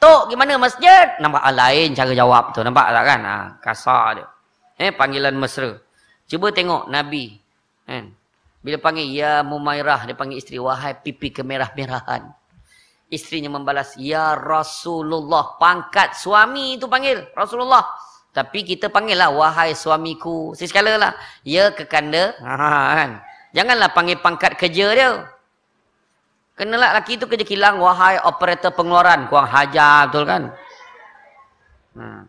Tu, 0.00 0.14
gimana 0.32 0.56
masjid? 0.56 1.12
Nampak 1.20 1.44
ah, 1.44 1.52
lain 1.52 1.92
cara 1.92 2.10
jawab 2.16 2.56
tu. 2.56 2.64
Nampak 2.64 2.88
tak 2.88 3.04
kan? 3.04 3.20
Ha, 3.20 3.36
kasar 3.60 4.04
dia. 4.16 4.26
Eh, 4.80 4.90
panggilan 4.96 5.36
mesra. 5.36 5.76
Cuba 6.24 6.48
tengok 6.56 6.88
Nabi. 6.88 7.36
Kan? 7.84 8.16
Bila 8.64 8.80
panggil, 8.80 9.12
Ya 9.12 9.44
Mumairah, 9.44 10.08
dia 10.08 10.16
panggil 10.16 10.40
isteri. 10.40 10.56
Wahai 10.56 10.96
pipi 10.96 11.28
kemerah-merahan. 11.28 12.41
Isterinya 13.12 13.52
membalas, 13.52 13.92
Ya 14.00 14.32
Rasulullah. 14.32 15.60
Pangkat 15.60 16.16
suami 16.16 16.80
itu 16.80 16.88
panggil. 16.88 17.28
Rasulullah. 17.36 17.84
Tapi 18.32 18.64
kita 18.64 18.88
panggil 18.88 19.20
lah, 19.20 19.28
Wahai 19.28 19.76
suamiku. 19.76 20.56
Sekala 20.56 20.96
lah. 20.96 21.12
Ya 21.44 21.68
kekanda. 21.76 22.32
Ha, 22.40 22.56
kan? 22.96 23.10
Janganlah 23.52 23.92
panggil 23.92 24.16
pangkat 24.16 24.56
kerja 24.56 24.86
dia. 24.96 25.28
Kenalah 26.56 26.96
laki 26.96 27.20
itu 27.20 27.28
kerja 27.28 27.44
kilang. 27.44 27.84
Wahai 27.84 28.16
operator 28.24 28.72
pengeluaran. 28.72 29.28
Kuang 29.28 29.44
hajar 29.44 30.08
betul 30.08 30.24
kan? 30.24 30.42
Hmm. 31.92 32.24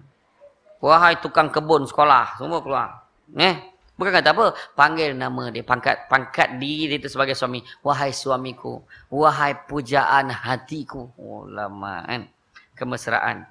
Wahai 0.83 1.15
tukang 1.23 1.47
kebun 1.47 1.87
sekolah. 1.87 2.35
Semua 2.35 2.59
keluar. 2.59 3.07
Eh? 3.39 3.72
Bukan 3.93 4.09
kata 4.09 4.33
apa? 4.33 4.45
Panggil 4.73 5.13
nama 5.13 5.53
dia. 5.53 5.61
Pangkat 5.61 6.09
pangkat 6.09 6.57
diri 6.57 6.89
dia 6.89 6.97
itu 6.97 7.09
sebagai 7.13 7.37
suami. 7.37 7.61
Wahai 7.85 8.09
suamiku. 8.09 8.81
Wahai 9.13 9.53
pujaan 9.69 10.33
hatiku. 10.33 11.13
Oh 11.17 11.45
lama 11.45 12.01
kan. 12.09 12.25
Kemesraan. 12.73 13.45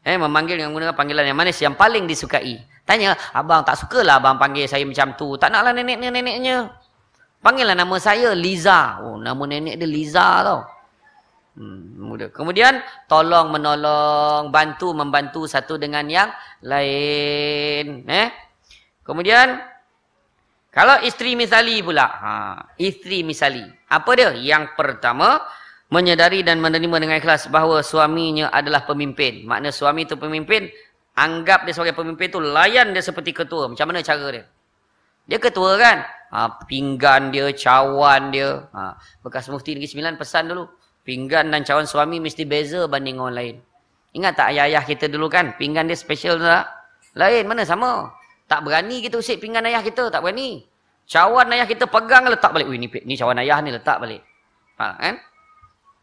Eh, 0.00 0.16
memanggil 0.16 0.56
dengan 0.56 0.72
menggunakan 0.72 0.96
panggilan 0.96 1.28
yang 1.28 1.38
manis 1.38 1.60
yang 1.60 1.76
paling 1.76 2.08
disukai. 2.08 2.56
Tanya, 2.88 3.14
abang 3.36 3.62
tak 3.62 3.78
sukalah 3.78 4.16
abang 4.16 4.40
panggil 4.40 4.64
saya 4.64 4.82
macam 4.82 5.12
tu. 5.14 5.36
Tak 5.36 5.52
naklah 5.52 5.76
nenek-neneknya. 5.76 6.72
Panggillah 7.44 7.76
nama 7.76 7.96
saya 8.00 8.32
Liza. 8.32 9.04
Oh, 9.04 9.20
nama 9.20 9.38
nenek 9.44 9.76
dia 9.76 9.86
Liza 9.86 10.26
tau. 10.42 10.60
Hmm. 11.54 12.16
Kemudian, 12.32 12.80
tolong 13.04 13.52
menolong, 13.52 14.48
bantu 14.48 14.96
membantu 14.96 15.44
satu 15.44 15.76
dengan 15.76 16.08
yang 16.08 16.32
lain. 16.64 18.08
Eh? 18.08 18.28
Kemudian 19.04 19.60
kalau 20.70 21.02
isteri 21.02 21.34
misali 21.34 21.82
pula. 21.82 22.06
Ha, 22.06 22.30
isteri 22.78 23.26
misali. 23.26 23.66
Apa 23.90 24.10
dia? 24.14 24.30
Yang 24.38 24.78
pertama 24.78 25.42
menyedari 25.90 26.46
dan 26.46 26.62
menerima 26.62 26.96
dengan 27.02 27.18
ikhlas 27.18 27.50
bahawa 27.50 27.82
suaminya 27.82 28.54
adalah 28.54 28.86
pemimpin. 28.86 29.42
Makna 29.42 29.74
suami 29.74 30.06
itu 30.06 30.14
pemimpin, 30.14 30.70
anggap 31.18 31.66
dia 31.66 31.74
sebagai 31.74 31.98
pemimpin 31.98 32.30
tu 32.30 32.38
layan 32.38 32.94
dia 32.94 33.02
seperti 33.02 33.34
ketua. 33.34 33.66
Macam 33.66 33.90
mana 33.90 33.98
cara 34.00 34.26
dia? 34.30 34.44
Dia 35.26 35.38
ketua 35.42 35.74
kan? 35.74 36.06
Ha, 36.30 36.62
pinggan 36.70 37.34
dia, 37.34 37.50
cawan 37.50 38.30
dia. 38.30 38.70
Ha, 38.70 38.94
bekas 39.26 39.50
mufti 39.50 39.74
Negeri 39.74 39.90
Sembilan 39.90 40.14
pesan 40.14 40.54
dulu. 40.54 40.70
Pinggan 41.02 41.50
dan 41.50 41.66
cawan 41.66 41.90
suami 41.90 42.22
mesti 42.22 42.46
beza 42.46 42.86
banding 42.86 43.18
orang 43.18 43.34
lain. 43.34 43.56
Ingat 44.14 44.38
tak 44.38 44.46
ayah-ayah 44.54 44.86
kita 44.86 45.10
dulu 45.10 45.26
kan? 45.26 45.58
Pinggan 45.58 45.90
dia 45.90 45.98
special 45.98 46.38
tak? 46.38 46.70
Lain 47.18 47.50
mana 47.50 47.66
sama? 47.66 48.19
Tak 48.50 48.66
berani 48.66 48.98
kita 48.98 49.22
usik 49.22 49.38
pinggan 49.38 49.62
ayah 49.70 49.78
kita. 49.78 50.10
Tak 50.10 50.26
berani. 50.26 50.66
Cawan 51.06 51.46
ayah 51.54 51.70
kita 51.70 51.86
pegang 51.86 52.26
letak 52.26 52.50
balik. 52.50 52.66
Ui, 52.66 52.82
ni, 52.82 52.90
ni 53.06 53.14
cawan 53.14 53.38
ayah 53.38 53.62
ni 53.62 53.70
letak 53.70 54.02
balik. 54.02 54.26
Ha, 54.82 54.98
kan? 54.98 55.14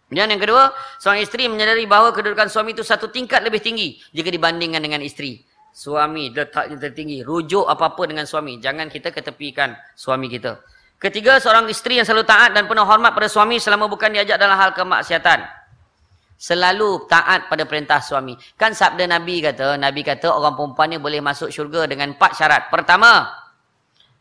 Dan 0.08 0.32
yang 0.32 0.40
kedua, 0.40 0.72
seorang 1.04 1.20
isteri 1.20 1.52
menyadari 1.52 1.84
bahawa 1.84 2.16
kedudukan 2.16 2.48
suami 2.48 2.72
itu 2.72 2.88
satu 2.88 3.12
tingkat 3.12 3.44
lebih 3.44 3.60
tinggi 3.60 4.00
jika 4.16 4.32
dibandingkan 4.32 4.80
dengan 4.80 5.04
isteri. 5.04 5.44
Suami 5.76 6.32
letaknya 6.32 6.80
tertinggi. 6.80 7.20
Rujuk 7.28 7.68
apa-apa 7.68 8.08
dengan 8.08 8.24
suami. 8.24 8.64
Jangan 8.64 8.88
kita 8.88 9.12
ketepikan 9.12 9.76
suami 10.00 10.32
kita. 10.32 10.64
Ketiga, 11.04 11.44
seorang 11.44 11.68
isteri 11.68 12.00
yang 12.00 12.08
selalu 12.08 12.24
taat 12.24 12.56
dan 12.56 12.64
penuh 12.64 12.88
hormat 12.88 13.12
pada 13.12 13.28
suami 13.28 13.60
selama 13.60 13.92
bukan 13.92 14.16
diajak 14.16 14.40
dalam 14.40 14.56
hal 14.56 14.72
kemaksiatan 14.72 15.57
selalu 16.38 17.10
taat 17.10 17.50
pada 17.50 17.66
perintah 17.66 17.98
suami. 17.98 18.38
Kan 18.56 18.78
sabda 18.78 19.10
Nabi 19.10 19.42
kata, 19.42 19.76
Nabi 19.76 20.06
kata 20.06 20.30
orang 20.30 20.54
perempuan 20.54 20.94
ni 20.94 20.98
boleh 21.02 21.20
masuk 21.20 21.50
syurga 21.50 21.90
dengan 21.90 22.14
empat 22.14 22.38
syarat. 22.38 22.70
Pertama, 22.70 23.26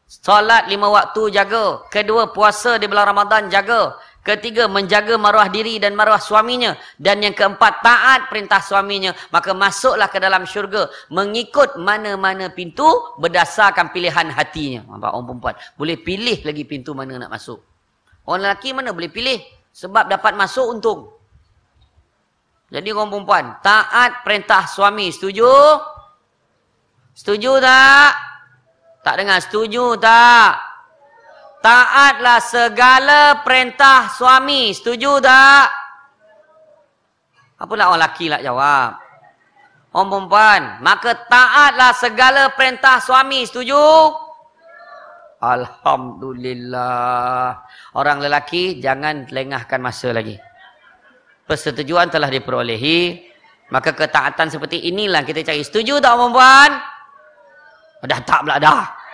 solat 0.09 0.66
lima 0.72 0.88
waktu 0.88 1.28
jaga. 1.30 1.84
Kedua, 1.93 2.32
puasa 2.32 2.80
di 2.80 2.88
bulan 2.88 3.12
Ramadan 3.12 3.52
jaga. 3.52 4.01
Ketiga, 4.26 4.66
menjaga 4.66 5.14
maruah 5.14 5.47
diri 5.47 5.78
dan 5.78 5.94
maruah 5.94 6.18
suaminya. 6.18 6.74
Dan 6.98 7.22
yang 7.22 7.30
keempat, 7.30 7.78
taat 7.78 8.26
perintah 8.26 8.59
suaminya. 8.59 9.14
Maka 9.30 9.55
masuklah 9.55 10.10
ke 10.10 10.18
dalam 10.18 10.43
syurga. 10.43 10.90
Mengikut 11.14 11.78
mana-mana 11.78 12.51
pintu 12.51 12.90
berdasarkan 13.22 13.94
pilihan 13.94 14.26
hatinya. 14.34 14.82
Nampak 14.82 15.14
orang 15.14 15.26
perempuan. 15.30 15.55
Boleh 15.78 15.97
pilih 16.02 16.43
lagi 16.43 16.66
pintu 16.66 16.90
mana 16.90 17.22
nak 17.22 17.38
masuk. 17.38 17.62
Orang 18.26 18.51
lelaki 18.51 18.74
mana 18.74 18.90
boleh 18.90 19.14
pilih. 19.14 19.38
Sebab 19.70 20.10
dapat 20.10 20.34
masuk 20.34 20.74
untung. 20.74 21.15
Jadi 22.66 22.90
orang 22.90 23.14
perempuan, 23.14 23.62
taat 23.62 24.26
perintah 24.26 24.66
suami, 24.66 25.14
setuju? 25.14 25.78
Setuju 27.14 27.62
tak? 27.62 28.10
Tak 29.06 29.14
dengar, 29.22 29.38
setuju 29.38 29.94
tak? 30.02 30.59
Taatlah 31.62 32.43
segala 32.43 33.47
perintah 33.47 34.10
suami, 34.10 34.74
setuju 34.74 35.22
tak? 35.22 35.70
Apa 37.56 37.72
nak 37.78 37.86
orang 37.86 38.02
lelaki 38.02 38.34
nak 38.34 38.43
jawab? 38.43 38.98
Orang 39.94 40.10
perempuan, 40.10 40.82
maka 40.82 41.14
taatlah 41.30 41.94
segala 41.94 42.51
perintah 42.51 42.98
suami, 42.98 43.47
setuju? 43.47 43.78
Alhamdulillah. 45.38 47.62
Orang 47.94 48.18
lelaki 48.18 48.82
jangan 48.82 49.30
lengahkan 49.30 49.78
masa 49.78 50.10
lagi 50.10 50.34
persetujuan 51.47 52.10
telah 52.10 52.28
diperolehi 52.28 53.23
maka 53.70 53.94
ketaatan 53.94 54.51
seperti 54.51 54.90
inilah 54.90 55.23
kita 55.23 55.43
cari 55.47 55.62
setuju 55.62 56.02
tak 56.02 56.14
perempuan 56.18 56.70
dah 58.06 58.20
tak 58.23 58.40
pula 58.47 58.59
dah 58.59 59.06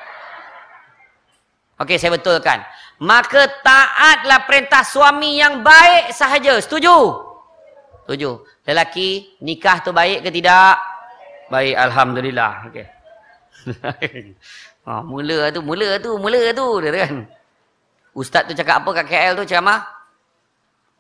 Okey, 1.82 1.98
saya 1.98 2.14
betulkan. 2.14 2.62
Maka 3.02 3.50
taatlah 3.66 4.46
perintah 4.46 4.86
suami 4.86 5.42
yang 5.42 5.66
baik 5.66 6.14
sahaja. 6.14 6.54
Setuju? 6.62 6.94
Setuju. 8.06 8.46
Lelaki, 8.62 9.34
nikah 9.42 9.82
tu 9.82 9.90
baik 9.90 10.22
ke 10.22 10.30
tidak? 10.30 10.78
Baik, 11.50 11.74
Alhamdulillah. 11.74 12.70
Okey. 12.70 12.86
oh, 14.86 15.02
mula 15.10 15.50
tu, 15.50 15.58
mula 15.58 15.98
tu, 15.98 16.10
mula 16.22 16.42
tu. 16.54 16.66
Dia 16.86 16.90
kan? 17.02 17.14
Ustaz 18.14 18.46
tu 18.46 18.54
cakap 18.54 18.86
apa 18.86 19.02
kat 19.02 19.06
KL 19.10 19.34
tu 19.42 19.44
ceramah? 19.50 19.82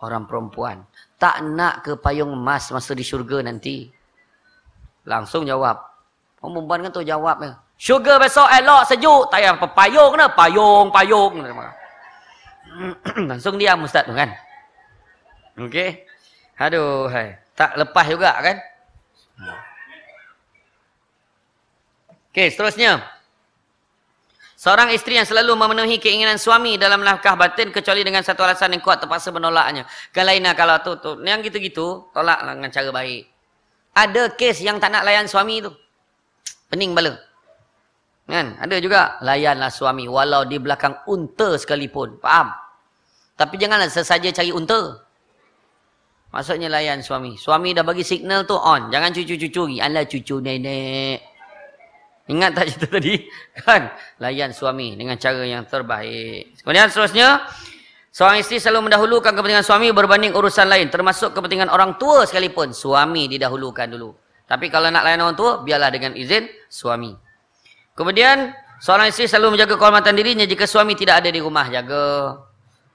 Orang 0.02 0.26
perempuan 0.26 0.82
tak 1.22 1.38
nak 1.46 1.86
ke 1.86 1.94
payung 1.94 2.34
emas 2.34 2.74
masa 2.74 2.98
di 2.98 3.06
syurga 3.06 3.46
nanti? 3.46 3.86
Langsung 5.06 5.46
jawab. 5.46 5.78
Orang 6.42 6.66
perempuan 6.66 6.82
kan 6.82 6.90
tu 6.90 7.06
jawab. 7.06 7.38
Syurga 7.78 8.18
besok 8.18 8.50
elok 8.50 8.82
sejuk. 8.90 9.30
Tak 9.30 9.38
payah 9.38 9.54
payung 9.70 10.10
kena. 10.18 10.26
Payung, 10.34 10.86
payung. 10.90 11.32
Langsung 13.30 13.54
diam 13.54 13.86
ustaz 13.86 14.02
tu 14.02 14.14
kan. 14.18 14.34
Okey. 15.62 16.02
Aduh. 16.58 17.06
Hai. 17.06 17.38
Tak 17.54 17.78
lepas 17.78 18.04
juga 18.10 18.34
kan. 18.42 18.56
Okey 22.34 22.50
seterusnya. 22.50 22.98
Seorang 24.62 24.94
isteri 24.94 25.18
yang 25.18 25.26
selalu 25.26 25.58
memenuhi 25.58 25.98
keinginan 25.98 26.38
suami 26.38 26.78
dalam 26.78 27.02
langkah 27.02 27.34
batin 27.34 27.74
kecuali 27.74 28.06
dengan 28.06 28.22
satu 28.22 28.46
alasan 28.46 28.70
yang 28.70 28.78
kuat 28.78 29.02
terpaksa 29.02 29.34
menolaknya. 29.34 29.90
Kan 30.14 30.22
lainnya 30.22 30.54
kalau 30.54 30.78
tu, 30.78 30.94
tu. 31.02 31.18
Yang 31.18 31.50
gitu-gitu, 31.50 32.14
tolaklah 32.14 32.54
dengan 32.54 32.70
cara 32.70 32.94
baik. 32.94 33.26
Ada 33.90 34.30
kes 34.38 34.62
yang 34.62 34.78
tak 34.78 34.94
nak 34.94 35.02
layan 35.02 35.26
suami 35.26 35.66
tu. 35.66 35.74
Pening 36.70 36.94
bala. 36.94 37.18
Kan? 38.30 38.54
Ada 38.62 38.78
juga. 38.78 39.18
Layanlah 39.26 39.74
suami 39.74 40.06
walau 40.06 40.46
di 40.46 40.62
belakang 40.62 40.94
unta 41.10 41.58
sekalipun. 41.58 42.22
Faham? 42.22 42.54
Tapi 43.34 43.58
janganlah 43.58 43.90
sesaja 43.90 44.30
cari 44.30 44.54
unta. 44.54 44.94
Maksudnya 46.30 46.70
layan 46.70 47.02
suami. 47.02 47.34
Suami 47.34 47.74
dah 47.74 47.82
bagi 47.82 48.06
signal 48.06 48.46
tu 48.46 48.54
on. 48.54 48.94
Jangan 48.94 49.10
cucu-cucu. 49.10 49.82
Alah 49.82 50.06
cucu 50.06 50.38
nenek. 50.38 51.31
Ingat 52.30 52.50
tak 52.54 52.70
cerita 52.70 52.86
tadi? 52.86 53.18
Kan? 53.66 53.90
Layan 54.22 54.54
suami 54.54 54.94
dengan 54.94 55.18
cara 55.18 55.42
yang 55.42 55.66
terbaik. 55.66 56.54
Kemudian 56.62 56.86
seterusnya. 56.86 57.42
Seorang 58.12 58.44
isteri 58.44 58.60
selalu 58.60 58.92
mendahulukan 58.92 59.32
kepentingan 59.32 59.64
suami 59.64 59.88
berbanding 59.90 60.36
urusan 60.36 60.68
lain. 60.68 60.92
Termasuk 60.92 61.32
kepentingan 61.32 61.72
orang 61.72 61.96
tua 61.96 62.28
sekalipun. 62.28 62.76
Suami 62.76 63.26
didahulukan 63.26 63.88
dulu. 63.88 64.12
Tapi 64.44 64.68
kalau 64.68 64.92
nak 64.92 65.00
layan 65.08 65.24
orang 65.24 65.32
tua, 65.32 65.64
biarlah 65.64 65.88
dengan 65.88 66.12
izin 66.12 66.44
suami. 66.68 67.16
Kemudian, 67.96 68.52
seorang 68.84 69.08
isteri 69.08 69.32
selalu 69.32 69.56
menjaga 69.56 69.80
kehormatan 69.80 70.12
dirinya 70.12 70.44
jika 70.44 70.68
suami 70.68 70.92
tidak 70.92 71.24
ada 71.24 71.32
di 71.32 71.40
rumah. 71.40 71.72
Jaga. 71.72 72.36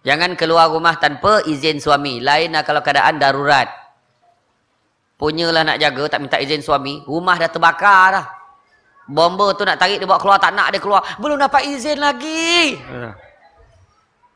Jangan 0.05 0.37
keluar 0.37 0.69
rumah 0.69 1.01
tanpa 1.01 1.41
izin 1.49 1.81
suami. 1.81 2.21
Lainlah 2.21 2.61
kalau 2.61 2.85
keadaan 2.85 3.17
darurat. 3.17 3.67
Punyalah 5.17 5.65
nak 5.65 5.81
jaga, 5.81 6.13
tak 6.13 6.19
minta 6.21 6.37
izin 6.37 6.61
suami. 6.61 7.01
Rumah 7.09 7.35
dah 7.41 7.49
terbakar 7.49 8.05
dah. 8.13 8.36
Bomba 9.07 9.55
tu 9.55 9.63
nak 9.63 9.79
tarik 9.79 10.03
dia 10.03 10.07
bawa 10.07 10.19
keluar, 10.19 10.37
tak 10.37 10.51
nak 10.51 10.67
dia 10.75 10.83
keluar. 10.83 10.99
Belum 11.15 11.39
dapat 11.39 11.63
izin 11.63 11.95
lagi. 12.03 12.75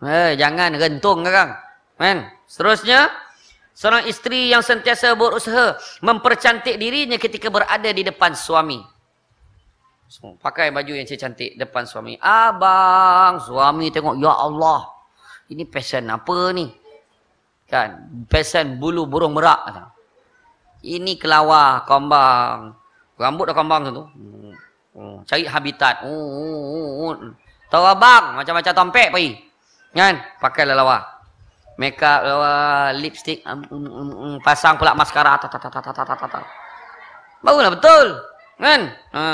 Eh, 0.02 0.31
jangan 0.39 0.73
rentung 0.80 1.27
kan. 1.27 1.60
Kan? 1.99 2.18
Seterusnya, 2.48 3.11
seorang 3.76 4.07
isteri 4.07 4.48
yang 4.49 4.64
sentiasa 4.64 5.14
berusaha 5.14 5.76
mempercantik 6.02 6.80
dirinya 6.80 7.19
ketika 7.19 7.52
berada 7.52 7.91
di 7.91 8.02
depan 8.02 8.31
suami. 8.34 8.80
Pakai 10.39 10.76
baju 10.76 10.91
yang 10.91 11.07
cantik 11.07 11.56
depan 11.56 11.88
suami. 11.88 12.15
Abang, 12.19 13.39
suami 13.43 13.91
tengok, 13.91 14.19
ya 14.19 14.34
Allah. 14.34 14.88
Ini 15.52 15.68
pesen 15.68 16.07
apa 16.07 16.52
ni? 16.56 16.68
Kan? 17.68 18.23
Pesen 18.27 18.80
bulu 18.80 19.07
burung 19.07 19.35
merak. 19.35 19.91
Ini 20.84 21.15
kelawar, 21.15 21.84
kambang. 21.88 22.81
Rambut 23.22 23.45
dah 23.45 23.53
kambang 23.53 23.93
tu. 23.93 24.03
Hmm. 24.18 24.53
Hmm. 24.98 25.18
Cari 25.30 25.45
habitat. 25.45 26.02
Hmm. 26.02 27.38
Tahu 27.69 27.85
abang, 27.85 28.41
macam-macam 28.41 28.73
tompek 28.73 29.14
pergi. 29.14 29.38
Kan? 29.93 30.18
Pakai 30.41 30.65
lawa. 30.65 31.06
Make 31.80 32.02
up, 32.03 32.19
lawa, 32.26 32.53
lipstick, 32.98 33.45
um, 33.48 33.64
um, 33.72 34.10
um, 34.11 34.35
pasang 34.43 34.76
pula 34.76 34.91
maskara. 34.98 35.39
Barulah 37.41 37.72
betul. 37.72 38.06
Kan? 38.60 38.91
Ha. 39.15 39.26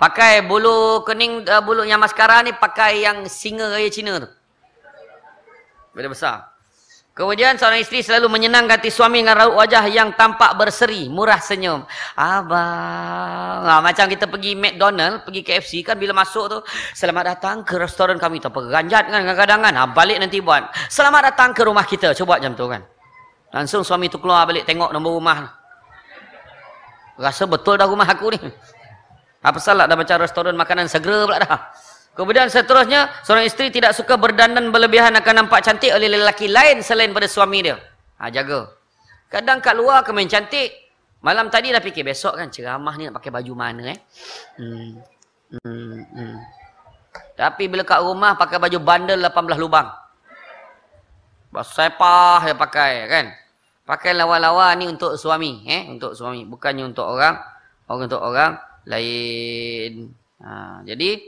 Pakai 0.00 0.40
bulu 0.42 1.04
kening, 1.04 1.44
uh, 1.44 1.60
bulu 1.60 1.84
yang 1.84 2.00
maskara 2.00 2.40
ni 2.40 2.56
pakai 2.56 3.04
yang 3.04 3.28
singa 3.28 3.68
raya 3.68 3.92
Cina 3.92 4.16
tu. 4.16 4.30
Beda 5.92 6.08
besar. 6.08 6.49
Kemudian 7.20 7.60
seorang 7.60 7.84
isteri 7.84 8.00
selalu 8.00 8.32
menyenangkan 8.32 8.80
hati 8.80 8.88
suami 8.88 9.20
dengan 9.20 9.36
raut 9.36 9.60
wajah 9.60 9.84
yang 9.92 10.16
tampak 10.16 10.56
berseri, 10.56 11.04
murah 11.12 11.36
senyum. 11.36 11.84
Abang, 12.16 13.60
ha, 13.60 13.76
macam 13.84 14.08
kita 14.08 14.24
pergi 14.24 14.56
McDonald, 14.56 15.28
pergi 15.28 15.44
KFC 15.44 15.84
kan 15.84 16.00
bila 16.00 16.16
masuk 16.16 16.48
tu, 16.48 16.58
selamat 16.96 17.36
datang 17.36 17.60
ke 17.60 17.76
restoran 17.76 18.16
kami 18.16 18.40
tu. 18.40 18.48
Peranjat 18.48 19.12
kan 19.12 19.20
kadang-kadang 19.20 19.60
kan, 19.68 19.74
ha, 19.76 19.84
balik 19.92 20.16
nanti 20.16 20.40
buat. 20.40 20.72
Selamat 20.88 21.28
datang 21.28 21.52
ke 21.52 21.60
rumah 21.60 21.84
kita, 21.84 22.16
coba 22.16 22.40
macam 22.40 22.56
tu 22.56 22.64
kan. 22.72 22.80
Langsung 23.52 23.84
suami 23.84 24.08
tu 24.08 24.16
keluar 24.16 24.48
balik 24.48 24.64
tengok 24.64 24.88
nombor 24.88 25.20
rumah. 25.20 25.52
Rasa 27.20 27.44
betul 27.44 27.76
dah 27.76 27.84
rumah 27.84 28.08
aku 28.08 28.32
ni. 28.32 28.40
Apa 29.44 29.60
salah 29.60 29.84
dah 29.84 29.92
macam 29.92 30.24
restoran 30.24 30.56
makanan 30.56 30.88
segera 30.88 31.28
pula 31.28 31.36
dah. 31.36 31.68
Kemudian 32.14 32.50
seterusnya, 32.50 33.08
seorang 33.22 33.46
isteri 33.46 33.70
tidak 33.72 33.94
suka 33.96 34.18
berdandan 34.18 34.68
berlebihan 34.74 35.14
akan 35.16 35.46
nampak 35.46 35.62
cantik 35.64 35.94
oleh 35.94 36.10
lelaki 36.10 36.50
lain 36.50 36.82
selain 36.82 37.14
pada 37.14 37.30
suami 37.30 37.64
dia. 37.64 37.78
Ha, 38.20 38.28
jaga. 38.28 38.68
Kadang 39.30 39.62
kat 39.62 39.78
luar 39.78 40.02
ke 40.02 40.10
main 40.10 40.26
cantik. 40.28 40.68
Malam 41.22 41.48
tadi 41.52 41.70
dah 41.70 41.80
fikir, 41.84 42.02
besok 42.02 42.36
kan 42.36 42.48
ceramah 42.48 42.96
ni 42.96 43.08
nak 43.08 43.20
pakai 43.20 43.30
baju 43.30 43.52
mana 43.54 43.94
eh. 43.94 43.98
Hmm. 44.58 44.90
Hmm. 45.64 46.00
Hmm. 46.12 46.36
Tapi 47.36 47.68
bila 47.70 47.86
kat 47.86 48.00
rumah 48.04 48.36
pakai 48.36 48.58
baju 48.60 48.78
bandel 48.82 49.20
18 49.22 49.56
lubang. 49.60 49.88
Sepah 51.50 52.40
dia 52.46 52.54
pakai 52.54 52.92
kan. 53.10 53.26
Pakai 53.86 54.14
lawa-lawa 54.14 54.70
ni 54.78 54.86
untuk 54.86 55.18
suami. 55.18 55.66
eh, 55.66 55.90
Untuk 55.90 56.14
suami. 56.14 56.46
Bukannya 56.46 56.86
untuk 56.86 57.06
orang. 57.10 57.38
Orang 57.90 58.06
untuk 58.06 58.22
orang 58.22 58.54
lain. 58.86 60.14
Ha, 60.40 60.80
jadi, 60.86 61.18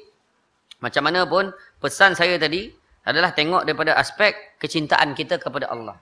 macam 0.82 1.02
mana 1.06 1.22
pun 1.22 1.54
pesan 1.78 2.18
saya 2.18 2.34
tadi 2.42 2.74
adalah 3.06 3.30
tengok 3.30 3.62
daripada 3.62 3.94
aspek 3.94 4.58
kecintaan 4.58 5.14
kita 5.14 5.38
kepada 5.38 5.70
Allah. 5.70 5.98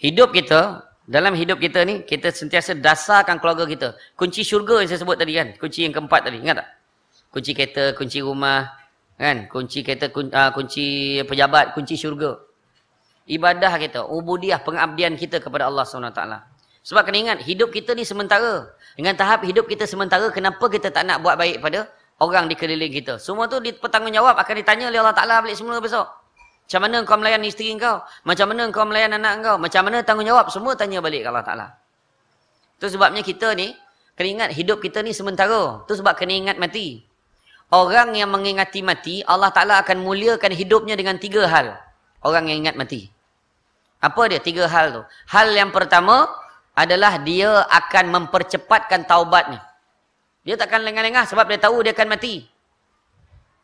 Hidup 0.00 0.32
kita, 0.32 0.80
dalam 1.04 1.36
hidup 1.36 1.60
kita 1.60 1.84
ni, 1.84 2.00
kita 2.08 2.32
sentiasa 2.32 2.72
dasarkan 2.72 3.36
keluarga 3.36 3.68
kita. 3.68 3.88
Kunci 4.16 4.40
syurga 4.40 4.80
yang 4.80 4.88
saya 4.88 5.00
sebut 5.04 5.20
tadi 5.20 5.36
kan. 5.36 5.52
Kunci 5.60 5.84
yang 5.84 5.92
keempat 5.92 6.24
tadi. 6.24 6.40
Ingat 6.40 6.64
tak? 6.64 6.68
Kunci 7.32 7.50
kereta, 7.52 7.84
kunci 7.92 8.18
rumah. 8.24 8.72
kan? 9.20 9.46
Kunci 9.46 9.84
kereta, 9.84 10.08
ah, 10.32 10.50
kunci 10.56 11.20
pejabat, 11.28 11.76
kunci 11.76 11.94
syurga. 11.94 12.40
Ibadah 13.28 13.72
kita, 13.78 14.00
ubudiah, 14.08 14.58
pengabdian 14.58 15.14
kita 15.14 15.38
kepada 15.38 15.68
Allah 15.70 15.86
SWT. 15.86 16.22
Sebab 16.82 17.02
kena 17.06 17.18
ingat, 17.30 17.38
hidup 17.46 17.70
kita 17.70 17.94
ni 17.94 18.02
sementara. 18.02 18.74
Dengan 18.98 19.14
tahap 19.14 19.46
hidup 19.46 19.70
kita 19.70 19.86
sementara, 19.86 20.26
kenapa 20.34 20.66
kita 20.66 20.90
tak 20.90 21.06
nak 21.06 21.22
buat 21.22 21.38
baik 21.38 21.62
pada 21.62 21.86
orang 22.22 22.46
di 22.46 22.54
keliling 22.54 22.94
kita. 22.94 23.18
Semua 23.18 23.50
tu 23.50 23.58
bertanggungjawab 23.58 24.38
akan 24.38 24.54
ditanya 24.62 24.86
oleh 24.94 25.02
Allah 25.02 25.16
Ta'ala 25.16 25.42
balik 25.42 25.58
semula 25.58 25.82
besok. 25.82 26.06
Macam 26.62 26.80
mana 26.86 26.96
kau 27.02 27.18
melayan 27.18 27.42
isteri 27.42 27.74
kau? 27.74 27.98
Macam 28.22 28.46
mana 28.54 28.62
kau 28.70 28.86
melayan 28.86 29.10
anak 29.18 29.42
kau? 29.42 29.56
Macam 29.58 29.82
mana 29.82 30.06
tanggungjawab? 30.06 30.46
Semua 30.54 30.78
tanya 30.78 31.02
balik 31.02 31.26
ke 31.26 31.28
Allah 31.28 31.44
Ta'ala. 31.44 31.66
Itu 32.78 32.86
sebabnya 32.94 33.26
kita 33.26 33.58
ni, 33.58 33.74
kena 34.14 34.28
ingat 34.30 34.50
hidup 34.54 34.78
kita 34.78 35.02
ni 35.02 35.10
sementara. 35.10 35.82
Itu 35.82 35.98
sebab 35.98 36.14
kena 36.14 36.32
ingat 36.32 36.56
mati. 36.62 37.02
Orang 37.72 38.14
yang 38.14 38.30
mengingati 38.30 38.80
mati, 38.84 39.20
Allah 39.26 39.50
Ta'ala 39.50 39.82
akan 39.82 40.06
muliakan 40.06 40.54
hidupnya 40.54 40.94
dengan 40.94 41.18
tiga 41.18 41.50
hal. 41.50 41.74
Orang 42.22 42.46
yang 42.46 42.62
ingat 42.62 42.78
mati. 42.78 43.10
Apa 43.98 44.30
dia 44.30 44.38
tiga 44.38 44.70
hal 44.70 44.86
tu? 44.94 45.02
Hal 45.30 45.50
yang 45.54 45.74
pertama 45.74 46.30
adalah 46.72 47.20
dia 47.20 47.66
akan 47.68 48.12
mempercepatkan 48.12 49.04
taubatnya. 49.04 49.71
Dia 50.42 50.58
takkan 50.58 50.82
lengah-lengah 50.82 51.26
sebab 51.30 51.46
dia 51.46 51.58
tahu 51.62 51.86
dia 51.86 51.94
akan 51.94 52.18
mati. 52.18 52.42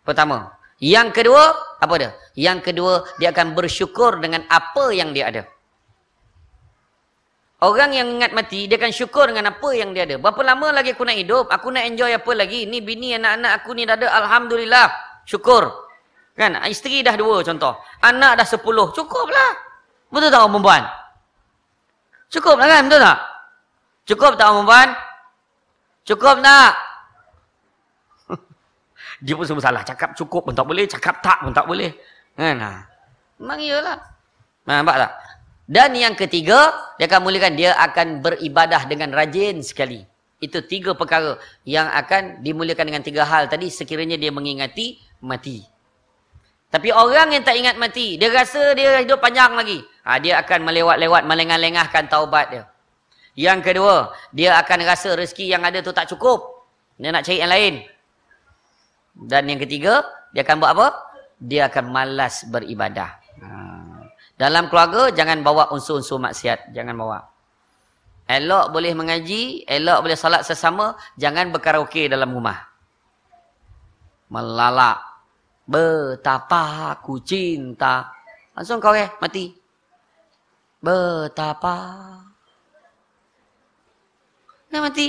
Pertama. 0.07 0.55
Yang 0.79 1.11
kedua, 1.11 1.43
apa 1.83 1.95
dia? 1.99 2.11
Yang 2.39 2.71
kedua, 2.71 3.03
dia 3.19 3.35
akan 3.35 3.59
bersyukur 3.59 4.23
dengan 4.23 4.47
apa 4.47 4.95
yang 4.95 5.11
dia 5.11 5.27
ada. 5.27 5.43
Orang 7.59 7.91
yang 7.91 8.07
ingat 8.15 8.31
mati, 8.31 8.71
dia 8.71 8.79
akan 8.79 8.95
syukur 8.95 9.27
dengan 9.27 9.51
apa 9.51 9.75
yang 9.75 9.91
dia 9.91 10.07
ada. 10.07 10.23
Berapa 10.23 10.39
lama 10.47 10.79
lagi 10.79 10.95
aku 10.95 11.03
nak 11.03 11.19
hidup? 11.19 11.51
Aku 11.51 11.75
nak 11.75 11.83
enjoy 11.83 12.15
apa 12.15 12.31
lagi? 12.39 12.71
Ni 12.71 12.79
bini 12.79 13.19
anak-anak 13.19 13.53
aku 13.59 13.75
ni 13.75 13.83
dah 13.83 13.99
ada. 13.99 14.07
Alhamdulillah. 14.23 14.87
Syukur. 15.27 15.67
Kan? 16.39 16.55
Isteri 16.63 17.03
dah 17.03 17.19
dua 17.19 17.43
contoh. 17.43 17.75
Anak 17.99 18.39
dah 18.39 18.47
sepuluh. 18.47 18.95
Cukuplah. 18.95 19.59
Betul 20.15 20.31
tak 20.31 20.39
orang 20.39 20.55
perempuan? 20.55 20.83
Cukup 22.31 22.57
lah 22.63 22.69
kan? 22.71 22.83
Betul 22.87 23.01
tak? 23.03 23.19
Cukup 24.07 24.33
tak 24.39 24.47
orang 24.47 24.57
perempuan? 24.63 24.89
Cukup 26.09 26.41
tak? 26.41 26.73
Dia 29.25 29.37
pun 29.37 29.45
semua 29.45 29.61
salah. 29.61 29.85
Cakap 29.85 30.17
cukup 30.17 30.49
pun 30.49 30.57
tak 30.57 30.65
boleh. 30.65 30.89
Cakap 30.89 31.21
tak 31.21 31.45
pun 31.45 31.53
tak 31.53 31.69
boleh. 31.69 31.93
Kan? 32.33 32.57
Ha. 32.65 32.89
Memang 33.37 33.61
iyalah. 33.61 33.99
Nampak 34.65 34.97
tak? 34.97 35.13
Dan 35.69 35.93
yang 35.93 36.17
ketiga, 36.17 36.73
dia 36.97 37.05
akan 37.05 37.29
mulakan 37.29 37.53
dia 37.53 37.77
akan 37.77 38.25
beribadah 38.25 38.89
dengan 38.89 39.13
rajin 39.13 39.61
sekali. 39.61 40.01
Itu 40.41 40.65
tiga 40.65 40.97
perkara 40.97 41.37
yang 41.69 41.93
akan 41.93 42.41
dimulakan 42.41 42.89
dengan 42.89 43.05
tiga 43.05 43.29
hal 43.29 43.53
tadi 43.53 43.69
sekiranya 43.69 44.17
dia 44.17 44.33
mengingati 44.33 44.97
mati. 45.21 45.61
Tapi 46.73 46.89
orang 46.93 47.37
yang 47.37 47.45
tak 47.45 47.57
ingat 47.57 47.77
mati, 47.77 48.17
dia 48.17 48.33
rasa 48.33 48.73
dia 48.73 49.01
hidup 49.01 49.21
panjang 49.21 49.57
lagi. 49.57 49.81
Ha, 50.05 50.21
dia 50.21 50.41
akan 50.41 50.69
melewat-lewat, 50.69 51.25
melengah-lengahkan 51.25 52.09
taubat 52.09 52.47
dia. 52.53 52.65
Yang 53.39 53.71
kedua, 53.71 54.11
dia 54.35 54.59
akan 54.59 54.83
rasa 54.83 55.15
rezeki 55.15 55.55
yang 55.55 55.63
ada 55.63 55.79
tu 55.79 55.95
tak 55.95 56.11
cukup. 56.11 56.67
Dia 56.99 57.15
nak 57.15 57.23
cari 57.23 57.39
yang 57.39 57.53
lain. 57.55 57.75
Dan 59.15 59.47
yang 59.47 59.63
ketiga, 59.63 60.03
dia 60.35 60.43
akan 60.43 60.59
buat 60.59 60.75
apa? 60.75 60.89
Dia 61.39 61.71
akan 61.71 61.85
malas 61.95 62.43
beribadah. 62.51 63.15
Ha. 63.39 63.49
Dalam 64.35 64.67
keluarga, 64.67 65.15
jangan 65.15 65.47
bawa 65.47 65.71
unsur-unsur 65.71 66.19
maksiat. 66.19 66.75
Jangan 66.75 66.99
bawa. 66.99 67.31
Elok 68.27 68.75
boleh 68.75 68.91
mengaji, 68.99 69.63
elok 69.71 70.03
boleh 70.03 70.19
salat 70.19 70.43
sesama, 70.43 70.99
jangan 71.15 71.55
berkaraoke 71.55 72.11
dalam 72.11 72.35
rumah. 72.35 72.59
Melalak. 74.35 74.99
Betapa 75.63 76.91
aku 76.91 77.23
cinta. 77.23 78.11
Langsung 78.59 78.83
kau 78.83 78.99
eh, 78.99 79.15
mati. 79.23 79.55
Betapa 80.83 81.75
Nak 84.69 84.81
mati. 84.85 85.09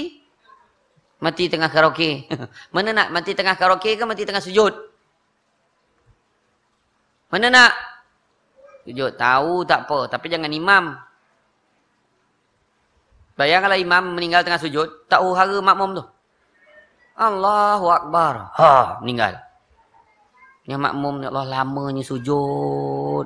Mati 1.19 1.52
tengah 1.52 1.68
karaoke. 1.68 2.26
Mana 2.76 2.95
nak 2.95 3.07
mati 3.11 3.36
tengah 3.36 3.60
karaoke 3.60 3.99
ke 3.99 4.03
mati 4.07 4.23
tengah 4.23 4.44
sujud? 4.44 4.72
Mana 7.30 7.48
nak? 7.52 7.72
Sujud. 8.88 9.19
Tahu 9.19 9.68
tak 9.68 9.86
apa. 9.86 10.07
Tapi 10.07 10.26
jangan 10.31 10.49
imam. 10.49 10.95
Bayangkanlah 13.36 13.80
imam 13.80 14.03
meninggal 14.15 14.44
tengah 14.48 14.60
sujud. 14.60 15.07
Tak 15.11 15.23
uhara 15.23 15.60
makmum 15.60 15.99
tu. 15.99 16.03
Allahu 17.19 17.88
Akbar. 17.91 18.56
Ha, 18.56 19.03
meninggal. 19.03 19.40
Yang 20.64 20.81
makmum, 20.88 21.19
ya 21.19 21.27
Allah 21.34 21.48
lamanya 21.60 22.03
sujud. 22.03 23.26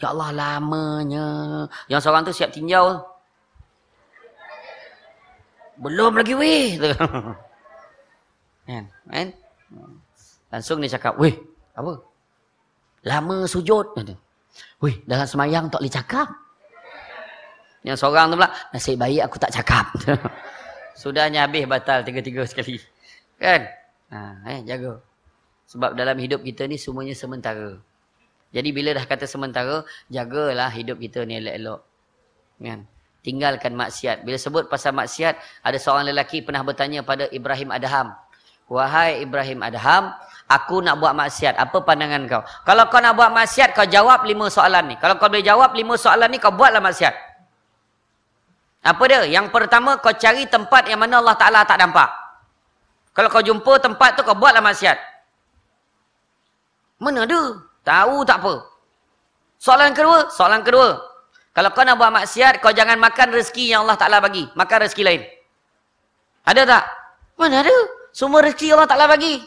Ya 0.00 0.12
Allah 0.12 0.30
lamanya. 0.32 1.28
Yang 1.88 2.00
seorang 2.04 2.22
tu 2.24 2.32
siap 2.32 2.52
tinjau. 2.52 3.15
Belum 5.76 6.12
lagi 6.16 6.32
weh. 6.32 6.76
Kan? 8.68 8.84
Kan? 9.06 9.28
Langsung 10.50 10.82
dia 10.82 10.90
cakap, 10.98 11.20
weh, 11.20 11.36
apa? 11.76 12.02
Lama 13.06 13.46
sujud. 13.46 13.94
Weh, 14.82 14.96
dalam 15.06 15.26
semayang 15.28 15.70
tak 15.70 15.80
boleh 15.84 15.94
cakap. 15.94 16.28
Yang 17.86 18.02
seorang 18.02 18.34
tu 18.34 18.36
pula, 18.40 18.50
nasib 18.74 18.98
baik 18.98 19.22
aku 19.30 19.36
tak 19.38 19.54
cakap. 19.54 19.86
Sudahnya 21.00 21.46
habis 21.46 21.70
batal 21.70 22.02
tiga-tiga 22.02 22.42
sekali. 22.42 22.82
Kan? 23.38 23.70
Ha, 24.10 24.18
eh, 24.50 24.60
jaga. 24.66 24.98
Sebab 25.70 25.94
dalam 25.94 26.18
hidup 26.18 26.42
kita 26.42 26.66
ni 26.66 26.80
semuanya 26.80 27.14
sementara. 27.14 27.78
Jadi 28.50 28.68
bila 28.74 28.90
dah 28.90 29.06
kata 29.06 29.28
sementara, 29.30 29.86
jagalah 30.10 30.72
hidup 30.74 30.98
kita 30.98 31.22
ni 31.22 31.38
elok-elok. 31.38 31.80
Kan? 32.58 32.80
Tinggalkan 33.26 33.74
maksiat. 33.74 34.22
Bila 34.22 34.38
sebut 34.38 34.70
pasal 34.70 34.94
maksiat, 34.94 35.34
ada 35.66 35.74
seorang 35.82 36.06
lelaki 36.06 36.46
pernah 36.46 36.62
bertanya 36.62 37.02
pada 37.02 37.26
Ibrahim 37.34 37.74
Adham. 37.74 38.14
Wahai 38.70 39.18
Ibrahim 39.18 39.66
Adham, 39.66 40.14
aku 40.46 40.78
nak 40.78 41.02
buat 41.02 41.10
maksiat. 41.10 41.58
Apa 41.58 41.82
pandangan 41.82 42.22
kau? 42.30 42.46
Kalau 42.62 42.86
kau 42.86 43.02
nak 43.02 43.18
buat 43.18 43.34
maksiat, 43.34 43.74
kau 43.74 43.82
jawab 43.82 44.22
lima 44.30 44.46
soalan 44.46 44.94
ni. 44.94 44.96
Kalau 45.02 45.18
kau 45.18 45.26
boleh 45.26 45.42
jawab 45.42 45.74
lima 45.74 45.98
soalan 45.98 46.30
ni, 46.30 46.38
kau 46.38 46.54
buatlah 46.54 46.78
maksiat. 46.78 47.14
Apa 48.86 49.02
dia? 49.10 49.26
Yang 49.26 49.50
pertama, 49.50 49.98
kau 49.98 50.14
cari 50.14 50.46
tempat 50.46 50.86
yang 50.86 51.02
mana 51.02 51.18
Allah 51.18 51.34
Ta'ala 51.34 51.66
tak 51.66 51.82
nampak. 51.82 52.06
Kalau 53.10 53.26
kau 53.26 53.42
jumpa 53.42 53.82
tempat 53.82 54.14
tu, 54.14 54.22
kau 54.22 54.38
buatlah 54.38 54.62
maksiat. 54.62 55.02
Mana 57.02 57.26
ada? 57.26 57.58
Tahu 57.82 58.22
tak 58.22 58.38
apa. 58.38 58.54
Soalan 59.58 59.90
kedua, 59.98 60.30
soalan 60.30 60.62
kedua. 60.62 61.15
Kalau 61.56 61.72
kau 61.72 61.88
nak 61.88 61.96
buat 61.96 62.12
maksiat, 62.12 62.60
kau 62.60 62.68
jangan 62.68 63.00
makan 63.00 63.32
rezeki 63.32 63.72
yang 63.72 63.88
Allah 63.88 63.96
Ta'ala 63.96 64.20
bagi. 64.20 64.44
Makan 64.52 64.76
rezeki 64.84 65.02
lain. 65.08 65.24
Ada 66.44 66.68
tak? 66.68 66.84
Mana 67.40 67.64
ada? 67.64 67.72
Semua 68.12 68.44
rezeki 68.44 68.76
Allah 68.76 68.84
Ta'ala 68.84 69.08
bagi. 69.08 69.40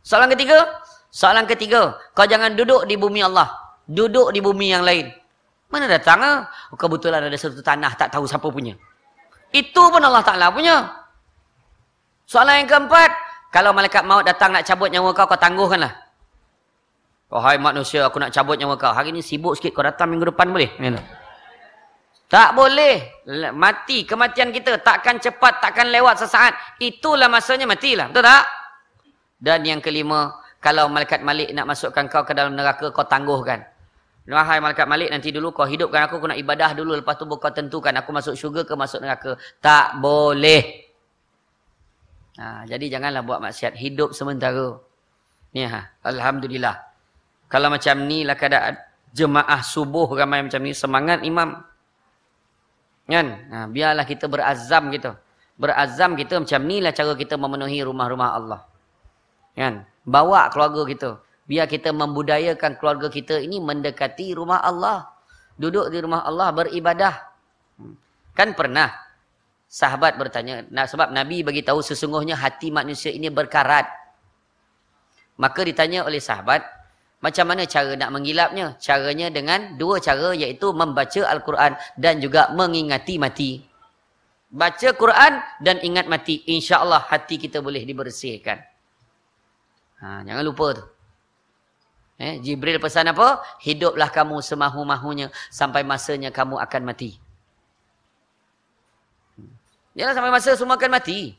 Soalan 0.00 0.32
ketiga. 0.32 0.64
Soalan 1.12 1.44
ketiga. 1.44 2.00
Kau 2.16 2.24
jangan 2.24 2.56
duduk 2.56 2.88
di 2.88 2.96
bumi 2.96 3.20
Allah. 3.20 3.52
Duduk 3.84 4.32
di 4.32 4.40
bumi 4.40 4.72
yang 4.72 4.80
lain. 4.80 5.12
Mana 5.68 5.84
datang 5.84 6.24
ah? 6.24 6.48
Oh, 6.72 6.78
kebetulan 6.80 7.20
ada 7.20 7.36
satu 7.36 7.60
tanah 7.60 7.92
tak 8.00 8.16
tahu 8.16 8.24
siapa 8.24 8.48
punya. 8.48 8.72
Itu 9.52 9.92
pun 9.92 10.00
Allah 10.00 10.24
Ta'ala 10.24 10.48
punya. 10.48 10.88
Soalan 12.24 12.64
yang 12.64 12.68
keempat. 12.72 13.12
Kalau 13.52 13.76
malaikat 13.76 14.08
maut 14.08 14.24
datang 14.24 14.56
nak 14.56 14.64
cabut 14.64 14.88
nyawa 14.88 15.12
kau, 15.12 15.28
kau 15.28 15.36
tangguhkanlah. 15.36 15.92
Oh, 17.28 17.44
hai 17.44 17.60
manusia, 17.60 18.08
aku 18.08 18.24
nak 18.24 18.32
cabut 18.32 18.56
nyawa 18.56 18.80
kau. 18.80 18.96
Hari 18.96 19.12
ni 19.12 19.20
sibuk 19.20 19.52
sikit, 19.52 19.76
kau 19.76 19.84
datang 19.84 20.08
minggu 20.08 20.32
depan 20.32 20.48
boleh? 20.48 20.72
Mana? 20.80 21.25
Tak 22.26 22.58
boleh. 22.58 23.22
Mati 23.54 24.02
kematian 24.02 24.50
kita. 24.50 24.82
Takkan 24.82 25.22
cepat 25.22 25.62
takkan 25.62 25.86
lewat 25.94 26.26
sesaat. 26.26 26.82
Itulah 26.82 27.30
masanya 27.30 27.70
matilah. 27.70 28.10
Betul 28.10 28.26
tak? 28.26 28.44
Dan 29.38 29.62
yang 29.62 29.78
kelima 29.78 30.34
kalau 30.58 30.90
malaikat 30.90 31.22
Malik 31.22 31.54
nak 31.54 31.70
masukkan 31.70 32.10
kau 32.10 32.26
ke 32.26 32.34
dalam 32.34 32.58
neraka 32.58 32.90
kau 32.90 33.06
tangguhkan. 33.06 33.62
Wahai 34.26 34.58
malaikat 34.58 34.90
Malik 34.90 35.14
nanti 35.14 35.30
dulu 35.30 35.54
kau 35.54 35.62
hidupkan 35.62 36.10
aku 36.10 36.18
aku 36.18 36.26
nak 36.34 36.38
ibadah 36.42 36.74
dulu. 36.74 36.98
Lepas 36.98 37.14
tu 37.14 37.30
kau 37.30 37.52
tentukan 37.54 37.94
aku 37.94 38.10
masuk 38.10 38.34
syurga 38.34 38.66
ke 38.66 38.74
masuk 38.74 38.98
neraka. 39.06 39.38
Tak 39.62 40.02
boleh. 40.02 40.82
Ha, 42.42 42.66
jadi 42.66 42.98
janganlah 42.98 43.22
buat 43.22 43.38
maksiat. 43.38 43.78
Hidup 43.78 44.10
sementara. 44.18 44.82
Ni 45.54 45.62
ha. 45.62 45.94
Alhamdulillah. 46.02 46.74
Kalau 47.46 47.70
macam 47.70 48.02
ni 48.02 48.26
lah 48.26 48.34
keadaan 48.34 48.74
jemaah 49.14 49.62
subuh 49.62 50.10
ramai 50.10 50.42
macam 50.42 50.58
ni 50.58 50.74
semangat 50.74 51.22
imam 51.22 51.62
Kan? 53.06 53.26
Ha, 53.54 53.56
biarlah 53.70 54.02
kita 54.02 54.26
berazam 54.26 54.90
gitu. 54.90 55.14
Berazam 55.56 56.18
kita 56.18 56.42
macam 56.42 56.60
inilah 56.66 56.92
cara 56.92 57.14
kita 57.14 57.38
memenuhi 57.38 57.80
rumah-rumah 57.86 58.30
Allah. 58.34 58.60
Kan? 59.54 59.86
Bawa 60.02 60.50
keluarga 60.50 60.82
kita. 60.84 61.10
Biar 61.46 61.70
kita 61.70 61.94
membudayakan 61.94 62.74
keluarga 62.76 63.06
kita 63.06 63.38
ini 63.38 63.62
mendekati 63.62 64.34
rumah 64.34 64.60
Allah. 64.60 65.06
Duduk 65.56 65.88
di 65.88 66.02
rumah 66.02 66.26
Allah 66.26 66.50
beribadah. 66.52 67.14
Hmm. 67.78 67.94
Kan 68.34 68.52
pernah 68.52 68.92
sahabat 69.70 70.18
bertanya. 70.18 70.66
Nah, 70.68 70.84
sebab 70.84 71.14
Nabi 71.14 71.46
bagi 71.46 71.62
tahu 71.62 71.80
sesungguhnya 71.80 72.36
hati 72.36 72.68
manusia 72.74 73.14
ini 73.14 73.30
berkarat. 73.30 73.86
Maka 75.36 75.60
ditanya 75.64 76.04
oleh 76.04 76.20
sahabat, 76.20 76.64
macam 77.26 77.50
mana 77.50 77.66
cara 77.66 77.98
nak 77.98 78.14
menggilapnya? 78.14 78.78
Caranya 78.78 79.34
dengan 79.34 79.74
dua 79.74 79.98
cara 79.98 80.30
iaitu 80.30 80.70
membaca 80.70 81.26
Al-Quran 81.26 81.74
dan 81.98 82.22
juga 82.22 82.54
mengingati 82.54 83.18
mati. 83.18 83.66
Baca 84.46 84.94
Quran 84.94 85.42
dan 85.58 85.82
ingat 85.82 86.06
mati. 86.06 86.46
InsyaAllah 86.46 87.02
hati 87.10 87.34
kita 87.42 87.58
boleh 87.58 87.82
dibersihkan. 87.82 88.62
Ha, 89.98 90.22
jangan 90.22 90.44
lupa 90.46 90.78
tu. 90.78 90.86
Eh, 92.22 92.38
Jibril 92.38 92.78
pesan 92.78 93.10
apa? 93.10 93.42
Hiduplah 93.58 94.08
kamu 94.14 94.38
semahu-mahunya 94.38 95.34
sampai 95.50 95.82
masanya 95.82 96.30
kamu 96.30 96.62
akan 96.62 96.82
mati. 96.86 97.18
Jangan 99.98 100.14
sampai 100.14 100.30
masa 100.30 100.54
semua 100.54 100.78
akan 100.78 100.94
mati. 100.94 101.34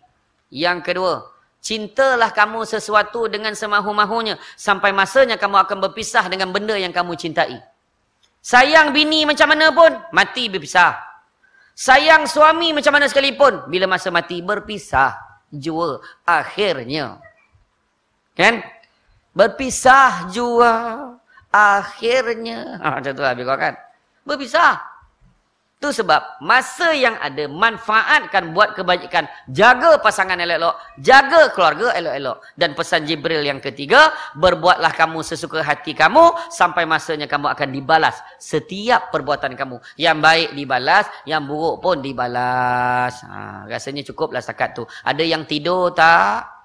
Yang 0.51 0.84
kedua, 0.84 1.31
Cintalah 1.68 2.31
kamu 2.31 2.64
sesuatu 2.64 3.27
dengan 3.27 3.52
semahu-mahunya. 3.52 4.39
Sampai 4.56 4.95
masanya 4.95 5.35
kamu 5.35 5.68
akan 5.68 5.84
berpisah 5.84 6.23
dengan 6.31 6.56
benda 6.56 6.80
yang 6.80 6.95
kamu 6.95 7.19
cintai. 7.19 7.60
Sayang 8.39 8.95
bini 8.95 9.27
macam 9.27 9.52
mana 9.52 9.76
pun, 9.76 9.91
mati 10.15 10.48
berpisah. 10.48 10.95
Sayang 11.76 12.23
suami 12.23 12.72
macam 12.72 12.95
mana 12.95 13.11
sekalipun, 13.11 13.68
bila 13.68 13.84
masa 13.84 14.07
mati 14.07 14.39
berpisah. 14.39 15.19
Jua 15.52 15.99
akhirnya. 16.23 17.19
Kan? 18.31 18.64
Berpisah 19.35 20.31
jua 20.31 20.72
akhirnya. 21.52 22.80
Ha, 22.80 23.03
macam 23.03 23.11
tu 23.11 23.23
lah 23.27 23.60
kan? 23.60 23.76
Berpisah. 24.23 24.97
Itu 25.78 25.94
sebab 25.94 26.41
masa 26.41 26.90
yang 26.98 27.22
ada 27.22 27.45
manfaatkan 27.45 28.49
buat 28.49 28.74
kebajikan. 28.74 29.30
Jaga 29.45 30.02
pasangan 30.02 30.34
elok-elok. 30.34 30.74
Jaga 30.98 31.54
keluarga 31.54 31.94
elok-elok. 31.94 32.41
Dan 32.58 32.74
pesan 32.74 33.06
Jibril 33.06 33.45
yang 33.45 33.62
ketiga. 33.62 34.10
Berbuatlah 34.34 34.90
kamu 34.98 35.22
sesuka 35.22 35.62
hati 35.62 35.94
kamu. 35.94 36.49
Sampai 36.49 36.90
masanya 36.90 37.30
kamu 37.30 37.54
akan 37.54 37.70
dibalas. 37.70 38.18
Setiap 38.41 39.14
perbuatan 39.14 39.54
kamu. 39.54 39.78
Yang 40.02 40.18
baik 40.18 40.49
dibalas. 40.58 41.06
Yang 41.30 41.41
buruk 41.45 41.78
pun 41.86 42.02
dibalas. 42.02 43.14
Ha, 43.22 43.70
rasanya 43.70 44.02
cukuplah 44.02 44.41
setakat 44.41 44.82
tu. 44.82 44.84
Ada 45.06 45.22
yang 45.22 45.45
tidur 45.45 45.94
tak? 45.94 46.57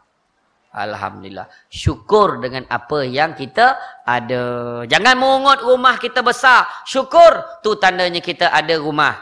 Alhamdulillah. 0.72 1.52
Syukur 1.68 2.40
dengan 2.40 2.64
apa 2.72 3.04
yang 3.04 3.36
kita 3.36 3.76
ada. 4.08 4.42
Jangan 4.88 5.20
mengungut 5.20 5.60
rumah 5.60 6.00
kita 6.00 6.24
besar. 6.24 6.64
Syukur. 6.88 7.60
Tu 7.60 7.76
tandanya 7.76 8.24
kita 8.24 8.48
ada 8.48 8.80
rumah. 8.80 9.20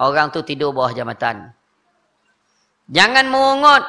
Orang 0.00 0.32
tu 0.32 0.40
tidur 0.40 0.72
bawah 0.72 0.96
jambatan. 0.96 1.52
Jangan 2.88 3.28
mengungut. 3.28 3.84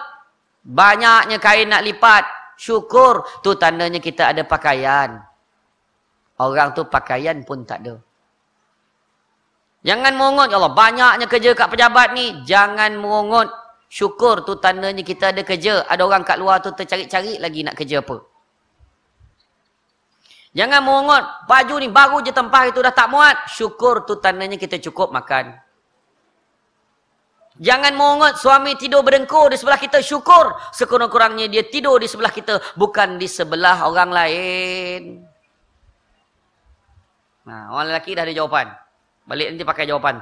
Banyaknya 0.67 1.39
kain 1.39 1.71
nak 1.71 1.87
lipat. 1.87 2.27
Syukur. 2.59 3.23
Tu 3.39 3.55
tandanya 3.55 4.03
kita 4.03 4.35
ada 4.35 4.43
pakaian. 4.43 5.23
Orang 6.43 6.75
tu 6.75 6.83
pakaian 6.83 7.39
pun 7.47 7.63
tak 7.63 7.87
ada. 7.87 7.95
Jangan 9.87 10.11
mengungut. 10.11 10.51
Ya 10.51 10.59
Allah, 10.59 10.75
banyaknya 10.75 11.25
kerja 11.31 11.55
kat 11.55 11.71
pejabat 11.71 12.11
ni. 12.11 12.43
Jangan 12.43 12.99
mengungut. 12.99 13.62
Syukur 13.93 14.41
tu 14.41 14.57
tandanya 14.57 15.05
kita 15.05 15.29
ada 15.29 15.45
kerja. 15.45 15.85
Ada 15.85 16.01
orang 16.01 16.25
kat 16.25 16.41
luar 16.41 16.57
tu 16.65 16.73
tercari-cari 16.73 17.37
lagi 17.37 17.61
nak 17.61 17.77
kerja 17.77 18.01
apa. 18.01 18.25
Jangan 20.57 20.81
mengungut. 20.81 21.23
Baju 21.45 21.75
ni 21.77 21.93
baru 21.93 22.17
je 22.25 22.33
tempah 22.33 22.73
itu 22.73 22.81
dah 22.81 22.89
tak 22.89 23.13
muat. 23.13 23.45
Syukur 23.53 24.01
tu 24.09 24.17
tandanya 24.17 24.57
kita 24.57 24.81
cukup 24.81 25.13
makan. 25.13 25.53
Jangan 27.61 27.93
mengungut 27.93 28.33
suami 28.41 28.73
tidur 28.81 29.05
berdengkur 29.05 29.53
di 29.53 29.61
sebelah 29.61 29.77
kita. 29.77 30.01
Syukur 30.01 30.57
sekurang-kurangnya 30.73 31.45
dia 31.45 31.61
tidur 31.61 32.01
di 32.01 32.09
sebelah 32.09 32.33
kita. 32.33 32.73
Bukan 32.73 33.21
di 33.21 33.29
sebelah 33.29 33.85
orang 33.85 34.09
lain. 34.09 35.01
Nah, 37.45 37.77
orang 37.77 37.93
lelaki 37.93 38.17
dah 38.17 38.25
ada 38.25 38.33
jawapan. 38.33 38.73
Balik 39.29 39.53
nanti 39.53 39.61
pakai 39.61 39.85
jawapan. 39.85 40.17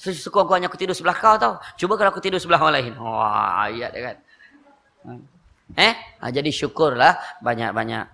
Sekurang-kurangnya 0.00 0.72
aku 0.72 0.80
tidur 0.80 0.96
sebelah 0.96 1.12
kau 1.12 1.36
tau. 1.36 1.60
Cuba 1.76 2.00
kalau 2.00 2.08
aku 2.08 2.24
tidur 2.24 2.40
sebelah 2.40 2.64
orang 2.64 2.74
lain. 2.80 2.92
Wah, 2.96 3.68
ayat 3.68 3.90
dia 3.92 4.02
kan. 4.08 4.16
Hmm. 5.04 5.22
Eh? 5.76 5.92
Ha, 6.24 6.32
jadi 6.32 6.48
syukurlah 6.48 7.44
banyak-banyak. 7.44 8.04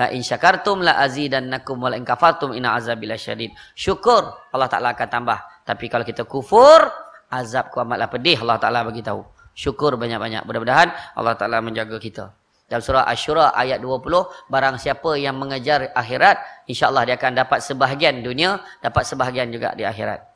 La 0.00 0.08
in 0.16 0.24
syakartum 0.24 0.80
la 0.80 0.96
azidannakum 0.96 1.76
wa 1.76 1.92
in 1.92 2.08
kafartum 2.08 2.56
inna 2.56 2.72
azabi 2.72 3.04
lasyadid. 3.04 3.52
Syukur 3.76 4.32
Allah 4.48 4.68
Taala 4.72 4.96
akan 4.96 5.08
tambah. 5.12 5.38
Tapi 5.68 5.92
kalau 5.92 6.08
kita 6.08 6.24
kufur, 6.24 6.88
azab 7.28 7.68
ku 7.68 7.84
amatlah 7.84 8.08
pedih 8.08 8.40
Allah 8.40 8.56
Taala 8.56 8.80
bagi 8.88 9.04
tahu. 9.04 9.20
Syukur 9.52 10.00
banyak-banyak. 10.00 10.48
Mudah-mudahan 10.48 10.88
Allah 11.20 11.36
Taala 11.36 11.60
menjaga 11.60 12.00
kita. 12.00 12.32
Dalam 12.70 12.86
surah 12.86 13.02
Asy-Syura 13.02 13.50
ayat 13.50 13.82
20, 13.82 14.46
barang 14.46 14.78
siapa 14.78 15.18
yang 15.18 15.34
mengejar 15.34 15.90
akhirat, 15.90 16.64
insya-Allah 16.70 17.02
dia 17.02 17.18
akan 17.18 17.42
dapat 17.42 17.58
sebahagian 17.66 18.22
dunia, 18.22 18.62
dapat 18.78 19.02
sebahagian 19.02 19.50
juga 19.50 19.74
di 19.74 19.82
akhirat. 19.82 20.29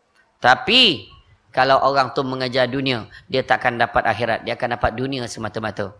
Tapi 0.45 1.09
kalau 1.49 1.81
orang 1.81 2.13
tu 2.13 2.21
mengejar 2.21 2.69
dunia, 2.69 3.09
dia 3.33 3.41
tak 3.41 3.65
akan 3.65 3.81
dapat 3.81 4.05
akhirat, 4.05 4.45
dia 4.45 4.53
akan 4.61 4.77
dapat 4.77 4.93
dunia 4.93 5.25
semata-mata. 5.25 5.97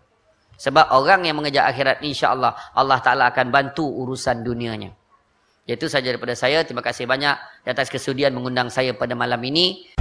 Sebab 0.61 0.93
orang 0.93 1.25
yang 1.25 1.41
mengejar 1.41 1.65
akhirat 1.65 2.05
insya-Allah 2.05 2.53
Allah 2.77 2.99
Taala 3.01 3.33
akan 3.33 3.49
bantu 3.49 3.83
urusan 3.83 4.45
dunianya. 4.45 4.93
Itu 5.65 5.89
saja 5.89 6.13
daripada 6.13 6.37
saya. 6.37 6.61
Terima 6.61 6.85
kasih 6.85 7.09
banyak 7.09 7.65
atas 7.65 7.89
kesudian 7.89 8.37
mengundang 8.37 8.69
saya 8.69 8.93
pada 8.93 9.17
malam 9.17 9.41
ini. 9.41 9.94